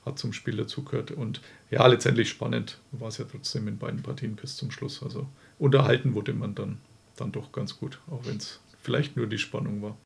hat 0.05 0.19
zum 0.19 0.34
Spiel 0.34 0.57
dazugehört. 0.57 1.11
Und 1.11 1.41
ja, 1.69 1.86
letztendlich 1.88 2.30
spannend 2.30 2.80
war 2.91 3.09
es 3.09 3.17
ja 3.17 3.26
trotzdem 3.26 3.67
in 3.67 3.78
beiden 3.78 4.01
Partien 4.01 4.36
bis 4.36 4.55
zum 4.57 4.71
Schluss. 4.71 5.03
Also 5.03 5.28
unterhalten 5.59 6.13
wurde 6.13 6.34
man 6.34 6.55
dann, 6.55 6.80
dann 7.15 7.32
doch 7.32 7.51
ganz 7.51 7.78
gut, 7.78 7.99
auch 8.09 8.26
wenn 8.26 8.38
es 8.38 8.59
vielleicht 8.82 9.17
nur 9.17 9.28
die 9.28 9.38
Spannung 9.38 9.82
war. 9.82 9.97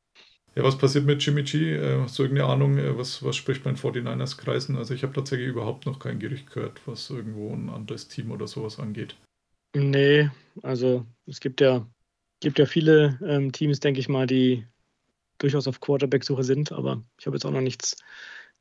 Ja, 0.56 0.64
was 0.64 0.78
passiert 0.78 1.06
mit 1.06 1.24
Jimmy 1.24 1.44
G? 1.44 1.76
Äh, 1.76 2.00
hast 2.02 2.18
du 2.18 2.24
irgendeine 2.24 2.50
Ahnung, 2.52 2.78
äh, 2.80 2.98
was, 2.98 3.24
was 3.24 3.36
spricht 3.36 3.64
man 3.64 3.76
in 3.76 3.80
49ers-Kreisen? 3.80 4.76
Also 4.76 4.96
ich 4.96 5.04
habe 5.04 5.14
tatsächlich 5.14 5.50
überhaupt 5.50 5.86
noch 5.86 6.00
kein 6.00 6.18
Gerücht 6.18 6.52
gehört, 6.52 6.82
was 6.88 7.12
irgendwo 7.12 7.54
ein 7.54 7.70
anderes 7.70 8.08
Team 8.08 8.32
oder 8.32 8.48
sowas 8.48 8.80
angeht. 8.80 9.16
Nee, 9.76 10.32
also 10.64 11.06
es 11.28 11.40
gibt 11.40 11.62
ja 11.62 11.86
gibt 12.40 12.60
ja 12.60 12.66
viele 12.66 13.20
ähm, 13.26 13.52
Teams, 13.52 13.80
denke 13.80 14.00
ich 14.00 14.10
mal, 14.10 14.28
die 14.28 14.66
durchaus 15.38 15.68
auf 15.68 15.80
Quarterback-Suche 15.80 16.44
sind, 16.44 16.72
aber 16.72 17.04
ich 17.20 17.26
habe 17.26 17.36
jetzt 17.36 17.46
auch 17.46 17.52
noch 17.52 17.62
nichts, 17.62 17.98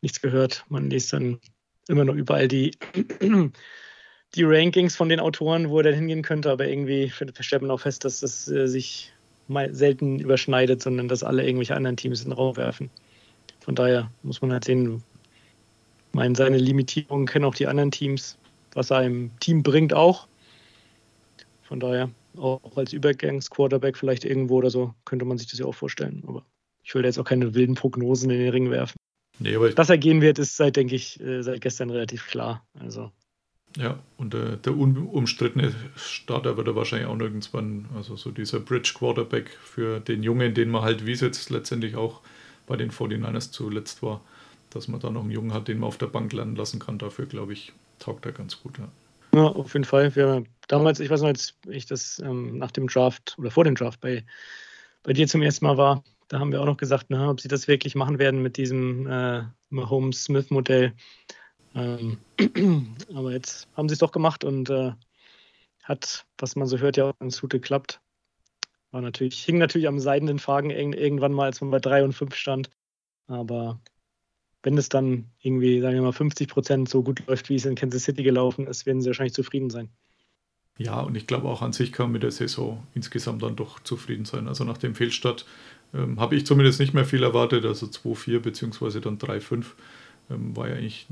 nichts 0.02 0.20
gehört. 0.20 0.64
Man 0.68 0.90
liest 0.90 1.12
dann 1.12 1.40
immer 1.88 2.04
noch 2.04 2.14
überall 2.14 2.48
die, 2.48 2.72
die 4.34 4.42
Rankings 4.42 4.96
von 4.96 5.08
den 5.08 5.20
Autoren, 5.20 5.70
wo 5.70 5.78
er 5.78 5.84
dann 5.84 5.94
hingehen 5.94 6.22
könnte, 6.22 6.50
aber 6.50 6.66
irgendwie 6.66 7.10
stellt 7.10 7.62
man 7.62 7.70
auch 7.70 7.80
fest, 7.80 8.04
dass 8.04 8.20
das 8.20 8.48
äh, 8.48 8.66
sich 8.66 9.12
mal 9.48 9.72
selten 9.74 10.18
überschneidet, 10.18 10.82
sondern 10.82 11.08
dass 11.08 11.22
alle 11.22 11.44
irgendwelche 11.44 11.76
anderen 11.76 11.96
Teams 11.96 12.22
in 12.22 12.30
den 12.30 12.36
Raum 12.36 12.56
werfen. 12.56 12.90
Von 13.60 13.74
daher 13.74 14.10
muss 14.22 14.42
man 14.42 14.52
halt 14.52 14.64
sehen, 14.64 15.02
meine, 16.12 16.34
seine 16.34 16.58
Limitierungen 16.58 17.26
kennen 17.26 17.44
auch 17.44 17.54
die 17.54 17.66
anderen 17.66 17.90
Teams, 17.90 18.38
was 18.72 18.90
er 18.90 19.02
im 19.02 19.30
Team 19.38 19.62
bringt 19.62 19.92
auch. 19.92 20.26
Von 21.62 21.80
daher 21.80 22.10
auch 22.38 22.76
als 22.76 22.92
Übergangsquarterback 22.92 23.96
vielleicht 23.96 24.24
irgendwo 24.24 24.56
oder 24.56 24.70
so, 24.70 24.94
könnte 25.04 25.24
man 25.24 25.38
sich 25.38 25.48
das 25.48 25.58
ja 25.58 25.66
auch 25.66 25.74
vorstellen. 25.74 26.22
Aber 26.26 26.44
ich 26.82 26.94
will 26.94 27.04
jetzt 27.04 27.18
auch 27.18 27.24
keine 27.24 27.54
wilden 27.54 27.74
Prognosen 27.74 28.30
in 28.30 28.38
den 28.38 28.50
Ring 28.50 28.70
werfen. 28.70 28.96
Nee, 29.38 29.56
aber 29.56 29.70
Dass 29.70 29.90
er 29.90 29.98
gehen 29.98 30.22
wird, 30.22 30.38
ist 30.38 30.56
seit, 30.56 30.76
denke 30.76 30.94
ich, 30.94 31.20
äh, 31.20 31.42
seit 31.42 31.60
gestern 31.60 31.90
relativ 31.90 32.26
klar. 32.26 32.66
Also. 32.78 33.10
Ja, 33.76 33.98
und 34.16 34.34
äh, 34.34 34.56
der 34.56 34.76
unumstrittene 34.76 35.74
Starter 35.96 36.56
wird 36.56 36.68
er 36.68 36.76
wahrscheinlich 36.76 37.08
auch 37.08 37.18
irgendwann, 37.18 37.86
also 37.94 38.16
so 38.16 38.30
dieser 38.30 38.60
Bridge 38.60 38.94
Quarterback 38.96 39.50
für 39.50 40.00
den 40.00 40.22
Jungen, 40.22 40.54
den 40.54 40.70
man 40.70 40.82
halt, 40.82 41.04
wie 41.04 41.12
es 41.12 41.20
jetzt 41.20 41.50
letztendlich 41.50 41.96
auch 41.96 42.22
bei 42.66 42.76
den 42.76 42.90
49ers 42.90 43.50
zuletzt 43.50 44.02
war, 44.02 44.22
dass 44.70 44.88
man 44.88 45.00
da 45.00 45.10
noch 45.10 45.22
einen 45.22 45.30
Jungen 45.30 45.52
hat, 45.52 45.68
den 45.68 45.80
man 45.80 45.88
auf 45.88 45.98
der 45.98 46.06
Bank 46.06 46.32
lernen 46.32 46.56
lassen 46.56 46.78
kann. 46.78 46.98
Dafür, 46.98 47.26
glaube 47.26 47.52
ich, 47.52 47.72
taugt 47.98 48.24
er 48.24 48.32
ganz 48.32 48.62
gut. 48.62 48.78
Ja. 48.78 48.88
Ja, 49.36 49.48
auf 49.48 49.74
jeden 49.74 49.84
Fall. 49.84 50.16
Wir 50.16 50.44
damals, 50.66 50.98
ich 50.98 51.10
weiß 51.10 51.20
noch, 51.20 51.28
als 51.28 51.58
ich 51.68 51.84
das 51.84 52.18
ähm, 52.20 52.56
nach 52.56 52.70
dem 52.70 52.86
Draft 52.86 53.36
oder 53.38 53.50
vor 53.50 53.64
dem 53.64 53.74
Draft 53.74 54.00
bei, 54.00 54.24
bei 55.02 55.12
dir 55.12 55.28
zum 55.28 55.42
ersten 55.42 55.66
Mal 55.66 55.76
war, 55.76 56.02
da 56.28 56.38
haben 56.40 56.52
wir 56.52 56.62
auch 56.62 56.64
noch 56.64 56.78
gesagt, 56.78 57.06
na, 57.10 57.28
ob 57.28 57.42
sie 57.42 57.48
das 57.48 57.68
wirklich 57.68 57.94
machen 57.94 58.18
werden 58.18 58.40
mit 58.42 58.56
diesem 58.56 59.06
äh, 59.06 59.42
Mahomes-Smith-Modell. 59.68 60.94
Ähm, 61.74 62.16
aber 63.14 63.32
jetzt 63.32 63.68
haben 63.76 63.90
sie 63.90 63.92
es 63.92 63.98
doch 63.98 64.10
gemacht 64.10 64.42
und 64.42 64.70
äh, 64.70 64.92
hat, 65.82 66.24
was 66.38 66.56
man 66.56 66.66
so 66.66 66.78
hört, 66.78 66.96
ja 66.96 67.10
auch 67.10 67.18
ganz 67.18 67.38
gut 67.38 67.50
geklappt. 67.50 68.00
War 68.90 69.02
natürlich, 69.02 69.44
hing 69.44 69.58
natürlich 69.58 69.86
am 69.86 70.00
seidenen 70.00 70.38
Faden 70.38 70.70
irgendwann 70.70 71.34
mal, 71.34 71.44
als 71.44 71.60
man 71.60 71.70
bei 71.70 71.78
3 71.78 72.04
und 72.04 72.14
5 72.14 72.34
stand. 72.34 72.70
Aber 73.26 73.80
wenn 74.66 74.76
es 74.76 74.88
dann 74.88 75.26
irgendwie, 75.42 75.80
sagen 75.80 75.94
wir 75.94 76.02
mal, 76.02 76.12
50 76.12 76.48
Prozent 76.48 76.88
so 76.88 77.04
gut 77.04 77.22
läuft, 77.28 77.48
wie 77.50 77.54
es 77.54 77.64
in 77.66 77.76
Kansas 77.76 78.02
City 78.02 78.24
gelaufen 78.24 78.66
ist, 78.66 78.84
werden 78.84 79.00
sie 79.00 79.06
wahrscheinlich 79.06 79.32
zufrieden 79.32 79.70
sein. 79.70 79.88
Ja, 80.76 81.02
und 81.02 81.16
ich 81.16 81.28
glaube 81.28 81.46
auch 81.48 81.62
an 81.62 81.72
sich 81.72 81.92
kann 81.92 82.06
man 82.06 82.14
mit 82.14 82.24
der 82.24 82.32
Saison 82.32 82.84
insgesamt 82.92 83.44
dann 83.44 83.54
doch 83.54 83.78
zufrieden 83.78 84.24
sein. 84.24 84.48
Also 84.48 84.64
nach 84.64 84.76
dem 84.76 84.96
Fehlstart 84.96 85.46
ähm, 85.94 86.18
habe 86.18 86.34
ich 86.34 86.46
zumindest 86.46 86.80
nicht 86.80 86.94
mehr 86.94 87.04
viel 87.04 87.22
erwartet, 87.22 87.64
also 87.64 87.86
2-4 87.86 88.40
beziehungsweise 88.40 89.00
dann 89.00 89.18
3-5. 89.18 89.66
Ähm, 90.30 90.56
war 90.56 90.68
ja 90.68 90.74
eigentlich, 90.74 91.06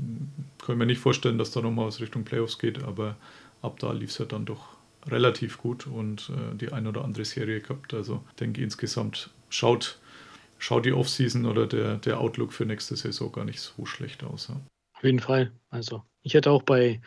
können 0.61 0.79
wir 0.79 0.85
nicht 0.85 0.99
vorstellen, 0.99 1.37
dass 1.37 1.51
da 1.51 1.61
nochmal 1.61 1.87
was 1.87 2.01
Richtung 2.01 2.25
Playoffs 2.25 2.59
geht, 2.59 2.83
aber 2.83 3.15
ab 3.61 3.79
da 3.79 3.93
lief 3.93 4.09
es 4.09 4.17
ja 4.17 4.25
dann 4.25 4.43
doch 4.43 4.75
relativ 5.07 5.59
gut 5.59 5.87
und 5.87 6.29
äh, 6.29 6.57
die 6.57 6.73
ein 6.73 6.87
oder 6.87 7.05
andere 7.05 7.23
Serie 7.23 7.61
gehabt. 7.61 7.93
Also 7.93 8.21
denke 8.37 8.61
insgesamt 8.61 9.29
schaut 9.47 9.97
schaut 10.57 10.85
die 10.85 10.93
Offseason 10.93 11.45
oder 11.45 11.67
der, 11.67 11.97
der 11.97 12.19
Outlook 12.19 12.53
für 12.53 12.65
nächste 12.65 12.95
Saison 12.95 13.31
gar 13.31 13.45
nicht 13.45 13.59
so 13.59 13.85
schlecht 13.85 14.23
aus. 14.23 14.47
Ja. 14.49 14.59
Auf 14.95 15.03
jeden 15.03 15.19
Fall. 15.19 15.51
Also 15.69 16.03
ich 16.23 16.33
hätte 16.33 16.51
auch 16.51 16.63
bei, 16.63 17.01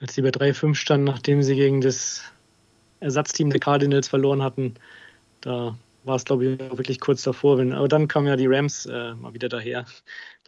als 0.00 0.14
sie 0.14 0.22
bei 0.22 0.30
3-5 0.30 0.74
standen, 0.74 1.04
nachdem 1.04 1.42
sie 1.42 1.54
gegen 1.54 1.80
das 1.80 2.22
Ersatzteam 3.00 3.50
der 3.50 3.60
Cardinals 3.60 4.08
verloren 4.08 4.42
hatten, 4.42 4.74
da 5.40 5.78
war 6.04 6.16
es, 6.16 6.24
glaube 6.24 6.46
ich, 6.46 6.60
auch 6.62 6.78
wirklich 6.78 7.00
kurz 7.00 7.22
davor. 7.22 7.58
Wenn, 7.58 7.72
aber 7.72 7.88
dann 7.88 8.08
kamen 8.08 8.26
ja 8.26 8.36
die 8.36 8.46
Rams 8.46 8.86
äh, 8.86 9.14
mal 9.14 9.34
wieder 9.34 9.48
daher. 9.48 9.84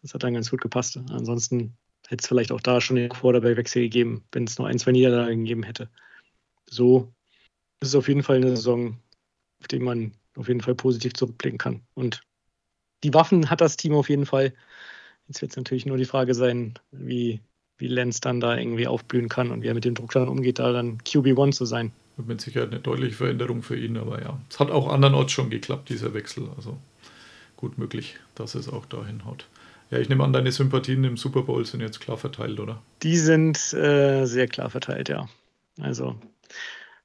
Das 0.01 0.15
hat 0.15 0.23
dann 0.23 0.35
ganz 0.35 0.51
gut 0.51 0.61
gepasst. 0.61 0.99
Ansonsten 1.11 1.77
hätte 2.09 2.23
es 2.23 2.29
vielleicht 2.29 2.53
auch 2.53 2.61
da 2.61 2.81
schon 2.81 2.97
den 2.97 3.09
Quarterback-Wechsel 3.09 3.83
gegeben, 3.83 4.25
wenn 4.33 4.45
es 4.45 4.59
nur 4.59 4.69
ein, 4.69 4.79
zwei 4.79 4.93
Niederlagen 4.93 5.45
gegeben 5.45 5.65
hätte. 5.65 5.91
So 6.67 7.13
ist 7.81 7.89
es 7.89 7.95
auf 7.95 8.09
jeden 8.09 8.23
Fall 8.23 8.37
eine 8.37 8.51
Saison, 8.51 8.99
auf 9.61 9.69
die 9.69 9.79
man 9.79 10.13
auf 10.39 10.49
jeden 10.49 10.61
Fall 10.61 10.75
positiv 10.75 11.15
zurückblicken 11.15 11.59
kann. 11.59 11.83
Und 11.95 12.23
die 13.05 13.13
Waffen 13.15 13.51
hat 13.51 13.61
das 13.61 13.77
Team 13.77 13.95
auf 13.95 14.09
jeden 14.09 14.27
Fall. 14.27 14.55
Jetzt 15.27 15.43
wird 15.43 15.53
es 15.53 15.57
natürlich 15.57 15.85
nur 15.85 15.97
die 15.97 16.05
Frage 16.05 16.35
sein, 16.35 16.75
wie, 16.91 17.41
wie 17.77 17.89
Lenz 17.89 18.21
dann 18.21 18.41
da 18.41 18.57
irgendwie 18.57 18.87
aufblühen 18.87 19.29
kann 19.29 19.51
und 19.51 19.63
wie 19.63 19.69
er 19.69 19.75
mit 19.75 19.85
dem 19.85 19.95
Druck 19.95 20.13
dann 20.13 20.29
umgeht, 20.29 20.59
da 20.59 20.73
dann 20.73 20.99
QB1 20.99 21.53
zu 21.53 21.65
sein. 21.65 21.93
Wird 22.17 22.29
mit 22.29 22.41
Sicherheit 22.41 22.71
eine 22.71 22.81
deutliche 22.81 23.17
Veränderung 23.17 23.63
für 23.63 23.79
ihn, 23.79 23.97
aber 23.97 24.23
ja, 24.23 24.41
es 24.49 24.59
hat 24.59 24.71
auch 24.71 24.89
andernorts 24.89 25.33
schon 25.33 25.51
geklappt, 25.51 25.89
dieser 25.89 26.15
Wechsel. 26.15 26.49
Also 26.57 26.79
gut 27.57 27.79
möglich, 27.79 28.17
dass 28.35 28.55
es 28.55 28.69
auch 28.69 28.87
dahin 28.87 29.25
haut. 29.25 29.47
Ja, 29.91 29.99
ich 29.99 30.09
nehme 30.09 30.25
an, 30.25 30.33
deine 30.33 30.53
Sympathien 30.53 31.05
im 31.05 31.17
Super 31.17 31.43
Bowl 31.43 31.65
sind 31.65 31.81
jetzt 31.81 32.01
klar 32.01 32.17
verteilt, 32.17 32.61
oder? 32.61 32.83
Die 33.03 33.17
sind 33.17 33.73
äh, 33.73 34.27
sehr 34.27 34.47
klar 34.47 34.71
verteilt, 34.71 35.09
ja. 35.09 35.29
Also 35.81 36.17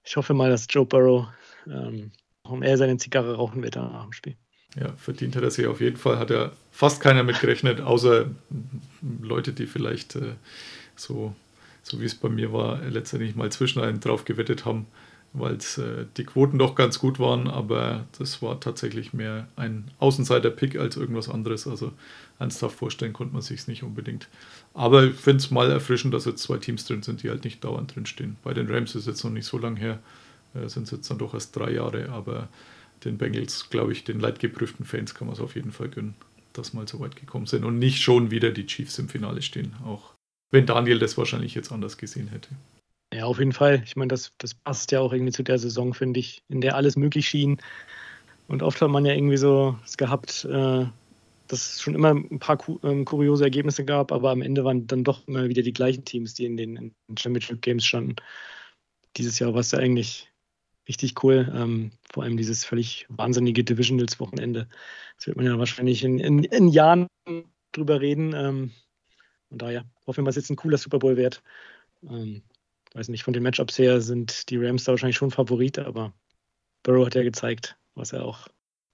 ich 0.03 0.15
hoffe 0.17 0.33
mal, 0.33 0.49
dass 0.49 0.67
Joe 0.69 0.85
Burrow 0.85 1.27
ähm, 1.67 2.11
warum 2.43 2.61
er 2.61 2.77
seine 2.77 2.97
Zigarre 2.97 3.35
rauchen 3.35 3.63
wird 3.63 3.75
nach 3.75 4.03
dem 4.03 4.13
Spiel. 4.13 4.35
Ja, 4.75 4.93
verdient 4.97 5.35
hat 5.35 5.43
er 5.43 5.51
sich 5.51 5.67
auf 5.67 5.81
jeden 5.81 5.97
Fall. 5.97 6.17
Hat 6.17 6.29
ja 6.29 6.51
fast 6.71 7.01
keiner 7.01 7.23
mitgerechnet, 7.23 7.81
außer 7.81 8.25
Leute, 9.21 9.53
die 9.53 9.67
vielleicht 9.67 10.15
äh, 10.15 10.33
so, 10.95 11.33
so 11.83 12.01
wie 12.01 12.05
es 12.05 12.15
bei 12.15 12.29
mir 12.29 12.51
war, 12.51 12.81
letztendlich 12.81 13.35
mal 13.35 13.51
zwischen 13.51 13.81
einen 13.81 13.99
drauf 13.99 14.25
gewettet 14.25 14.65
haben, 14.65 14.87
weil 15.31 15.55
äh, 15.55 16.05
die 16.17 16.23
Quoten 16.23 16.57
doch 16.57 16.73
ganz 16.73 16.97
gut 16.97 17.19
waren, 17.19 17.47
aber 17.47 18.05
das 18.17 18.41
war 18.41 18.59
tatsächlich 18.59 19.13
mehr 19.13 19.47
ein 19.55 19.91
Außenseiter-Pick 19.99 20.77
als 20.77 20.97
irgendwas 20.97 21.29
anderes. 21.29 21.67
Also 21.67 21.91
ernsthaft 22.39 22.75
vorstellen 22.75 23.13
konnte 23.13 23.33
man 23.33 23.43
sich 23.43 23.59
es 23.61 23.67
nicht 23.67 23.83
unbedingt. 23.83 24.27
Aber 24.73 25.03
ich 25.03 25.13
finde 25.13 25.37
es 25.37 25.51
mal 25.51 25.69
erfrischend, 25.69 26.15
dass 26.15 26.25
jetzt 26.25 26.41
zwei 26.41 26.57
Teams 26.57 26.85
drin 26.85 27.03
sind, 27.03 27.21
die 27.21 27.29
halt 27.29 27.43
nicht 27.43 27.63
dauernd 27.63 27.95
drin 27.95 28.07
stehen. 28.07 28.37
Bei 28.43 28.55
den 28.55 28.67
Rams 28.67 28.95
ist 28.95 29.01
es 29.01 29.05
jetzt 29.05 29.23
noch 29.23 29.31
nicht 29.31 29.45
so 29.45 29.59
lange 29.59 29.79
her, 29.79 29.99
sind 30.67 30.83
es 30.83 30.91
jetzt 30.91 31.09
dann 31.09 31.17
doch 31.17 31.33
erst 31.33 31.55
drei 31.55 31.71
Jahre, 31.71 32.09
aber 32.09 32.49
den 33.05 33.17
Bengals, 33.17 33.69
glaube 33.69 33.91
ich, 33.91 34.03
den 34.03 34.19
leidgeprüften 34.19 34.85
Fans 34.85 35.13
kann 35.13 35.27
man 35.27 35.35
es 35.35 35.41
auf 35.41 35.55
jeden 35.55 35.71
Fall 35.71 35.89
gönnen, 35.89 36.15
dass 36.53 36.73
mal 36.73 36.87
so 36.87 36.99
weit 36.99 37.15
gekommen 37.15 37.45
sind 37.45 37.63
und 37.63 37.79
nicht 37.79 38.01
schon 38.01 38.31
wieder 38.31 38.51
die 38.51 38.65
Chiefs 38.65 38.97
im 38.99 39.09
Finale 39.09 39.41
stehen, 39.41 39.75
auch 39.85 40.13
wenn 40.51 40.65
Daniel 40.65 40.99
das 40.99 41.17
wahrscheinlich 41.17 41.55
jetzt 41.55 41.71
anders 41.71 41.97
gesehen 41.97 42.27
hätte. 42.27 42.49
Ja, 43.13 43.25
auf 43.25 43.39
jeden 43.39 43.53
Fall. 43.53 43.83
Ich 43.85 43.95
meine, 43.95 44.09
das, 44.09 44.31
das 44.37 44.53
passt 44.53 44.91
ja 44.91 44.99
auch 44.99 45.13
irgendwie 45.13 45.31
zu 45.31 45.43
der 45.43 45.59
Saison, 45.59 45.93
finde 45.93 46.19
ich, 46.19 46.43
in 46.49 46.61
der 46.61 46.75
alles 46.75 46.95
möglich 46.95 47.27
schien. 47.27 47.59
Und 48.47 48.63
oft 48.63 48.81
hat 48.81 48.89
man 48.89 49.05
ja 49.05 49.13
irgendwie 49.13 49.37
so 49.37 49.77
es 49.83 49.97
gehabt, 49.97 50.45
äh, 50.45 50.85
dass 51.47 51.73
es 51.73 51.81
schon 51.81 51.95
immer 51.95 52.11
ein 52.11 52.39
paar 52.39 52.57
ähm, 52.83 53.05
kuriose 53.05 53.43
Ergebnisse 53.43 53.85
gab, 53.85 54.11
aber 54.11 54.31
am 54.31 54.41
Ende 54.41 54.63
waren 54.63 54.87
dann 54.87 55.03
doch 55.03 55.27
immer 55.27 55.47
wieder 55.47 55.61
die 55.61 55.73
gleichen 55.73 56.05
Teams, 56.05 56.33
die 56.33 56.45
in 56.45 56.57
den, 56.57 56.75
in 56.75 56.95
den 57.07 57.17
Championship 57.17 57.61
Games 57.61 57.85
standen. 57.85 58.15
Dieses 59.17 59.37
Jahr 59.39 59.53
war 59.53 59.59
es 59.61 59.71
ja 59.71 59.79
eigentlich 59.79 60.32
richtig 60.87 61.23
cool. 61.23 61.51
Ähm, 61.55 61.91
vor 62.11 62.23
allem 62.23 62.37
dieses 62.37 62.65
völlig 62.65 63.05
wahnsinnige 63.09 63.63
Divisionals-Wochenende. 63.63 64.67
Das 65.17 65.27
wird 65.27 65.37
man 65.37 65.45
ja 65.45 65.57
wahrscheinlich 65.57 66.03
in, 66.03 66.19
in, 66.19 66.43
in 66.43 66.67
Jahren 66.67 67.07
drüber 67.71 68.01
reden. 68.01 68.33
Ähm, 68.33 68.71
von 69.49 69.57
daher 69.57 69.85
hoffen 70.07 70.23
wir, 70.23 70.25
dass 70.25 70.35
jetzt 70.35 70.49
ein 70.49 70.55
cooler 70.55 70.77
Super 70.77 70.99
Bowl 70.99 71.17
wird. 71.17 71.43
Ähm, 72.03 72.43
weiß 72.93 73.09
nicht, 73.09 73.23
von 73.23 73.33
den 73.33 73.43
Matchups 73.43 73.77
her 73.77 74.01
sind 74.01 74.49
die 74.49 74.57
Rams 74.57 74.83
da 74.83 74.91
wahrscheinlich 74.91 75.17
schon 75.17 75.31
Favorit, 75.31 75.79
aber 75.79 76.13
Burrow 76.83 77.05
hat 77.05 77.15
ja 77.15 77.23
gezeigt, 77.23 77.77
was 77.95 78.13
er 78.13 78.25
auch 78.25 78.47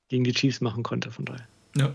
gegen 0.10 0.24
die 0.24 0.34
Chiefs 0.34 0.62
machen 0.62 0.84
konnte. 0.84 1.12
Von 1.12 1.26
daher. 1.26 1.48
Ja. 1.76 1.94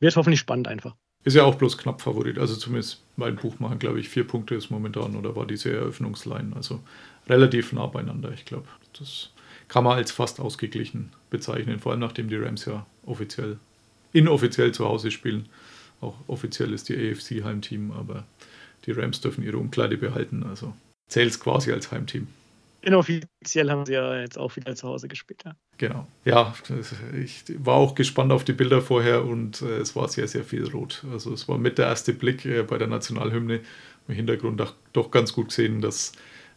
Wird 0.00 0.16
hoffentlich 0.16 0.40
spannend 0.40 0.68
einfach. 0.68 0.96
Ist 1.24 1.34
ja 1.34 1.44
auch 1.44 1.54
bloß 1.54 1.78
knapp 1.78 2.00
Favorit. 2.00 2.38
Also 2.38 2.56
zumindest 2.56 3.02
mein 3.16 3.36
Buch 3.36 3.60
machen, 3.60 3.78
glaube 3.78 4.00
ich, 4.00 4.08
vier 4.08 4.26
Punkte 4.26 4.56
ist 4.56 4.70
momentan 4.70 5.14
oder 5.14 5.36
war 5.36 5.46
diese 5.46 5.72
Eröffnungsline. 5.72 6.56
Also 6.56 6.80
relativ 7.28 7.72
nah 7.72 7.86
beieinander. 7.86 8.32
Ich 8.32 8.44
glaube, 8.44 8.66
das 8.98 9.30
kann 9.68 9.84
man 9.84 9.96
als 9.96 10.12
fast 10.12 10.40
ausgeglichen 10.40 11.12
bezeichnen. 11.30 11.80
Vor 11.80 11.92
allem 11.92 12.00
nachdem 12.00 12.28
die 12.28 12.36
Rams 12.36 12.64
ja 12.66 12.86
offiziell, 13.06 13.58
inoffiziell 14.12 14.72
zu 14.72 14.84
Hause 14.86 15.10
spielen. 15.10 15.48
Auch 16.00 16.16
offiziell 16.26 16.72
ist 16.72 16.88
die 16.88 16.96
AFC 16.96 17.44
Heimteam, 17.44 17.92
aber 17.92 18.24
die 18.86 18.92
Rams 18.92 19.20
dürfen 19.20 19.44
ihre 19.44 19.58
Umkleide 19.58 19.96
behalten. 19.96 20.42
Also 20.42 20.74
zählt 21.08 21.30
es 21.30 21.40
quasi 21.40 21.72
als 21.72 21.90
Heimteam. 21.90 22.26
Inoffiziell 22.82 23.70
haben 23.70 23.86
sie 23.86 23.92
ja 23.92 24.20
jetzt 24.20 24.36
auch 24.36 24.56
wieder 24.56 24.74
zu 24.74 24.88
Hause 24.88 25.06
gespielt. 25.06 25.42
Ja. 25.44 25.54
Genau. 25.78 26.06
Ja, 26.24 26.52
ich 27.14 27.44
war 27.58 27.76
auch 27.76 27.94
gespannt 27.94 28.32
auf 28.32 28.42
die 28.42 28.52
Bilder 28.52 28.82
vorher 28.82 29.24
und 29.24 29.62
äh, 29.62 29.78
es 29.78 29.94
war 29.94 30.08
sehr, 30.08 30.26
sehr 30.26 30.42
viel 30.42 30.66
rot. 30.68 31.04
Also 31.12 31.32
es 31.32 31.46
war 31.46 31.58
mit 31.58 31.78
der 31.78 31.86
erste 31.86 32.12
Blick 32.12 32.44
äh, 32.44 32.64
bei 32.64 32.78
der 32.78 32.88
Nationalhymne 32.88 33.60
im 34.08 34.14
Hintergrund 34.14 34.58
doch, 34.58 34.74
doch 34.92 35.12
ganz 35.12 35.32
gut 35.32 35.48
gesehen, 35.48 35.80
dass 35.80 36.12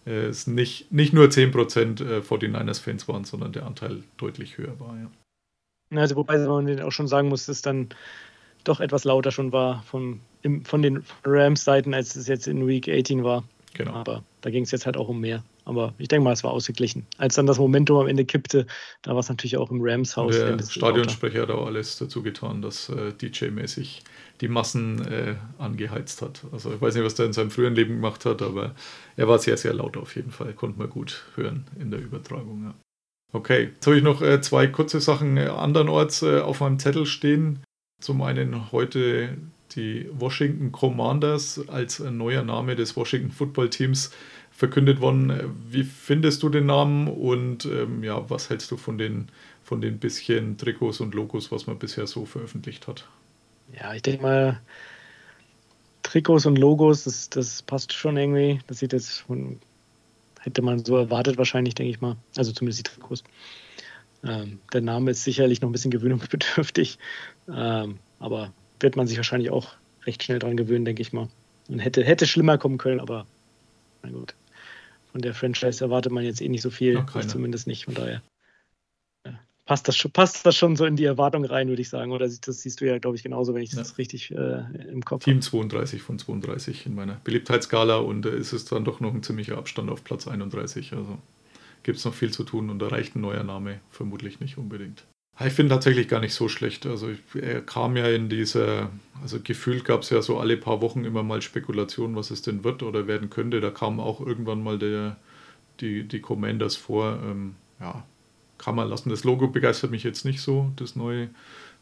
es 0.05 0.47
nicht, 0.47 0.91
nicht 0.91 1.13
nur 1.13 1.27
10% 1.27 2.01
äh, 2.01 2.19
49ers-Fans 2.19 3.07
waren, 3.07 3.23
sondern 3.23 3.51
der 3.51 3.65
Anteil 3.65 4.03
deutlich 4.17 4.57
höher 4.57 4.79
war. 4.79 4.95
Ja. 4.97 5.99
Also 5.99 6.15
wobei 6.15 6.37
man 6.37 6.81
auch 6.81 6.91
schon 6.91 7.07
sagen 7.07 7.29
muss, 7.29 7.45
dass 7.45 7.57
es 7.57 7.61
dann 7.61 7.89
doch 8.63 8.79
etwas 8.79 9.03
lauter 9.03 9.31
schon 9.31 9.51
war 9.51 9.83
von, 9.83 10.19
von 10.63 10.81
den 10.81 11.03
Rams-Seiten, 11.23 11.93
als 11.93 12.15
es 12.15 12.27
jetzt 12.27 12.47
in 12.47 12.67
Week 12.67 12.89
18 12.89 13.23
war. 13.23 13.43
Genau. 13.75 13.91
Aber 13.91 14.23
da 14.41 14.49
ging 14.49 14.63
es 14.63 14.71
jetzt 14.71 14.85
halt 14.85 14.95
auch 14.95 15.09
um 15.09 15.19
mehr. 15.19 15.43
Aber 15.65 15.93
ich 15.97 16.07
denke 16.07 16.23
mal, 16.23 16.31
es 16.31 16.43
war 16.43 16.51
ausgeglichen. 16.51 17.05
Als 17.17 17.35
dann 17.35 17.45
das 17.45 17.59
Momentum 17.59 17.97
am 17.97 18.07
Ende 18.07 18.23
kippte, 18.23 18.65
da 19.01 19.11
war 19.11 19.19
es 19.19 19.29
natürlich 19.29 19.57
auch 19.57 19.69
im 19.69 19.79
Rams-Haus. 19.81 20.35
Der 20.35 20.57
Stadionsprecher 20.63 21.41
hat 21.41 21.49
auch 21.49 21.65
alles 21.65 21.97
dazu 21.97 22.23
getan, 22.23 22.61
dass 22.61 22.89
äh, 22.89 23.11
DJ-mäßig 23.11 24.01
die 24.41 24.47
Massen 24.47 25.05
äh, 25.07 25.35
angeheizt 25.57 26.21
hat. 26.21 26.41
Also 26.51 26.73
ich 26.73 26.81
weiß 26.81 26.95
nicht, 26.95 27.03
was 27.03 27.19
er 27.19 27.25
in 27.25 27.33
seinem 27.33 27.51
früheren 27.51 27.75
Leben 27.75 27.95
gemacht 27.95 28.25
hat, 28.25 28.41
aber 28.41 28.75
er 29.17 29.27
war 29.27 29.39
sehr, 29.39 29.57
sehr 29.57 29.73
laut 29.73 29.97
auf 29.97 30.15
jeden 30.15 30.31
Fall. 30.31 30.53
Konnte 30.53 30.79
man 30.79 30.89
gut 30.89 31.25
hören 31.35 31.65
in 31.79 31.91
der 31.91 31.99
Übertragung. 31.99 32.63
Ja. 32.63 32.73
Okay, 33.33 33.71
jetzt 33.73 33.85
habe 33.85 33.97
ich 33.97 34.03
noch 34.03 34.21
äh, 34.21 34.39
zwei 34.39 34.67
kurze 34.67 35.01
Sachen 35.01 35.35
äh, 35.35 35.47
andernorts 35.47 36.21
äh, 36.21 36.39
auf 36.39 36.61
meinem 36.61 36.79
Zettel 36.79 37.05
stehen. 37.05 37.59
Zum 38.01 38.21
einen 38.21 38.71
heute 38.71 39.35
die 39.71 40.09
Washington 40.11 40.71
Commanders 40.71 41.67
als 41.67 41.99
neuer 41.99 42.43
Name 42.43 42.75
des 42.75 42.95
Washington 42.95 43.31
Football 43.31 43.69
Teams 43.69 44.11
verkündet 44.51 45.01
worden. 45.01 45.53
Wie 45.69 45.83
findest 45.83 46.41
du 46.43 46.49
den 46.49 46.67
Namen 46.67 47.07
und 47.07 47.65
ähm, 47.65 48.03
ja, 48.03 48.29
was 48.29 48.49
hältst 48.49 48.71
du 48.71 48.77
von 48.77 48.97
den, 48.97 49.27
von 49.63 49.81
den 49.81 49.99
bisschen 49.99 50.57
Trikots 50.57 51.01
und 51.01 51.13
Logos, 51.13 51.51
was 51.51 51.67
man 51.67 51.77
bisher 51.77 52.07
so 52.07 52.25
veröffentlicht 52.25 52.87
hat? 52.87 53.05
Ja, 53.73 53.93
ich 53.93 54.01
denke 54.01 54.21
mal, 54.21 54.61
Trikots 56.03 56.45
und 56.45 56.57
Logos, 56.57 57.03
das, 57.03 57.29
das 57.29 57.61
passt 57.63 57.91
schon 57.91 58.15
irgendwie. 58.15 58.59
Das 58.67 58.79
sieht 58.79 58.93
jetzt 58.93 59.19
von, 59.21 59.59
hätte 60.39 60.61
man 60.61 60.85
so 60.85 60.95
erwartet 60.95 61.37
wahrscheinlich, 61.37 61.75
denke 61.75 61.91
ich 61.91 61.99
mal. 61.99 62.15
Also 62.37 62.53
zumindest 62.53 62.79
die 62.79 62.83
Trikots. 62.83 63.23
Ähm, 64.23 64.59
der 64.71 64.81
Name 64.81 65.11
ist 65.11 65.23
sicherlich 65.23 65.61
noch 65.61 65.69
ein 65.69 65.73
bisschen 65.73 65.91
gewöhnungsbedürftig, 65.91 66.97
ähm, 67.53 67.99
aber 68.19 68.53
wird 68.79 68.95
man 68.95 69.07
sich 69.07 69.17
wahrscheinlich 69.17 69.49
auch 69.51 69.75
recht 70.05 70.23
schnell 70.23 70.39
dran 70.39 70.57
gewöhnen, 70.57 70.85
denke 70.85 71.01
ich 71.01 71.13
mal. 71.13 71.29
Und 71.67 71.79
hätte, 71.79 72.03
hätte 72.03 72.27
schlimmer 72.27 72.57
kommen 72.57 72.77
können, 72.77 72.99
aber 72.99 73.25
na 74.03 74.09
gut. 74.11 74.35
Von 75.11 75.21
der 75.21 75.33
Franchise 75.33 75.83
erwartet 75.83 76.11
man 76.11 76.23
jetzt 76.23 76.41
eh 76.41 76.49
nicht 76.49 76.61
so 76.61 76.69
viel, 76.69 77.03
zumindest 77.27 77.67
nicht. 77.67 77.85
Von 77.85 77.93
daher 77.93 78.21
ja, 79.25 79.39
passt, 79.63 79.87
das 79.87 79.95
schon, 79.95 80.11
passt 80.11 80.45
das 80.45 80.57
schon 80.57 80.75
so 80.75 80.85
in 80.85 80.97
die 80.97 81.05
Erwartung 81.05 81.45
rein, 81.45 81.69
würde 81.69 81.81
ich 81.81 81.89
sagen. 81.89 82.11
Oder 82.11 82.27
das 82.27 82.61
siehst 82.61 82.81
du 82.81 82.85
ja, 82.85 82.97
glaube 82.97 83.15
ich, 83.15 83.23
genauso, 83.23 83.53
wenn 83.53 83.61
ich 83.61 83.71
ja. 83.71 83.79
das 83.79 83.97
richtig 83.97 84.31
äh, 84.31 84.63
im 84.91 85.05
Kopf 85.05 85.23
habe. 85.23 85.31
Team 85.31 85.41
32 85.41 86.01
von 86.01 86.19
32 86.19 86.85
in 86.85 86.95
meiner 86.95 87.15
Beliebtheitsskala 87.23 87.97
und 87.97 88.25
äh, 88.25 88.37
ist 88.37 88.51
es 88.51 88.65
dann 88.65 88.83
doch 88.83 88.99
noch 88.99 89.13
ein 89.13 89.23
ziemlicher 89.23 89.57
Abstand 89.57 89.89
auf 89.89 90.03
Platz 90.03 90.27
31. 90.27 90.91
Also 90.91 91.17
gibt 91.83 91.97
es 91.97 92.03
noch 92.03 92.13
viel 92.13 92.31
zu 92.31 92.43
tun 92.43 92.69
und 92.69 92.79
da 92.79 92.87
reicht 92.87 93.15
ein 93.15 93.21
neuer 93.21 93.43
Name 93.43 93.79
vermutlich 93.91 94.41
nicht 94.41 94.57
unbedingt. 94.57 95.05
Ich 95.39 95.53
finde 95.53 95.73
tatsächlich 95.73 96.07
gar 96.07 96.21
nicht 96.21 96.33
so 96.33 96.47
schlecht. 96.47 96.85
Also 96.85 97.09
er 97.33 97.61
kam 97.61 97.97
ja 97.97 98.07
in 98.07 98.29
dieser, 98.29 98.89
also 99.21 99.39
gefühlt 99.43 99.83
gab 99.83 100.01
es 100.01 100.09
ja 100.09 100.21
so 100.21 100.39
alle 100.39 100.55
paar 100.55 100.81
Wochen 100.81 101.03
immer 101.03 101.23
mal 101.23 101.41
Spekulationen, 101.41 102.15
was 102.15 102.31
es 102.31 102.41
denn 102.41 102.63
wird 102.63 102.83
oder 102.83 103.05
werden 103.07 103.29
könnte. 103.29 103.59
Da 103.59 103.69
kam 103.69 103.99
auch 103.99 104.21
irgendwann 104.21 104.63
mal 104.63 104.79
der, 104.79 105.17
die, 105.81 106.03
die 106.03 106.21
Commanders 106.21 106.77
vor. 106.77 107.19
Ähm, 107.21 107.55
ja, 107.81 108.05
kann 108.57 108.75
man 108.75 108.87
lassen. 108.87 109.09
Das 109.09 109.25
Logo 109.25 109.49
begeistert 109.49 109.91
mich 109.91 110.03
jetzt 110.03 110.23
nicht 110.23 110.39
so, 110.39 110.71
das 110.77 110.95
neue. 110.95 111.29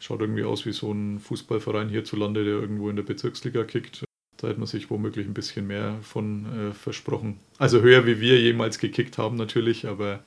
Schaut 0.00 0.20
irgendwie 0.20 0.42
aus 0.42 0.66
wie 0.66 0.72
so 0.72 0.90
ein 0.90 1.20
Fußballverein 1.20 1.88
hierzulande, 1.88 2.44
der 2.44 2.54
irgendwo 2.54 2.90
in 2.90 2.96
der 2.96 3.04
Bezirksliga 3.04 3.62
kickt. 3.62 4.04
Da 4.36 4.48
hätte 4.48 4.58
man 4.58 4.66
sich 4.66 4.90
womöglich 4.90 5.26
ein 5.26 5.34
bisschen 5.34 5.68
mehr 5.68 5.96
von 6.02 6.70
äh, 6.70 6.74
versprochen. 6.74 7.38
Also 7.58 7.80
höher 7.80 8.04
wie 8.04 8.20
wir 8.20 8.40
jemals 8.40 8.80
gekickt 8.80 9.16
haben 9.16 9.36
natürlich, 9.36 9.86
aber 9.86 10.24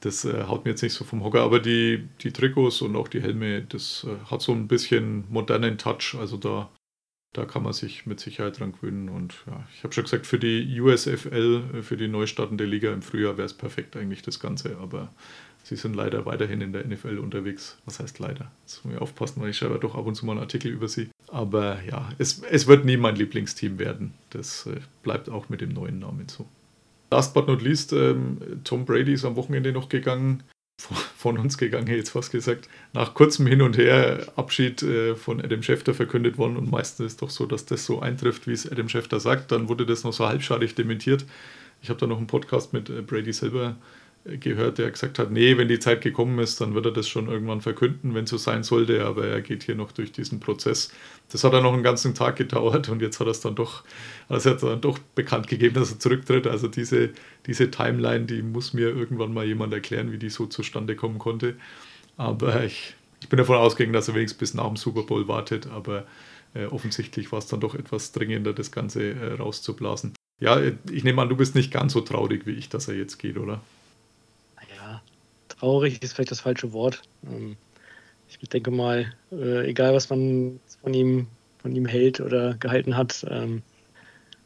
das 0.00 0.24
äh, 0.24 0.44
haut 0.44 0.64
mir 0.64 0.72
jetzt 0.72 0.82
nicht 0.82 0.92
so 0.92 1.04
vom 1.04 1.24
Hocker, 1.24 1.42
aber 1.42 1.58
die, 1.60 2.08
die 2.22 2.32
Trikots 2.32 2.82
und 2.82 2.94
auch 2.94 3.08
die 3.08 3.20
Helme, 3.20 3.62
das 3.62 4.06
äh, 4.08 4.30
hat 4.30 4.42
so 4.42 4.52
ein 4.52 4.68
bisschen 4.68 5.24
modernen 5.28 5.76
Touch. 5.76 6.16
Also 6.18 6.36
da, 6.36 6.70
da 7.32 7.44
kann 7.44 7.64
man 7.64 7.72
sich 7.72 8.06
mit 8.06 8.20
Sicherheit 8.20 8.60
dran 8.60 8.72
gewöhnen. 8.72 9.08
Und 9.08 9.34
ja, 9.46 9.66
ich 9.74 9.82
habe 9.82 9.92
schon 9.92 10.04
gesagt, 10.04 10.26
für 10.26 10.38
die 10.38 10.80
USFL, 10.80 11.62
äh, 11.74 11.82
für 11.82 11.96
die 11.96 12.08
neu 12.08 12.26
startende 12.26 12.64
Liga 12.64 12.92
im 12.92 13.02
Frühjahr 13.02 13.36
wäre 13.36 13.46
es 13.46 13.54
perfekt 13.54 13.96
eigentlich 13.96 14.22
das 14.22 14.38
Ganze. 14.38 14.78
Aber 14.78 15.12
sie 15.64 15.74
sind 15.74 15.96
leider 15.96 16.24
weiterhin 16.26 16.60
in 16.60 16.72
der 16.72 16.86
NFL 16.86 17.18
unterwegs. 17.18 17.78
Was 17.84 17.98
heißt 17.98 18.20
leider? 18.20 18.52
Jetzt 18.62 18.84
muss 18.84 18.94
ich 18.94 19.00
aufpassen, 19.00 19.42
weil 19.42 19.50
ich 19.50 19.58
schreibe 19.58 19.80
doch 19.80 19.96
ab 19.96 20.06
und 20.06 20.14
zu 20.14 20.26
mal 20.26 20.32
einen 20.32 20.42
Artikel 20.42 20.70
über 20.70 20.86
sie. 20.86 21.08
Aber 21.26 21.82
ja, 21.82 22.08
es, 22.18 22.40
es 22.44 22.68
wird 22.68 22.84
nie 22.84 22.96
mein 22.96 23.16
Lieblingsteam 23.16 23.80
werden. 23.80 24.14
Das 24.30 24.66
äh, 24.66 24.76
bleibt 25.02 25.28
auch 25.28 25.48
mit 25.48 25.60
dem 25.60 25.72
neuen 25.72 25.98
Namen 25.98 26.28
so. 26.28 26.46
Last 27.10 27.34
but 27.34 27.48
not 27.48 27.62
least, 27.62 27.92
ähm, 27.92 28.60
Tom 28.64 28.84
Brady 28.84 29.14
ist 29.14 29.24
am 29.24 29.36
Wochenende 29.36 29.72
noch 29.72 29.88
gegangen, 29.88 30.42
von 31.16 31.38
uns 31.38 31.58
gegangen, 31.58 31.88
jetzt 31.88 32.10
fast 32.10 32.30
gesagt, 32.30 32.68
nach 32.92 33.14
kurzem 33.14 33.46
Hin 33.46 33.62
und 33.62 33.76
Her 33.76 34.32
Abschied 34.36 34.82
äh, 34.82 35.16
von 35.16 35.40
Adam 35.40 35.62
Schefter 35.62 35.92
verkündet 35.92 36.38
worden 36.38 36.56
und 36.56 36.70
meistens 36.70 37.06
ist 37.06 37.12
es 37.12 37.16
doch 37.18 37.30
so, 37.30 37.46
dass 37.46 37.64
das 37.64 37.84
so 37.84 38.00
eintrifft, 38.00 38.46
wie 38.46 38.52
es 38.52 38.70
Adam 38.70 38.88
Schefter 38.88 39.18
sagt, 39.18 39.50
dann 39.50 39.68
wurde 39.68 39.86
das 39.86 40.04
noch 40.04 40.12
so 40.12 40.28
halbschadig 40.28 40.76
dementiert. 40.76 41.24
Ich 41.82 41.90
habe 41.90 41.98
da 41.98 42.06
noch 42.06 42.18
einen 42.18 42.28
Podcast 42.28 42.72
mit 42.72 42.90
äh, 42.90 43.02
Brady 43.02 43.32
selber 43.32 43.76
gehört, 44.24 44.78
der 44.78 44.90
gesagt 44.90 45.18
hat, 45.18 45.30
nee, 45.30 45.56
wenn 45.56 45.68
die 45.68 45.78
Zeit 45.78 46.00
gekommen 46.02 46.38
ist, 46.38 46.60
dann 46.60 46.74
wird 46.74 46.86
er 46.86 46.92
das 46.92 47.08
schon 47.08 47.28
irgendwann 47.28 47.60
verkünden, 47.60 48.14
wenn 48.14 48.24
es 48.24 48.30
so 48.30 48.36
sein 48.36 48.62
sollte, 48.62 49.04
aber 49.04 49.26
er 49.26 49.40
geht 49.40 49.62
hier 49.62 49.74
noch 49.74 49.92
durch 49.92 50.12
diesen 50.12 50.40
Prozess. 50.40 50.92
Das 51.30 51.44
hat 51.44 51.52
er 51.52 51.62
noch 51.62 51.72
einen 51.72 51.82
ganzen 51.82 52.14
Tag 52.14 52.36
gedauert 52.36 52.88
und 52.88 53.00
jetzt 53.00 53.20
hat 53.20 53.26
er 53.26 53.30
es 53.30 53.40
dann 53.40 53.54
doch, 53.54 53.84
also 54.28 54.50
hat 54.50 54.62
dann 54.62 54.80
doch 54.80 54.98
bekannt 55.14 55.48
gegeben, 55.48 55.74
dass 55.74 55.92
er 55.92 55.98
zurücktritt. 55.98 56.46
Also 56.46 56.68
diese, 56.68 57.10
diese 57.46 57.70
Timeline, 57.70 58.26
die 58.26 58.42
muss 58.42 58.74
mir 58.74 58.88
irgendwann 58.88 59.32
mal 59.32 59.46
jemand 59.46 59.72
erklären, 59.72 60.12
wie 60.12 60.18
die 60.18 60.30
so 60.30 60.46
zustande 60.46 60.96
kommen 60.96 61.18
konnte. 61.18 61.54
Aber 62.16 62.64
ich, 62.64 62.94
ich 63.20 63.28
bin 63.28 63.38
davon 63.38 63.56
ausgegangen, 63.56 63.94
dass 63.94 64.08
er 64.08 64.14
wenigstens 64.14 64.38
bis 64.38 64.54
nach 64.54 64.66
dem 64.66 64.76
Super 64.76 65.04
Bowl 65.04 65.28
wartet, 65.28 65.68
aber 65.68 66.04
äh, 66.54 66.66
offensichtlich 66.66 67.30
war 67.32 67.38
es 67.38 67.46
dann 67.46 67.60
doch 67.60 67.74
etwas 67.74 68.12
dringender, 68.12 68.52
das 68.52 68.72
Ganze 68.72 69.12
äh, 69.12 69.34
rauszublasen. 69.34 70.14
Ja, 70.40 70.60
ich 70.90 71.04
nehme 71.04 71.20
an, 71.20 71.28
du 71.28 71.36
bist 71.36 71.54
nicht 71.54 71.72
ganz 71.72 71.92
so 71.92 72.00
traurig 72.00 72.46
wie 72.46 72.52
ich, 72.52 72.68
dass 72.68 72.88
er 72.88 72.94
jetzt 72.94 73.18
geht, 73.18 73.38
oder? 73.38 73.60
Traurig 75.58 76.02
ist 76.02 76.14
vielleicht 76.14 76.30
das 76.30 76.40
falsche 76.40 76.72
Wort. 76.72 77.02
Ähm, 77.26 77.56
ich 78.28 78.48
denke 78.48 78.70
mal, 78.70 79.12
äh, 79.32 79.68
egal 79.68 79.94
was 79.94 80.10
man 80.10 80.60
von 80.82 80.94
ihm, 80.94 81.26
von 81.58 81.74
ihm 81.74 81.86
hält 81.86 82.20
oder 82.20 82.54
gehalten 82.54 82.96
hat, 82.96 83.26
ähm, 83.28 83.62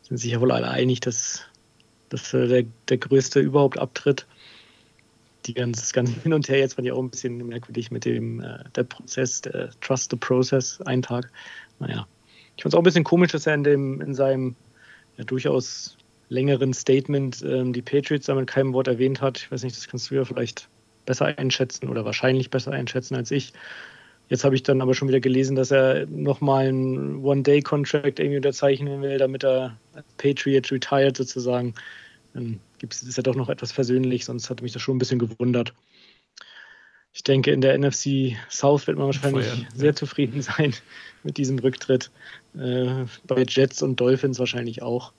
sind 0.03 0.19
sich 0.19 0.33
ja 0.33 0.41
wohl 0.41 0.53
alle 0.53 0.69
einig, 0.69 1.01
dass, 1.01 1.43
dass 2.09 2.31
der, 2.31 2.65
der 2.89 2.99
Größte 2.99 3.41
überhaupt 3.41 3.79
abtritt. 3.79 4.27
die 5.47 5.55
ganze, 5.55 5.81
das 5.81 5.93
ganze 5.93 6.21
Hin 6.23 6.33
und 6.33 6.49
Her 6.49 6.59
jetzt 6.59 6.75
fand 6.75 6.87
ich 6.87 6.93
auch 6.93 7.03
ein 7.03 7.11
bisschen 7.11 7.47
merkwürdig 7.47 7.91
mit 7.91 8.05
dem 8.05 8.41
äh, 8.41 8.63
der 8.75 8.85
Prozess, 8.85 9.41
der 9.43 9.71
Trust 9.81 10.11
the 10.11 10.17
Process, 10.17 10.81
ein 10.83 11.03
Tag. 11.03 11.31
Naja. 11.79 12.07
Ich 12.57 12.63
fand 12.63 12.75
es 12.75 12.77
auch 12.77 12.83
ein 12.83 12.85
bisschen 12.85 13.05
komisch, 13.05 13.33
dass 13.33 13.47
er 13.47 13.55
in 13.55 13.65
dem, 13.65 14.01
in 14.01 14.15
seinem 14.15 14.55
ja, 15.17 15.25
durchaus 15.25 15.97
längeren 16.29 16.73
Statement 16.73 17.43
ähm, 17.43 17.73
die 17.73 17.83
Patriots 17.83 18.27
da 18.27 18.35
mit 18.35 18.47
keinem 18.47 18.73
Wort 18.73 18.89
erwähnt 18.89 19.21
hat. 19.21 19.39
Ich 19.39 19.51
weiß 19.51 19.63
nicht, 19.65 19.77
das 19.77 19.89
kannst 19.89 20.11
du 20.11 20.15
ja 20.15 20.25
vielleicht 20.25 20.69
besser 21.05 21.27
einschätzen 21.39 21.89
oder 21.89 22.05
wahrscheinlich 22.05 22.51
besser 22.51 22.73
einschätzen 22.73 23.15
als 23.15 23.31
ich. 23.31 23.53
Jetzt 24.29 24.45
habe 24.45 24.55
ich 24.55 24.63
dann 24.63 24.81
aber 24.81 24.95
schon 24.95 25.09
wieder 25.09 25.21
gelesen, 25.21 25.57
dass 25.57 25.71
er 25.71 26.07
nochmal 26.07 26.69
einen 26.69 27.23
One-Day-Contract 27.23 28.19
irgendwie 28.19 28.37
unterzeichnen 28.37 29.03
will, 29.03 29.19
damit 29.19 29.45
er 29.45 29.77
Patriot 30.17 30.71
retired 30.71 31.17
sozusagen. 31.17 31.75
Dann 32.33 32.61
gibt 32.79 32.95
es, 32.95 33.03
ist 33.03 33.17
ja 33.17 33.23
doch 33.23 33.35
noch 33.35 33.49
etwas 33.49 33.73
versöhnlich, 33.73 34.25
sonst 34.25 34.49
hatte 34.49 34.63
mich 34.63 34.73
das 34.73 34.81
schon 34.81 34.97
ein 34.97 34.99
bisschen 34.99 35.19
gewundert. 35.19 35.75
Ich 37.13 37.23
denke, 37.25 37.51
in 37.51 37.61
der 37.61 37.77
NFC 37.77 38.37
South 38.49 38.87
wird 38.87 38.97
man 38.97 39.07
wahrscheinlich 39.07 39.47
Feiern, 39.47 39.67
sehr 39.75 39.91
ja. 39.91 39.95
zufrieden 39.95 40.41
sein 40.43 40.75
mit 41.23 41.37
diesem 41.37 41.59
Rücktritt. 41.59 42.11
Äh, 42.55 43.05
bei 43.27 43.45
Jets 43.47 43.83
und 43.83 44.01
Dolphins 44.01 44.39
wahrscheinlich 44.39 44.83
auch. 44.83 45.13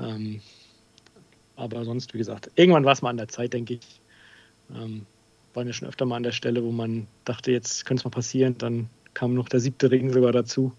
Ähm, 0.00 0.40
aber 1.54 1.84
sonst, 1.84 2.12
wie 2.12 2.18
gesagt, 2.18 2.50
irgendwann 2.56 2.84
war 2.84 2.92
es 2.92 3.02
mal 3.02 3.10
an 3.10 3.18
der 3.18 3.28
Zeit, 3.28 3.52
denke 3.52 3.74
ich. 3.74 4.01
Ähm, 4.74 5.06
waren 5.54 5.66
ja 5.66 5.72
schon 5.72 5.88
öfter 5.88 6.06
mal 6.06 6.16
an 6.16 6.22
der 6.22 6.32
Stelle, 6.32 6.62
wo 6.64 6.72
man 6.72 7.06
dachte, 7.24 7.52
jetzt 7.52 7.84
könnte 7.84 8.00
es 8.00 8.04
mal 8.04 8.10
passieren. 8.10 8.56
Dann 8.58 8.88
kam 9.14 9.34
noch 9.34 9.48
der 9.48 9.60
siebte 9.60 9.90
Ring 9.90 10.12
sogar 10.12 10.32
dazu. 10.32 10.72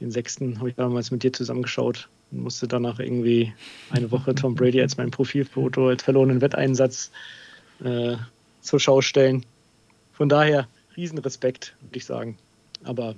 Den 0.00 0.10
sechsten 0.10 0.58
habe 0.58 0.70
ich 0.70 0.76
damals 0.76 1.10
mit 1.10 1.22
dir 1.22 1.32
zusammengeschaut 1.32 2.08
und 2.30 2.42
musste 2.42 2.68
danach 2.68 2.98
irgendwie 2.98 3.52
eine 3.90 4.10
Woche 4.10 4.34
Tom 4.34 4.54
Brady 4.54 4.80
als 4.80 4.96
mein 4.96 5.10
Profilfoto 5.10 5.88
als 5.88 6.02
verlorenen 6.02 6.40
Wetteinsatz 6.40 7.10
äh, 7.82 8.16
zur 8.60 8.80
Schau 8.80 9.00
stellen. 9.00 9.44
Von 10.12 10.28
daher 10.28 10.68
Riesenrespekt, 10.96 11.74
würde 11.80 11.96
ich 11.96 12.04
sagen. 12.04 12.36
Aber 12.84 13.14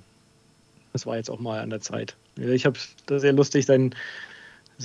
es 0.93 1.05
war 1.05 1.17
jetzt 1.17 1.29
auch 1.29 1.39
mal 1.39 1.59
an 1.59 1.69
der 1.69 1.81
Zeit. 1.81 2.15
Ich 2.37 2.65
habe 2.65 2.79
das 3.05 3.21
sehr 3.21 3.33
lustig, 3.33 3.65
sein, 3.65 3.93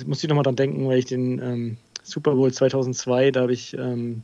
muss 0.05 0.23
ich 0.23 0.29
nochmal 0.29 0.43
dran 0.43 0.55
denken, 0.55 0.87
weil 0.87 0.99
ich 0.99 1.05
den 1.05 1.39
ähm, 1.39 1.77
Super 2.03 2.35
Bowl 2.35 2.51
2002, 2.51 3.31
da 3.31 3.41
habe 3.41 3.53
ich 3.53 3.75
ähm, 3.77 4.23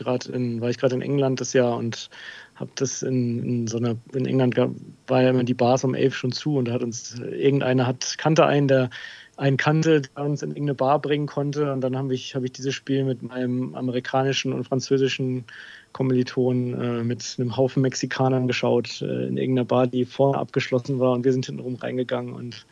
gerade 0.00 0.32
in, 0.32 0.60
war 0.60 0.70
ich 0.70 0.78
gerade 0.78 0.94
in 0.94 1.02
England 1.02 1.40
das 1.40 1.52
Jahr 1.52 1.76
und 1.76 2.10
habe 2.56 2.70
das 2.74 3.02
in, 3.02 3.42
in, 3.42 3.66
so 3.66 3.78
einer, 3.78 3.96
in 4.12 4.26
England 4.26 4.54
gab, 4.54 4.70
war 5.06 5.22
ja 5.22 5.30
immer 5.30 5.44
die 5.44 5.54
Bars 5.54 5.84
um 5.84 5.94
elf 5.94 6.14
schon 6.14 6.32
zu 6.32 6.56
und 6.56 6.68
da 6.68 6.72
hat 6.72 6.82
uns 6.82 7.18
irgendeiner 7.18 7.86
hat, 7.86 8.16
kannte 8.18 8.46
einen, 8.46 8.68
der 8.68 8.90
einen 9.36 9.56
kannte, 9.56 10.02
der 10.02 10.24
uns 10.24 10.42
in 10.42 10.50
irgendeine 10.50 10.74
Bar 10.74 11.00
bringen 11.00 11.26
konnte 11.26 11.72
und 11.72 11.80
dann 11.80 11.96
habe 11.96 12.14
ich, 12.14 12.34
hab 12.34 12.44
ich 12.44 12.52
dieses 12.52 12.74
Spiel 12.74 13.04
mit 13.04 13.22
meinem 13.22 13.74
amerikanischen 13.74 14.52
und 14.52 14.64
französischen 14.64 15.44
Kommilitonen 15.92 16.80
äh, 16.80 17.04
mit 17.04 17.36
einem 17.38 17.56
Haufen 17.56 17.82
Mexikanern 17.82 18.46
geschaut, 18.46 19.00
äh, 19.02 19.26
in 19.26 19.36
irgendeiner 19.36 19.64
Bar, 19.64 19.86
die 19.86 20.04
vorne 20.04 20.38
abgeschlossen 20.38 20.98
war 20.98 21.12
und 21.12 21.24
wir 21.24 21.32
sind 21.32 21.46
hintenrum 21.46 21.76
reingegangen 21.76 22.34
und 22.34 22.66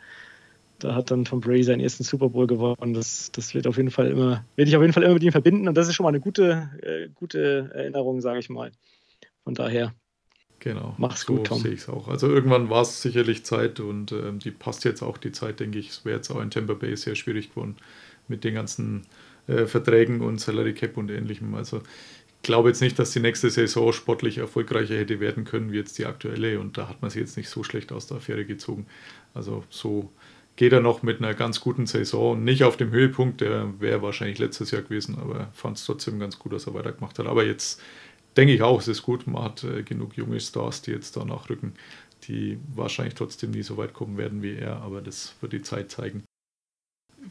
da 0.79 0.95
hat 0.95 1.11
dann 1.11 1.25
Tom 1.25 1.41
Brady 1.41 1.63
seinen 1.63 1.81
ersten 1.81 2.03
Super 2.03 2.29
Bowl 2.29 2.47
gewonnen. 2.47 2.93
Das, 2.93 3.31
das 3.31 3.53
wird 3.53 3.67
auf 3.67 3.77
jeden 3.77 3.91
Fall 3.91 4.07
immer, 4.07 4.45
werde 4.55 4.69
ich 4.69 4.75
auf 4.75 4.81
jeden 4.81 4.93
Fall 4.93 5.03
immer 5.03 5.13
mit 5.13 5.23
ihm 5.23 5.31
verbinden. 5.31 5.67
Und 5.67 5.75
das 5.75 5.87
ist 5.87 5.95
schon 5.95 6.03
mal 6.03 6.09
eine 6.09 6.19
gute, 6.19 6.69
äh, 6.81 7.09
gute 7.13 7.69
Erinnerung, 7.73 8.21
sage 8.21 8.39
ich 8.39 8.49
mal. 8.49 8.71
Von 9.43 9.53
daher. 9.53 9.93
Genau. 10.59 10.95
Mach's 10.97 11.21
so 11.21 11.35
gut, 11.35 11.47
Tom. 11.47 11.59
sehe 11.59 11.71
ich 11.71 11.81
es 11.81 11.89
auch. 11.89 12.07
Also 12.07 12.27
irgendwann 12.27 12.69
war 12.69 12.81
es 12.81 13.01
sicherlich 13.01 13.45
Zeit 13.45 13.79
und 13.79 14.11
äh, 14.11 14.33
die 14.33 14.51
passt 14.51 14.83
jetzt 14.83 15.01
auch 15.01 15.17
die 15.17 15.31
Zeit, 15.31 15.59
denke 15.59 15.79
ich. 15.79 15.89
Es 15.89 16.05
wäre 16.05 16.17
jetzt 16.17 16.29
auch 16.31 16.41
in 16.41 16.51
Tampa 16.51 16.73
Bay 16.73 16.95
sehr 16.95 17.15
schwierig 17.15 17.49
geworden 17.49 17.77
mit 18.27 18.43
den 18.43 18.55
ganzen 18.55 19.05
äh, 19.47 19.65
Verträgen 19.65 20.21
und 20.21 20.39
Salary 20.39 20.73
Cap 20.73 20.97
und 20.97 21.09
ähnlichem. 21.09 21.55
Also 21.55 21.77
ich 21.77 22.43
glaube 22.43 22.69
jetzt 22.69 22.81
nicht, 22.81 22.97
dass 22.99 23.11
die 23.11 23.19
nächste 23.19 23.49
Saison 23.49 23.91
sportlich 23.91 24.37
erfolgreicher 24.37 24.95
hätte 24.95 25.19
werden 25.19 25.43
können 25.43 25.71
wie 25.71 25.77
jetzt 25.77 25.97
die 25.97 26.05
aktuelle 26.05 26.59
und 26.59 26.77
da 26.77 26.87
hat 26.87 27.01
man 27.01 27.11
sie 27.11 27.19
jetzt 27.19 27.35
nicht 27.35 27.49
so 27.49 27.63
schlecht 27.63 27.91
aus 27.91 28.07
der 28.07 28.17
Affäre 28.17 28.45
gezogen. 28.45 28.85
Also 29.33 29.63
so 29.69 30.11
geht 30.59 30.73
er 30.73 30.81
noch 30.81 31.03
mit 31.03 31.19
einer 31.19 31.33
ganz 31.33 31.61
guten 31.61 31.85
Saison. 31.85 32.43
Nicht 32.43 32.65
auf 32.65 32.75
dem 32.75 32.91
Höhepunkt, 32.91 33.39
der 33.39 33.79
wäre 33.79 34.01
wahrscheinlich 34.01 34.39
letztes 34.39 34.71
Jahr 34.71 34.81
gewesen, 34.81 35.17
aber 35.17 35.47
fand 35.53 35.77
es 35.77 35.85
trotzdem 35.85 36.19
ganz 36.19 36.37
gut, 36.37 36.51
dass 36.51 36.67
er 36.67 36.73
weitergemacht 36.73 37.17
hat. 37.17 37.27
Aber 37.27 37.45
jetzt 37.45 37.81
denke 38.35 38.53
ich 38.53 38.61
auch, 38.61 38.81
es 38.81 38.89
ist 38.89 39.03
gut. 39.03 39.25
Man 39.25 39.41
hat 39.41 39.63
äh, 39.63 39.83
genug 39.83 40.17
junge 40.17 40.37
Stars, 40.41 40.81
die 40.81 40.91
jetzt 40.91 41.15
da 41.15 41.23
nachrücken, 41.23 41.75
die 42.27 42.59
wahrscheinlich 42.75 43.15
trotzdem 43.15 43.51
nie 43.51 43.61
so 43.61 43.77
weit 43.77 43.93
kommen 43.93 44.17
werden 44.17 44.41
wie 44.41 44.57
er, 44.57 44.81
aber 44.81 44.99
das 44.99 45.33
wird 45.39 45.53
die 45.53 45.61
Zeit 45.61 45.91
zeigen. 45.91 46.25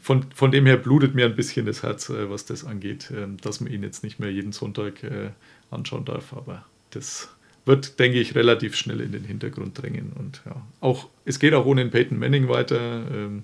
Von, 0.01 0.31
von 0.33 0.49
dem 0.49 0.65
her 0.65 0.77
blutet 0.77 1.13
mir 1.13 1.27
ein 1.27 1.35
bisschen 1.35 1.67
das 1.67 1.83
Herz, 1.83 2.09
äh, 2.09 2.31
was 2.31 2.45
das 2.45 2.65
angeht, 2.65 3.11
äh, 3.11 3.27
dass 3.39 3.61
man 3.61 3.71
ihn 3.71 3.83
jetzt 3.83 4.01
nicht 4.01 4.17
mehr 4.17 4.31
jeden 4.31 4.53
Sonntag 4.53 5.03
äh, 5.03 5.29
anschauen 5.69 6.05
darf, 6.05 6.33
aber 6.33 6.65
das 6.89 7.29
wird, 7.69 7.99
denke 7.99 8.19
ich, 8.19 8.33
relativ 8.33 8.75
schnell 8.75 8.99
in 8.99 9.11
den 9.11 9.23
Hintergrund 9.23 9.79
drängen. 9.79 10.11
Und 10.17 10.41
ja, 10.45 10.61
auch, 10.81 11.07
es 11.23 11.37
geht 11.37 11.53
auch 11.53 11.67
ohne 11.67 11.85
Peyton 11.85 12.17
Manning 12.17 12.49
weiter. 12.49 13.03
Ähm, 13.13 13.43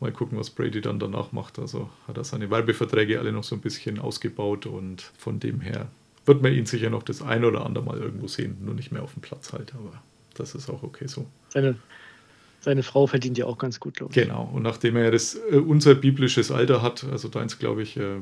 mal 0.00 0.10
gucken, 0.10 0.38
was 0.38 0.48
Brady 0.48 0.80
dann 0.80 0.98
danach 0.98 1.32
macht. 1.32 1.58
Also 1.58 1.90
hat 2.08 2.16
er 2.16 2.24
seine 2.24 2.50
Werbeverträge 2.50 3.18
alle 3.20 3.30
noch 3.30 3.44
so 3.44 3.54
ein 3.54 3.60
bisschen 3.60 3.98
ausgebaut 3.98 4.64
und 4.64 5.02
von 5.18 5.38
dem 5.38 5.60
her 5.60 5.88
wird 6.24 6.42
man 6.42 6.52
ihn 6.52 6.64
sicher 6.64 6.88
noch 6.88 7.02
das 7.02 7.20
ein 7.20 7.44
oder 7.44 7.66
andere 7.66 7.84
Mal 7.84 7.98
irgendwo 7.98 8.26
sehen, 8.26 8.56
nur 8.64 8.74
nicht 8.74 8.90
mehr 8.90 9.02
auf 9.02 9.12
dem 9.12 9.22
Platz 9.22 9.52
halt, 9.52 9.74
aber 9.74 10.02
das 10.34 10.54
ist 10.54 10.70
auch 10.70 10.82
okay 10.82 11.06
so. 11.06 11.26
Seine 12.60 12.82
Frau 12.82 13.06
verdient 13.06 13.38
ja 13.38 13.46
auch 13.46 13.58
ganz 13.58 13.80
gut, 13.80 13.94
glaube 13.94 14.12
ich. 14.12 14.22
Genau, 14.22 14.50
und 14.52 14.62
nachdem 14.62 14.96
er 14.96 15.10
das 15.10 15.34
äh, 15.34 15.56
unser 15.56 15.94
biblisches 15.94 16.50
Alter 16.50 16.82
hat, 16.82 17.04
also 17.04 17.28
deins 17.28 17.58
glaube 17.58 17.82
ich, 17.82 17.96
äh, 17.96 18.16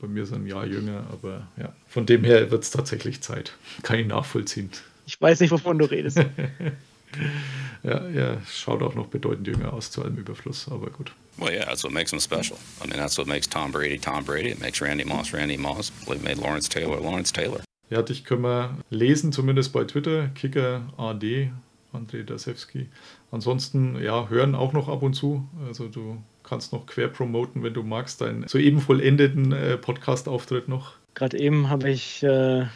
bei 0.00 0.08
mir 0.08 0.22
ist 0.22 0.32
er 0.32 0.38
ein 0.38 0.46
Jahr 0.46 0.66
jünger, 0.66 1.04
aber 1.12 1.48
ja, 1.56 1.72
von 1.86 2.06
dem 2.06 2.24
her 2.24 2.50
wird 2.50 2.62
es 2.62 2.70
tatsächlich 2.70 3.20
Zeit. 3.20 3.54
Kann 3.82 3.98
ich 3.98 4.06
nachvollziehen. 4.06 4.70
Ich 5.06 5.20
weiß 5.20 5.40
nicht, 5.40 5.50
wovon 5.50 5.78
du 5.78 5.86
redest. 5.86 6.18
ja, 7.82 7.98
er 8.08 8.42
schaut 8.46 8.82
auch 8.82 8.94
noch 8.94 9.06
bedeutend 9.06 9.46
jünger 9.46 9.72
aus 9.72 9.90
zu 9.90 10.02
allem 10.02 10.16
Überfluss, 10.16 10.68
aber 10.70 10.90
gut. 10.90 11.12
Well, 11.38 11.52
yeah, 11.52 11.64
that's 11.64 11.82
what 11.82 11.92
makes 11.92 12.12
him 12.12 12.20
special. 12.20 12.58
I 12.84 12.86
mean, 12.86 12.98
that's 12.98 13.16
what 13.16 13.26
makes 13.26 13.48
Tom 13.48 13.72
Brady 13.72 13.98
Tom 13.98 14.24
Brady. 14.24 14.50
It 14.50 14.60
makes 14.60 14.80
Randy 14.82 15.04
Moss 15.04 15.32
Randy 15.32 15.56
Moss. 15.56 15.90
It 16.06 16.22
made 16.22 16.36
Lawrence 16.38 16.68
Taylor 16.68 17.00
Lawrence 17.00 17.32
Taylor. 17.32 17.62
Ja, 17.88 18.02
dich 18.02 18.24
können 18.24 18.42
wir 18.42 18.76
lesen, 18.90 19.32
zumindest 19.32 19.72
bei 19.72 19.84
Twitter. 19.84 20.28
Kicker 20.28 20.82
AD, 20.96 21.50
André 21.92 22.22
Dasewski. 22.22 22.88
Ansonsten, 23.30 24.00
ja, 24.02 24.28
hören 24.28 24.54
auch 24.54 24.72
noch 24.72 24.88
ab 24.88 25.02
und 25.02 25.14
zu. 25.14 25.46
Also 25.66 25.88
du 25.88 26.18
kannst 26.42 26.72
noch 26.72 26.86
quer 26.86 27.08
promoten, 27.08 27.62
wenn 27.62 27.74
du 27.74 27.82
magst, 27.82 28.20
deinen 28.20 28.46
soeben 28.48 28.80
vollendeten 28.80 29.52
äh, 29.52 29.76
Podcast-Auftritt 29.76 30.68
noch. 30.68 30.94
Gerade 31.14 31.38
eben 31.38 31.68
habe 31.68 31.90
ich 31.90 32.22
äh, 32.22 32.66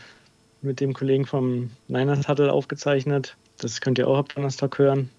mit 0.62 0.80
dem 0.80 0.92
Kollegen 0.92 1.26
vom 1.26 1.70
Niners 1.88 2.28
Huddle 2.28 2.52
aufgezeichnet. 2.52 3.36
Das 3.58 3.80
könnt 3.80 3.98
ihr 3.98 4.08
auch 4.08 4.18
ab 4.18 4.34
Donnerstag 4.34 4.78
hören. 4.78 5.10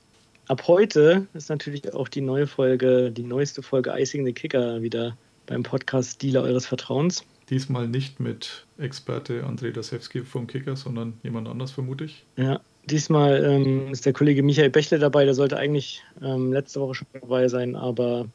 Ab 0.48 0.68
heute 0.68 1.28
ist 1.34 1.49
natürlich 1.49 1.94
auch 1.94 2.07
die 2.07 2.22
neue 2.22 2.48
Folge, 2.48 3.12
die 3.12 3.24
neueste 3.24 3.64
Folge 3.64 3.91
Icing 3.98 4.26
the 4.26 4.34
Kicker 4.34 4.82
wieder 4.82 5.18
beim 5.48 5.64
Podcast 5.64 6.22
Dealer 6.22 6.44
eures 6.44 6.66
Vertrauens. 6.66 7.24
Diesmal 7.49 7.88
nicht 7.88 8.20
mit 8.20 8.66
Experte 8.78 9.44
André 9.44 9.72
Dasewski 9.72 10.22
vom 10.22 10.48
Kicker, 10.48 10.76
sondern 10.76 11.14
jemand 11.24 11.48
anders, 11.48 11.72
vermute 11.72 12.06
ich. 12.06 12.26
Ja, 12.38 12.60
diesmal 12.86 13.44
ähm, 13.44 13.91
ist 13.91 14.06
der 14.06 14.14
Kollege 14.14 14.44
Michael 14.44 14.70
Bächle 14.70 14.99
dabei. 14.99 15.26
Der 15.26 15.34
sollte 15.34 15.57
eigentlich 15.57 16.02
ähm, 16.22 16.53
letzte 16.53 16.80
Woche 16.80 16.95
schon 16.95 17.07
dabei 17.14 17.48
sein, 17.48 17.76
aber 17.76 18.28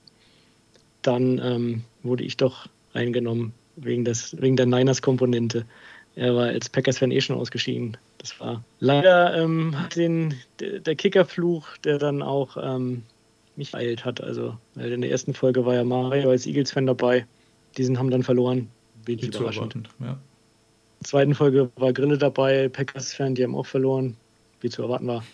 dann 1.02 1.40
ähm, 1.43 1.85
wurde 2.02 2.24
ich 2.24 2.36
doch 2.36 2.66
eingenommen 2.93 3.52
wegen, 3.77 4.05
des, 4.05 4.36
wegen 4.40 4.56
der 4.56 4.66
Niners-Komponente. 4.66 5.64
Er 6.16 6.35
war 6.35 6.47
als 6.47 6.68
Packers-Fan 6.68 7.12
eh 7.12 7.20
schon 7.20 7.36
ausgeschieden. 7.36 7.97
Das 8.18 8.39
war 8.40 8.62
leider 8.81 9.36
ähm, 9.36 9.74
den, 9.97 10.35
der 10.60 10.94
Kickerfluch, 10.94 11.77
der 11.78 11.98
dann 11.98 12.20
auch 12.20 12.56
ähm, 12.60 13.02
mich 13.56 13.74
eilt 13.74 14.05
hat. 14.05 14.20
Also 14.20 14.56
in 14.77 15.01
der 15.01 15.10
ersten 15.10 15.35
Folge 15.35 15.64
war 15.64 15.74
ja 15.74 15.85
Mario 15.85 16.31
als 16.31 16.47
Eagles-Fan 16.47 16.86
dabei. 16.86 17.24
Diesen 17.77 17.98
haben 17.98 18.10
dann 18.10 18.22
verloren. 18.22 18.68
Wenig 19.06 19.35
überraschend. 19.35 19.89
Ja. 20.01 20.12
In 20.12 20.18
der 21.01 21.09
zweiten 21.09 21.35
Folge 21.35 21.70
war 21.77 21.93
Grille 21.93 22.18
dabei, 22.18 22.68
Packers-Fan, 22.68 23.35
die 23.35 23.44
haben 23.44 23.55
auch 23.55 23.66
verloren. 23.66 24.16
Wie 24.61 24.69
zu 24.69 24.82
erwarten 24.82 25.07
war. 25.07 25.24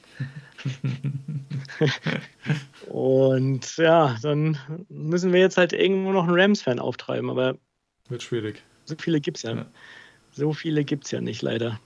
und 2.88 3.76
ja, 3.76 4.16
dann 4.22 4.58
müssen 4.88 5.32
wir 5.32 5.40
jetzt 5.40 5.56
halt 5.56 5.72
irgendwo 5.72 6.12
noch 6.12 6.28
einen 6.28 6.38
Rams-Fan 6.38 6.78
auftreiben, 6.78 7.30
aber. 7.30 7.58
Wird 8.08 8.22
schwierig. 8.22 8.62
So 8.84 8.94
viele 8.98 9.20
gibt 9.20 9.38
es 9.38 9.42
ja. 9.42 9.54
ja. 9.54 9.66
So 10.32 10.52
viele 10.52 10.84
gibt 10.84 11.06
es 11.06 11.10
ja 11.10 11.20
nicht, 11.20 11.42
leider. 11.42 11.80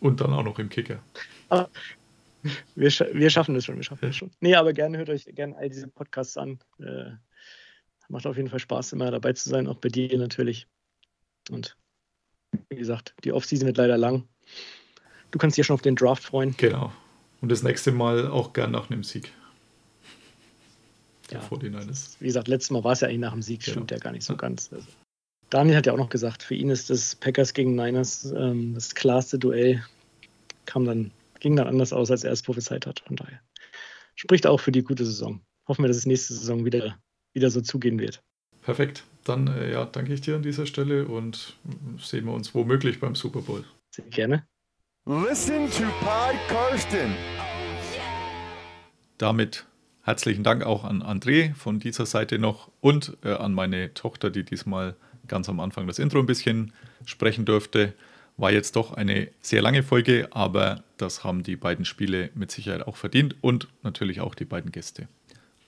Und 0.00 0.20
dann 0.20 0.32
auch 0.32 0.44
noch 0.44 0.58
im 0.58 0.68
Kicker. 0.68 1.02
Aber 1.48 1.68
wir, 2.74 2.90
sch 2.90 3.02
wir 3.12 3.30
schaffen 3.30 3.54
das 3.54 3.64
schon, 3.64 3.76
wir 3.76 3.82
schaffen 3.82 4.06
das 4.06 4.16
schon. 4.16 4.30
Nee, 4.40 4.54
aber 4.54 4.72
gerne 4.72 4.98
hört 4.98 5.10
euch 5.10 5.24
gerne 5.34 5.56
all 5.56 5.68
diese 5.68 5.88
Podcasts 5.88 6.36
an. 6.36 6.58
Äh, 6.78 7.10
macht 8.08 8.26
auf 8.26 8.36
jeden 8.36 8.48
Fall 8.48 8.58
Spaß, 8.58 8.92
immer 8.92 9.10
dabei 9.10 9.32
zu 9.32 9.48
sein, 9.48 9.66
auch 9.66 9.76
bei 9.76 9.88
dir 9.88 10.16
natürlich. 10.18 10.66
Und 11.50 11.76
wie 12.70 12.76
gesagt, 12.76 13.14
die 13.24 13.32
Offseason 13.32 13.66
wird 13.66 13.76
leider 13.76 13.98
lang. 13.98 14.26
Du 15.30 15.38
kannst 15.38 15.56
dich 15.56 15.64
ja 15.64 15.66
schon 15.66 15.74
auf 15.74 15.82
den 15.82 15.96
Draft 15.96 16.22
freuen. 16.22 16.54
Genau. 16.56 16.92
Und 17.40 17.50
das 17.50 17.62
nächste 17.62 17.92
Mal 17.92 18.28
auch 18.28 18.52
gern 18.52 18.70
nach 18.70 18.90
einem 18.90 19.04
Sieg. 19.04 19.32
Ja, 21.30 21.42
Wie 21.50 22.26
gesagt, 22.26 22.48
letztes 22.48 22.70
Mal 22.70 22.84
war 22.84 22.92
es 22.92 23.00
ja 23.00 23.08
eigentlich 23.08 23.20
nach 23.20 23.32
dem 23.32 23.42
Sieg, 23.42 23.60
genau. 23.60 23.72
stimmt 23.72 23.90
ja 23.90 23.98
gar 23.98 24.12
nicht 24.12 24.24
so 24.24 24.34
ganz. 24.34 24.72
Also. 24.72 24.86
Daniel 25.50 25.76
hat 25.76 25.86
ja 25.86 25.92
auch 25.92 25.98
noch 25.98 26.08
gesagt, 26.08 26.42
für 26.42 26.54
ihn 26.54 26.70
ist 26.70 26.88
das 26.88 27.14
Packers 27.14 27.52
gegen 27.52 27.74
Niners 27.74 28.32
ähm, 28.32 28.74
das 28.74 28.94
klarste 28.94 29.38
Duell. 29.38 29.84
Kam 30.64 30.86
dann, 30.86 31.10
ging 31.40 31.56
dann 31.56 31.66
anders 31.66 31.92
aus, 31.92 32.10
als 32.10 32.24
er 32.24 32.32
es 32.32 32.42
prophezeit 32.42 32.86
hat. 32.86 33.00
Von 33.00 33.16
daher 33.16 33.40
spricht 34.14 34.46
auch 34.46 34.60
für 34.60 34.72
die 34.72 34.82
gute 34.82 35.04
Saison. 35.04 35.40
Hoffen 35.66 35.84
wir, 35.84 35.88
dass 35.88 35.98
es 35.98 36.06
nächste 36.06 36.32
Saison 36.32 36.64
wieder, 36.64 36.98
wieder 37.34 37.50
so 37.50 37.60
zugehen 37.60 37.98
wird. 37.98 38.22
Perfekt. 38.62 39.04
Dann 39.24 39.48
äh, 39.48 39.72
ja, 39.72 39.84
danke 39.84 40.14
ich 40.14 40.22
dir 40.22 40.36
an 40.36 40.42
dieser 40.42 40.66
Stelle 40.66 41.06
und 41.06 41.56
sehen 41.98 42.24
wir 42.24 42.32
uns 42.32 42.54
womöglich 42.54 43.00
beim 43.00 43.14
Super 43.14 43.42
Bowl. 43.42 43.64
Sehr 43.94 44.06
gerne. 44.06 44.46
Listen 45.08 45.70
to 45.70 45.84
Pod 46.00 46.36
Karsten. 46.48 47.14
Damit 49.16 49.64
herzlichen 50.02 50.44
Dank 50.44 50.62
auch 50.62 50.84
an 50.84 51.02
André 51.02 51.54
von 51.54 51.80
dieser 51.80 52.04
Seite 52.04 52.38
noch 52.38 52.70
und 52.82 53.16
äh, 53.24 53.32
an 53.32 53.54
meine 53.54 53.94
Tochter, 53.94 54.28
die 54.28 54.44
diesmal 54.44 54.96
ganz 55.26 55.48
am 55.48 55.60
Anfang 55.60 55.86
das 55.86 55.98
Intro 55.98 56.18
ein 56.18 56.26
bisschen 56.26 56.74
sprechen 57.06 57.46
durfte. 57.46 57.94
War 58.36 58.52
jetzt 58.52 58.76
doch 58.76 58.92
eine 58.92 59.28
sehr 59.40 59.62
lange 59.62 59.82
Folge, 59.82 60.28
aber 60.32 60.84
das 60.98 61.24
haben 61.24 61.42
die 61.42 61.56
beiden 61.56 61.86
Spiele 61.86 62.28
mit 62.34 62.50
Sicherheit 62.50 62.86
auch 62.86 62.96
verdient 62.96 63.34
und 63.40 63.68
natürlich 63.82 64.20
auch 64.20 64.34
die 64.34 64.44
beiden 64.44 64.72
Gäste. 64.72 65.08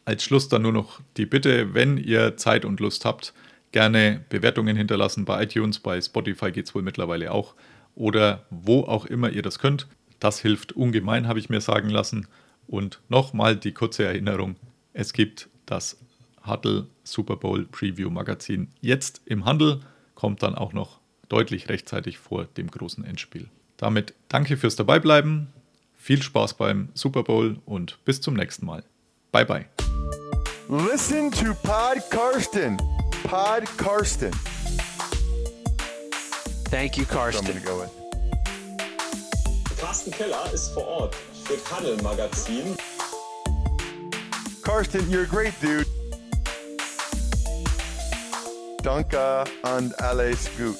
Als 0.04 0.22
Schluss 0.22 0.50
dann 0.50 0.60
nur 0.60 0.72
noch 0.72 1.00
die 1.16 1.24
Bitte, 1.24 1.72
wenn 1.72 1.96
ihr 1.96 2.36
Zeit 2.36 2.66
und 2.66 2.78
Lust 2.78 3.06
habt, 3.06 3.32
gerne 3.72 4.22
Bewertungen 4.28 4.76
hinterlassen 4.76 5.24
bei 5.24 5.44
iTunes, 5.44 5.78
bei 5.78 5.98
Spotify 5.98 6.52
geht 6.52 6.66
es 6.66 6.74
wohl 6.74 6.82
mittlerweile 6.82 7.32
auch 7.32 7.54
oder 8.00 8.46
wo 8.48 8.80
auch 8.80 9.04
immer 9.04 9.28
ihr 9.30 9.42
das 9.42 9.58
könnt. 9.58 9.86
Das 10.18 10.40
hilft 10.40 10.72
ungemein, 10.72 11.28
habe 11.28 11.38
ich 11.38 11.50
mir 11.50 11.60
sagen 11.60 11.90
lassen. 11.90 12.26
Und 12.66 13.00
nochmal 13.08 13.56
die 13.56 13.72
kurze 13.72 14.04
Erinnerung: 14.04 14.56
Es 14.94 15.12
gibt 15.12 15.48
das 15.66 15.98
Huddle 16.46 16.86
Super 17.04 17.36
Bowl 17.36 17.66
Preview 17.66 18.10
Magazin 18.10 18.68
jetzt 18.80 19.20
im 19.26 19.44
Handel, 19.44 19.80
kommt 20.14 20.42
dann 20.42 20.54
auch 20.54 20.72
noch 20.72 20.98
deutlich 21.28 21.68
rechtzeitig 21.68 22.18
vor 22.18 22.46
dem 22.46 22.70
großen 22.70 23.04
Endspiel. 23.04 23.48
Damit 23.76 24.14
danke 24.28 24.56
fürs 24.56 24.76
Dabeibleiben, 24.76 25.48
viel 25.96 26.22
Spaß 26.22 26.54
beim 26.54 26.88
Super 26.94 27.22
Bowl 27.22 27.58
und 27.66 28.02
bis 28.04 28.20
zum 28.20 28.34
nächsten 28.34 28.64
Mal. 28.64 28.82
Bye 29.30 29.44
bye. 29.44 29.66
Listen 30.68 31.30
to 31.30 31.54
Pod 31.62 31.98
Karsten. 32.10 32.78
Pod 33.24 33.64
Karsten. 33.76 34.30
Thank 36.70 36.96
you, 36.96 37.04
That's 37.04 37.16
what 37.16 37.26
I'm 37.26 37.32
Karsten. 37.32 37.46
gonna 37.46 37.66
go 37.66 37.80
with. 37.80 37.90
Carsten 39.80 40.12
Keller 40.12 40.52
ist 40.52 40.72
vor 40.72 40.86
Ort 40.86 41.14
für 41.44 41.56
Paddel 41.64 41.96
Magazin. 42.02 42.76
Karsten, 44.62 45.10
you're 45.10 45.24
a 45.24 45.26
great 45.26 45.54
dude. 45.60 45.86
Danke 48.82 49.44
and 49.64 49.92
alles 50.00 50.48
gut. 50.56 50.78